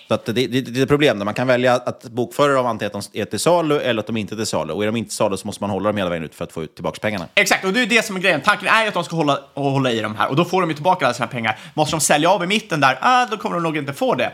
Så 0.08 0.14
att 0.14 0.26
det, 0.26 0.34
det, 0.34 0.62
det 0.62 0.82
är 0.82 0.86
problem 0.86 1.20
där 1.20 1.26
man 1.26 1.34
kan 1.34 1.48
välja 1.48 1.74
att 1.74 2.04
bokföra 2.04 2.54
dem 2.54 2.66
antingen 2.66 2.92
att 2.96 3.10
de 3.14 3.22
är 3.22 3.26
till 3.26 3.40
salu 3.40 3.80
eller 3.80 4.00
att 4.00 4.08
de 4.08 4.18
inte 4.18 4.36
är 4.36 4.38
till 4.38 4.46
salu. 4.46 4.74
Och 4.74 4.84
är 4.84 4.86
de 4.86 4.96
inte 4.96 5.10
till 5.10 5.18
salu 5.18 5.38
så 5.38 5.48
måste 5.48 5.64
man 5.64 5.70
hålla 5.70 5.90
dem 5.90 5.98
hela 5.98 6.10
vägen 6.10 6.24
ut 6.24 6.36
för 6.36 6.44
att 6.44 6.52
få 6.52 6.64
ut 6.64 6.76
tillbaka 6.76 7.00
pengarna. 7.02 7.28
Exakt, 7.36 7.66
och 7.66 7.74
det 7.74 7.82
är 7.82 7.86
det 7.86 8.06
som 8.06 8.16
är 8.16 8.20
grejen. 8.20 8.42
Tanken 8.42 8.68
är 8.68 8.88
att 8.88 8.94
de 8.94 9.04
ska 9.04 9.16
hålla, 9.16 9.40
och 9.54 9.64
hålla 9.72 9.92
i 9.92 10.02
de 10.02 10.16
här 10.16 10.30
och 10.30 10.36
då 10.36 10.46
får 10.46 10.62
de 10.62 10.70
ju 10.70 10.74
tillbaka 10.74 11.06
alla 11.06 11.14
sina 11.14 11.28
pengar. 11.28 11.58
Måste 11.74 11.96
de 11.96 12.02
sälja 12.02 12.30
av 12.30 12.44
i 12.44 12.48
mitten 12.48 12.80
där, 12.80 12.98
ah, 13.02 13.26
då 13.26 13.38
kommer 13.38 13.56
de 13.56 13.64
nog 13.64 13.78
inte 13.78 13.94
få 13.94 14.16
det. 14.16 14.32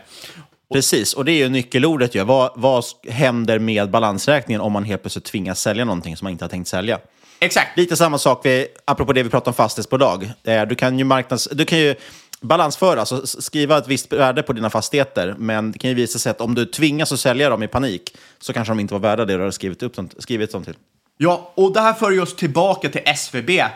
Precis, 0.73 1.13
och 1.13 1.25
det 1.25 1.31
är 1.31 1.37
ju 1.37 1.49
nyckelordet. 1.49 2.15
Ju. 2.15 2.23
Vad, 2.23 2.51
vad 2.55 2.83
händer 3.09 3.59
med 3.59 3.89
balansräkningen 3.89 4.61
om 4.61 4.71
man 4.71 4.83
helt 4.83 5.01
plötsligt 5.03 5.25
tvingas 5.25 5.61
sälja 5.61 5.85
någonting 5.85 6.17
som 6.17 6.25
man 6.25 6.31
inte 6.31 6.43
har 6.45 6.49
tänkt 6.49 6.67
sälja? 6.67 6.99
Exakt. 7.39 7.77
Lite 7.77 7.95
samma 7.97 8.17
sak, 8.17 8.41
vi, 8.43 8.67
apropå 8.85 9.13
det 9.13 9.23
vi 9.23 9.29
pratade 9.29 9.49
om 9.49 9.53
fastighetsbolag. 9.53 10.31
Eh, 10.43 10.61
Du 10.65 10.75
kan 10.75 10.99
ju, 10.99 11.05
marknads, 11.05 11.47
du 11.51 11.65
kan 11.65 11.79
ju 11.79 11.95
balansföra, 12.41 12.99
alltså 12.99 13.27
skriva 13.27 13.77
ett 13.77 13.87
visst 13.87 14.13
värde 14.13 14.43
på 14.43 14.53
dina 14.53 14.69
fastigheter, 14.69 15.35
men 15.37 15.71
det 15.71 15.79
kan 15.79 15.89
ju 15.89 15.95
visa 15.95 16.19
sig 16.19 16.29
att 16.29 16.41
om 16.41 16.55
du 16.55 16.65
tvingas 16.65 17.11
att 17.11 17.19
sälja 17.19 17.49
dem 17.49 17.63
i 17.63 17.67
panik 17.67 18.17
så 18.39 18.53
kanske 18.53 18.71
de 18.71 18.79
inte 18.79 18.93
var 18.93 19.01
värda 19.01 19.25
det 19.25 19.37
du 19.37 19.43
har 19.43 19.51
skrivit, 19.51 19.83
upp 19.83 19.95
dem, 19.95 20.09
skrivit 20.17 20.51
dem 20.51 20.63
till. 20.63 20.75
Ja, 21.17 21.51
och 21.55 21.73
det 21.73 21.81
här 21.81 21.93
för 21.93 22.21
oss 22.21 22.35
tillbaka 22.35 22.89
till 22.89 23.01
SVB. 23.05 23.49
Eh, 23.49 23.67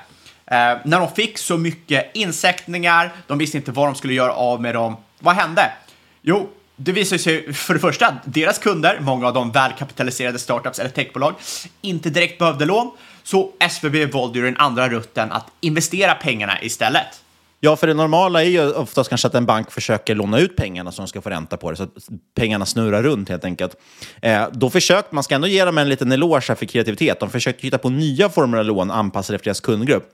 när 0.86 1.00
de 1.00 1.12
fick 1.12 1.38
så 1.38 1.58
mycket 1.58 2.12
insättningar, 2.14 3.12
de 3.28 3.38
visste 3.38 3.58
inte 3.58 3.72
vad 3.72 3.88
de 3.88 3.96
skulle 3.96 4.14
göra 4.14 4.34
av 4.34 4.62
med 4.62 4.76
dem. 4.76 4.96
Vad 5.20 5.36
hände? 5.36 5.72
Jo, 6.22 6.50
det 6.76 6.92
visade 6.92 7.20
sig 7.20 7.54
för 7.54 7.74
det 7.74 7.80
första 7.80 8.08
att 8.08 8.14
deras 8.26 8.60
kunder, 8.60 9.00
många 9.00 9.28
av 9.28 9.34
de 9.34 9.52
välkapitaliserade 9.52 10.40
startups 10.40 10.80
eller 10.80 10.90
techbolag, 10.90 11.34
inte 11.82 12.10
direkt 12.10 12.40
behövde 12.40 12.66
lån. 12.66 12.92
Så 13.24 13.52
SVB 13.70 14.14
valde 14.14 14.40
ju 14.40 14.46
den 14.46 14.58
andra 14.58 14.90
rutten 14.90 15.32
att 15.32 15.46
investera 15.62 16.16
pengarna 16.16 16.62
istället. 16.62 17.22
Ja, 17.60 17.76
för 17.76 17.88
det 17.88 17.94
normala 17.94 18.44
är 18.44 18.48
ju 18.48 18.72
oftast 18.72 19.10
kanske 19.10 19.28
att 19.28 19.36
en 19.36 19.46
bank 19.46 19.72
försöker 19.72 20.16
låna 20.16 20.40
ut 20.40 20.56
pengarna 20.56 20.92
så 20.92 21.02
de 21.02 21.08
ska 21.08 21.22
få 21.22 21.30
ränta 21.30 21.58
på 21.58 21.72
det, 21.72 21.78
så 21.78 21.84
att 21.84 21.90
pengarna 22.36 22.66
snurrar 22.66 23.04
runt 23.04 23.30
helt 23.30 23.46
enkelt. 23.46 23.76
Eh, 24.22 24.48
då 24.52 24.70
försökte 24.70 25.16
man, 25.16 25.24
ska 25.24 25.36
ändå 25.36 25.48
ge 25.48 25.66
dem 25.66 25.78
en 25.78 25.90
liten 25.90 26.12
eloge 26.12 26.56
för 26.56 26.66
kreativitet, 26.66 27.20
de 27.20 27.30
försökte 27.30 27.68
hitta 27.68 27.78
på 27.78 27.90
nya 27.90 28.30
former 28.30 28.58
av 28.58 28.66
lån 28.66 28.92
anpassade 28.92 29.36
efter 29.36 29.46
deras 29.46 29.60
kundgrupp. 29.60 30.10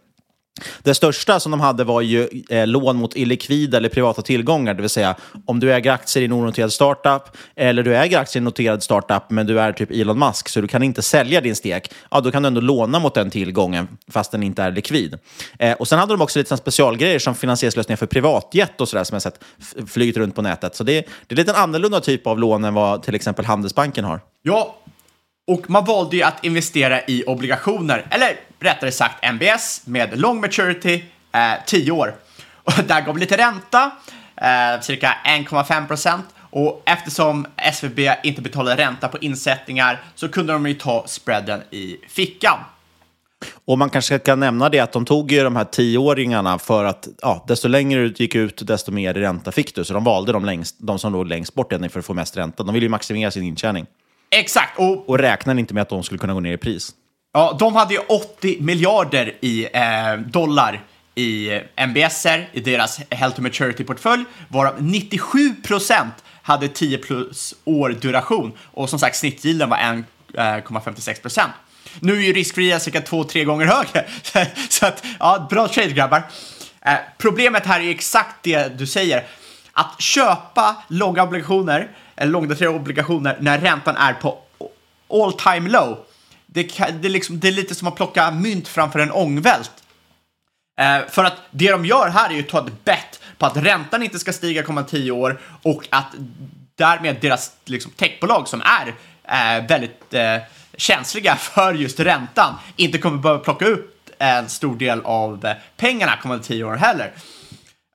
Det 0.83 0.93
största 0.93 1.39
som 1.39 1.51
de 1.51 1.59
hade 1.59 1.83
var 1.83 2.01
ju 2.01 2.27
eh, 2.49 2.67
lån 2.67 2.95
mot 2.97 3.15
illikvida 3.15 3.77
eller 3.77 3.89
privata 3.89 4.21
tillgångar, 4.21 4.73
det 4.73 4.81
vill 4.81 4.89
säga 4.89 5.15
om 5.45 5.59
du 5.59 5.73
äger 5.73 5.91
aktier 5.91 6.21
i 6.21 6.25
en 6.25 6.31
onoterad 6.31 6.73
startup 6.73 7.21
eller 7.55 7.83
du 7.83 7.97
äger 7.97 8.19
aktier 8.19 8.39
i 8.39 8.41
en 8.41 8.43
noterad 8.43 8.83
startup 8.83 9.23
men 9.29 9.47
du 9.47 9.59
är 9.59 9.71
typ 9.73 9.91
Elon 9.91 10.19
Musk 10.19 10.49
så 10.49 10.61
du 10.61 10.67
kan 10.67 10.83
inte 10.83 11.01
sälja 11.01 11.41
din 11.41 11.55
stek, 11.55 11.93
ja 12.11 12.21
då 12.21 12.31
kan 12.31 12.43
du 12.43 12.47
ändå 12.47 12.61
låna 12.61 12.99
mot 12.99 13.13
den 13.13 13.29
tillgången 13.29 13.87
fast 14.11 14.31
den 14.31 14.43
inte 14.43 14.63
är 14.63 14.71
likvid. 14.71 15.17
Eh, 15.59 15.73
och 15.73 15.87
sen 15.87 15.99
hade 15.99 16.13
de 16.13 16.21
också 16.21 16.39
lite 16.39 16.57
specialgrejer 16.57 17.19
som 17.19 17.35
finansieringslösningar 17.35 17.97
för 17.97 18.05
privatjet 18.05 18.81
och 18.81 18.89
sådär 18.89 19.03
som 19.03 19.15
jag 19.15 19.21
sett 19.21 19.39
f- 19.59 20.17
runt 20.17 20.35
på 20.35 20.41
nätet. 20.41 20.75
Så 20.75 20.83
det, 20.83 20.93
det 21.27 21.35
är 21.35 21.37
lite 21.37 21.51
en 21.51 21.57
annorlunda 21.57 21.99
typ 21.99 22.27
av 22.27 22.39
lån 22.39 22.63
än 22.63 22.73
vad 22.73 23.03
till 23.03 23.15
exempel 23.15 23.45
Handelsbanken 23.45 24.05
har. 24.05 24.19
Ja, 24.41 24.75
och 25.47 25.69
man 25.69 25.85
valde 25.85 26.15
ju 26.17 26.23
att 26.23 26.43
investera 26.45 27.01
i 27.01 27.23
obligationer, 27.27 28.05
eller 28.09 28.35
rättare 28.61 28.91
sagt 28.91 29.23
MBS 29.23 29.81
med 29.85 30.19
long 30.19 30.41
maturity, 30.41 31.03
eh, 31.31 31.65
10 31.65 31.91
år. 31.91 32.15
Och 32.63 32.73
där 32.87 33.01
gav 33.01 33.17
lite 33.17 33.37
ränta, 33.37 33.91
eh, 34.35 34.81
cirka 34.81 35.17
1,5 35.25 35.87
procent. 35.87 36.25
Och 36.49 36.81
eftersom 36.85 37.47
SVB 37.57 37.99
inte 38.23 38.41
betalade 38.41 38.83
ränta 38.83 39.07
på 39.07 39.17
insättningar 39.17 40.01
så 40.15 40.29
kunde 40.29 40.53
de 40.53 40.67
ju 40.67 40.73
ta 40.73 41.03
spreaden 41.07 41.61
i 41.71 41.97
fickan. 42.07 42.59
Och 43.65 43.77
man 43.77 43.89
kanske 43.89 44.19
kan 44.19 44.39
nämna 44.39 44.69
det 44.69 44.79
att 44.79 44.91
de 44.91 45.05
tog 45.05 45.31
ju 45.31 45.43
de 45.43 45.55
här 45.55 45.63
tioåringarna 45.63 46.59
för 46.59 46.83
att 46.83 47.07
ja, 47.21 47.45
desto 47.47 47.67
längre 47.67 48.01
du 48.01 48.13
gick 48.17 48.35
ut, 48.35 48.67
desto 48.67 48.91
mer 48.91 49.13
ränta 49.13 49.51
fick 49.51 49.75
du. 49.75 49.83
Så 49.83 49.93
de 49.93 50.03
valde 50.03 50.31
de, 50.31 50.45
längst, 50.45 50.75
de 50.79 50.99
som 50.99 51.13
låg 51.13 51.27
längst 51.27 51.53
bort 51.53 51.73
för 51.91 51.99
att 51.99 52.05
få 52.05 52.13
mest 52.13 52.37
ränta. 52.37 52.63
De 52.63 52.73
ville 52.73 52.85
ju 52.85 52.89
maximera 52.89 53.31
sin 53.31 53.43
intjäning. 53.43 53.85
Exakt, 54.29 54.79
och 54.79 55.09
Och 55.09 55.19
räknade 55.19 55.59
inte 55.59 55.73
med 55.73 55.81
att 55.81 55.89
de 55.89 56.03
skulle 56.03 56.17
kunna 56.17 56.33
gå 56.33 56.39
ner 56.39 56.53
i 56.53 56.57
pris. 56.57 56.93
Ja, 57.33 57.55
de 57.59 57.75
hade 57.75 57.93
ju 57.93 57.99
80 57.99 58.61
miljarder 58.61 59.35
i 59.41 59.67
eh, 59.73 60.13
dollar 60.17 60.83
i 61.15 61.51
eh, 61.51 61.87
MBSer 61.87 62.49
i 62.53 62.59
deras 62.59 62.99
Health 63.09 63.35
to 63.35 63.41
Maturity-portfölj, 63.41 64.25
varav 64.47 64.83
97 64.83 65.55
procent 65.63 66.13
hade 66.41 66.67
10 66.67 66.97
plus 66.97 67.55
år 67.65 67.89
duration 67.89 68.51
och 68.65 68.89
som 68.89 68.99
sagt 68.99 69.15
snittgilden 69.15 69.69
var 69.69 69.77
1,56 69.77 71.09
eh, 71.09 71.15
procent. 71.15 71.51
Nu 71.99 72.17
är 72.17 72.21
ju 72.21 72.33
riskfria 72.33 72.79
cirka 72.79 72.99
2-3 72.99 73.43
gånger 73.43 73.65
högre, 73.65 74.05
så 74.69 74.85
att 74.85 75.03
ja, 75.19 75.47
bra 75.49 75.67
trade 75.67 75.91
grabbar. 75.91 76.23
Eh, 76.81 76.95
problemet 77.17 77.65
här 77.65 77.79
är 77.79 77.83
ju 77.83 77.91
exakt 77.91 78.35
det 78.43 78.77
du 78.77 78.87
säger. 78.87 79.23
att 79.73 80.01
köpa 80.01 80.75
långa 80.87 81.23
obligationer, 81.23 81.89
eller 82.15 82.31
långdaterade 82.31 82.75
obligationer, 82.75 83.37
när 83.39 83.59
räntan 83.59 83.95
är 83.95 84.13
på 84.13 84.37
all 85.09 85.33
time 85.33 85.69
low, 85.69 85.97
det, 86.53 86.63
kan, 86.63 87.01
det, 87.01 87.07
är 87.07 87.09
liksom, 87.09 87.39
det 87.39 87.47
är 87.47 87.51
lite 87.51 87.75
som 87.75 87.87
att 87.87 87.95
plocka 87.95 88.31
mynt 88.31 88.67
framför 88.67 88.99
en 88.99 89.11
ångvält. 89.11 89.71
Eh, 90.79 91.09
för 91.09 91.23
att 91.23 91.37
det 91.51 91.71
de 91.71 91.85
gör 91.85 92.09
här 92.09 92.29
är 92.29 92.33
ju 92.33 92.39
att 92.39 92.49
ta 92.49 92.67
ett 92.67 92.85
bett 92.85 93.19
på 93.37 93.45
att 93.45 93.57
räntan 93.57 94.03
inte 94.03 94.19
ska 94.19 94.33
stiga 94.33 94.63
kommande 94.63 94.89
tio 94.89 95.11
år 95.11 95.41
och 95.61 95.87
att 95.89 96.15
därmed 96.75 97.17
deras 97.21 97.51
liksom, 97.65 97.91
techbolag 97.91 98.47
som 98.47 98.61
är 98.61 98.87
eh, 99.23 99.67
väldigt 99.67 100.13
eh, 100.13 100.37
känsliga 100.77 101.35
för 101.39 101.73
just 101.73 101.99
räntan 101.99 102.55
inte 102.75 102.97
kommer 102.97 103.17
behöva 103.17 103.39
plocka 103.39 103.65
upp 103.65 104.09
en 104.17 104.49
stor 104.49 104.75
del 104.75 105.01
av 105.01 105.45
eh, 105.45 105.55
pengarna 105.77 106.17
kommande 106.17 106.43
tio 106.43 106.63
år 106.63 106.75
heller. 106.75 107.11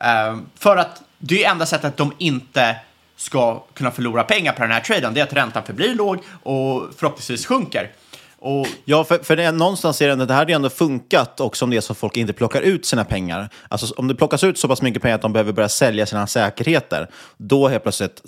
Eh, 0.05 0.39
för 0.59 0.77
att 0.77 1.03
det 1.19 1.45
är 1.45 1.51
enda 1.51 1.67
sättet 1.67 1.85
att 1.85 1.97
de 1.97 2.13
inte 2.19 2.77
ska 3.17 3.65
kunna 3.75 3.91
förlora 3.91 4.23
pengar 4.23 4.53
på 4.53 4.63
den 4.63 4.71
här 4.71 4.81
traden, 4.81 5.15
det 5.15 5.21
är 5.21 5.25
att 5.25 5.33
räntan 5.33 5.65
förblir 5.65 5.95
låg 5.95 6.19
och 6.43 6.83
förhoppningsvis 6.97 7.47
sjunker. 7.47 7.91
Och... 8.39 8.67
Ja, 8.85 9.05
för, 9.05 9.19
för 9.19 9.37
det 9.37 9.45
är, 9.45 9.53
någonstans 9.53 10.03
är 10.03 10.09
det, 10.09 10.27
det 10.27 10.33
här 10.33 10.41
hade 10.41 10.53
ändå 10.53 10.71
funkat 10.71 11.41
också 11.41 11.65
om 11.65 11.71
det 11.71 11.77
är 11.77 11.81
så 11.81 11.93
att 11.93 11.99
folk 11.99 12.17
inte 12.17 12.33
plockar 12.33 12.61
ut 12.61 12.87
sina 12.87 13.05
pengar. 13.05 13.49
Alltså 13.69 13.95
om 13.97 14.09
det 14.09 14.15
plockas 14.15 14.45
ut 14.45 14.59
så 14.59 14.69
pass 14.69 14.83
mycket 14.83 15.03
pengar 15.03 15.15
att 15.15 15.23
de 15.23 15.33
behöver 15.33 15.53
börja 15.53 15.69
sälja 15.69 16.07
sina 16.07 16.27
säkerheter, 16.27 17.11
då 17.37 17.69
helt 17.69 17.83
plötsligt, 17.83 18.23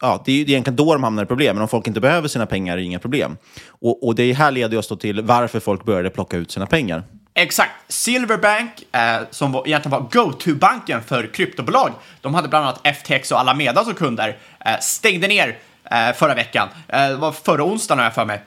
ja, 0.00 0.22
det 0.24 0.32
är 0.32 0.36
ju 0.36 0.42
egentligen 0.42 0.76
då 0.76 0.92
de 0.92 1.04
hamnar 1.04 1.22
i 1.22 1.26
problem. 1.26 1.56
Men 1.56 1.62
om 1.62 1.68
folk 1.68 1.86
inte 1.86 2.00
behöver 2.00 2.28
sina 2.28 2.46
pengar 2.46 2.72
är 2.72 2.76
det 2.76 2.82
inga 2.82 2.98
problem. 2.98 3.36
Och, 3.68 4.06
och 4.06 4.14
det 4.14 4.32
här 4.32 4.50
leder 4.50 4.78
oss 4.78 4.88
då 4.88 4.96
till 4.96 5.22
varför 5.22 5.60
folk 5.60 5.84
började 5.84 6.10
plocka 6.10 6.36
ut 6.36 6.50
sina 6.50 6.66
pengar. 6.66 7.02
Exakt. 7.34 7.72
Silverbank, 7.88 8.70
eh, 8.92 9.16
som 9.30 9.52
var, 9.52 9.66
egentligen 9.66 10.00
var 10.00 10.08
go-to-banken 10.10 11.02
för 11.02 11.34
kryptobolag, 11.34 11.92
de 12.20 12.34
hade 12.34 12.48
bland 12.48 12.64
annat 12.64 12.96
FTX 12.96 13.32
och 13.32 13.40
Alameda 13.40 13.84
som 13.84 13.94
kunder, 13.94 14.36
eh, 14.64 14.78
stängde 14.80 15.28
ner 15.28 15.58
eh, 15.90 16.12
förra 16.14 16.34
veckan. 16.34 16.68
Eh, 16.88 17.08
det 17.08 17.16
var 17.16 17.32
förra 17.32 17.64
onsdagen 17.64 17.98
har 17.98 18.04
jag 18.04 18.14
för 18.14 18.24
mig. 18.24 18.42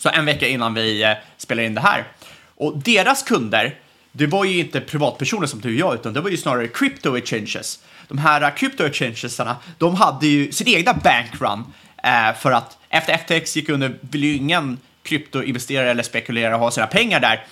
Så 0.00 0.08
en 0.08 0.24
vecka 0.24 0.48
innan 0.48 0.74
vi 0.74 1.02
eh, 1.02 1.12
spelar 1.36 1.62
in 1.62 1.74
det 1.74 1.80
här. 1.80 2.04
Och 2.54 2.78
deras 2.78 3.22
kunder, 3.22 3.74
det 4.12 4.26
var 4.26 4.44
ju 4.44 4.58
inte 4.58 4.80
privatpersoner 4.80 5.46
som 5.46 5.60
du 5.60 5.68
och 5.68 5.74
jag, 5.74 5.94
utan 5.94 6.12
det 6.12 6.20
var 6.20 6.30
ju 6.30 6.36
snarare 6.36 6.68
crypto 6.68 7.16
exchanges. 7.16 7.78
De 8.08 8.18
här 8.18 8.42
eh, 8.42 8.54
crypto 8.54 8.84
exchangesarna, 8.84 9.56
de 9.78 9.94
hade 9.94 10.26
ju 10.26 10.52
sin 10.52 10.68
egna 10.68 10.94
bankrun 10.94 11.64
eh, 12.02 12.34
för 12.38 12.52
att 12.52 12.78
efter 12.88 13.18
FTX 13.18 13.56
gick 13.56 13.68
under 13.68 13.98
vill 14.00 14.24
ju 14.24 14.34
ingen 14.34 14.78
kryptoinvesterare 15.02 15.90
eller 15.90 16.02
spekulerare 16.02 16.54
ha 16.54 16.70
sina 16.70 16.86
pengar 16.86 17.20
där. 17.20 17.46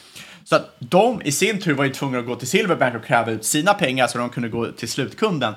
Så 0.45 0.57
att 0.57 0.77
de 0.79 1.23
i 1.25 1.33
sin 1.33 1.61
tur 1.61 1.75
var 1.75 1.85
ju 1.85 1.93
tvungna 1.93 2.19
att 2.19 2.27
gå 2.27 2.37
till 2.37 2.49
Silverbank 2.49 2.95
och 2.95 3.05
kräva 3.05 3.31
ut 3.31 3.45
sina 3.45 3.75
pengar 3.75 4.07
så 4.07 4.19
de 4.19 4.31
kunde 4.31 4.49
gå 4.49 4.73
till 4.73 4.89
slutkunden. 4.89 5.55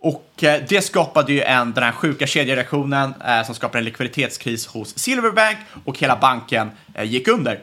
Och 0.00 0.44
eh, 0.44 0.62
det 0.68 0.82
skapade 0.82 1.32
ju 1.32 1.42
en, 1.42 1.72
den 1.72 1.84
här 1.84 1.92
sjuka 1.92 2.26
kedjereaktionen 2.26 3.14
eh, 3.26 3.44
som 3.44 3.54
skapade 3.54 3.78
en 3.78 3.84
likviditetskris 3.84 4.66
hos 4.66 4.98
Silverbank 4.98 5.56
och 5.84 5.98
hela 5.98 6.16
banken 6.16 6.70
eh, 6.94 7.04
gick 7.04 7.28
under. 7.28 7.60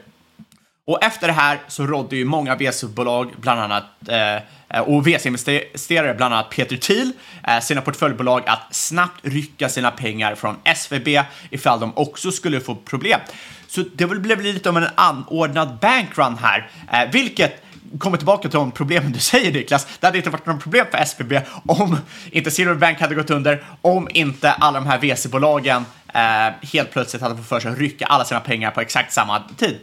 Och 0.86 1.04
efter 1.04 1.26
det 1.26 1.32
här 1.32 1.58
så 1.68 1.86
rådde 1.86 2.16
ju 2.16 2.24
många 2.24 2.56
VC-bolag, 2.56 3.30
bland 3.40 3.60
annat 3.60 3.84
eh, 4.08 4.34
eh 4.34 4.40
och 4.80 5.06
VC-investerare, 5.06 6.14
bland 6.14 6.34
annat 6.34 6.50
Peter 6.50 6.76
Thiel, 6.76 7.12
eh, 7.48 7.60
sina 7.60 7.80
portföljbolag 7.80 8.42
att 8.46 8.74
snabbt 8.74 9.20
rycka 9.22 9.68
sina 9.68 9.90
pengar 9.90 10.34
från 10.34 10.56
SVB 10.64 11.08
ifall 11.50 11.80
de 11.80 11.92
också 11.96 12.30
skulle 12.30 12.60
få 12.60 12.74
problem. 12.74 13.20
Så 13.66 13.84
det 13.94 14.06
blev 14.06 14.40
lite 14.40 14.68
om 14.68 14.76
en 14.76 14.88
anordnad 14.94 15.78
bankrun 15.80 16.36
här, 16.38 16.70
eh, 16.92 17.10
vilket 17.12 17.63
kommer 17.98 18.16
tillbaka 18.16 18.42
till 18.42 18.58
de 18.58 18.70
problemen 18.70 19.12
du 19.12 19.18
säger 19.18 19.52
Niklas. 19.52 19.86
Det 20.00 20.06
hade 20.06 20.18
inte 20.18 20.30
varit 20.30 20.46
något 20.46 20.62
problem 20.62 20.86
för 20.90 20.98
SBB 20.98 21.40
om 21.66 21.98
inte 22.30 22.50
Silverbank 22.50 23.00
hade 23.00 23.14
gått 23.14 23.30
under, 23.30 23.64
om 23.80 24.08
inte 24.10 24.50
alla 24.52 24.80
de 24.80 24.86
här 24.86 24.98
VC-bolagen 24.98 25.84
eh, 26.14 26.68
helt 26.72 26.90
plötsligt 26.92 27.22
hade 27.22 27.36
fått 27.36 27.46
för 27.46 27.60
sig 27.60 27.72
att 27.72 27.78
rycka 27.78 28.06
alla 28.06 28.24
sina 28.24 28.40
pengar 28.40 28.70
på 28.70 28.80
exakt 28.80 29.12
samma 29.12 29.42
tid. 29.56 29.78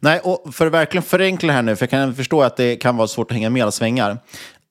Nej, 0.00 0.20
och 0.20 0.54
för 0.54 0.66
att 0.66 0.72
verkligen 0.72 1.02
förenkla 1.02 1.52
här 1.52 1.62
nu, 1.62 1.76
för 1.76 1.82
jag 1.82 1.90
kan 1.90 2.14
förstå 2.14 2.42
att 2.42 2.56
det 2.56 2.76
kan 2.76 2.96
vara 2.96 3.08
svårt 3.08 3.30
att 3.30 3.34
hänga 3.34 3.50
med 3.50 3.62
alla 3.62 3.72
svängar. 3.72 4.18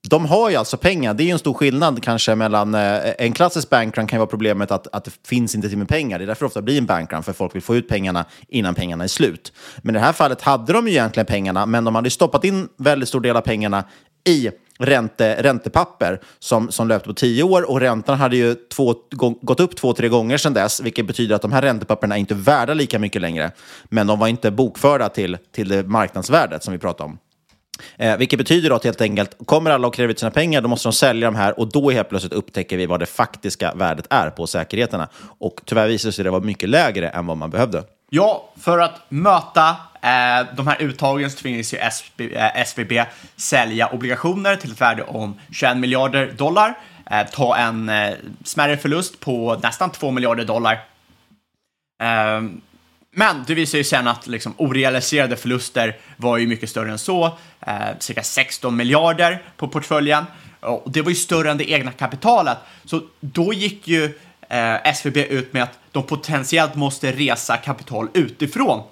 De 0.08 0.26
har 0.26 0.50
ju 0.50 0.56
alltså 0.56 0.76
pengar. 0.76 1.14
Det 1.14 1.22
är 1.22 1.24
ju 1.24 1.30
en 1.30 1.38
stor 1.38 1.54
skillnad 1.54 2.02
kanske 2.02 2.34
mellan 2.34 2.74
eh, 2.74 3.12
en 3.18 3.32
klassisk 3.32 3.70
bankrun 3.70 4.06
kan 4.06 4.16
ju 4.16 4.18
vara 4.18 4.30
problemet 4.30 4.70
att, 4.70 4.86
att 4.92 5.04
det 5.04 5.10
finns 5.26 5.54
inte 5.54 5.68
till 5.68 5.78
med 5.78 5.88
pengar. 5.88 6.18
Det 6.18 6.24
är 6.24 6.26
därför 6.26 6.44
det 6.44 6.46
ofta 6.46 6.62
blir 6.62 6.78
en 6.78 6.86
bankrun, 6.86 7.22
för 7.22 7.32
folk 7.32 7.54
vill 7.54 7.62
få 7.62 7.76
ut 7.76 7.88
pengarna 7.88 8.24
innan 8.48 8.74
pengarna 8.74 9.04
är 9.04 9.08
slut. 9.08 9.52
Men 9.82 9.94
i 9.94 9.98
det 9.98 10.04
här 10.04 10.12
fallet 10.12 10.42
hade 10.42 10.72
de 10.72 10.88
ju 10.88 10.92
egentligen 10.92 11.26
pengarna, 11.26 11.66
men 11.66 11.84
de 11.84 11.94
hade 11.94 12.10
stoppat 12.10 12.44
in 12.44 12.68
väldigt 12.76 13.08
stor 13.08 13.20
del 13.20 13.36
av 13.36 13.40
pengarna 13.40 13.84
i 14.28 14.50
ränte, 14.78 15.42
räntepapper 15.42 16.20
som, 16.38 16.70
som 16.70 16.88
löpte 16.88 17.08
på 17.08 17.14
tio 17.14 17.42
år 17.42 17.70
och 17.70 17.80
räntan 17.80 18.18
hade 18.18 18.36
ju 18.36 18.54
två, 18.54 18.94
gått 19.40 19.60
upp 19.60 19.76
två, 19.76 19.92
tre 19.92 20.08
gånger 20.08 20.38
sedan 20.38 20.52
dess, 20.52 20.80
vilket 20.80 21.06
betyder 21.06 21.34
att 21.34 21.42
de 21.42 21.52
här 21.52 21.62
räntepapperna 21.62 22.14
är 22.14 22.20
inte 22.20 22.34
värda 22.34 22.74
lika 22.74 22.98
mycket 22.98 23.22
längre. 23.22 23.50
Men 23.84 24.06
de 24.06 24.18
var 24.18 24.28
inte 24.28 24.50
bokförda 24.50 25.08
till, 25.08 25.38
till 25.52 25.68
det 25.68 25.82
marknadsvärdet 25.82 26.64
som 26.64 26.72
vi 26.72 26.78
pratade 26.78 27.10
om. 27.10 27.18
Eh, 27.96 28.16
vilket 28.16 28.38
betyder 28.38 28.70
då 28.70 28.76
att 28.76 28.84
helt 28.84 29.00
enkelt, 29.00 29.36
kommer 29.46 29.70
alla 29.70 29.86
och 29.86 29.94
kräver 29.94 30.10
ut 30.10 30.18
sina 30.18 30.30
pengar, 30.30 30.60
då 30.60 30.68
måste 30.68 30.88
de 30.88 30.92
sälja 30.92 31.26
de 31.26 31.36
här 31.36 31.60
och 31.60 31.72
då 31.72 31.90
helt 31.90 32.08
plötsligt 32.08 32.32
upptäcker 32.32 32.76
vi 32.76 32.86
vad 32.86 33.00
det 33.00 33.06
faktiska 33.06 33.74
värdet 33.74 34.06
är 34.10 34.30
på 34.30 34.46
säkerheterna. 34.46 35.08
Och 35.38 35.60
tyvärr 35.64 35.88
visar 35.88 36.10
sig 36.10 36.24
det 36.24 36.30
vara 36.30 36.42
mycket 36.42 36.68
lägre 36.68 37.08
än 37.08 37.26
vad 37.26 37.36
man 37.36 37.50
behövde. 37.50 37.84
Ja, 38.10 38.52
för 38.60 38.78
att 38.78 39.00
möta 39.08 39.68
eh, 40.02 40.46
de 40.56 40.66
här 40.66 40.82
uttagen 40.82 41.30
så 41.30 41.38
tvingades 41.38 41.74
ju 41.74 41.78
SB, 41.78 42.34
eh, 42.34 42.60
SVB 42.66 42.92
sälja 43.36 43.88
obligationer 43.88 44.56
till 44.56 44.72
ett 44.72 44.80
värde 44.80 45.02
om 45.02 45.40
21 45.52 45.76
miljarder 45.76 46.32
dollar, 46.32 46.78
eh, 47.10 47.26
ta 47.26 47.56
en 47.56 47.88
eh, 47.88 48.14
smärre 48.44 48.76
förlust 48.76 49.20
på 49.20 49.60
nästan 49.62 49.90
2 49.90 50.10
miljarder 50.10 50.44
dollar. 50.44 50.84
Ehm, 52.02 52.60
men 53.14 53.44
det 53.46 53.54
visar 53.54 53.78
ju 53.78 53.84
sen 53.84 54.08
att 54.08 54.26
liksom, 54.26 54.54
orealiserade 54.56 55.36
förluster 55.36 55.96
var 56.16 56.38
ju 56.38 56.46
mycket 56.46 56.70
större 56.70 56.90
än 56.90 56.98
så, 56.98 57.38
eh, 57.60 57.74
cirka 57.98 58.22
16 58.22 58.76
miljarder 58.76 59.42
på 59.56 59.68
portföljen. 59.68 60.24
Och 60.60 60.90
det 60.90 61.02
var 61.02 61.10
ju 61.10 61.14
större 61.14 61.50
än 61.50 61.58
det 61.58 61.70
egna 61.70 61.92
kapitalet. 61.92 62.58
Så 62.84 63.02
då 63.20 63.52
gick 63.52 63.88
ju 63.88 64.04
eh, 64.48 64.86
SVB 64.86 65.16
ut 65.16 65.52
med 65.52 65.62
att 65.62 65.78
de 65.92 66.02
potentiellt 66.02 66.74
måste 66.74 67.12
resa 67.12 67.56
kapital 67.56 68.08
utifrån. 68.14 68.82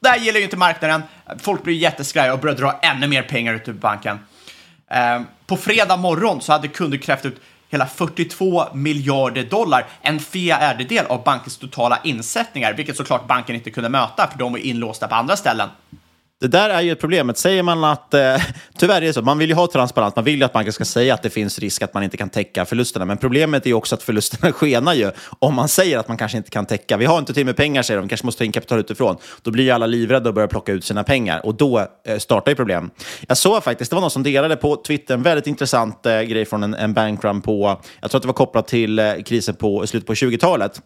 Det 0.00 0.08
här 0.08 0.18
gillar 0.18 0.38
ju 0.38 0.44
inte 0.44 0.56
marknaden. 0.56 1.02
Folk 1.38 1.62
blir 1.62 1.74
jätteskraja 1.74 2.32
och 2.32 2.38
börjar 2.38 2.56
dra 2.56 2.78
ännu 2.82 3.08
mer 3.08 3.22
pengar 3.22 3.54
ut 3.54 3.68
ur 3.68 3.72
banken. 3.72 4.18
Eh, 4.90 5.22
på 5.46 5.56
fredag 5.56 5.96
morgon 5.96 6.40
så 6.40 6.52
hade 6.52 6.68
kunder 6.68 6.98
krävt 6.98 7.24
ut 7.24 7.40
hela 7.68 7.86
42 7.86 8.74
miljarder 8.74 9.44
dollar, 9.44 9.86
en 10.02 10.20
fjärdedel 10.20 11.06
av 11.06 11.24
bankens 11.24 11.58
totala 11.58 12.00
insättningar, 12.04 12.72
vilket 12.72 12.96
såklart 12.96 13.26
banken 13.26 13.56
inte 13.56 13.70
kunde 13.70 13.88
möta 13.88 14.30
för 14.30 14.38
de 14.38 14.52
var 14.52 14.58
inlåsta 14.58 15.08
på 15.08 15.14
andra 15.14 15.36
ställen. 15.36 15.68
Det 16.40 16.48
där 16.48 16.70
är 16.70 16.80
ju 16.80 16.94
problemet. 16.94 17.38
Säger 17.38 17.62
man 17.62 17.84
att, 17.84 18.14
eh, 18.14 18.36
tyvärr 18.78 18.96
är 18.96 19.06
det 19.06 19.12
så, 19.12 19.22
man 19.22 19.38
vill 19.38 19.48
ju 19.48 19.54
ha 19.54 19.66
transparens, 19.66 20.16
man 20.16 20.24
vill 20.24 20.38
ju 20.38 20.44
att 20.44 20.52
banken 20.52 20.72
ska 20.72 20.84
säga 20.84 21.14
att 21.14 21.22
det 21.22 21.30
finns 21.30 21.58
risk 21.58 21.82
att 21.82 21.94
man 21.94 22.02
inte 22.02 22.16
kan 22.16 22.30
täcka 22.30 22.64
förlusterna. 22.64 23.04
Men 23.04 23.16
problemet 23.16 23.66
är 23.66 23.70
ju 23.70 23.74
också 23.74 23.94
att 23.94 24.02
förlusterna 24.02 24.52
skenar 24.52 24.94
ju. 24.94 25.10
Om 25.38 25.54
man 25.54 25.68
säger 25.68 25.98
att 25.98 26.08
man 26.08 26.16
kanske 26.16 26.38
inte 26.38 26.50
kan 26.50 26.66
täcka, 26.66 26.96
vi 26.96 27.04
har 27.04 27.18
inte 27.18 27.34
till 27.34 27.46
med 27.46 27.56
pengar 27.56 27.82
säger 27.82 27.98
de, 27.98 28.02
Vi 28.02 28.08
kanske 28.08 28.26
måste 28.26 28.38
ta 28.38 28.44
in 28.44 28.52
kapital 28.52 28.78
utifrån. 28.78 29.16
Då 29.42 29.50
blir 29.50 29.64
ju 29.64 29.70
alla 29.70 29.86
livrädda 29.86 30.28
och 30.28 30.34
börjar 30.34 30.48
plocka 30.48 30.72
ut 30.72 30.84
sina 30.84 31.04
pengar 31.04 31.46
och 31.46 31.54
då 31.54 31.86
eh, 32.06 32.18
startar 32.18 32.52
ju 32.52 32.56
problem. 32.56 32.90
Jag 33.28 33.36
såg 33.36 33.64
faktiskt, 33.64 33.90
det 33.90 33.96
var 33.96 34.00
någon 34.00 34.10
som 34.10 34.22
delade 34.22 34.56
på 34.56 34.76
Twitter 34.76 35.14
en 35.14 35.22
väldigt 35.22 35.46
intressant 35.46 36.06
eh, 36.06 36.20
grej 36.20 36.44
från 36.44 36.62
en, 36.62 36.74
en 36.74 36.94
bankrun 36.94 37.40
på, 37.40 37.80
jag 38.00 38.10
tror 38.10 38.18
att 38.18 38.22
det 38.22 38.28
var 38.28 38.34
kopplat 38.34 38.68
till 38.68 38.98
eh, 38.98 39.14
krisen 39.26 39.54
på 39.54 39.86
slutet 39.86 40.06
på 40.06 40.14
20-talet. 40.14 40.80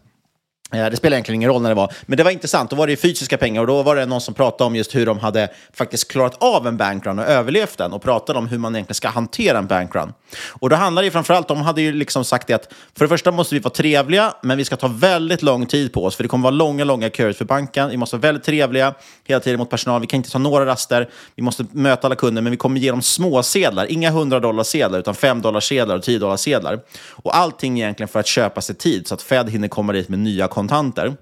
Eh, 0.73 0.89
det 0.89 0.97
spelar 0.97 1.15
egentligen 1.15 1.35
ingen 1.35 1.49
roll 1.49 1.61
när 1.61 1.69
det 1.69 1.75
var, 1.75 1.93
men 2.05 2.17
det 2.17 2.23
var 2.23 2.31
intressant. 2.31 2.69
Då 2.69 2.75
var 2.75 2.87
det 2.87 2.91
ju 2.91 2.97
fysiska 2.97 3.37
pengar 3.37 3.61
och 3.61 3.67
då 3.67 3.83
var 3.83 3.95
det 3.95 4.05
någon 4.05 4.21
som 4.21 4.33
pratade 4.33 4.67
om 4.67 4.75
just 4.75 4.95
hur 4.95 5.05
de 5.05 5.19
hade 5.19 5.49
faktiskt 5.73 6.11
klarat 6.11 6.43
av 6.43 6.67
en 6.67 6.77
bankrun 6.77 7.19
och 7.19 7.25
överlevt 7.25 7.77
den 7.77 7.93
och 7.93 8.01
pratade 8.01 8.39
om 8.39 8.47
hur 8.47 8.57
man 8.57 8.75
egentligen 8.75 8.95
ska 8.95 9.07
hantera 9.07 9.57
en 9.57 9.67
bankrun. 9.67 10.13
Och 10.49 10.69
då 10.69 10.75
handlar 10.75 11.01
det 11.01 11.05
ju 11.05 11.11
framförallt, 11.11 11.47
de 11.47 11.61
hade 11.61 11.81
ju 11.81 11.91
liksom 11.91 12.25
sagt 12.25 12.47
det 12.47 12.53
att 12.53 12.73
för 12.97 13.05
det 13.05 13.09
första 13.09 13.31
måste 13.31 13.55
vi 13.55 13.59
vara 13.59 13.73
trevliga, 13.73 14.33
men 14.41 14.57
vi 14.57 14.65
ska 14.65 14.75
ta 14.75 14.87
väldigt 14.87 15.41
lång 15.41 15.65
tid 15.65 15.93
på 15.93 16.05
oss, 16.05 16.15
för 16.15 16.23
det 16.23 16.29
kommer 16.29 16.43
vara 16.43 16.55
långa, 16.55 16.83
långa 16.83 17.09
köer 17.09 17.33
för 17.33 17.45
banken. 17.45 17.89
Vi 17.89 17.97
måste 17.97 18.15
vara 18.15 18.21
väldigt 18.21 18.43
trevliga 18.43 18.93
hela 19.23 19.39
tiden 19.39 19.59
mot 19.59 19.69
personal. 19.69 20.01
Vi 20.01 20.07
kan 20.07 20.17
inte 20.17 20.31
ta 20.31 20.39
några 20.39 20.65
raster. 20.65 21.09
Vi 21.35 21.43
måste 21.43 21.65
möta 21.71 22.07
alla 22.07 22.15
kunder, 22.15 22.41
men 22.41 22.51
vi 22.51 22.57
kommer 22.57 22.79
ge 22.79 22.91
dem 22.91 23.01
små 23.01 23.43
sedlar, 23.43 23.91
inga 23.91 24.09
100 24.09 24.39
dollar 24.39 24.63
sedlar, 24.63 24.99
utan 24.99 25.15
5 25.15 25.41
dollar 25.41 25.59
sedlar 25.59 25.95
och 25.95 26.03
10 26.03 26.19
dollar 26.19 26.37
sedlar. 26.37 26.79
Och 27.09 27.35
allting 27.35 27.79
egentligen 27.79 28.07
för 28.07 28.19
att 28.19 28.27
köpa 28.27 28.61
sig 28.61 28.75
tid 28.75 29.07
så 29.07 29.13
att 29.13 29.21
Fed 29.21 29.49
hinner 29.49 29.67
komma 29.67 29.93
dit 29.93 30.09
med 30.09 30.19
nya 30.19 30.47
kontanter. 30.47 31.13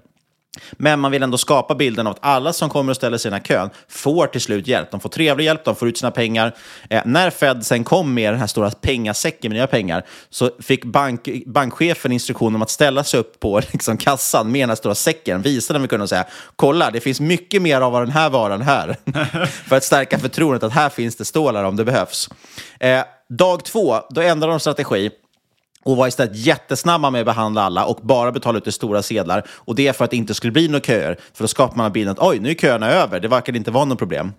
Men 0.72 1.00
man 1.00 1.10
vill 1.10 1.22
ändå 1.22 1.38
skapa 1.38 1.74
bilden 1.74 2.06
av 2.06 2.10
att 2.10 2.18
alla 2.20 2.52
som 2.52 2.70
kommer 2.70 2.90
och 2.90 2.96
ställer 2.96 3.18
sig 3.18 3.28
i 3.28 3.30
den 3.30 3.40
här 3.40 3.46
kön 3.46 3.70
får 3.88 4.26
till 4.26 4.40
slut 4.40 4.66
hjälp. 4.66 4.90
De 4.90 5.00
får 5.00 5.08
trevlig 5.08 5.44
hjälp, 5.44 5.64
de 5.64 5.76
får 5.76 5.88
ut 5.88 5.98
sina 5.98 6.10
pengar. 6.10 6.54
Eh, 6.90 7.02
när 7.04 7.30
Fed 7.30 7.66
sen 7.66 7.84
kom 7.84 8.14
med 8.14 8.32
den 8.32 8.40
här 8.40 8.46
stora 8.46 8.70
pengasäcken 8.70 9.48
med 9.48 9.56
nya 9.56 9.66
pengar 9.66 10.04
så 10.30 10.50
fick 10.60 10.84
bank, 10.84 11.28
bankchefen 11.46 12.12
instruktion 12.12 12.54
om 12.54 12.62
att 12.62 12.70
ställa 12.70 13.04
sig 13.04 13.20
upp 13.20 13.40
på 13.40 13.60
liksom, 13.72 13.96
kassan 13.96 14.52
med 14.52 14.62
den 14.62 14.68
här 14.68 14.76
stora 14.76 14.94
säcken, 14.94 15.42
visa 15.42 15.72
den 15.72 15.82
vi 15.82 15.88
kunde 15.88 16.08
säga 16.08 16.26
kolla, 16.56 16.90
det 16.90 17.00
finns 17.00 17.20
mycket 17.20 17.62
mer 17.62 17.80
av 17.80 17.92
den 17.92 18.10
här 18.10 18.30
varan 18.30 18.62
här. 18.62 18.96
För 19.68 19.76
att 19.76 19.84
stärka 19.84 20.18
förtroendet 20.18 20.62
att 20.62 20.72
här 20.72 20.88
finns 20.88 21.16
det 21.16 21.24
stålar 21.24 21.64
om 21.64 21.76
det 21.76 21.84
behövs. 21.84 22.28
Eh, 22.80 23.04
dag 23.28 23.64
två, 23.64 24.00
då 24.10 24.20
ändrar 24.20 24.48
de 24.48 24.60
strategi 24.60 25.10
och 25.82 25.96
var 25.96 26.08
istället 26.08 26.36
jättesnabba 26.36 27.10
med 27.10 27.20
att 27.20 27.26
behandla 27.26 27.62
alla 27.62 27.84
och 27.84 27.98
bara 28.02 28.32
betala 28.32 28.58
ut 28.58 28.66
i 28.66 28.72
stora 28.72 29.02
sedlar. 29.02 29.46
Och 29.50 29.74
det 29.74 29.88
är 29.88 29.92
för 29.92 30.04
att 30.04 30.10
det 30.10 30.16
inte 30.16 30.34
skulle 30.34 30.52
bli 30.52 30.68
några 30.68 30.84
köer. 30.84 31.16
För 31.34 31.44
då 31.44 31.48
skapar 31.48 31.76
man 31.76 31.92
bilden 31.92 32.12
att 32.12 32.18
oj, 32.18 32.38
nu 32.38 32.50
är 32.50 32.54
köerna 32.54 32.90
över. 32.90 33.20
Det 33.20 33.28
verkar 33.28 33.56
inte 33.56 33.70
vara 33.70 33.84
något 33.84 33.98
problem. 33.98 34.32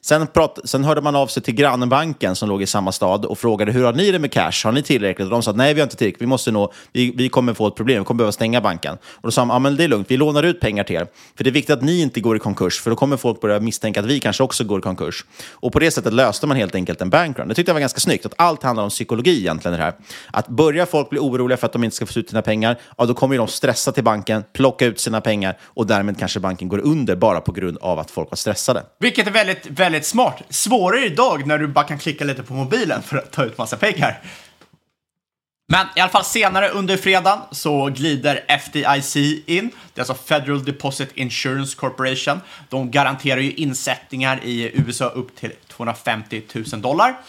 Sen, 0.00 0.26
prat, 0.26 0.58
sen 0.64 0.84
hörde 0.84 1.00
man 1.00 1.16
av 1.16 1.26
sig 1.26 1.42
till 1.42 1.54
grannbanken 1.54 2.36
som 2.36 2.48
låg 2.48 2.62
i 2.62 2.66
samma 2.66 2.92
stad 2.92 3.24
och 3.24 3.38
frågade 3.38 3.72
hur 3.72 3.84
har 3.84 3.92
ni 3.92 4.10
det 4.10 4.18
med 4.18 4.32
cash? 4.32 4.64
Har 4.64 4.72
ni 4.72 4.82
tillräckligt? 4.82 5.24
Och 5.24 5.30
de 5.30 5.42
sa 5.42 5.52
nej, 5.52 5.74
vi 5.74 5.80
har 5.80 5.86
inte 5.86 5.96
tillräckligt. 5.96 6.22
Vi, 6.22 6.26
måste 6.26 6.50
nå, 6.50 6.72
vi, 6.92 7.12
vi 7.16 7.28
kommer 7.28 7.54
få 7.54 7.66
ett 7.66 7.74
problem. 7.74 7.98
Vi 7.98 8.04
kommer 8.04 8.18
behöva 8.18 8.32
stänga 8.32 8.60
banken. 8.60 8.94
Och 8.94 9.22
då 9.22 9.30
sa 9.30 9.40
de 9.40 9.50
ja, 9.50 9.58
men 9.58 9.76
det 9.76 9.84
är 9.84 9.88
lugnt. 9.88 10.10
Vi 10.10 10.16
lånar 10.16 10.42
ut 10.42 10.60
pengar 10.60 10.84
till 10.84 10.96
er. 10.96 11.06
För 11.36 11.44
det 11.44 11.50
är 11.50 11.52
viktigt 11.52 11.74
att 11.76 11.82
ni 11.82 12.00
inte 12.00 12.20
går 12.20 12.36
i 12.36 12.38
konkurs. 12.38 12.80
För 12.80 12.90
då 12.90 12.96
kommer 12.96 13.16
folk 13.16 13.40
börja 13.40 13.60
misstänka 13.60 14.00
att 14.00 14.06
vi 14.06 14.20
kanske 14.20 14.42
också 14.42 14.64
går 14.64 14.78
i 14.78 14.82
konkurs. 14.82 15.24
Och 15.52 15.72
på 15.72 15.78
det 15.78 15.90
sättet 15.90 16.12
löste 16.12 16.46
man 16.46 16.56
helt 16.56 16.74
enkelt 16.74 17.00
en 17.00 17.10
bankrun. 17.10 17.48
Det 17.48 17.54
tyckte 17.54 17.70
jag 17.70 17.74
var 17.74 17.80
ganska 17.80 18.00
snyggt. 18.00 18.26
Att 18.26 18.34
allt 18.36 18.62
handlar 18.62 18.84
om 18.84 18.90
psykologi 18.90 19.38
egentligen. 19.38 19.78
Det 19.78 19.84
här. 19.84 19.94
Att 20.30 20.48
börja 20.48 20.86
folk 20.90 21.10
bli 21.10 21.18
oroliga 21.18 21.56
för 21.56 21.66
att 21.66 21.72
de 21.72 21.84
inte 21.84 21.96
ska 21.96 22.06
få 22.06 22.18
ut 22.18 22.28
sina 22.30 22.42
pengar, 22.42 22.78
ja, 22.98 23.06
då 23.06 23.14
kommer 23.14 23.38
de 23.38 23.48
stressa 23.48 23.92
till 23.92 24.04
banken, 24.04 24.44
plocka 24.52 24.86
ut 24.86 25.00
sina 25.00 25.20
pengar 25.20 25.58
och 25.62 25.86
därmed 25.86 26.18
kanske 26.18 26.40
banken 26.40 26.68
går 26.68 26.78
under 26.78 27.16
bara 27.16 27.40
på 27.40 27.52
grund 27.52 27.78
av 27.80 27.98
att 27.98 28.10
folk 28.10 28.30
var 28.30 28.36
stressade. 28.36 28.82
Vilket 28.98 29.26
är 29.26 29.30
väldigt, 29.30 29.66
väldigt 29.66 30.06
smart. 30.06 30.42
Svårare 30.48 31.06
idag 31.06 31.46
när 31.46 31.58
du 31.58 31.66
bara 31.66 31.84
kan 31.84 31.98
klicka 31.98 32.24
lite 32.24 32.42
på 32.42 32.54
mobilen 32.54 33.02
för 33.02 33.16
att 33.16 33.30
ta 33.30 33.44
ut 33.44 33.58
massa 33.58 33.76
pengar. 33.76 34.22
Men 35.72 35.86
i 35.96 36.00
alla 36.00 36.10
fall 36.10 36.24
senare 36.24 36.68
under 36.68 36.96
fredagen 36.96 37.38
så 37.50 37.86
glider 37.86 38.44
FDIC 38.48 39.16
in. 39.46 39.70
Det 39.94 40.00
är 40.00 40.00
alltså 40.00 40.14
Federal 40.14 40.64
Deposit 40.64 41.08
Insurance 41.14 41.76
Corporation. 41.76 42.40
De 42.68 42.90
garanterar 42.90 43.40
ju 43.40 43.52
insättningar 43.52 44.40
i 44.44 44.70
USA 44.74 45.08
upp 45.08 45.36
till 45.36 45.52
250 45.68 46.42
000 46.72 46.82
dollar. 46.82 47.20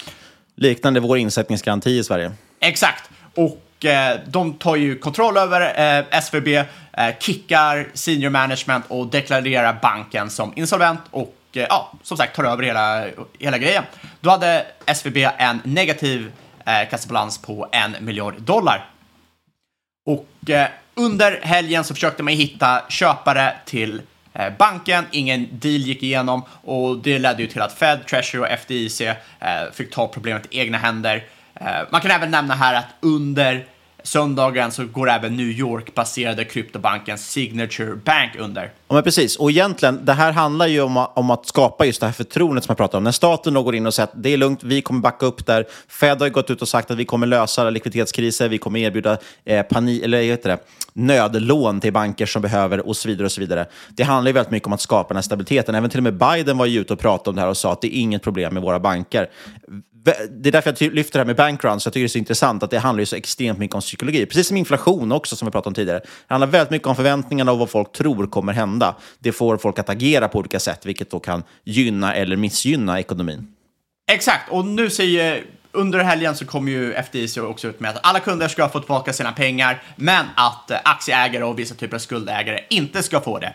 Liknande 0.56 1.00
vår 1.00 1.18
insättningsgaranti 1.18 1.90
i 1.90 2.04
Sverige. 2.04 2.32
Exakt. 2.60 3.10
Och 3.36 3.86
eh, 3.86 4.20
de 4.28 4.54
tar 4.54 4.76
ju 4.76 5.00
kontroll 5.00 5.38
över 5.38 5.62
eh, 5.98 6.20
SVB, 6.20 6.48
eh, 6.48 6.66
kickar 7.20 7.88
senior 7.94 8.30
management 8.30 8.86
och 8.88 9.08
deklarerar 9.08 9.80
banken 9.82 10.30
som 10.30 10.54
insolvent 10.56 11.02
och 11.12 11.36
eh, 11.54 11.66
ja, 11.70 11.94
som 12.04 12.18
sagt 12.18 12.36
tar 12.36 12.44
över 12.44 12.64
hela, 12.64 13.06
hela 13.40 13.58
grejen. 13.58 13.84
Då 14.20 14.30
hade 14.30 14.66
SVB 14.86 15.18
en 15.38 15.62
negativ 15.64 16.32
eh, 16.66 16.90
kassabalans 16.90 17.38
på 17.38 17.68
en 17.72 17.96
miljard 18.06 18.42
dollar. 18.42 18.90
Och 20.06 20.50
eh, 20.50 20.68
under 20.96 21.40
helgen 21.42 21.84
så 21.84 21.94
försökte 21.94 22.24
man 22.24 22.34
hitta 22.34 22.82
köpare 22.90 23.54
till 23.66 24.02
eh, 24.34 24.54
banken. 24.58 25.06
Ingen 25.12 25.48
deal 25.52 25.82
gick 25.82 26.04
igenom 26.04 26.44
och 26.64 26.98
det 26.98 27.20
ledde 27.20 27.42
ju 27.42 27.48
till 27.48 27.62
att 27.62 27.74
Fed, 27.74 28.08
Treasury 28.08 28.44
och 28.44 28.60
FDIC 28.60 29.02
eh, 29.02 29.16
fick 29.74 29.94
ta 29.94 30.08
problemet 30.08 30.48
i 30.50 30.60
egna 30.60 30.78
händer. 30.78 31.24
Eh, 31.54 31.68
man 31.92 32.02
kan 32.02 32.12
även 32.12 32.32
nämna 32.32 32.56
här 32.56 32.74
att 32.74 32.88
under 33.00 33.66
söndagen 34.04 34.72
så 34.72 34.86
går 34.86 35.10
även 35.10 35.38
New 35.38 35.50
York-baserade 35.50 36.46
kryptobanken 36.46 37.18
Signature 37.18 37.96
Bank 37.96 38.32
under. 38.40 38.72
Ja, 38.88 38.94
men 38.94 39.04
precis. 39.04 39.36
Och 39.36 39.52
egentligen, 39.52 40.06
det 40.06 40.14
här 40.14 40.32
handlar 40.32 40.68
ju 40.68 40.82
om, 40.82 41.08
om 41.14 41.30
att 41.30 41.46
skapa 41.46 41.86
just 41.86 42.00
det 42.00 42.06
här 42.06 42.14
förtroendet 42.14 42.64
som 42.64 42.72
jag 42.72 42.78
pratade 42.78 42.98
om. 42.98 43.04
När 43.04 43.12
staten 43.12 43.54
då 43.54 43.64
går 43.64 43.76
in 43.76 43.86
och 43.86 43.94
säger 43.94 44.08
att 44.08 44.24
det 44.24 44.30
är 44.30 44.38
lugnt, 44.38 44.64
vi 44.64 44.82
kommer 44.82 45.02
backa 45.02 45.26
upp 45.26 45.46
där. 45.46 45.66
Fed 45.88 46.20
har 46.20 46.28
ju 46.28 46.34
gått 46.34 46.50
ut 46.50 46.62
och 46.62 46.68
sagt 46.68 46.92
att 46.92 46.98
vi 46.98 47.06
kommer 47.06 47.28
lösa 47.28 47.70
likviditetskriser, 47.70 48.50
vi 48.50 48.58
kommer 48.58 48.80
erbjuda 48.80 49.18
eh, 49.46 49.62
pani, 49.62 50.02
eller 50.02 50.22
heter 50.22 50.50
det, 50.50 50.58
nödlån 50.94 51.80
till 51.80 51.94
banker 51.94 52.26
som 52.26 52.42
behöver 52.42 52.88
och 52.88 52.98
så 52.98 53.08
vidare. 53.08 53.26
och 53.26 53.32
så 53.32 53.42
vidare. 53.42 53.66
Det 53.90 54.04
handlar 54.04 54.30
ju 54.30 54.34
väldigt 54.34 54.52
mycket 54.52 54.68
om 54.68 54.74
att 54.74 54.82
skapa 54.82 55.08
den 55.08 55.18
här 55.18 55.22
stabiliteten. 55.22 55.76
Även 55.76 55.90
till 55.90 56.00
och 56.00 56.04
med 56.04 56.18
Biden 56.18 56.58
var 56.58 56.66
ju 56.66 56.80
ute 56.80 56.94
och 56.94 57.00
pratade 57.00 57.30
om 57.30 57.36
det 57.36 57.42
här 57.42 57.50
och 57.50 57.58
sa 57.58 57.72
att 57.72 57.82
det 57.82 57.88
är 57.88 58.00
inget 58.00 58.24
problem 58.24 58.54
med 58.54 58.64
våra 58.64 58.80
banker 58.80 59.30
det 60.04 60.50
är 60.50 60.52
därför 60.52 60.76
jag 60.80 60.94
lyfter 60.94 61.14
det 61.14 61.20
här 61.20 61.26
med 61.26 61.36
bankruns. 61.36 61.86
Jag 61.86 61.94
tycker 61.94 62.04
det 62.04 62.08
är 62.08 62.10
så 62.10 62.18
intressant 62.18 62.64
att 62.64 62.72
det 62.72 62.80
handlar 62.80 63.00
ju 63.02 63.06
så 63.06 63.16
extremt 63.16 63.60
mycket 63.60 63.76
om 63.76 63.82
psykologi. 63.82 64.26
Precis 64.26 64.48
som 64.48 64.58
inflation 64.58 65.12
också, 65.12 65.36
som 65.36 65.46
vi 65.46 65.52
pratade 65.52 65.68
om 65.68 65.74
tidigare. 65.74 66.00
Det 66.00 66.34
handlar 66.34 66.48
väldigt 66.48 66.72
mycket 66.72 66.88
om 66.88 66.96
förväntningarna 66.96 67.52
och 67.52 67.60
vad 67.60 67.70
folk 67.70 67.92
tror 67.92 68.28
kommer 68.28 68.54
hända. 68.54 68.96
Det 69.20 69.32
får 69.32 69.58
folk 69.58 69.80
att 69.80 69.90
agera 69.90 70.28
på 70.28 70.40
olika 70.40 70.60
sätt, 70.60 70.86
vilket 70.86 71.12
då 71.12 71.20
kan 71.20 71.44
gynna 71.64 72.16
eller 72.16 72.36
missgynna 72.36 73.00
ekonomin. 73.00 73.48
Exakt, 74.12 74.52
och 74.52 74.66
nu 74.66 74.90
säger 74.90 75.44
under 75.72 76.00
helgen 76.00 76.36
så 76.36 76.46
kommer 76.46 76.72
ju 76.72 76.94
FDIC 76.94 77.38
också 77.38 77.68
ut 77.68 77.80
med 77.80 77.92
att 77.92 78.00
alla 78.04 78.20
kunder 78.20 78.48
ska 78.48 78.70
få 78.70 78.80
tillbaka 78.80 79.14
sina 79.14 79.32
pengar, 79.32 79.84
men 79.96 80.26
att 80.36 80.72
aktieägare 80.84 81.44
och 81.44 81.60
vissa 81.60 81.76
typer 81.76 81.96
av 81.96 82.00
skuldägare 82.00 82.60
inte 82.70 83.04
ska 83.04 83.22
få 83.22 83.40
det. 83.40 83.54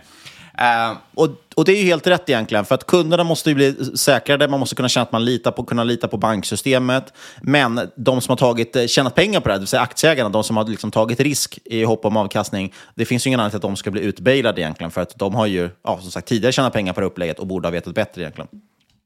Uh, 0.61 0.97
och, 1.15 1.29
och 1.55 1.65
det 1.65 1.73
är 1.73 1.77
ju 1.77 1.85
helt 1.85 2.07
rätt 2.07 2.29
egentligen, 2.29 2.65
för 2.65 2.75
att 2.75 2.87
kunderna 2.87 3.25
måste 3.25 3.51
ju 3.51 3.55
bli 3.55 3.97
säkrade. 3.97 4.49
Man 4.49 4.61
måste 4.61 4.77
kunna 4.77 4.89
känna 4.89 5.03
att 5.03 5.13
man 5.13 5.25
litar 5.25 5.51
på, 5.51 5.65
kunna 5.65 5.85
lita 5.85 6.09
på 6.09 6.17
banksystemet. 6.17 7.13
Men 7.41 7.81
de 7.97 8.21
som 8.21 8.33
har 8.33 8.37
tagit, 8.37 8.77
eh, 8.77 8.87
tjänat 8.87 9.15
pengar 9.15 9.41
på 9.41 9.49
det 9.49 9.53
här, 9.53 9.59
det 9.59 9.63
vill 9.63 9.69
säga 9.69 9.83
aktieägarna, 9.83 10.29
de 10.29 10.45
som 10.45 10.57
har 10.57 10.65
liksom 10.65 10.91
tagit 10.91 11.21
risk 11.21 11.59
i 11.65 11.85
hopp 11.85 12.05
om 12.05 12.17
avkastning, 12.17 12.75
det 12.95 13.05
finns 13.05 13.27
ju 13.27 13.29
ingen 13.29 13.41
anledning 13.41 13.61
till 13.61 13.69
att 13.69 13.73
de 13.73 13.77
ska 13.77 13.91
bli 13.91 14.01
utbailade 14.01 14.61
egentligen, 14.61 14.91
för 14.91 15.01
att 15.01 15.19
de 15.19 15.35
har 15.35 15.47
ju 15.47 15.71
ja, 15.85 15.99
som 16.01 16.11
sagt, 16.11 16.29
tidigare 16.29 16.53
tjänat 16.53 16.73
pengar 16.73 16.93
på 16.93 17.01
det 17.01 17.07
upplägget 17.07 17.39
och 17.39 17.47
borde 17.47 17.69
ha 17.69 17.73
vetat 17.73 17.95
bättre 17.95 18.23
egentligen. 18.23 18.49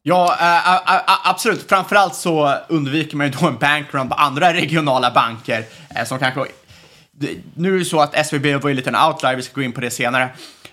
Ja, 0.02 0.36
äh, 0.40 0.94
äh, 0.96 1.30
absolut. 1.30 1.68
Framförallt 1.68 2.14
så 2.14 2.54
undviker 2.68 3.16
man 3.16 3.26
ju 3.26 3.32
då 3.32 3.46
en 3.46 3.58
bankrun 3.58 4.08
på 4.08 4.14
andra 4.14 4.52
regionala 4.52 5.10
banker 5.10 5.64
äh, 5.96 6.04
som 6.04 6.18
kanske... 6.18 6.44
Nu 7.54 7.74
är 7.74 7.78
det 7.78 7.84
så 7.84 8.00
att 8.00 8.26
SVB 8.26 8.62
var 8.62 8.68
ju 8.68 8.74
lite 8.74 8.90
en 8.90 8.96
outlier, 8.96 9.36
vi 9.36 9.42
ska 9.42 9.54
gå 9.54 9.62
in 9.62 9.72
på 9.72 9.80
det 9.80 9.90
senare. 9.90 10.28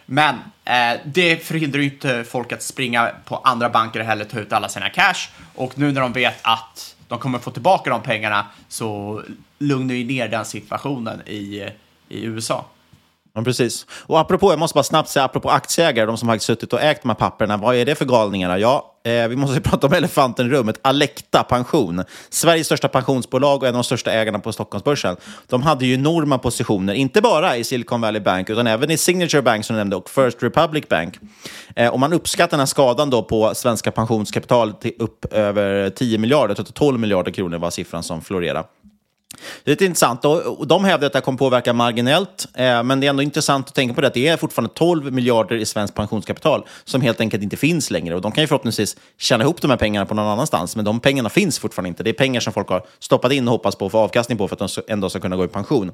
Men 0.09 0.35
eh, 0.65 0.99
det 1.05 1.45
förhindrar 1.45 1.79
ju 1.81 1.85
inte 1.85 2.23
folk 2.23 2.51
att 2.51 2.63
springa 2.63 3.11
på 3.25 3.35
andra 3.35 3.69
banker 3.69 3.99
och 3.99 4.05
heller 4.05 4.25
ta 4.25 4.39
ut 4.39 4.53
alla 4.53 4.69
sina 4.69 4.89
cash. 4.89 5.29
Och 5.55 5.77
nu 5.77 5.91
när 5.91 6.01
de 6.01 6.13
vet 6.13 6.39
att 6.41 6.95
de 7.07 7.19
kommer 7.19 7.39
få 7.39 7.51
tillbaka 7.51 7.89
de 7.89 8.01
pengarna 8.01 8.47
så 8.69 9.21
lugnar 9.59 9.95
ju 9.95 10.05
ner 10.05 10.27
den 10.27 10.45
situationen 10.45 11.21
i, 11.27 11.69
i 12.09 12.23
USA. 12.23 12.65
Ja, 13.37 13.43
precis. 13.43 13.85
Och 13.89 14.19
apropå, 14.19 14.51
jag 14.51 14.59
måste 14.59 14.75
bara 14.75 14.83
snabbt 14.83 15.09
säga, 15.09 15.25
apropå 15.25 15.49
aktieägare, 15.49 16.05
de 16.05 16.17
som 16.17 16.29
har 16.29 16.37
suttit 16.37 16.73
och 16.73 16.81
ägt 16.81 17.01
de 17.01 17.09
här 17.09 17.15
papperna, 17.15 17.57
vad 17.57 17.75
är 17.75 17.85
det 17.85 17.95
för 17.95 18.05
galningar? 18.05 18.57
Ja, 18.57 18.95
eh, 19.05 19.27
vi 19.27 19.35
måste 19.35 19.61
prata 19.69 19.87
om 19.87 19.93
elefanten 19.93 20.47
i 20.47 20.49
rummet. 20.49 20.79
Alecta 20.81 21.43
Pension, 21.43 22.03
Sveriges 22.29 22.65
största 22.65 22.87
pensionsbolag 22.87 23.63
och 23.63 23.67
en 23.67 23.75
av 23.75 23.79
de 23.79 23.83
största 23.83 24.11
ägarna 24.11 24.39
på 24.39 24.53
Stockholmsbörsen. 24.53 25.15
De 25.47 25.63
hade 25.63 25.85
ju 25.85 25.93
enorma 25.93 26.37
positioner, 26.37 26.93
inte 26.93 27.21
bara 27.21 27.57
i 27.57 27.63
Silicon 27.63 28.01
Valley 28.01 28.21
Bank, 28.21 28.49
utan 28.49 28.67
även 28.67 28.91
i 28.91 28.97
Signature 28.97 29.41
Bank 29.41 29.65
som 29.65 29.75
du 29.75 29.77
nämnde 29.77 29.95
och 29.95 30.09
First 30.09 30.43
Republic 30.43 30.87
Bank. 30.89 31.19
Eh, 31.75 31.93
och 31.93 31.99
man 31.99 32.13
uppskattar 32.13 32.51
den 32.51 32.59
här 32.59 32.65
skadan 32.65 33.09
då 33.09 33.23
på 33.23 33.55
svenska 33.55 33.91
pensionskapital 33.91 34.73
till 34.73 34.93
upp 34.99 35.33
över 35.33 35.89
10 35.89 36.17
miljarder, 36.17 36.55
12 36.55 36.99
miljarder 36.99 37.31
kronor 37.31 37.57
var 37.57 37.69
siffran 37.69 38.03
som 38.03 38.21
florerade. 38.21 38.63
Det 39.63 39.71
är 39.71 39.73
lite 39.73 39.85
intressant. 39.85 40.25
Och 40.25 40.67
de 40.67 40.85
hävdar 40.85 41.07
att 41.07 41.13
det 41.13 41.17
här 41.17 41.23
kommer 41.23 41.37
påverka 41.37 41.73
marginellt, 41.73 42.47
eh, 42.53 42.83
men 42.83 42.99
det 42.99 43.07
är 43.07 43.09
ändå 43.09 43.23
intressant 43.23 43.67
att 43.67 43.75
tänka 43.75 43.93
på 43.93 44.01
det 44.01 44.07
att 44.07 44.13
det 44.13 44.27
är 44.27 44.37
fortfarande 44.37 44.73
12 44.73 45.13
miljarder 45.13 45.55
i 45.55 45.65
svenskt 45.65 45.95
pensionskapital 45.95 46.65
som 46.83 47.01
helt 47.01 47.21
enkelt 47.21 47.43
inte 47.43 47.57
finns 47.57 47.91
längre. 47.91 48.15
Och 48.15 48.21
de 48.21 48.31
kan 48.31 48.43
ju 48.43 48.47
förhoppningsvis 48.47 48.97
tjäna 49.17 49.43
ihop 49.43 49.61
de 49.61 49.69
här 49.69 49.77
pengarna 49.77 50.05
på 50.05 50.15
någon 50.15 50.27
annanstans, 50.27 50.75
men 50.75 50.85
de 50.85 50.99
pengarna 50.99 51.29
finns 51.29 51.59
fortfarande 51.59 51.89
inte. 51.89 52.03
Det 52.03 52.09
är 52.09 52.13
pengar 52.13 52.39
som 52.39 52.53
folk 52.53 52.69
har 52.69 52.85
stoppat 52.99 53.31
in 53.31 53.47
och 53.47 53.51
hoppas 53.51 53.75
på 53.75 53.85
att 53.85 53.91
få 53.91 53.97
avkastning 53.97 54.37
på 54.37 54.47
för 54.47 54.55
att 54.55 54.75
de 54.75 54.81
ändå 54.87 55.09
ska 55.09 55.19
kunna 55.19 55.35
gå 55.35 55.45
i 55.45 55.47
pension. 55.47 55.91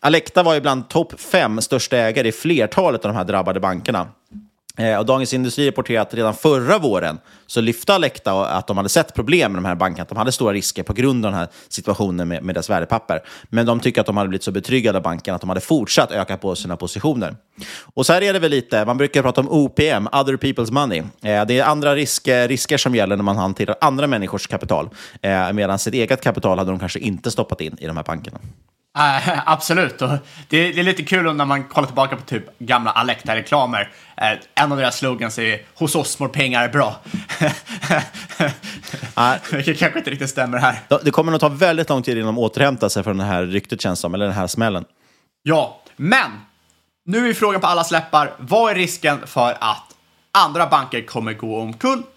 Alecta 0.00 0.42
var 0.42 0.54
ju 0.54 0.60
bland 0.60 0.88
topp 0.88 1.20
fem 1.20 1.60
största 1.60 1.96
ägare 1.96 2.28
i 2.28 2.32
flertalet 2.32 3.04
av 3.04 3.12
de 3.12 3.16
här 3.16 3.24
drabbade 3.24 3.60
bankerna. 3.60 4.08
Eh, 4.78 4.98
och 4.98 5.06
Dagens 5.06 5.34
Industri 5.34 5.68
rapporterar 5.68 6.02
att 6.02 6.14
redan 6.14 6.34
förra 6.34 6.78
våren 6.78 7.18
så 7.46 7.60
lyfte 7.60 7.94
Alecta 7.94 8.46
att 8.46 8.66
de 8.66 8.76
hade 8.76 8.88
sett 8.88 9.14
problem 9.14 9.52
med 9.52 9.62
de 9.62 9.68
här 9.68 9.74
bankerna, 9.74 10.02
att 10.02 10.08
de 10.08 10.18
hade 10.18 10.32
stora 10.32 10.52
risker 10.52 10.82
på 10.82 10.92
grund 10.92 11.26
av 11.26 11.32
den 11.32 11.40
här 11.40 11.48
situationen 11.68 12.28
med, 12.28 12.42
med 12.42 12.54
deras 12.54 12.70
värdepapper. 12.70 13.22
Men 13.44 13.66
de 13.66 13.80
tycker 13.80 14.00
att 14.00 14.06
de 14.06 14.16
hade 14.16 14.28
blivit 14.28 14.42
så 14.42 14.52
betryggade 14.52 14.98
av 14.98 15.02
banken 15.02 15.34
att 15.34 15.40
de 15.40 15.50
hade 15.50 15.60
fortsatt 15.60 16.12
öka 16.12 16.36
på 16.36 16.54
sina 16.54 16.76
positioner. 16.76 17.36
Och 17.94 18.06
så 18.06 18.12
här 18.12 18.22
är 18.22 18.32
det 18.32 18.38
väl 18.38 18.50
lite, 18.50 18.84
man 18.84 18.96
brukar 18.96 19.22
prata 19.22 19.40
om 19.40 19.48
OPM, 19.50 20.06
other 20.12 20.36
people's 20.36 20.72
money. 20.72 20.98
Eh, 20.98 21.46
det 21.46 21.58
är 21.58 21.64
andra 21.64 21.94
risker, 21.94 22.42
eh, 22.42 22.48
risker 22.48 22.76
som 22.76 22.94
gäller 22.94 23.16
när 23.16 23.24
man 23.24 23.36
hanterar 23.36 23.76
andra 23.80 24.06
människors 24.06 24.46
kapital. 24.46 24.90
Eh, 25.22 25.52
medan 25.52 25.78
sitt 25.78 25.94
eget 25.94 26.22
kapital 26.22 26.58
hade 26.58 26.70
de 26.70 26.78
kanske 26.78 26.98
inte 26.98 27.30
stoppat 27.30 27.60
in 27.60 27.76
i 27.80 27.86
de 27.86 27.96
här 27.96 28.04
bankerna. 28.04 28.38
Uh, 28.98 29.40
absolut. 29.46 30.02
Och 30.02 30.08
det, 30.48 30.72
det, 30.72 30.80
är 30.80 30.84
lite 30.84 31.02
kul 31.02 31.34
när 31.34 31.44
man 31.44 31.64
kollar 31.64 31.86
tillbaka 31.86 32.16
på 32.16 32.22
typ 32.22 32.58
gamla 32.58 32.90
Alecta-reklamer. 32.90 33.80
Uh, 34.22 34.40
en 34.54 34.72
av 34.72 34.78
deras 34.78 34.96
slogans 34.96 35.38
är 35.38 35.62
“Hos 35.74 35.94
oss 35.94 36.18
mår 36.18 36.28
pengar 36.28 36.68
bra”. 36.68 36.96
uh, 39.18 39.32
Vilket 39.52 39.78
kanske 39.78 39.98
inte 39.98 40.10
riktigt 40.10 40.30
stämmer 40.30 40.58
här. 40.58 40.80
Det 41.02 41.10
kommer 41.10 41.32
nog 41.32 41.40
ta 41.40 41.48
väldigt 41.48 41.88
lång 41.88 42.02
tid 42.02 42.18
innan 42.18 42.26
de 42.34 42.38
återhämtar 42.38 42.88
sig 42.88 43.02
från 43.02 43.16
det 43.16 43.24
här 43.24 43.42
ryktet 43.42 43.80
känns 43.80 44.00
som, 44.00 44.14
eller 44.14 44.26
den 44.26 44.34
här 44.34 44.46
smällen. 44.46 44.84
Ja, 45.42 45.80
men 45.96 46.30
nu 47.06 47.28
är 47.28 47.34
frågan 47.34 47.60
på 47.60 47.66
alla 47.66 47.84
släppar. 47.84 48.32
Vad 48.38 48.70
är 48.70 48.74
risken 48.74 49.26
för 49.26 49.56
att 49.60 49.94
andra 50.32 50.66
banker 50.66 51.02
kommer 51.02 51.32
gå 51.32 51.60
omkull 51.60 52.02
Eh, 52.02 52.13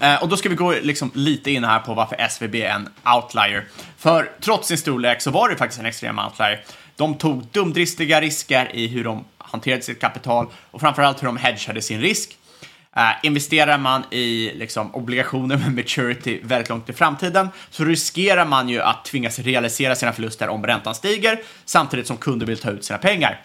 Eh, 0.00 0.22
och 0.22 0.28
då 0.28 0.36
ska 0.36 0.48
vi 0.48 0.54
gå 0.54 0.72
liksom 0.72 1.10
lite 1.14 1.50
in 1.50 1.64
här 1.64 1.78
på 1.78 1.94
varför 1.94 2.16
SVB 2.20 2.54
är 2.54 2.68
en 2.68 2.88
outlier. 3.16 3.64
För 3.98 4.30
trots 4.40 4.68
sin 4.68 4.78
storlek 4.78 5.22
så 5.22 5.30
var 5.30 5.48
det 5.48 5.56
faktiskt 5.56 5.80
en 5.80 5.86
extrem 5.86 6.18
outlier. 6.18 6.64
De 6.96 7.14
tog 7.14 7.46
dumdristiga 7.46 8.20
risker 8.20 8.76
i 8.76 8.86
hur 8.86 9.04
de 9.04 9.24
hanterade 9.38 9.82
sitt 9.82 10.00
kapital 10.00 10.46
och 10.70 10.80
framförallt 10.80 11.22
hur 11.22 11.26
de 11.26 11.36
hedgade 11.36 11.82
sin 11.82 12.00
risk. 12.00 12.38
Eh, 12.96 13.10
investerar 13.22 13.78
man 13.78 14.04
i 14.10 14.52
liksom, 14.54 14.94
obligationer 14.94 15.56
med 15.56 15.74
maturity 15.74 16.40
väldigt 16.42 16.68
långt 16.68 16.88
i 16.88 16.92
framtiden 16.92 17.48
så 17.70 17.84
riskerar 17.84 18.46
man 18.46 18.68
ju 18.68 18.80
att 18.80 19.04
tvingas 19.04 19.38
realisera 19.38 19.94
sina 19.94 20.12
förluster 20.12 20.48
om 20.48 20.66
räntan 20.66 20.94
stiger 20.94 21.40
samtidigt 21.64 22.06
som 22.06 22.16
kunder 22.16 22.46
vill 22.46 22.58
ta 22.58 22.70
ut 22.70 22.84
sina 22.84 22.98
pengar. 22.98 23.40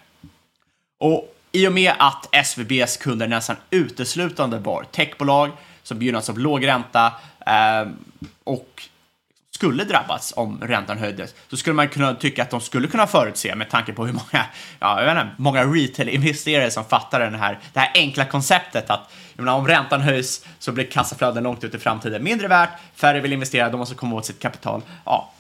Och 1.00 1.34
i 1.52 1.68
och 1.68 1.74
med 1.74 1.94
att 2.00 2.36
SVBs 2.36 2.98
kunder 2.98 3.28
nästan 3.28 3.56
uteslutande 3.70 4.60
var 4.60 4.84
techbolag 4.84 5.52
som 5.88 6.02
gynnas 6.02 6.30
av 6.30 6.40
låg 6.40 6.68
ränta 6.68 7.14
eh, 7.46 7.88
och 8.44 8.82
skulle 9.52 9.84
drabbas 9.84 10.34
om 10.36 10.62
räntan 10.62 10.98
höjdes, 10.98 11.36
så 11.50 11.58
skulle 11.58 11.74
man 11.74 11.90
kunna 11.90 12.14
tycka 12.14 12.44
att 12.44 12.50
de 12.50 12.62
skulle 12.62 12.88
kunna 12.88 13.08
förutse 13.08 13.56
med 13.56 13.70
tanke 13.70 13.94
på 13.94 14.06
hur 14.06 14.14
många, 14.14 14.46
ja, 14.80 15.02
jag 15.02 15.16
vet 15.16 15.24
inte, 15.24 15.36
många 15.38 15.64
retail-investerare 15.64 16.72
som 16.72 16.86
fattar 16.86 17.20
den 17.20 17.36
här, 17.36 17.60
det 17.74 17.80
här 17.80 17.92
enkla 17.94 18.26
konceptet 18.26 18.90
att 18.90 19.14
menar, 19.36 19.58
om 19.58 19.68
räntan 19.68 20.02
höjs 20.02 20.46
så 20.60 20.72
blir 20.72 20.86
kassaflöden 20.86 21.44
långt 21.44 21.64
ut 21.64 21.76
i 21.76 21.80
framtiden 21.80 22.24
mindre 22.24 22.48
värt, 22.48 22.70
färre 22.96 23.20
vill 23.20 23.34
investera, 23.34 23.70
de 23.70 23.78
måste 23.78 23.96
komma 23.96 24.16
åt 24.16 24.26
sitt 24.26 24.40
kapital. 24.40 24.82
Ja, 25.06 25.32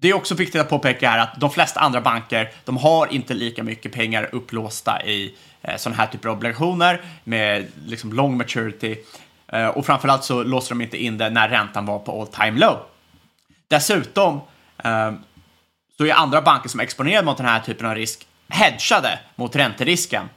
det 0.00 0.10
är 0.10 0.14
också 0.14 0.34
viktigt 0.34 0.60
att 0.60 0.68
påpeka 0.68 1.10
här 1.10 1.18
att 1.18 1.40
de 1.40 1.50
flesta 1.50 1.80
andra 1.80 2.00
banker, 2.00 2.50
de 2.64 2.76
har 2.76 3.12
inte 3.12 3.34
lika 3.34 3.62
mycket 3.62 3.92
pengar 3.92 4.28
upplåsta 4.32 5.02
i 5.06 5.34
eh, 5.62 5.76
sådana 5.76 5.96
här 5.96 6.06
typer 6.06 6.28
av 6.28 6.36
obligationer 6.36 7.00
med 7.24 7.66
liksom 7.86 8.12
long 8.12 8.36
maturity. 8.36 8.96
Eh, 9.54 9.68
och 9.68 9.86
framförallt 9.86 10.24
så 10.24 10.42
låste 10.42 10.74
de 10.74 10.80
inte 10.80 11.04
in 11.04 11.18
det 11.18 11.30
när 11.30 11.48
räntan 11.48 11.86
var 11.86 11.98
på 11.98 12.20
all 12.20 12.26
time 12.26 12.60
low. 12.60 12.78
Dessutom 13.68 14.40
eh, 14.84 15.12
så 15.96 16.06
är 16.06 16.12
andra 16.12 16.42
banker 16.42 16.68
som 16.68 16.80
är 16.80 16.84
exponerade 16.84 17.26
mot 17.26 17.36
den 17.36 17.46
här 17.46 17.60
typen 17.60 17.86
av 17.86 17.94
risk 17.94 18.26
hedgade 18.48 19.18
mot 19.34 19.56
ränterisken. 19.56 20.28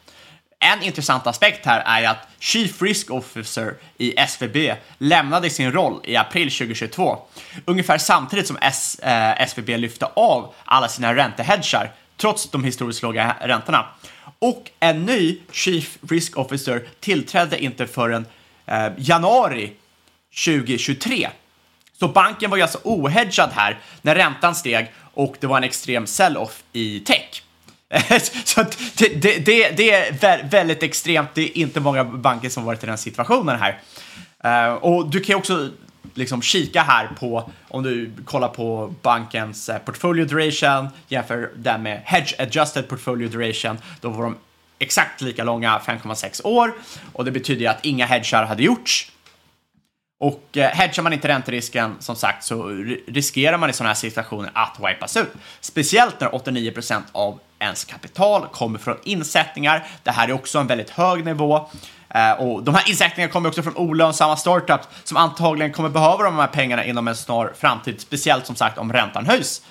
En 0.59 0.83
intressant 0.83 1.27
aspekt 1.27 1.65
här 1.65 2.01
är 2.01 2.07
att 2.07 2.27
Chief 2.39 2.81
Risk 2.81 3.11
Officer 3.11 3.75
i 3.97 4.19
SVB 4.19 4.75
lämnade 4.97 5.49
sin 5.49 5.71
roll 5.71 6.01
i 6.03 6.15
april 6.15 6.51
2022, 6.51 7.19
ungefär 7.65 7.97
samtidigt 7.97 8.47
som 8.47 8.57
S, 8.61 8.99
eh, 8.99 9.41
SVB 9.41 9.77
lyfte 9.77 10.05
av 10.05 10.53
alla 10.65 10.87
sina 10.87 11.15
räntehedgar, 11.15 11.91
trots 12.17 12.49
de 12.49 12.63
historiskt 12.63 13.03
låga 13.03 13.35
räntorna. 13.41 13.85
Och 14.39 14.71
en 14.79 15.05
ny 15.05 15.39
Chief 15.51 15.97
Risk 16.09 16.37
Officer 16.37 16.87
tillträdde 16.99 17.63
inte 17.63 17.87
förrän 17.87 18.25
eh, 18.67 18.87
januari 18.97 19.73
2023. 20.45 21.29
Så 21.99 22.07
banken 22.07 22.49
var 22.49 22.57
ju 22.57 22.63
alltså 22.63 22.79
ohedgad 22.83 23.49
här 23.53 23.79
när 24.01 24.15
räntan 24.15 24.55
steg 24.55 24.91
och 25.13 25.35
det 25.39 25.47
var 25.47 25.57
en 25.57 25.63
extrem 25.63 26.07
sell-off 26.07 26.63
i 26.73 26.99
tech. 26.99 27.43
så 28.43 28.63
det, 28.97 29.21
det, 29.21 29.45
det, 29.45 29.69
det, 29.69 29.91
är 29.91 30.49
väldigt 30.49 30.83
extremt. 30.83 31.29
Det 31.33 31.41
är 31.41 31.57
inte 31.57 31.79
många 31.79 32.03
banker 32.03 32.49
som 32.49 32.63
varit 32.63 32.83
i 32.83 32.87
den 32.87 32.97
situationen 32.97 33.59
här. 33.59 33.79
Uh, 34.45 34.73
och 34.73 35.09
du 35.09 35.19
kan 35.19 35.33
ju 35.33 35.35
också 35.35 35.69
liksom 36.13 36.41
kika 36.41 36.81
här 36.81 37.07
på, 37.19 37.51
om 37.67 37.83
du 37.83 38.11
kollar 38.25 38.47
på 38.47 38.93
bankens 39.01 39.69
eh, 39.69 39.77
portfolio 39.77 40.25
duration, 40.25 40.89
jämför 41.07 41.51
den 41.55 41.83
med 41.83 42.01
hedge 42.05 42.33
adjusted 42.39 42.87
portfolio 42.87 43.29
duration, 43.29 43.77
då 44.01 44.09
var 44.09 44.23
de 44.23 44.35
exakt 44.79 45.21
lika 45.21 45.43
långa, 45.43 45.79
5,6 45.79 46.41
år. 46.43 46.73
Och 47.13 47.25
det 47.25 47.31
betyder 47.31 47.61
ju 47.61 47.67
att 47.67 47.85
inga 47.85 48.05
hedgar 48.05 48.45
hade 48.45 48.63
gjorts. 48.63 49.11
Och 50.19 50.57
eh, 50.57 50.69
hedgar 50.69 51.03
man 51.03 51.13
inte 51.13 51.27
ränterisken, 51.27 51.95
som 51.99 52.15
sagt, 52.15 52.43
så 52.43 52.67
riskerar 53.07 53.57
man 53.57 53.69
i 53.69 53.73
sådana 53.73 53.89
här 53.89 53.95
situationer 53.95 54.51
att 54.53 54.77
wipas 54.79 55.17
ut. 55.17 55.33
Speciellt 55.61 56.19
när 56.19 56.29
89% 56.29 57.01
av 57.11 57.39
ens 57.59 57.85
kapital 57.85 58.47
kommer 58.47 58.79
från 58.79 58.97
insättningar. 59.03 59.87
Det 60.03 60.11
här 60.11 60.27
är 60.27 60.31
också 60.31 60.59
en 60.59 60.67
väldigt 60.67 60.89
hög 60.89 61.25
nivå. 61.25 61.69
Eh, 62.09 62.31
och 62.31 62.63
de 62.63 62.75
här 62.75 62.89
insättningarna 62.89 63.33
kommer 63.33 63.49
också 63.49 63.63
från 63.63 63.75
olönsamma 63.75 64.37
startups 64.37 64.87
som 65.03 65.17
antagligen 65.17 65.73
kommer 65.73 65.89
behöva 65.89 66.23
de 66.23 66.35
här 66.35 66.47
pengarna 66.47 66.85
inom 66.85 67.07
en 67.07 67.15
snar 67.15 67.53
framtid, 67.57 68.01
speciellt 68.01 68.45
som 68.45 68.55
sagt 68.55 68.77
om 68.77 68.93
räntan 68.93 69.25
höjs. 69.25 69.61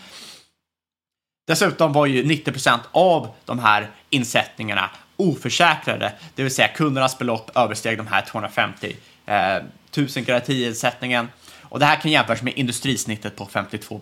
Dessutom 1.47 1.93
var 1.93 2.07
ju 2.07 2.25
90% 2.25 2.79
av 2.93 3.29
de 3.45 3.59
här 3.59 3.91
insättningarna 4.17 4.91
oförsäkrade, 5.17 6.13
det 6.35 6.43
vill 6.43 6.55
säga 6.55 6.69
kundernas 6.69 7.19
belopp 7.19 7.51
översteg 7.55 7.99
de 7.99 8.07
här 8.07 8.23
250 8.23 8.97
eh, 9.27 9.57
1000 9.91 10.25
garantiinsättningen. 10.25 11.29
Och 11.63 11.79
det 11.79 11.87
här 11.87 11.97
kan 11.97 12.11
jämföras 12.11 12.43
med 12.43 12.53
industrisnittet 12.57 13.37
på 13.37 13.47
52 13.47 14.01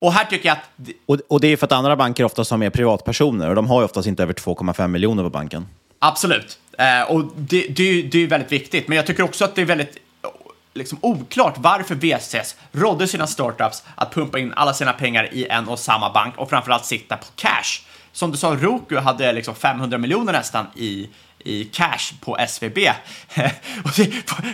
och 0.00 0.12
här 0.12 0.24
tycker 0.24 0.48
jag 0.48 0.56
att... 0.56 0.88
Och, 1.06 1.18
och 1.28 1.40
det 1.40 1.48
är 1.48 1.56
för 1.56 1.66
att 1.66 1.72
andra 1.72 1.96
banker 1.96 2.24
oftast 2.24 2.50
har 2.50 2.58
med 2.58 2.72
privatpersoner 2.72 3.48
och 3.48 3.54
de 3.54 3.66
har 3.66 3.80
ju 3.80 3.84
oftast 3.84 4.08
inte 4.08 4.22
över 4.22 4.32
2,5 4.32 4.88
miljoner 4.88 5.22
på 5.22 5.30
banken. 5.30 5.66
Absolut. 5.98 6.58
Eh, 6.78 7.10
och 7.10 7.24
det, 7.36 7.66
det, 7.68 8.02
det 8.02 8.18
är 8.18 8.26
väldigt 8.26 8.52
viktigt. 8.52 8.88
Men 8.88 8.96
jag 8.96 9.06
tycker 9.06 9.22
också 9.22 9.44
att 9.44 9.54
det 9.54 9.60
är 9.60 9.66
väldigt 9.66 9.98
liksom, 10.74 10.98
oklart 11.00 11.54
varför 11.58 11.94
VCS 11.94 12.56
rådde 12.72 13.08
sina 13.08 13.26
startups 13.26 13.82
att 13.94 14.14
pumpa 14.14 14.38
in 14.38 14.52
alla 14.56 14.74
sina 14.74 14.92
pengar 14.92 15.28
i 15.32 15.46
en 15.46 15.68
och 15.68 15.78
samma 15.78 16.12
bank 16.12 16.36
och 16.36 16.50
framförallt 16.50 16.84
sitta 16.84 17.16
på 17.16 17.26
cash. 17.36 17.80
Som 18.12 18.30
du 18.30 18.36
sa, 18.36 18.56
Roku 18.56 18.96
hade 18.96 19.32
liksom 19.32 19.54
500 19.54 19.98
miljoner 19.98 20.32
nästan 20.32 20.66
i, 20.76 21.08
i 21.38 21.64
cash 21.64 22.12
på 22.20 22.38
SVB. 22.38 22.78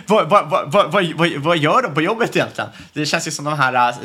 vad, 0.05 0.29
vad, 0.29 0.71
vad, 0.71 1.05
vad, 1.37 1.57
gör 1.57 1.81
de 1.81 1.93
på 1.93 2.01
jobbet 2.01 2.35
egentligen? 2.35 2.69
Det 2.93 3.05
känns 3.05 3.27
ju 3.27 3.31
som 3.31 3.45
de 3.45 3.57
här 3.57 3.89
eh, 3.89 3.95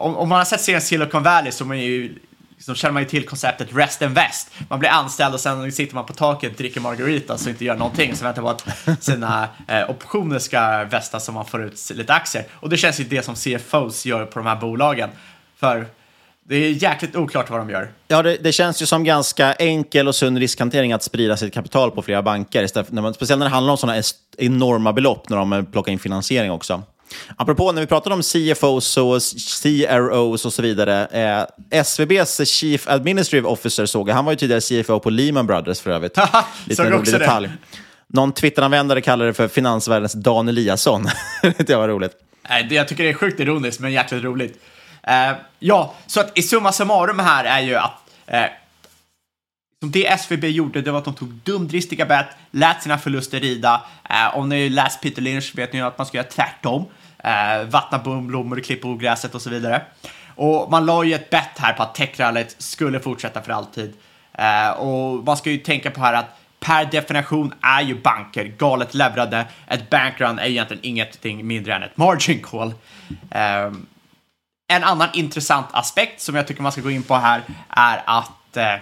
om, 0.00 0.16
om 0.16 0.28
man 0.28 0.38
har 0.38 0.44
sett 0.44 0.60
serien 0.60 0.80
Silicon 0.80 1.22
Valley 1.22 1.52
så 1.52 1.64
man 1.64 1.78
ju, 1.78 2.18
liksom, 2.56 2.74
känner 2.74 2.92
man 2.92 3.02
ju 3.02 3.08
till 3.08 3.26
konceptet 3.26 3.68
rest 3.72 4.02
and 4.02 4.14
vest. 4.14 4.50
Man 4.68 4.78
blir 4.78 4.90
anställd 4.90 5.34
och 5.34 5.40
sen 5.40 5.72
sitter 5.72 5.94
man 5.94 6.06
på 6.06 6.12
taket, 6.12 6.58
dricker 6.58 6.80
margaritas 6.80 7.44
och 7.44 7.50
inte 7.50 7.64
gör 7.64 7.76
någonting. 7.76 8.16
Så 8.16 8.24
väntar 8.24 8.42
man 8.42 8.56
på 8.56 8.90
att 8.90 9.02
sina 9.02 9.48
eh, 9.68 9.90
optioner 9.90 10.38
ska 10.38 10.84
västas 10.84 11.24
så 11.24 11.32
man 11.32 11.46
får 11.46 11.62
ut 11.62 11.90
lite 11.94 12.14
aktier. 12.14 12.44
Och 12.52 12.68
det 12.68 12.76
känns 12.76 13.00
ju 13.00 13.04
det 13.04 13.22
som 13.22 13.34
CFOs 13.34 14.06
gör 14.06 14.26
på 14.26 14.38
de 14.38 14.46
här 14.46 14.56
bolagen. 14.56 15.10
För 15.56 15.86
det 16.50 16.56
är 16.56 16.70
jäkligt 16.70 17.16
oklart 17.16 17.50
vad 17.50 17.60
de 17.60 17.70
gör. 17.70 17.90
Ja, 18.08 18.22
det, 18.22 18.36
det, 18.36 18.52
känns 18.52 18.82
ju 18.82 18.86
som 18.86 19.04
ganska 19.04 19.52
enkel 19.52 20.08
och 20.08 20.14
sund 20.14 20.38
riskhantering 20.38 20.92
att 20.92 21.02
sprida 21.02 21.36
sitt 21.36 21.54
kapital 21.54 21.90
på 21.90 22.02
flera 22.02 22.22
banker. 22.22 22.62
Istället, 22.62 22.92
när 22.92 23.02
man, 23.02 23.14
speciellt 23.14 23.38
när 23.38 23.46
det 23.46 23.50
handlar 23.50 23.70
om 23.70 23.76
sådana 23.76 24.02
enorma 24.38 24.92
belopp, 24.92 25.28
när 25.28 25.36
de 25.36 25.66
plockar 25.66 25.92
in 25.92 25.98
finansiering 25.98 26.50
också. 26.50 26.82
Apropå 27.36 27.72
när 27.72 27.80
vi 27.80 27.86
pratade 27.86 28.14
om 28.14 28.22
CFOs 28.22 28.96
och 28.96 29.20
CROs 29.62 30.44
och 30.44 30.52
så 30.52 30.62
vidare. 30.62 31.06
Eh, 31.06 31.80
SVBs 31.80 32.48
Chief 32.48 32.88
Administrative 32.88 33.48
Officer 33.48 33.86
såg 33.86 34.08
jag. 34.08 34.14
Han 34.14 34.24
var 34.24 34.32
ju 34.32 34.36
tidigare 34.36 34.82
CFO 34.82 35.00
på 35.00 35.10
Lehman 35.10 35.46
Brothers 35.46 35.80
för 35.80 35.90
övrigt. 35.90 36.18
Lite 36.66 36.90
rolig 36.90 37.12
detalj. 37.12 37.48
Det. 37.48 37.78
Någon 38.18 38.32
Twitteranvändare 38.32 39.00
kallar 39.00 39.26
det 39.26 39.34
för 39.34 39.48
finansvärldens 39.48 40.12
Dan 40.12 40.48
Eliasson. 40.48 41.06
det 41.56 41.76
var 41.76 41.88
roligt. 41.88 42.12
Jag 42.70 42.88
tycker 42.88 43.04
det 43.04 43.10
är 43.10 43.14
sjukt 43.14 43.40
ironiskt, 43.40 43.80
men 43.80 43.92
jäkligt 43.92 44.24
roligt. 44.24 44.60
Eh, 45.02 45.32
ja, 45.58 45.94
så 46.06 46.20
att 46.20 46.38
i 46.38 46.42
summa 46.42 46.72
summarum 46.72 47.18
här 47.18 47.44
är 47.44 47.60
ju 47.60 47.76
att 47.76 48.10
uh, 48.32 48.46
det 49.82 50.06
SVB 50.06 50.44
gjorde, 50.44 50.82
det 50.82 50.90
var 50.90 50.98
att 50.98 51.04
de 51.04 51.14
tog 51.14 51.28
dumdristiga 51.28 52.06
bet, 52.06 52.26
lät 52.50 52.82
sina 52.82 52.98
förluster 52.98 53.40
rida. 53.40 53.82
Eh, 54.10 54.38
om 54.38 54.48
ni 54.48 54.68
läst 54.68 55.00
Peter 55.00 55.22
Lynch 55.22 55.52
vet 55.54 55.72
ni 55.72 55.82
att 55.82 55.98
man 55.98 56.06
ska 56.06 56.16
göra 56.16 56.28
tvärtom. 56.28 56.86
Eh, 57.18 57.64
vattna 57.64 57.98
blommor, 57.98 58.60
klippa 58.60 58.88
ogräset 58.88 59.34
och 59.34 59.42
så 59.42 59.50
vidare. 59.50 59.82
Och 60.34 60.70
man 60.70 60.86
la 60.86 61.04
ju 61.04 61.14
ett 61.14 61.30
bett 61.30 61.58
här 61.58 61.72
på 61.72 61.82
att 61.82 61.94
techrallyt 61.94 62.56
skulle 62.58 63.00
fortsätta 63.00 63.42
för 63.42 63.52
alltid. 63.52 63.92
Eh, 64.32 64.70
och 64.70 65.24
man 65.24 65.36
ska 65.36 65.50
ju 65.50 65.58
tänka 65.58 65.90
på 65.90 66.00
här 66.00 66.14
att 66.14 66.36
per 66.60 66.84
definition 66.84 67.54
är 67.60 67.82
ju 67.82 67.94
banker 67.94 68.44
galet 68.44 68.94
leverade. 68.94 69.44
Ett 69.66 69.90
bankrun 69.90 70.38
är 70.38 70.46
egentligen 70.46 70.84
ingenting 70.84 71.46
mindre 71.46 71.74
än 71.74 71.82
ett 71.82 71.96
margin 71.96 72.42
call. 72.42 72.68
Uh, 72.68 73.72
en 74.70 74.84
annan 74.84 75.08
intressant 75.12 75.66
aspekt 75.72 76.20
som 76.20 76.34
jag 76.34 76.46
tycker 76.46 76.62
man 76.62 76.72
ska 76.72 76.80
gå 76.80 76.90
in 76.90 77.02
på 77.02 77.14
här 77.14 77.42
är 77.68 78.02
att 78.06 78.56
eh, 78.56 78.74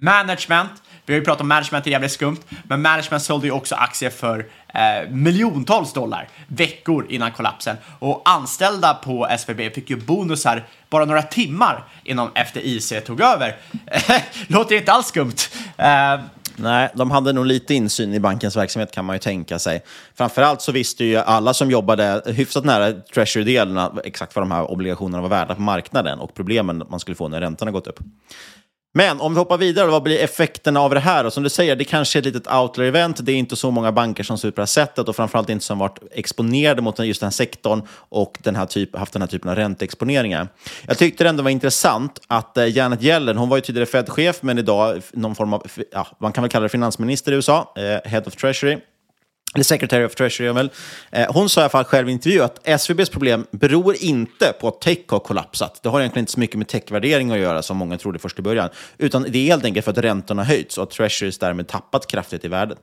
Management, 0.00 0.70
vi 1.06 1.12
har 1.12 1.18
ju 1.18 1.24
pratat 1.24 1.40
om 1.40 1.48
management, 1.48 1.84
det 1.84 1.90
är 1.90 1.92
jävligt 1.92 2.12
skumt, 2.12 2.38
men 2.62 2.82
management 2.82 3.22
sålde 3.22 3.46
ju 3.46 3.52
också 3.52 3.74
aktier 3.74 4.10
för 4.10 4.46
eh, 4.74 5.10
miljontals 5.10 5.92
dollar 5.92 6.28
veckor 6.46 7.06
innan 7.08 7.32
kollapsen 7.32 7.76
och 7.98 8.22
anställda 8.24 8.94
på 8.94 9.28
SVB 9.38 9.74
fick 9.74 9.90
ju 9.90 9.96
bonusar 9.96 10.66
bara 10.90 11.04
några 11.04 11.22
timmar 11.22 11.84
innan 12.04 12.30
FDIC 12.34 12.92
tog 13.06 13.20
över. 13.20 13.56
Låter 14.46 14.76
inte 14.76 14.92
alls 14.92 15.06
skumt. 15.06 15.36
Eh, 15.76 16.20
Nej, 16.60 16.90
de 16.94 17.10
hade 17.10 17.32
nog 17.32 17.46
lite 17.46 17.74
insyn 17.74 18.14
i 18.14 18.20
bankens 18.20 18.56
verksamhet 18.56 18.90
kan 18.90 19.04
man 19.04 19.16
ju 19.16 19.20
tänka 19.20 19.58
sig. 19.58 19.82
Framförallt 20.14 20.62
så 20.62 20.72
visste 20.72 21.04
ju 21.04 21.16
alla 21.16 21.54
som 21.54 21.70
jobbade 21.70 22.22
hyfsat 22.26 22.64
nära 22.64 22.92
Treasury-delarna 22.92 23.92
exakt 24.04 24.36
vad 24.36 24.42
de 24.42 24.50
här 24.50 24.70
obligationerna 24.70 25.22
var 25.22 25.28
värda 25.28 25.54
på 25.54 25.60
marknaden 25.60 26.18
och 26.18 26.34
problemen 26.34 26.82
man 26.90 27.00
skulle 27.00 27.14
få 27.14 27.28
när 27.28 27.40
räntorna 27.40 27.70
gått 27.70 27.86
upp. 27.86 28.00
Men 28.94 29.20
om 29.20 29.34
vi 29.34 29.38
hoppar 29.38 29.58
vidare, 29.58 29.86
vad 29.86 30.02
blir 30.02 30.18
effekterna 30.18 30.80
av 30.80 30.94
det 30.94 31.00
här? 31.00 31.24
Och 31.24 31.32
som 31.32 31.42
du 31.42 31.48
säger, 31.48 31.76
det 31.76 31.84
kanske 31.84 32.18
är 32.18 32.20
ett 32.20 32.26
litet 32.26 32.46
outlier-event. 32.46 33.22
Det 33.22 33.32
är 33.32 33.36
inte 33.36 33.56
så 33.56 33.70
många 33.70 33.92
banker 33.92 34.22
som 34.22 34.38
ser 34.38 34.48
ut 34.48 34.54
på 34.54 34.60
det 34.60 34.62
här 34.62 34.66
sättet 34.66 35.08
och 35.08 35.16
framförallt 35.16 35.50
inte 35.50 35.64
som 35.64 35.78
varit 35.78 35.98
exponerade 36.12 36.82
mot 36.82 36.98
just 36.98 37.20
den 37.20 37.26
här 37.26 37.30
sektorn 37.30 37.82
och 37.90 38.38
den 38.42 38.56
här 38.56 38.66
typ, 38.66 38.96
haft 38.96 39.12
den 39.12 39.22
här 39.22 39.26
typen 39.26 39.50
av 39.50 39.56
ränteexponeringar. 39.56 40.48
Jag 40.86 40.98
tyckte 40.98 41.24
det 41.24 41.30
ändå 41.30 41.42
var 41.42 41.50
intressant 41.50 42.20
att 42.26 42.56
eh, 42.56 42.76
Janet 42.76 43.02
Yellen, 43.02 43.36
hon 43.36 43.48
var 43.48 43.56
ju 43.56 43.60
tidigare 43.60 43.86
Fed-chef, 43.86 44.42
men 44.42 44.58
idag 44.58 45.02
någon 45.12 45.34
form 45.34 45.52
av, 45.52 45.66
ja, 45.92 46.06
man 46.18 46.32
kan 46.32 46.42
väl 46.42 46.50
kalla 46.50 46.62
det 46.62 46.68
finansminister 46.68 47.32
i 47.32 47.34
USA, 47.34 47.74
eh, 47.76 48.10
Head 48.10 48.22
of 48.26 48.36
Treasury 48.36 48.78
eller 49.54 49.64
Secretary 49.64 50.04
of 50.04 50.14
Treasury 50.14 50.52
väl. 50.52 50.70
Eh, 51.10 51.32
hon 51.32 51.48
sa 51.48 51.60
i 51.60 51.62
alla 51.62 51.68
fall 51.68 51.84
själv 51.84 52.08
i 52.08 52.12
intervju 52.12 52.42
att 52.42 52.68
SVBs 52.68 53.08
problem 53.08 53.46
beror 53.50 53.96
inte 53.98 54.52
på 54.60 54.68
att 54.68 54.80
tech 54.80 54.98
har 55.08 55.18
kollapsat. 55.18 55.80
Det 55.82 55.88
har 55.88 56.00
egentligen 56.00 56.22
inte 56.22 56.32
så 56.32 56.40
mycket 56.40 56.56
med 56.56 56.68
techvärdering 56.68 57.30
att 57.30 57.38
göra 57.38 57.62
som 57.62 57.76
många 57.76 57.98
trodde 57.98 58.18
först 58.18 58.38
i 58.38 58.42
början, 58.42 58.68
utan 58.98 59.26
det 59.28 59.38
är 59.38 59.46
helt 59.46 59.64
enkelt 59.64 59.84
för 59.84 59.92
att 59.92 59.98
räntorna 59.98 60.44
höjts 60.44 60.78
och 60.78 60.82
att 60.82 60.90
Treasuries 60.90 61.38
därmed 61.38 61.68
tappat 61.68 62.06
kraftigt 62.06 62.44
i 62.44 62.48
värde. 62.48 62.76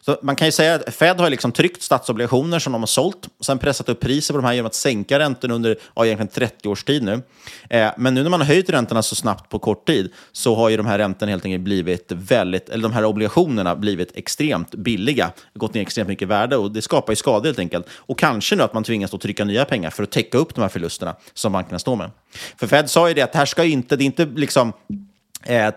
Så 0.00 0.18
man 0.22 0.36
kan 0.36 0.48
ju 0.48 0.52
säga 0.52 0.74
att 0.74 0.94
Fed 0.94 1.20
har 1.20 1.30
liksom 1.30 1.52
tryckt 1.52 1.82
statsobligationer 1.82 2.58
som 2.58 2.72
de 2.72 2.82
har 2.82 2.86
sålt, 2.86 3.28
och 3.38 3.44
sen 3.44 3.58
pressat 3.58 3.88
upp 3.88 4.00
priser 4.00 4.34
på 4.34 4.38
de 4.40 4.46
här 4.46 4.52
genom 4.52 4.66
att 4.66 4.74
sänka 4.74 5.18
räntorna 5.18 5.54
under 5.54 5.76
ja, 5.94 6.06
egentligen 6.06 6.28
30 6.28 6.68
års 6.68 6.84
tid 6.84 7.02
nu. 7.02 7.22
Eh, 7.70 7.90
men 7.96 8.14
nu 8.14 8.22
när 8.22 8.30
man 8.30 8.40
har 8.40 8.46
höjt 8.46 8.70
räntorna 8.70 9.02
så 9.02 9.14
snabbt 9.14 9.50
på 9.50 9.58
kort 9.58 9.86
tid 9.86 10.12
så 10.32 10.54
har 10.54 10.68
ju 10.68 10.76
de 10.76 10.86
här 10.86 10.98
räntorna 10.98 11.30
helt 11.30 11.44
enkelt 11.44 11.64
blivit 11.64 12.12
väldigt, 12.12 12.68
eller 12.68 12.82
de 12.82 12.92
här 12.92 13.04
obligationerna 13.04 13.76
blivit 13.76 14.16
extremt 14.16 14.74
billiga, 14.74 15.32
gått 15.54 15.74
ner 15.74 15.82
extremt 15.82 16.09
mycket 16.10 16.28
värde 16.28 16.56
och 16.56 16.72
det 16.72 16.82
skapar 16.82 17.12
ju 17.12 17.16
skador 17.16 17.46
helt 17.46 17.58
enkelt. 17.58 17.86
Och 17.90 18.18
kanske 18.18 18.56
nu 18.56 18.62
att 18.62 18.74
man 18.74 18.84
tvingas 18.84 19.14
att 19.14 19.20
trycka 19.20 19.44
nya 19.44 19.64
pengar 19.64 19.90
för 19.90 20.02
att 20.02 20.10
täcka 20.10 20.38
upp 20.38 20.54
de 20.54 20.60
här 20.60 20.68
förlusterna 20.68 21.16
som 21.34 21.52
bankerna 21.52 21.78
står 21.78 21.96
med. 21.96 22.10
För 22.56 22.66
Fed 22.66 22.90
sa 22.90 23.08
ju 23.08 23.14
det 23.14 23.22
att 23.22 23.32
det 23.32 23.38
här 23.38 23.46
ska 23.46 23.64
inte, 23.64 23.96
det 23.96 24.04
är 24.04 24.06
inte 24.06 24.24
liksom 24.24 24.72
Eh, 25.44 25.74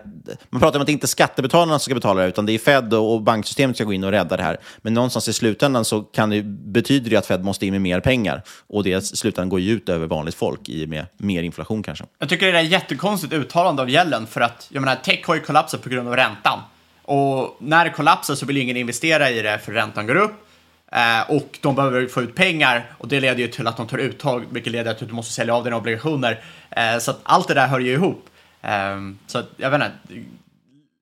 man 0.50 0.60
pratar 0.60 0.78
om 0.78 0.80
att 0.80 0.86
det 0.86 0.92
inte 0.92 1.04
är 1.04 1.08
skattebetalarna 1.08 1.78
som 1.78 1.84
ska 1.84 1.94
betala 1.94 2.22
det, 2.22 2.28
utan 2.28 2.46
det 2.46 2.52
är 2.52 2.58
Fed 2.58 2.94
och 2.94 3.22
banksystemet 3.22 3.76
som 3.76 3.84
ska 3.84 3.84
gå 3.84 3.92
in 3.92 4.04
och 4.04 4.10
rädda 4.10 4.36
det 4.36 4.42
här. 4.42 4.56
Men 4.82 4.94
någonstans 4.94 5.28
i 5.28 5.32
slutändan 5.32 5.84
så 5.84 6.02
kan 6.02 6.30
det, 6.30 6.42
betyder 6.42 7.10
det 7.10 7.16
att 7.16 7.26
Fed 7.26 7.44
måste 7.44 7.66
in 7.66 7.72
med 7.72 7.80
mer 7.80 8.00
pengar. 8.00 8.42
Och 8.66 8.84
det 8.84 8.90
i 8.90 9.00
slutändan 9.00 9.48
går 9.48 9.60
ju 9.60 9.72
ut 9.72 9.88
över 9.88 10.06
vanligt 10.06 10.34
folk 10.34 10.68
i 10.68 10.84
och 10.84 10.88
med 10.88 11.06
mer 11.16 11.42
inflation 11.42 11.82
kanske. 11.82 12.04
Jag 12.18 12.28
tycker 12.28 12.52
det 12.52 12.58
är 12.58 12.64
ett 12.64 12.70
jättekonstigt 12.70 13.32
uttalande 13.32 13.82
av 13.82 13.90
Yellen 13.90 14.26
för 14.26 14.40
att 14.40 14.68
jag 14.70 14.80
menar, 14.80 14.96
tech 14.96 15.26
har 15.26 15.34
ju 15.34 15.40
kollapsat 15.40 15.82
på 15.82 15.88
grund 15.88 16.08
av 16.08 16.16
räntan. 16.16 16.60
Och 17.04 17.56
när 17.58 17.84
det 17.84 17.90
kollapsar 17.90 18.34
så 18.34 18.46
vill 18.46 18.56
ingen 18.56 18.76
investera 18.76 19.30
i 19.30 19.42
det 19.42 19.58
för 19.58 19.72
räntan 19.72 20.06
går 20.06 20.16
upp. 20.16 20.48
Eh, 20.92 21.30
och 21.30 21.58
de 21.60 21.74
behöver 21.74 22.06
få 22.06 22.22
ut 22.22 22.34
pengar 22.34 22.92
och 22.98 23.08
det 23.08 23.20
leder 23.20 23.40
ju 23.40 23.48
till 23.48 23.66
att 23.66 23.76
de 23.76 23.86
tar 23.86 23.98
uttag, 23.98 24.44
vilket 24.50 24.72
leder 24.72 24.94
till 24.94 25.04
att 25.04 25.08
du 25.08 25.14
måste 25.14 25.32
sälja 25.32 25.54
av 25.54 25.64
dina 25.64 25.76
obligationer. 25.76 26.44
Eh, 26.70 26.98
så 26.98 27.10
att 27.10 27.20
allt 27.22 27.48
det 27.48 27.54
där 27.54 27.66
hör 27.66 27.80
ju 27.80 27.92
ihop. 27.92 28.28
Ehm, 28.62 29.18
så 29.26 29.38
att, 29.38 29.48
jag 29.56 29.70
vet 29.70 29.82
inte. 29.82 30.24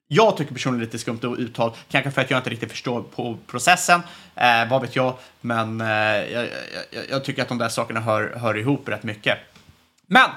Jag 0.08 0.36
tycker 0.36 0.52
personligen 0.52 0.84
lite 0.84 0.98
skumt 0.98 1.20
uttal, 1.38 1.72
kanske 1.90 2.10
för 2.10 2.20
att 2.20 2.30
jag 2.30 2.38
inte 2.38 2.50
riktigt 2.50 2.70
förstår 2.70 3.02
på 3.02 3.38
processen, 3.46 4.02
eh, 4.34 4.68
vad 4.70 4.82
vet 4.82 4.96
jag, 4.96 5.14
men 5.40 5.80
eh, 5.80 5.86
jag, 5.86 6.48
jag, 6.90 7.04
jag, 7.10 7.24
tycker 7.24 7.42
att 7.42 7.48
de 7.48 7.58
där 7.58 7.68
sakerna 7.68 8.00
hör, 8.00 8.36
hör 8.36 8.58
ihop 8.58 8.88
rätt 8.88 9.02
mycket. 9.02 9.38
Men 10.06 10.30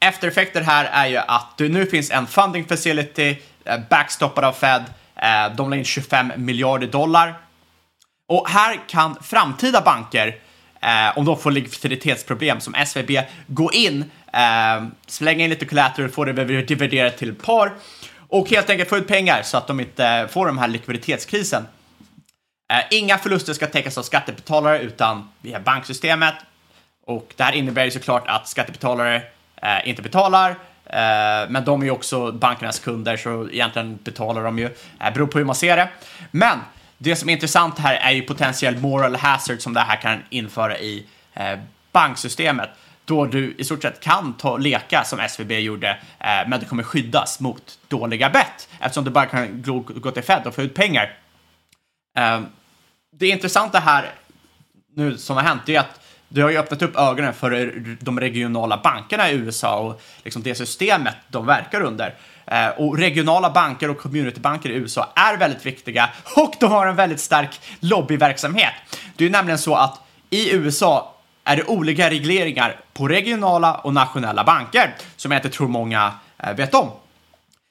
eftereffekter 0.00 0.60
här 0.60 0.84
är 0.84 1.06
ju 1.06 1.16
att 1.16 1.58
det 1.58 1.68
nu 1.68 1.86
finns 1.86 2.10
en 2.10 2.26
funding 2.26 2.64
facility 2.64 3.36
eh, 3.64 3.80
backstoppad 3.90 4.44
av 4.44 4.52
Fed. 4.52 4.84
Eh, 5.16 5.56
de 5.56 5.70
la 5.70 5.76
in 5.76 5.84
25 5.84 6.32
miljarder 6.36 6.86
dollar 6.86 7.34
och 8.28 8.48
här 8.48 8.80
kan 8.88 9.16
framtida 9.22 9.80
banker, 9.80 10.36
eh, 10.80 11.18
om 11.18 11.24
de 11.24 11.38
får 11.38 11.50
likviditetsproblem 11.50 12.60
som 12.60 12.74
SVB, 12.74 13.22
gå 13.46 13.72
in, 13.72 14.10
eh, 14.32 14.84
slänga 15.06 15.44
in 15.44 15.50
lite 15.50 15.66
collateral, 15.66 16.10
få 16.10 16.24
det 16.24 16.62
dividerat 16.62 17.18
till 17.18 17.34
par 17.34 17.72
och 18.28 18.50
helt 18.50 18.70
enkelt 18.70 18.88
få 18.88 18.96
ut 18.96 19.08
pengar 19.08 19.42
så 19.42 19.56
att 19.56 19.66
de 19.66 19.80
inte 19.80 20.06
eh, 20.06 20.26
får 20.26 20.46
den 20.46 20.58
här 20.58 20.68
likviditetskrisen. 20.68 21.66
Eh, 22.72 22.98
inga 22.98 23.18
förluster 23.18 23.52
ska 23.52 23.66
täckas 23.66 23.98
av 23.98 24.02
skattebetalare 24.02 24.80
utan 24.80 25.28
via 25.40 25.60
banksystemet. 25.60 26.34
Och 27.06 27.34
det 27.36 27.42
här 27.42 27.52
innebär 27.52 27.84
ju 27.84 27.90
såklart 27.90 28.24
att 28.26 28.48
skattebetalare 28.48 29.22
eh, 29.56 29.88
inte 29.88 30.02
betalar, 30.02 30.56
Eh, 30.94 31.50
men 31.50 31.64
de 31.64 31.80
är 31.80 31.84
ju 31.84 31.90
också 31.90 32.32
bankernas 32.32 32.78
kunder 32.78 33.16
så 33.16 33.48
egentligen 33.50 33.98
betalar 34.04 34.44
de 34.44 34.58
ju. 34.58 34.68
Det 34.98 35.10
beror 35.14 35.26
på 35.26 35.38
hur 35.38 35.44
man 35.44 35.54
ser 35.54 35.76
det. 35.76 35.88
Men 36.30 36.58
det 36.98 37.16
som 37.16 37.28
är 37.28 37.32
intressant 37.32 37.78
här 37.78 37.94
är 37.94 38.10
ju 38.10 38.22
potentiell 38.22 38.78
moral 38.78 39.16
hazard 39.16 39.60
som 39.60 39.74
det 39.74 39.80
här 39.80 39.96
kan 39.96 40.22
införa 40.30 40.78
i 40.78 41.06
eh, 41.34 41.58
banksystemet 41.92 42.70
då 43.04 43.26
du 43.26 43.54
i 43.58 43.64
stort 43.64 43.82
sett 43.82 44.00
kan 44.00 44.32
ta, 44.32 44.56
leka 44.56 45.04
som 45.04 45.20
SVB 45.20 45.52
gjorde, 45.52 45.90
eh, 46.18 46.48
men 46.48 46.60
du 46.60 46.66
kommer 46.66 46.82
skyddas 46.82 47.40
mot 47.40 47.78
dåliga 47.88 48.30
bett 48.30 48.68
eftersom 48.80 49.04
du 49.04 49.10
bara 49.10 49.26
kan 49.26 49.62
gå, 49.62 49.78
gå 49.80 50.10
till 50.10 50.22
Fed 50.22 50.46
och 50.46 50.54
få 50.54 50.62
ut 50.62 50.74
pengar. 50.74 51.16
Eh, 52.18 52.40
det 53.16 53.28
intressanta 53.28 53.78
här 53.78 54.10
nu 54.96 55.18
som 55.18 55.36
har 55.36 55.42
hänt 55.42 55.68
är 55.68 55.80
att 55.80 56.00
det 56.28 56.40
har 56.40 56.50
ju 56.50 56.58
öppnat 56.58 56.82
upp 56.82 56.96
ögonen 56.96 57.34
för 57.34 57.72
de 58.00 58.20
regionala 58.20 58.80
bankerna 58.84 59.30
i 59.30 59.34
USA 59.34 59.78
och 59.78 60.02
liksom 60.22 60.42
det 60.42 60.54
systemet 60.54 61.14
de 61.28 61.46
verkar 61.46 61.80
under. 61.80 62.14
Eh, 62.46 62.68
och 62.68 62.98
regionala 62.98 63.50
banker 63.50 63.90
och 63.90 63.98
communitybanker 63.98 64.70
i 64.70 64.74
USA 64.74 65.12
är 65.14 65.36
väldigt 65.36 65.66
viktiga 65.66 66.10
och 66.36 66.54
de 66.60 66.72
har 66.72 66.86
en 66.86 66.96
väldigt 66.96 67.20
stark 67.20 67.60
lobbyverksamhet. 67.80 68.72
Det 69.16 69.26
är 69.26 69.30
nämligen 69.30 69.58
så 69.58 69.74
att 69.74 70.00
i 70.30 70.54
USA 70.54 71.14
är 71.44 71.56
det 71.56 71.64
olika 71.64 72.10
regleringar 72.10 72.80
på 72.92 73.08
regionala 73.08 73.74
och 73.74 73.94
nationella 73.94 74.44
banker 74.44 74.94
som 75.16 75.32
jag 75.32 75.38
inte 75.38 75.56
tror 75.56 75.68
många 75.68 76.12
eh, 76.38 76.54
vet 76.54 76.74
om. 76.74 76.90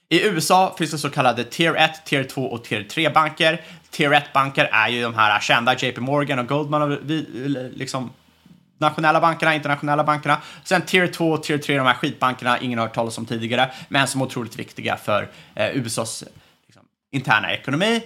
I 0.09 0.27
USA 0.27 0.75
finns 0.77 0.91
det 0.91 0.97
så 0.97 1.09
kallade 1.09 1.43
Tier 1.43 1.75
1, 1.75 2.05
Tier 2.05 2.23
2 2.23 2.45
och 2.45 2.63
Tier 2.63 2.83
3 2.83 3.09
banker. 3.09 3.61
Tier 3.91 4.09
1-banker 4.09 4.69
är 4.71 4.87
ju 4.87 5.01
de 5.01 5.15
här 5.15 5.39
kända 5.39 5.75
JP 5.75 6.01
Morgan 6.01 6.39
och 6.39 6.47
Goldman 6.47 6.81
och 6.81 6.97
liksom 7.73 8.09
nationella 8.77 9.21
bankerna, 9.21 9.55
internationella 9.55 10.03
bankerna. 10.03 10.41
Sen 10.63 10.81
tier 10.81 11.07
2 11.07 11.31
och 11.31 11.43
tier 11.43 11.57
3, 11.57 11.77
de 11.77 11.87
här 11.87 11.93
skitbankerna, 11.93 12.59
ingen 12.59 12.79
har 12.79 12.85
hört 12.85 12.95
talas 12.95 13.17
om 13.17 13.25
tidigare, 13.25 13.71
men 13.87 14.07
som 14.07 14.21
är 14.21 14.25
otroligt 14.25 14.59
viktiga 14.59 14.97
för 14.97 15.29
eh, 15.55 15.77
USAs 15.77 16.23
liksom, 16.67 16.83
interna 17.11 17.53
ekonomi. 17.53 18.01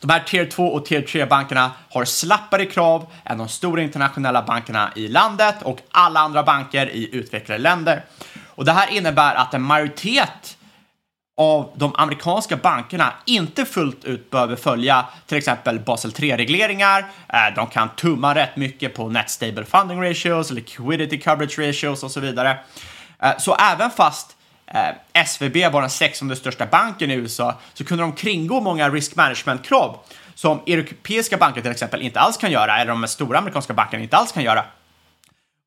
De 0.00 0.10
här 0.10 0.20
tier 0.20 0.46
2 0.46 0.66
och 0.66 0.84
tier 0.84 1.02
3-bankerna 1.02 1.70
har 1.90 2.04
slappare 2.04 2.66
krav 2.66 3.06
än 3.24 3.38
de 3.38 3.48
stora 3.48 3.82
internationella 3.82 4.42
bankerna 4.42 4.92
i 4.96 5.08
landet 5.08 5.62
och 5.62 5.80
alla 5.90 6.20
andra 6.20 6.42
banker 6.42 6.90
i 6.90 7.16
utvecklade 7.16 7.62
länder. 7.62 8.04
Och 8.46 8.64
det 8.64 8.72
här 8.72 8.90
innebär 8.90 9.34
att 9.34 9.54
en 9.54 9.62
majoritet 9.62 10.57
av 11.38 11.70
de 11.74 11.94
amerikanska 11.94 12.56
bankerna 12.56 13.12
inte 13.24 13.64
fullt 13.64 14.04
ut 14.04 14.30
behöver 14.30 14.56
följa 14.56 15.06
till 15.26 15.38
exempel 15.38 15.80
Basel 15.80 16.10
3-regleringar. 16.10 16.98
Eh, 17.28 17.54
de 17.54 17.66
kan 17.66 17.88
tumma 17.88 18.34
rätt 18.34 18.56
mycket 18.56 18.94
på 18.94 19.08
Net 19.08 19.30
Stable 19.30 19.64
Funding 19.64 20.02
Ratios, 20.02 20.50
Liquidity 20.50 21.20
Coverage 21.20 21.58
Ratios 21.58 22.02
och 22.02 22.10
så 22.10 22.20
vidare. 22.20 22.58
Eh, 23.22 23.38
så 23.38 23.54
även 23.54 23.90
fast 23.90 24.36
eh, 24.66 25.22
SVB 25.24 25.72
var 25.72 25.80
den 25.80 25.90
sextonde 25.90 26.36
största 26.36 26.66
banken 26.66 27.10
i 27.10 27.14
USA 27.14 27.54
så 27.74 27.84
kunde 27.84 28.04
de 28.04 28.12
kringgå 28.12 28.60
många 28.60 28.88
risk 28.88 29.16
management-krav 29.16 29.98
som 30.34 30.60
europeiska 30.66 31.36
banker 31.36 31.60
till 31.60 31.70
exempel 31.70 32.02
inte 32.02 32.20
alls 32.20 32.36
kan 32.36 32.50
göra, 32.50 32.80
eller 32.80 32.92
de 32.92 33.08
stora 33.08 33.38
amerikanska 33.38 33.74
bankerna 33.74 34.02
inte 34.02 34.16
alls 34.16 34.32
kan 34.32 34.42
göra. 34.42 34.64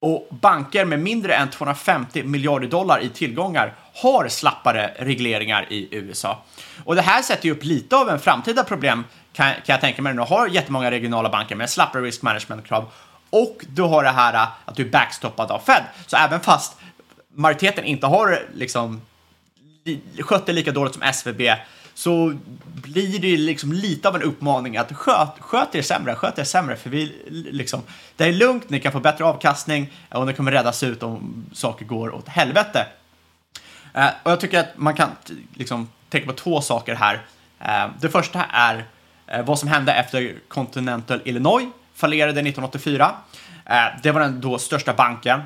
Och 0.01 0.27
banker 0.29 0.85
med 0.85 0.99
mindre 0.99 1.33
än 1.33 1.49
250 1.49 2.23
miljarder 2.23 2.67
dollar 2.67 3.03
i 3.03 3.09
tillgångar 3.09 3.75
har 3.93 4.27
slappare 4.27 4.93
regleringar 4.99 5.65
i 5.69 5.87
USA. 5.91 6.43
Och 6.83 6.95
det 6.95 7.01
här 7.01 7.21
sätter 7.21 7.45
ju 7.45 7.51
upp 7.51 7.63
lite 7.63 7.95
av 7.95 8.09
en 8.09 8.19
framtida 8.19 8.63
problem 8.63 9.03
kan, 9.33 9.53
kan 9.53 9.61
jag 9.73 9.81
tänka 9.81 10.01
mig. 10.01 10.13
Du 10.13 10.19
har 10.19 10.47
jättemånga 10.47 10.91
regionala 10.91 11.29
banker 11.29 11.55
med 11.55 11.69
slappare 11.69 12.03
risk 12.03 12.21
management-krav 12.21 12.85
och 13.29 13.65
du 13.67 13.81
har 13.81 14.03
det 14.03 14.09
här 14.09 14.33
äh, 14.33 14.47
att 14.65 14.75
du 14.75 14.85
är 14.85 14.89
backstoppad 14.89 15.51
av 15.51 15.59
Fed. 15.59 15.83
Så 16.07 16.17
även 16.17 16.39
fast 16.39 16.77
majoriteten 17.33 17.85
inte 17.85 18.07
har 18.07 18.39
liksom 18.53 19.01
skött 20.19 20.45
det 20.45 20.53
lika 20.53 20.71
dåligt 20.71 20.93
som 20.93 21.03
SVB 21.13 21.41
så 21.93 22.33
blir 22.63 23.19
det 23.19 23.37
liksom 23.37 23.73
lite 23.73 24.07
av 24.07 24.15
en 24.15 24.21
uppmaning 24.21 24.77
att 24.77 24.93
sköt, 24.93 25.39
sköt 25.39 25.75
er 25.75 25.81
sämre, 25.81 26.15
sköt 26.15 26.39
er 26.39 26.43
sämre, 26.43 26.75
för 26.75 26.89
vi 26.89 27.15
liksom, 27.29 27.81
det 28.15 28.23
är 28.23 28.33
lugnt, 28.33 28.69
ni 28.69 28.79
kan 28.79 28.91
få 28.91 28.99
bättre 28.99 29.25
avkastning 29.25 29.91
och 30.09 30.27
ni 30.27 30.33
kommer 30.33 30.51
räddas 30.51 30.83
ut 30.83 31.03
om 31.03 31.45
saker 31.53 31.85
går 31.85 32.15
åt 32.15 32.27
helvete. 32.27 32.87
Eh, 33.93 34.09
och 34.23 34.31
jag 34.31 34.39
tycker 34.39 34.59
att 34.59 34.77
man 34.77 34.93
kan 34.93 35.09
liksom 35.53 35.89
tänka 36.09 36.27
på 36.27 36.33
två 36.33 36.61
saker 36.61 36.95
här. 36.95 37.21
Eh, 37.59 37.91
det 37.99 38.09
första 38.09 38.43
är 38.43 38.85
eh, 39.27 39.45
vad 39.45 39.59
som 39.59 39.69
hände 39.69 39.93
efter 39.93 40.35
Continental 40.47 41.21
Illinois 41.25 41.67
fallerade 41.93 42.39
1984. 42.39 43.11
Eh, 43.65 43.75
det 44.03 44.11
var 44.11 44.21
den 44.21 44.41
då 44.41 44.57
största 44.57 44.93
banken 44.93 45.41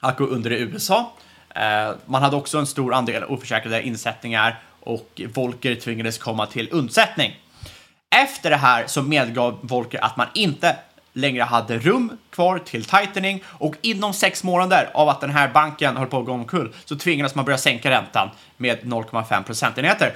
att 0.00 0.16
gå 0.16 0.24
under 0.24 0.52
i 0.52 0.60
USA. 0.60 1.12
Eh, 1.48 1.94
man 2.06 2.22
hade 2.22 2.36
också 2.36 2.58
en 2.58 2.66
stor 2.66 2.94
andel 2.94 3.24
oförsäkrade 3.24 3.82
insättningar 3.82 4.58
och 4.86 5.20
Volker 5.34 5.74
tvingades 5.74 6.18
komma 6.18 6.46
till 6.46 6.68
undsättning. 6.72 7.36
Efter 8.14 8.50
det 8.50 8.56
här 8.56 8.86
så 8.86 9.02
medgav 9.02 9.58
Volker 9.62 10.04
att 10.04 10.16
man 10.16 10.26
inte 10.34 10.76
längre 11.12 11.42
hade 11.42 11.78
rum 11.78 12.18
kvar 12.30 12.58
till 12.58 12.84
tightening 12.84 13.44
och 13.46 13.74
inom 13.80 14.12
sex 14.12 14.44
månader 14.44 14.90
av 14.94 15.08
att 15.08 15.20
den 15.20 15.30
här 15.30 15.48
banken 15.48 15.96
höll 15.96 16.06
på 16.06 16.18
att 16.18 16.26
gå 16.26 16.32
omkull 16.32 16.74
så 16.84 16.96
tvingades 16.96 17.34
man 17.34 17.44
börja 17.44 17.58
sänka 17.58 17.90
räntan 17.90 18.30
med 18.56 18.78
0,5 18.80 19.42
procentenheter. 19.42 20.14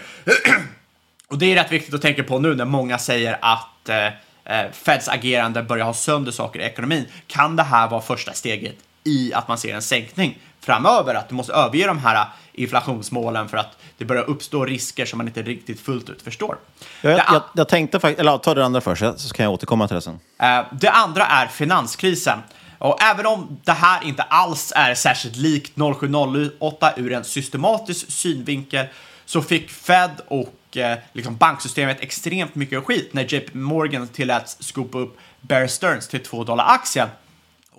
och 1.28 1.38
det 1.38 1.52
är 1.52 1.54
rätt 1.54 1.72
viktigt 1.72 1.94
att 1.94 2.02
tänka 2.02 2.22
på 2.22 2.38
nu 2.38 2.54
när 2.54 2.64
många 2.64 2.98
säger 2.98 3.38
att 3.40 3.88
eh, 3.88 4.06
eh, 4.44 4.70
Feds 4.72 5.08
agerande 5.08 5.62
börjar 5.62 5.84
ha 5.84 5.94
sönder 5.94 6.32
saker 6.32 6.60
i 6.60 6.62
ekonomin. 6.62 7.06
Kan 7.26 7.56
det 7.56 7.62
här 7.62 7.88
vara 7.88 8.00
första 8.00 8.32
steget 8.32 8.76
i 9.04 9.34
att 9.34 9.48
man 9.48 9.58
ser 9.58 9.74
en 9.74 9.82
sänkning 9.82 10.38
framöver? 10.60 11.14
Att 11.14 11.28
du 11.28 11.34
måste 11.34 11.52
överge 11.52 11.86
de 11.86 11.98
här 11.98 12.26
inflationsmålen 12.52 13.48
för 13.48 13.56
att 13.56 13.76
det 13.98 14.04
börjar 14.04 14.30
uppstå 14.30 14.64
risker 14.64 15.06
som 15.06 15.18
man 15.18 15.28
inte 15.28 15.42
riktigt 15.42 15.80
fullt 15.80 16.10
ut 16.10 16.22
förstår. 16.22 16.56
Jag, 17.00 17.12
jag, 17.12 17.24
jag, 17.28 17.42
jag 17.54 17.68
tänkte 17.68 18.00
faktiskt, 18.00 18.20
eller 18.20 18.38
ta 18.38 18.54
det 18.54 18.64
andra 18.64 18.80
först, 18.80 19.02
så 19.16 19.34
kan 19.34 19.44
jag 19.44 19.52
återkomma 19.52 19.88
till 19.88 19.94
det 19.94 20.02
sen. 20.02 20.20
Eh, 20.38 20.60
det 20.72 20.90
andra 20.90 21.26
är 21.26 21.46
finanskrisen. 21.46 22.38
Och 22.78 23.02
även 23.02 23.26
om 23.26 23.60
det 23.64 23.72
här 23.72 24.04
inte 24.04 24.22
alls 24.22 24.72
är 24.76 24.94
särskilt 24.94 25.36
likt 25.36 25.72
0708 26.00 26.92
ur 26.96 27.12
en 27.12 27.24
systematisk 27.24 28.10
synvinkel 28.10 28.86
så 29.24 29.42
fick 29.42 29.70
Fed 29.70 30.10
och 30.28 30.76
eh, 30.76 30.98
liksom 31.12 31.36
banksystemet 31.36 32.00
extremt 32.00 32.54
mycket 32.54 32.84
skit 32.84 33.14
när 33.14 33.34
JP 33.34 33.50
Morgan 33.52 34.08
tilläts 34.08 34.56
skopa 34.60 34.98
upp 34.98 35.18
Bear 35.40 35.66
Stearns 35.66 36.08
till 36.08 36.22
2 36.22 36.44
dollar 36.44 36.64
aktien 36.68 37.08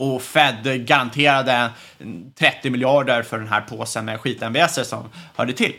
och 0.01 0.21
Fed 0.21 0.85
garanterade 0.85 1.69
30 2.39 2.69
miljarder 2.69 3.23
för 3.23 3.39
den 3.39 3.47
här 3.47 3.61
påsen 3.61 4.05
med 4.05 4.19
skit-MVS 4.19 4.87
som 4.87 5.09
hörde 5.35 5.53
till. 5.53 5.75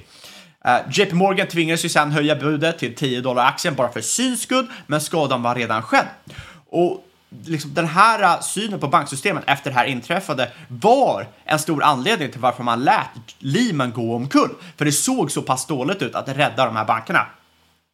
Eh, 0.65 0.77
JP 0.91 1.15
Morgan 1.15 1.47
tvingades 1.47 1.85
ju 1.85 1.89
sedan 1.89 2.13
höja 2.13 2.37
budet 2.37 2.79
till 2.79 2.95
10 2.95 3.21
dollar 3.21 3.47
aktien 3.47 3.75
bara 3.75 3.93
för 3.93 4.01
syns 4.01 4.43
skull, 4.43 4.67
men 4.87 5.01
skadan 5.01 5.43
var 5.43 5.55
redan 5.55 5.83
skedd. 5.83 6.07
Och 6.71 7.05
liksom, 7.45 7.75
den 7.75 7.87
här 7.87 8.23
eh, 8.23 8.41
synen 8.41 8.81
på 8.81 8.89
banksystemet 8.89 9.45
efter 9.47 9.71
det 9.71 9.77
här 9.77 9.87
inträffade 9.87 10.51
var 10.69 11.27
en 11.45 11.59
stor 11.59 11.83
anledning 11.83 12.31
till 12.31 12.41
varför 12.41 12.63
man 12.63 12.85
lät 12.85 13.09
Lehman 13.39 13.93
gå 13.93 14.15
omkull. 14.15 14.51
För 14.77 14.85
det 14.85 14.93
såg 14.93 15.31
så 15.31 15.43
pass 15.43 15.67
dåligt 15.67 16.03
ut 16.03 16.15
att 16.15 16.29
rädda 16.29 16.67
de 16.67 16.77
här 16.77 16.85
bankerna. 16.85 17.27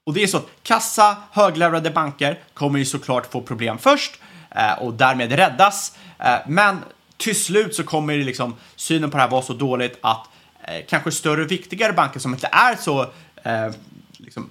Och 0.07 0.15
det 0.15 0.23
är 0.23 0.27
så 0.27 0.37
att 0.37 0.49
kassa, 0.63 1.17
högleverade 1.31 1.91
banker 1.91 2.39
kommer 2.55 2.79
ju 2.79 2.85
såklart 2.85 3.33
få 3.33 3.41
problem 3.41 3.79
först 3.79 4.21
eh, 4.51 4.83
och 4.83 4.95
därmed 4.95 5.33
räddas. 5.33 5.97
Eh, 6.19 6.37
men 6.47 6.79
till 7.17 7.43
slut 7.43 7.75
så 7.75 7.85
kommer 7.85 8.17
liksom 8.17 8.57
synen 8.77 9.11
på 9.11 9.17
det 9.17 9.23
här 9.23 9.31
vara 9.31 9.43
så 9.43 9.53
dåligt 9.53 9.99
att 10.01 10.29
eh, 10.65 10.85
kanske 10.89 11.11
större 11.11 11.43
och 11.43 11.51
viktigare 11.51 11.93
banker 11.93 12.21
som 12.21 12.35
inte 12.35 12.49
är 12.53 12.77
så 12.77 13.03
eh, 13.43 13.71
liksom 14.17 14.49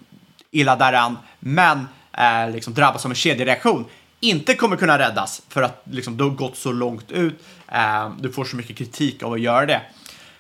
illa 0.52 0.76
däran, 0.76 1.18
men 1.40 1.88
eh, 2.18 2.50
liksom 2.52 2.74
drabbas 2.74 3.06
av 3.06 3.12
en 3.12 3.16
kedjereaktion, 3.16 3.86
inte 4.20 4.54
kommer 4.54 4.76
kunna 4.76 5.00
räddas 5.00 5.42
för 5.50 5.62
att 5.62 5.82
liksom, 5.92 6.18
det 6.18 6.24
har 6.24 6.32
gått 6.32 6.58
så 6.58 6.72
långt 6.72 7.12
ut. 7.12 7.44
Eh, 7.68 8.12
du 8.20 8.32
får 8.32 8.46
så 8.46 8.56
mycket 8.56 8.78
kritik 8.78 9.24
av 9.24 9.34
att 9.34 9.42
göra 9.42 9.66
det. 9.66 9.82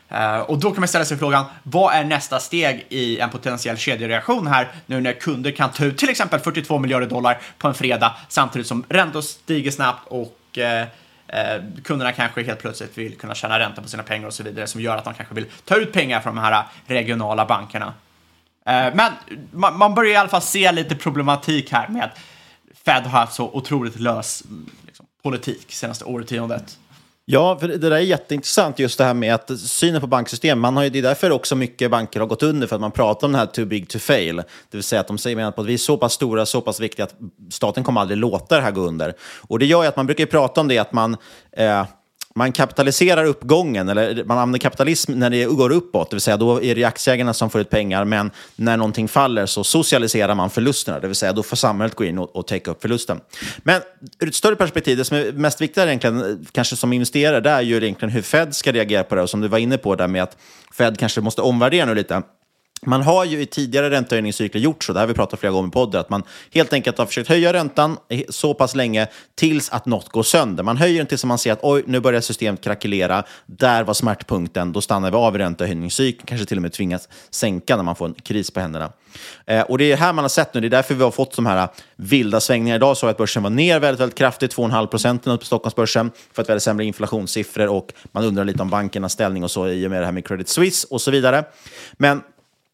Eh, 0.09 0.39
och 0.39 0.59
då 0.59 0.71
kan 0.71 0.81
man 0.81 0.87
ställa 0.87 1.05
sig 1.05 1.17
frågan, 1.17 1.45
vad 1.63 1.95
är 1.95 2.03
nästa 2.03 2.39
steg 2.39 2.85
i 2.89 3.19
en 3.19 3.29
potentiell 3.29 3.77
kedjereaktion 3.77 4.47
här 4.47 4.71
nu 4.85 5.01
när 5.01 5.13
kunder 5.13 5.51
kan 5.51 5.71
ta 5.71 5.85
ut 5.85 5.97
till 5.97 6.09
exempel 6.09 6.39
42 6.39 6.79
miljarder 6.79 7.07
dollar 7.07 7.41
på 7.57 7.67
en 7.67 7.73
fredag 7.73 8.15
samtidigt 8.29 8.67
som 8.67 8.83
räntor 8.89 9.21
stiger 9.21 9.71
snabbt 9.71 10.07
och 10.07 10.57
eh, 10.57 10.87
eh, 11.27 11.63
kunderna 11.83 12.11
kanske 12.11 12.43
helt 12.43 12.59
plötsligt 12.59 12.97
vill 12.97 13.17
kunna 13.17 13.35
tjäna 13.35 13.59
ränta 13.59 13.81
på 13.81 13.87
sina 13.87 14.03
pengar 14.03 14.27
och 14.27 14.33
så 14.33 14.43
vidare 14.43 14.67
som 14.67 14.81
gör 14.81 14.97
att 14.97 15.03
de 15.03 15.13
kanske 15.13 15.35
vill 15.35 15.45
ta 15.65 15.75
ut 15.75 15.93
pengar 15.93 16.21
från 16.21 16.35
de 16.35 16.41
här 16.41 16.63
regionala 16.85 17.45
bankerna. 17.45 17.93
Eh, 18.65 18.93
men 18.95 19.11
man, 19.51 19.77
man, 19.77 19.95
börjar 19.95 20.11
i 20.11 20.15
alla 20.15 20.29
fall 20.29 20.41
se 20.41 20.71
lite 20.71 20.95
problematik 20.95 21.71
här 21.71 21.87
med 21.87 22.03
att 22.03 22.19
Fed 22.85 23.03
har 23.03 23.19
haft 23.19 23.33
så 23.33 23.49
otroligt 23.49 23.99
lös 23.99 24.43
liksom, 24.85 25.05
politik 25.23 25.71
senaste 25.71 26.05
årtiondet. 26.05 26.77
Ja, 27.29 27.59
för 27.59 27.67
det 27.67 27.77
där 27.77 27.91
är 27.91 27.99
jätteintressant, 27.99 28.79
just 28.79 28.97
det 28.97 29.03
här 29.03 29.13
med 29.13 29.33
att 29.33 29.59
synen 29.59 30.01
på 30.01 30.07
banksystem. 30.07 30.59
Man 30.59 30.77
har 30.77 30.83
ju, 30.83 30.89
det 30.89 30.99
är 30.99 31.03
därför 31.03 31.31
också 31.31 31.55
mycket 31.55 31.91
banker 31.91 32.19
har 32.19 32.27
gått 32.27 32.43
under, 32.43 32.67
för 32.67 32.75
att 32.75 32.81
man 32.81 32.91
pratar 32.91 33.27
om 33.27 33.31
det 33.31 33.39
här 33.39 33.45
too 33.45 33.65
big 33.65 33.89
to 33.89 33.99
fail. 33.99 34.35
Det 34.35 34.43
vill 34.77 34.83
säga 34.83 35.01
att 35.01 35.07
de 35.07 35.17
säger 35.17 35.43
att 35.43 35.65
vi 35.65 35.73
är 35.73 35.77
så 35.77 35.97
pass 35.97 36.13
stora, 36.13 36.45
så 36.45 36.61
pass 36.61 36.79
viktiga 36.79 37.05
att 37.05 37.15
staten 37.49 37.83
kommer 37.83 38.01
aldrig 38.01 38.17
låta 38.17 38.55
det 38.55 38.61
här 38.61 38.71
gå 38.71 38.81
under. 38.81 39.13
Och 39.47 39.59
det 39.59 39.65
gör 39.65 39.81
ju 39.81 39.87
att 39.87 39.95
man 39.95 40.05
brukar 40.05 40.25
prata 40.25 40.61
om 40.61 40.67
det, 40.67 40.77
att 40.77 40.93
man 40.93 41.17
eh, 41.51 41.85
man 42.37 42.51
kapitaliserar 42.51 43.25
uppgången, 43.25 43.89
eller 43.89 44.23
man 44.23 44.37
använder 44.37 44.59
kapitalism 44.59 45.11
när 45.11 45.29
det 45.29 45.45
går 45.45 45.71
uppåt, 45.71 46.09
det 46.09 46.15
vill 46.15 46.21
säga 46.21 46.37
då 46.37 46.63
är 46.63 46.75
det 46.75 46.83
aktieägarna 46.83 47.33
som 47.33 47.49
får 47.49 47.61
ut 47.61 47.69
pengar, 47.69 48.05
men 48.05 48.31
när 48.55 48.77
någonting 48.77 49.07
faller 49.07 49.45
så 49.45 49.63
socialiserar 49.63 50.35
man 50.35 50.49
förlusterna, 50.49 50.99
det 50.99 51.07
vill 51.07 51.15
säga 51.15 51.33
då 51.33 51.43
får 51.43 51.57
samhället 51.57 51.95
gå 51.95 52.03
in 52.03 52.17
och, 52.17 52.35
och 52.35 52.47
täcka 52.47 52.71
upp 52.71 52.81
förlusten. 52.81 53.19
Men 53.57 53.81
ur 54.19 54.27
ett 54.27 54.35
större 54.35 54.55
perspektiv, 54.55 54.97
det 54.97 55.05
som 55.05 55.17
är 55.17 55.31
mest 55.31 55.61
viktigt 55.61 55.83
egentligen, 55.83 56.47
kanske 56.51 56.75
som 56.75 56.93
investerare, 56.93 57.39
det 57.39 57.49
är 57.49 57.61
ju 57.61 57.77
egentligen 57.77 58.11
hur 58.11 58.21
Fed 58.21 58.55
ska 58.55 58.71
reagera 58.71 59.03
på 59.03 59.15
det, 59.15 59.21
och 59.21 59.29
som 59.29 59.41
du 59.41 59.47
var 59.47 59.57
inne 59.57 59.77
på 59.77 59.95
där 59.95 60.07
med 60.07 60.23
att 60.23 60.37
Fed 60.73 60.99
kanske 60.99 61.21
måste 61.21 61.41
omvärdera 61.41 61.85
nu 61.85 61.95
lite. 61.95 62.21
Man 62.87 63.01
har 63.01 63.25
ju 63.25 63.41
i 63.41 63.45
tidigare 63.45 63.89
räntehöjningscykler 63.89 64.61
gjort 64.61 64.83
så, 64.83 64.93
det 64.93 64.99
har 64.99 65.07
vi 65.07 65.13
pratat 65.13 65.39
flera 65.39 65.53
gånger 65.53 65.67
i 65.67 65.71
podden, 65.71 66.01
att 66.01 66.09
man 66.09 66.23
helt 66.53 66.73
enkelt 66.73 66.97
har 66.97 67.05
försökt 67.05 67.29
höja 67.29 67.53
räntan 67.53 67.97
så 68.29 68.53
pass 68.53 68.75
länge 68.75 69.07
tills 69.35 69.69
att 69.69 69.85
något 69.85 70.09
går 70.09 70.23
sönder. 70.23 70.63
Man 70.63 70.77
höjer 70.77 70.97
den 70.97 71.07
tills 71.07 71.25
man 71.25 71.37
ser 71.37 71.51
att 71.51 71.59
oj, 71.61 71.83
nu 71.87 71.99
börjar 71.99 72.21
systemet 72.21 72.61
krackelera, 72.61 73.23
där 73.45 73.83
var 73.83 73.93
smärtpunkten, 73.93 74.71
då 74.71 74.81
stannar 74.81 75.11
vi 75.11 75.17
av 75.17 75.35
i 75.35 75.39
räntehöjningscykeln, 75.39 76.25
kanske 76.25 76.45
till 76.45 76.57
och 76.57 76.61
med 76.61 76.73
tvingas 76.73 77.09
sänka 77.29 77.75
när 77.75 77.83
man 77.83 77.95
får 77.95 78.05
en 78.05 78.13
kris 78.13 78.51
på 78.51 78.59
händerna. 78.59 78.91
Eh, 79.45 79.61
och 79.61 79.77
det 79.77 79.91
är 79.91 79.97
här 79.97 80.13
man 80.13 80.23
har 80.23 80.29
sett 80.29 80.53
nu, 80.53 80.61
det 80.61 80.67
är 80.67 80.69
därför 80.69 80.95
vi 80.95 81.03
har 81.03 81.11
fått 81.11 81.35
de 81.35 81.45
här 81.45 81.63
eh, 81.63 81.69
vilda 81.95 82.39
svängningarna. 82.39 82.75
Idag 82.75 82.97
så 82.97 83.07
att 83.07 83.17
börsen 83.17 83.43
var 83.43 83.49
ner 83.49 83.79
väldigt, 83.79 84.01
väldigt 84.01 84.17
kraftigt, 84.17 84.55
2,5 84.55 84.87
procent 84.87 85.23
på 85.23 85.37
Stockholmsbörsen, 85.41 86.11
för 86.33 86.41
att 86.41 86.49
vi 86.49 86.51
hade 86.51 86.59
sämre 86.59 86.85
inflationssiffror 86.85 87.67
och 87.67 87.93
man 88.11 88.23
undrar 88.23 88.45
lite 88.45 88.61
om 88.61 88.69
bankernas 88.69 89.13
ställning 89.13 89.43
och 89.43 89.51
så 89.51 89.67
i 89.67 89.87
och 89.87 89.91
med 89.91 90.01
det 90.01 90.05
här 90.05 90.13
med 90.13 90.27
Credit 90.27 90.49
Suisse 90.49 90.87
och 90.89 91.01
så 91.01 91.11
vidare. 91.11 91.43
Men 91.97 92.21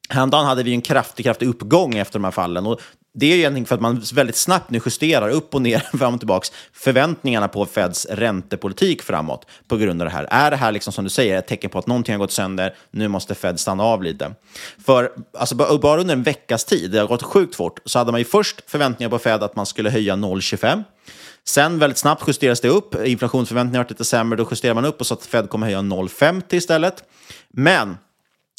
Häromdagen 0.10 0.46
hade 0.46 0.64
vi 0.64 0.74
en 0.74 0.82
kraftig, 0.82 1.26
kraftig 1.26 1.50
uppgång 1.50 1.96
efter 1.96 2.20
de 2.20 2.24
här 2.24 2.32
fallen. 2.32 2.66
Och 2.66 2.82
det 3.16 3.26
är 3.26 3.38
egentligen 3.38 3.66
för 3.66 3.76
att 3.76 3.82
man 3.82 4.02
väldigt 4.14 4.36
snabbt 4.36 4.70
nu 4.70 4.82
justerar 4.86 5.30
upp 5.30 5.56
och 5.56 5.62
ner, 5.62 5.80
fram 5.98 6.14
och 6.14 6.20
tillbaka, 6.20 6.48
förväntningarna 6.74 7.48
på 7.48 7.66
Feds 7.66 8.06
räntepolitik 8.06 9.02
framåt 9.02 9.46
på 9.68 9.78
grund 9.78 10.02
av 10.02 10.06
det 10.06 10.12
här. 10.12 10.28
Är 10.30 10.52
det 10.52 10.58
här, 10.58 10.72
liksom, 10.72 10.94
som 10.94 11.04
du 11.04 11.10
säger, 11.10 11.38
ett 11.38 11.48
tecken 11.48 11.70
på 11.70 11.80
att 11.80 11.88
någonting 11.88 12.14
har 12.14 12.20
gått 12.20 12.32
sönder? 12.32 12.76
Nu 12.92 13.08
måste 13.08 13.36
Fed 13.36 13.60
stanna 13.60 13.84
av 13.84 14.04
lite. 14.04 14.32
För 14.86 15.12
alltså, 15.38 15.56
bara 15.56 16.02
under 16.02 16.14
en 16.14 16.24
veckas 16.24 16.66
tid, 16.66 16.92
det 16.92 17.00
har 17.00 17.08
gått 17.08 17.24
sjukt 17.24 17.56
fort, 17.56 17.80
så 17.86 18.00
hade 18.00 18.12
man 18.12 18.22
ju 18.22 18.26
först 18.26 18.72
förväntningar 18.72 19.10
på 19.10 19.20
Fed 19.20 19.44
att 19.44 19.56
man 19.56 19.66
skulle 19.66 19.90
höja 19.90 20.16
0,25. 20.16 20.84
Sen 21.46 21.80
väldigt 21.80 21.98
snabbt 21.98 22.24
justeras 22.28 22.62
det 22.62 22.70
upp. 22.70 22.96
Inflationsförväntningarna 23.06 23.80
har 23.80 23.84
varit 23.84 23.92
lite 23.92 24.06
sämre. 24.06 24.38
Då 24.38 24.48
justerar 24.52 24.74
man 24.74 24.86
upp 24.86 25.00
och 25.00 25.08
så 25.08 25.14
att 25.14 25.26
Fed 25.26 25.50
kommer 25.50 25.68
höja 25.68 25.80
0,50 25.80 26.56
istället. 26.56 27.04
Men 27.54 27.98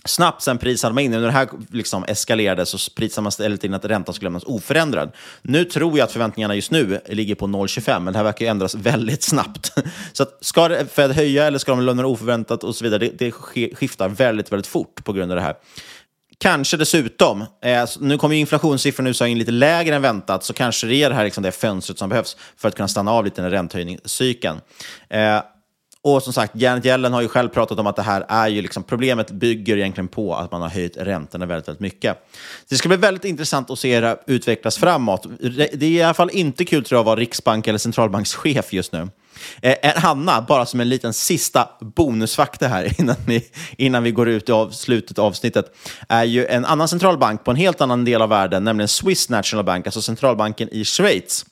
Snabbt 0.07 0.43
sen 0.43 0.59
prisade 0.59 0.95
man 0.95 1.05
in, 1.05 1.11
när 1.11 1.21
det 1.21 1.31
här 1.31 1.49
liksom 1.73 2.05
eskalerade 2.05 2.67
så 2.67 2.91
prisade 2.91 3.23
man 3.23 3.29
istället 3.29 3.65
in 3.65 3.75
att 3.75 3.85
räntan 3.85 4.15
skulle 4.15 4.27
lämnas 4.27 4.45
oförändrad. 4.45 5.13
Nu 5.43 5.65
tror 5.65 5.99
jag 5.99 6.05
att 6.05 6.13
förväntningarna 6.13 6.55
just 6.55 6.71
nu 6.71 7.01
ligger 7.07 7.35
på 7.35 7.47
0,25, 7.47 8.01
men 8.01 8.13
det 8.13 8.19
här 8.19 8.25
verkar 8.25 8.47
ändras 8.47 8.75
väldigt 8.75 9.23
snabbt. 9.23 9.73
Så 10.13 10.23
att, 10.23 10.39
ska 10.41 10.87
Fed 10.93 11.13
höja 11.13 11.45
eller 11.45 11.59
ska 11.59 11.73
de 11.73 11.81
lämna 11.81 12.07
oförväntat 12.07 12.65
och 12.65 12.77
så 12.77 12.85
vidare, 12.85 12.99
det, 12.99 13.11
det 13.19 13.33
skiftar 13.75 14.09
väldigt, 14.09 14.53
väldigt 14.53 14.67
fort 14.67 15.05
på 15.05 15.13
grund 15.13 15.33
av 15.33 15.37
det 15.37 15.43
här. 15.43 15.55
Kanske 16.39 16.77
dessutom, 16.77 17.45
eh, 17.65 17.89
nu 18.01 18.19
kommer 18.19 18.35
ju 18.35 18.41
inflationssiffrorna 18.41 19.09
i 19.09 19.11
USA 19.11 19.27
in 19.27 19.39
lite 19.39 19.51
lägre 19.51 19.95
än 19.95 20.03
väntat, 20.03 20.45
så 20.45 20.53
kanske 20.53 20.87
det 20.87 20.95
är 20.95 21.09
det 21.09 21.15
här 21.15 21.25
liksom 21.25 21.43
det 21.43 21.53
fönstret 21.53 21.99
som 21.99 22.09
behövs 22.09 22.37
för 22.57 22.69
att 22.69 22.75
kunna 22.75 22.89
stanna 22.89 23.13
av 23.13 23.25
lite 23.25 23.43
den 23.43 23.45
här 23.45 23.59
räntehöjningscykeln. 23.59 24.61
Eh, 25.09 25.41
och 26.05 26.23
som 26.23 26.33
sagt, 26.33 26.57
Janet 26.57 26.87
Yellen 26.87 27.13
har 27.13 27.21
ju 27.21 27.29
själv 27.29 27.49
pratat 27.49 27.79
om 27.79 27.87
att 27.87 27.97
det 27.97 28.03
här 28.03 28.25
är 28.29 28.49
ju 28.49 28.63
liksom, 28.63 28.83
problemet 28.83 29.31
bygger 29.31 29.77
egentligen 29.77 30.09
på 30.09 30.35
att 30.35 30.53
man 30.53 30.63
har 30.63 30.69
höjt 30.69 30.97
räntorna 30.97 31.47
väldigt, 31.47 31.69
väldigt 31.69 31.81
mycket. 31.81 32.29
Det 32.69 32.77
ska 32.77 32.89
bli 32.89 32.97
väldigt 32.97 33.25
intressant 33.25 33.71
att 33.71 33.79
se 33.79 34.01
det 34.01 34.19
utvecklas 34.27 34.79
framåt. 34.79 35.27
Det 35.73 35.83
är 35.83 35.85
i 35.85 36.03
alla 36.03 36.15
fall 36.15 36.31
inte 36.33 36.65
kul 36.65 36.85
tror 36.85 36.97
jag 36.97 37.01
att 37.01 37.07
vara 37.07 37.21
riksbank 37.21 37.67
eller 37.67 37.79
centralbankschef 37.79 38.73
just 38.73 38.93
nu. 38.93 39.09
Eh, 39.63 39.73
eh 39.83 39.97
Hanna, 39.97 40.43
bara 40.49 40.67
som 40.67 40.81
en 40.81 40.89
liten 40.89 41.13
sista 41.13 41.69
bonusfakta 41.81 42.69
här 42.69 42.93
innan 43.01 43.17
vi, 43.27 43.45
innan 43.79 44.03
vi 44.03 44.11
går 44.11 44.29
ut 44.29 44.49
i 44.49 44.53
av, 44.53 44.71
slutet 44.71 45.19
av 45.19 45.27
avsnittet, 45.27 45.77
är 46.09 46.25
ju 46.25 46.47
en 46.47 46.65
annan 46.65 46.89
centralbank 46.89 47.45
på 47.45 47.51
en 47.51 47.57
helt 47.57 47.81
annan 47.81 48.05
del 48.05 48.23
av 48.23 48.29
världen, 48.29 48.65
nämligen 48.65 48.89
Swiss 48.89 49.29
National 49.29 49.65
Bank, 49.65 49.87
alltså 49.87 50.03
centralbanken 50.03 50.69
i 50.73 50.85
Schweiz. 50.85 51.45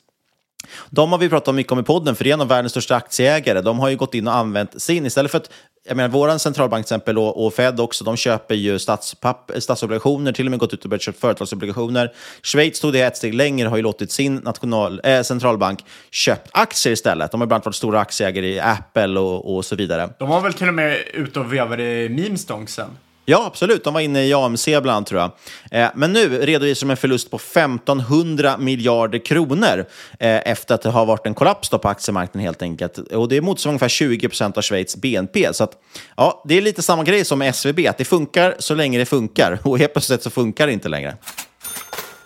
De 0.90 1.12
har 1.12 1.18
vi 1.18 1.28
pratat 1.28 1.54
mycket 1.54 1.72
om 1.72 1.78
i 1.78 1.82
podden, 1.82 2.16
för 2.16 2.24
det 2.24 2.30
är 2.30 2.34
en 2.34 2.40
av 2.40 2.48
världens 2.48 2.72
största 2.72 2.96
aktieägare. 2.96 3.60
De 3.60 3.78
har 3.78 3.88
ju 3.88 3.96
gått 3.96 4.14
in 4.14 4.28
och 4.28 4.34
använt 4.34 4.82
sin, 4.82 5.06
istället 5.06 5.30
för 5.30 5.38
att 5.38 5.50
jag 5.84 5.96
menar, 5.96 6.08
vår 6.08 6.38
centralbank 6.38 6.86
till 6.86 6.94
exempel 6.94 7.18
och, 7.18 7.46
och, 7.46 7.54
Fed 7.54 7.80
också, 7.80 8.04
de 8.04 8.16
köper 8.16 8.54
ju 8.54 8.78
statspapp, 8.78 9.50
statsobligationer, 9.58 10.32
till 10.32 10.46
och 10.46 10.50
med 10.50 10.60
gått 10.60 10.74
ut 10.74 10.84
och 10.84 10.90
börjat 10.90 11.02
köpa 11.02 11.18
företagsobligationer. 11.18 12.12
Schweiz 12.42 12.80
tog 12.80 12.92
det 12.92 13.00
ett 13.00 13.16
steg 13.16 13.34
längre, 13.34 13.68
har 13.68 13.76
ju 13.76 13.82
låtit 13.82 14.12
sin 14.12 14.34
national, 14.34 15.00
äh, 15.04 15.22
centralbank 15.22 15.84
köpt 16.10 16.50
aktier 16.52 16.92
istället. 16.92 17.30
De 17.30 17.40
har 17.40 17.46
bland 17.46 17.56
annat 17.56 17.66
varit 17.66 17.74
stora 17.74 18.00
aktieägare 18.00 18.46
i 18.46 18.60
Apple 18.60 19.20
och, 19.20 19.56
och 19.56 19.64
så 19.64 19.76
vidare. 19.76 20.10
De 20.18 20.28
var 20.28 20.40
väl 20.40 20.52
till 20.52 20.68
och 20.68 20.74
med 20.74 20.98
ute 21.14 21.40
och 21.40 21.52
vevade 21.52 21.82
i 21.82 22.08
memestonsen? 22.08 22.90
Ja, 23.24 23.44
absolut. 23.46 23.84
De 23.84 23.94
var 23.94 24.00
inne 24.00 24.24
i 24.24 24.34
AMC 24.34 24.64
bland 24.64 24.90
annat, 24.90 25.06
tror 25.06 25.20
jag. 25.20 25.30
Eh, 25.70 25.90
men 25.94 26.12
nu 26.12 26.38
redovisar 26.38 26.86
de 26.86 26.90
en 26.90 26.96
förlust 26.96 27.30
på 27.30 27.36
1500 27.36 28.58
miljarder 28.58 29.18
kronor 29.18 29.84
eh, 30.18 30.50
efter 30.50 30.74
att 30.74 30.82
det 30.82 30.90
har 30.90 31.06
varit 31.06 31.26
en 31.26 31.34
kollaps 31.34 31.68
då 31.68 31.78
på 31.78 31.88
aktiemarknaden 31.88 32.44
helt 32.44 32.62
enkelt. 32.62 32.98
Och 32.98 33.28
det 33.28 33.40
motsvarar 33.40 33.72
ungefär 33.72 33.88
20 33.88 34.28
procent 34.28 34.58
av 34.58 34.62
Schweiz 34.62 34.96
BNP. 34.96 35.48
Så 35.52 35.64
att, 35.64 35.72
ja, 36.16 36.42
det 36.48 36.58
är 36.58 36.62
lite 36.62 36.82
samma 36.82 37.04
grej 37.04 37.24
som 37.24 37.38
med 37.38 37.48
SVB, 37.54 37.86
att 37.88 37.98
det 37.98 38.04
funkar 38.04 38.54
så 38.58 38.74
länge 38.74 38.98
det 38.98 39.06
funkar. 39.06 39.58
Och 39.62 39.78
helt 39.78 39.92
plötsligt 39.92 40.22
så 40.22 40.30
funkar 40.30 40.66
det 40.66 40.72
inte 40.72 40.88
längre. 40.88 41.16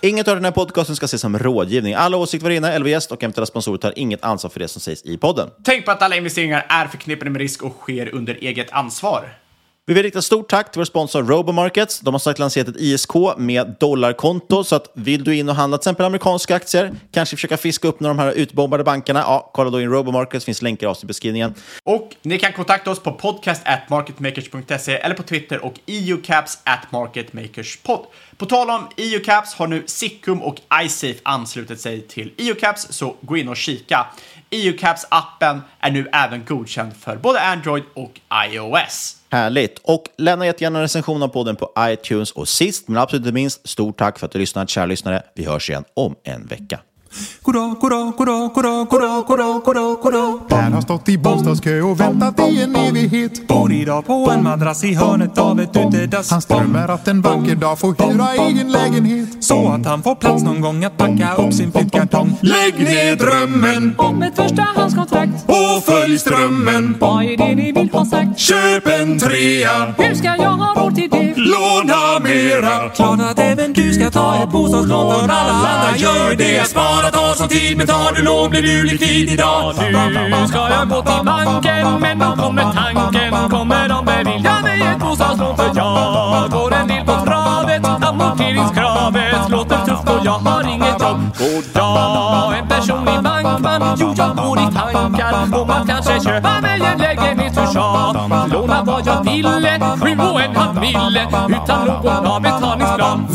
Inget 0.00 0.28
av 0.28 0.34
den 0.34 0.44
här 0.44 0.52
podcasten 0.52 0.96
ska 0.96 1.04
ses 1.04 1.20
som 1.20 1.38
rådgivning. 1.38 1.94
Alla 1.94 2.16
åsikter 2.16 2.46
var 2.46 2.50
inne, 2.50 2.72
eller 2.72 2.86
gäst 2.86 3.12
och 3.12 3.22
eventuella 3.22 3.46
sponsorer 3.46 3.78
tar 3.78 3.92
inget 3.96 4.24
ansvar 4.24 4.50
för 4.50 4.60
det 4.60 4.68
som 4.68 4.80
sägs 4.80 5.02
i 5.04 5.16
podden. 5.16 5.48
Tänk 5.64 5.84
på 5.84 5.90
att 5.90 6.02
alla 6.02 6.16
investeringar 6.16 6.66
är 6.68 6.86
förknippade 6.86 7.30
med 7.30 7.40
risk 7.40 7.62
och 7.62 7.72
sker 7.80 8.14
under 8.14 8.34
eget 8.34 8.72
ansvar. 8.72 9.38
Vi 9.88 9.94
vill 9.94 10.02
rikta 10.02 10.22
stort 10.22 10.48
tack 10.48 10.72
till 10.72 10.80
vår 10.80 10.84
sponsor 10.84 11.22
Robomarkets. 11.22 12.00
De 12.00 12.14
har 12.14 12.18
sagt 12.18 12.38
lanserat 12.38 12.68
ett 12.68 12.76
ISK 12.78 13.10
med 13.36 13.76
dollarkonto, 13.80 14.64
så 14.64 14.76
att 14.76 14.90
vill 14.94 15.24
du 15.24 15.36
in 15.36 15.48
och 15.48 15.54
handla 15.54 15.78
till 15.78 15.82
exempel 15.82 16.06
amerikanska 16.06 16.54
aktier, 16.56 16.94
kanske 17.12 17.36
försöka 17.36 17.56
fiska 17.56 17.88
upp 17.88 18.00
några 18.00 18.10
av 18.10 18.16
de 18.16 18.22
här 18.22 18.32
utbombade 18.32 18.84
bankerna, 18.84 19.20
ja, 19.20 19.50
kolla 19.54 19.70
då 19.70 19.80
in 19.80 19.90
Robomarkets, 19.90 20.44
finns 20.44 20.62
länkar 20.62 20.96
i 21.02 21.06
beskrivningen. 21.06 21.54
Och 21.82 22.10
ni 22.22 22.38
kan 22.38 22.52
kontakta 22.52 22.90
oss 22.90 23.00
på 23.00 23.12
podcast 23.12 23.62
at 23.64 23.90
marketmakers.se 23.90 24.92
eller 24.92 25.14
på 25.14 25.22
Twitter 25.22 25.64
och 25.64 25.74
eucaps 25.86 26.58
at 26.64 26.92
marketmakerspod. 26.92 28.06
På 28.36 28.46
tal 28.46 28.70
om 28.70 28.88
EUCAPS 28.96 29.54
har 29.54 29.66
nu 29.66 29.82
Sickum 29.86 30.42
och 30.42 30.56
iSafe 30.84 31.20
anslutit 31.22 31.80
sig 31.80 32.02
till 32.02 32.32
EUCAPS, 32.38 32.86
så 32.90 33.16
gå 33.20 33.36
in 33.36 33.48
och 33.48 33.56
kika. 33.56 34.06
EUCAPS-appen 34.50 35.60
är 35.80 35.90
nu 35.90 36.08
även 36.12 36.44
godkänd 36.44 36.96
för 36.96 37.16
både 37.16 37.40
Android 37.40 37.84
och 37.94 38.20
iOS. 38.50 39.16
Härligt! 39.30 39.78
Och 39.82 40.04
lämna 40.18 40.46
jättegärna 40.46 40.78
en 40.78 40.82
recension 40.82 41.22
av 41.22 41.28
podden 41.28 41.56
på 41.56 41.72
iTunes. 41.78 42.30
Och 42.30 42.48
sist 42.48 42.88
men 42.88 42.96
absolut 42.96 43.20
inte 43.26 43.34
minst, 43.34 43.68
stort 43.68 43.98
tack 43.98 44.18
för 44.18 44.26
att 44.26 44.32
du 44.32 44.38
lyssnat, 44.38 44.70
kära 44.70 44.86
lyssnare. 44.86 45.22
Vi 45.34 45.44
hörs 45.44 45.70
igen 45.70 45.84
om 45.94 46.14
en 46.24 46.46
vecka. 46.46 46.80
Goddag, 47.42 47.76
goddag, 47.80 48.12
goddag, 48.16 48.50
goddag, 48.54 48.86
goddag, 48.88 49.24
goddag, 49.26 49.62
goddag, 49.64 49.96
goddag. 50.02 50.48
Per 50.48 50.70
har 50.70 50.80
stått 50.80 51.08
i 51.08 51.18
bostadskö 51.18 51.80
och 51.80 52.00
väntat 52.00 52.40
i 52.40 52.62
en 52.62 52.76
evighet. 52.76 53.48
Bor 53.48 53.72
idag 53.72 54.06
på 54.06 54.30
en 54.30 54.42
madrass 54.44 54.84
i 54.84 54.94
hörnet 54.94 55.38
av 55.38 55.60
ett 55.60 55.76
utedass. 55.76 56.30
Hans 56.30 56.46
dröm 56.46 56.76
är 56.76 56.88
att 56.88 57.08
en 57.08 57.22
vacker 57.22 57.54
dag 57.54 57.78
få 57.78 57.94
hyra 57.98 58.46
egen 58.48 58.72
lägenhet. 58.72 59.44
Så 59.44 59.68
att 59.68 59.86
han 59.86 60.02
får 60.02 60.14
plats 60.14 60.42
någon 60.42 60.60
gång 60.60 60.84
att 60.84 60.96
packa 60.96 61.34
upp 61.34 61.54
sin 61.54 61.72
flyttkartong. 61.72 62.38
Lägg 62.40 62.78
ner 62.78 63.16
drömmen 63.16 63.94
om 63.98 64.22
ett 64.22 64.36
förstahandskontrakt 64.36 65.44
och 65.46 65.84
följ 65.84 66.18
strömmen. 66.18 66.96
Vad 67.00 67.24
är 67.24 67.36
det 67.36 67.54
ni 67.54 67.72
vill 67.72 67.90
ha 67.92 68.04
sagt? 68.04 68.38
Köp 68.38 68.86
en 68.86 69.18
trea. 69.18 69.94
Hur 69.98 70.14
ska 70.14 70.36
jag 70.36 70.50
ha 70.50 70.82
råd 70.82 70.94
till 70.94 71.10
det? 71.10 71.34
Låna 71.36 72.18
mera. 72.24 72.88
Klart 72.88 73.20
att 73.20 73.38
även 73.38 73.72
du 73.72 73.92
ska 73.92 74.10
ta 74.10 74.42
ett 74.42 74.50
bostadslån 74.50 75.14
för 75.14 75.28
alla 75.28 75.52
andra 75.52 75.96
gör 75.96 76.36
det. 76.36 76.68
Spara 76.68 76.95
tar 77.02 77.34
sån 77.34 77.48
tid 77.48 77.76
men 77.76 77.86
tar 77.86 78.12
du 78.14 78.22
lån 78.22 78.50
blir 78.50 78.62
du 78.62 78.84
likvid 78.84 79.30
idag. 79.30 79.74
Nu 80.30 80.46
ska 80.48 80.70
jag 80.70 80.88
gå 80.88 81.02
till 81.02 81.24
banken 81.24 82.00
men 82.00 82.18
då 82.18 82.42
kommer 82.42 82.62
tanken. 82.62 83.50
Kommer 83.50 83.88
de 83.88 84.04
bevilja 84.04 84.60
mig 84.62 84.80
ett 84.80 84.98
bostadslån? 84.98 85.56
För 85.56 85.70
jag 85.74 86.50
går 86.50 86.74
en 86.74 86.88
del 86.88 87.04
på 87.06 87.12
travet 87.26 87.86
Amorteringskravet. 88.08 89.48
Låter 89.48 89.78
tufft 89.86 90.10
och 90.10 90.20
jag 90.24 90.32
har 90.32 90.64
inget 90.74 91.00
jobb. 91.00 91.20
Goddag, 91.38 92.58
en 92.58 92.68
person 92.68 93.08
i 93.08 93.22
bankman. 93.22 93.96
Jo, 93.98 94.14
jag 94.16 94.36
går 94.36 94.58
i 94.58 94.66
tankar 94.74 95.60
om 95.60 95.70
att 95.70 95.88
kanske 95.88 96.20
köpa 96.20 96.60
mig 96.60 96.80
en 96.92 96.98
lägenhet 96.98 97.54
för 97.54 97.72
tjat. 97.72 98.52
Låna 98.52 98.82
vad 98.82 99.06
jag 99.06 99.24
ville, 99.24 99.80
sju 100.00 100.18
och 100.32 100.40
en 100.40 100.56
halv 100.56 100.80
mille. 100.80 101.26
Utan 101.48 101.86
någon 101.86 102.26
avbetalningsplan 102.26 103.26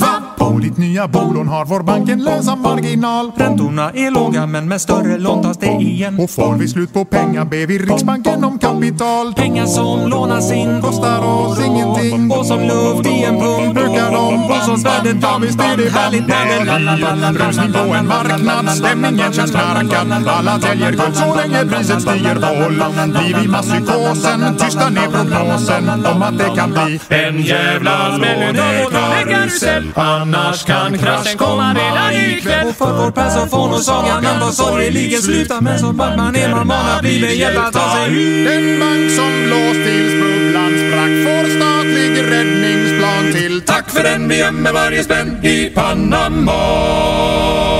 ditt 0.72 0.78
nya 0.78 1.08
bolån 1.08 1.48
har 1.48 1.66
vår 1.66 1.84
bank 1.84 2.10
en 2.10 2.24
lönsam 2.24 2.62
marginal. 2.62 3.32
Räntorna 3.36 3.92
är 3.92 4.12
låga 4.12 4.48
men 4.48 4.68
med 4.68 4.82
större 4.82 5.18
lån 5.18 5.44
tas 5.44 5.58
det 5.58 5.68
igen. 5.68 6.20
Och 6.20 6.30
får 6.30 6.56
vi 6.56 6.68
slut 6.68 6.94
på 6.94 7.06
pengar 7.06 7.46
ber 7.46 7.68
vi 7.68 7.78
Riksbanken 7.78 8.44
om 8.44 8.60
kapital. 8.60 9.34
Pengar 9.34 9.66
som 9.66 10.10
lånas 10.10 10.52
in 10.52 10.82
kostar 10.82 11.20
oss 11.20 11.60
ingenting. 11.66 12.32
Och 12.32 12.46
som 12.46 12.60
luft 12.60 13.08
i 13.08 13.24
en 13.24 13.40
pump 13.40 13.74
Brukar 13.74 14.12
de 14.12 14.48
bostadsvärdet 14.48 15.18
Ja 15.22 15.40
visst 15.42 15.60
är 15.60 15.78
det 15.78 15.90
härligt 15.90 16.28
när 16.28 16.46
det 16.46 17.44
Rusning 17.44 17.74
på 17.74 17.80
en 17.80 18.08
marknad, 18.08 18.70
stämningen 18.70 19.34
känns 19.34 19.52
knarkad. 19.52 20.28
Alla 20.28 20.60
täljer 20.60 20.92
guld 20.92 21.16
så 21.16 21.36
länge 21.36 21.66
priset 21.66 22.02
stiger 22.02 22.36
håll. 22.36 22.84
Liv 23.22 23.38
i 23.44 23.48
masspsykosen, 23.48 24.58
tysta 24.58 24.90
ner 24.90 25.08
prognosen 25.08 26.06
om 26.06 26.22
att 26.22 26.38
det 26.38 26.52
kan 26.56 26.72
bli 26.72 27.00
En 27.10 27.42
jävla 27.42 28.18
lånekarusell 28.18 29.92
Annars 29.96 30.61
kan 30.66 30.98
kraschen 30.98 31.38
komma 31.38 31.74
redan 31.74 32.14
ikväll? 32.14 32.68
Och 32.68 32.76
för 32.76 32.94
vår 32.94 33.12
persofon 33.12 33.74
och 33.74 33.82
sagan 33.82 34.24
kan 34.24 34.40
vara 34.40 34.52
sorgligen 34.52 35.22
sluta. 35.22 35.62
Men 35.62 35.80
så 35.80 35.86
vart 35.86 36.18
man 36.18 36.36
är 36.36 36.50
man 36.50 36.68
van 36.68 36.86
att 36.96 37.02
bli 37.02 37.22
behjälpt 37.22 37.60
att 37.60 37.74
ta 37.74 37.96
sig. 37.96 38.14
ur 38.14 38.46
Den 38.50 38.80
bank 38.80 39.12
som 39.12 39.32
blåst 39.46 39.82
tills 39.88 40.14
bubblan 40.22 40.72
sprack. 40.82 41.14
Får 41.26 41.46
statlig 41.58 42.12
räddningsplan 42.32 43.34
till. 43.34 43.62
Tack 43.62 43.90
för 43.90 44.04
den 44.04 44.30
vi 44.30 44.38
gömmer 44.38 44.74
varje 44.74 45.04
spänn 45.04 45.46
i 45.46 45.70
Panama 45.76 47.71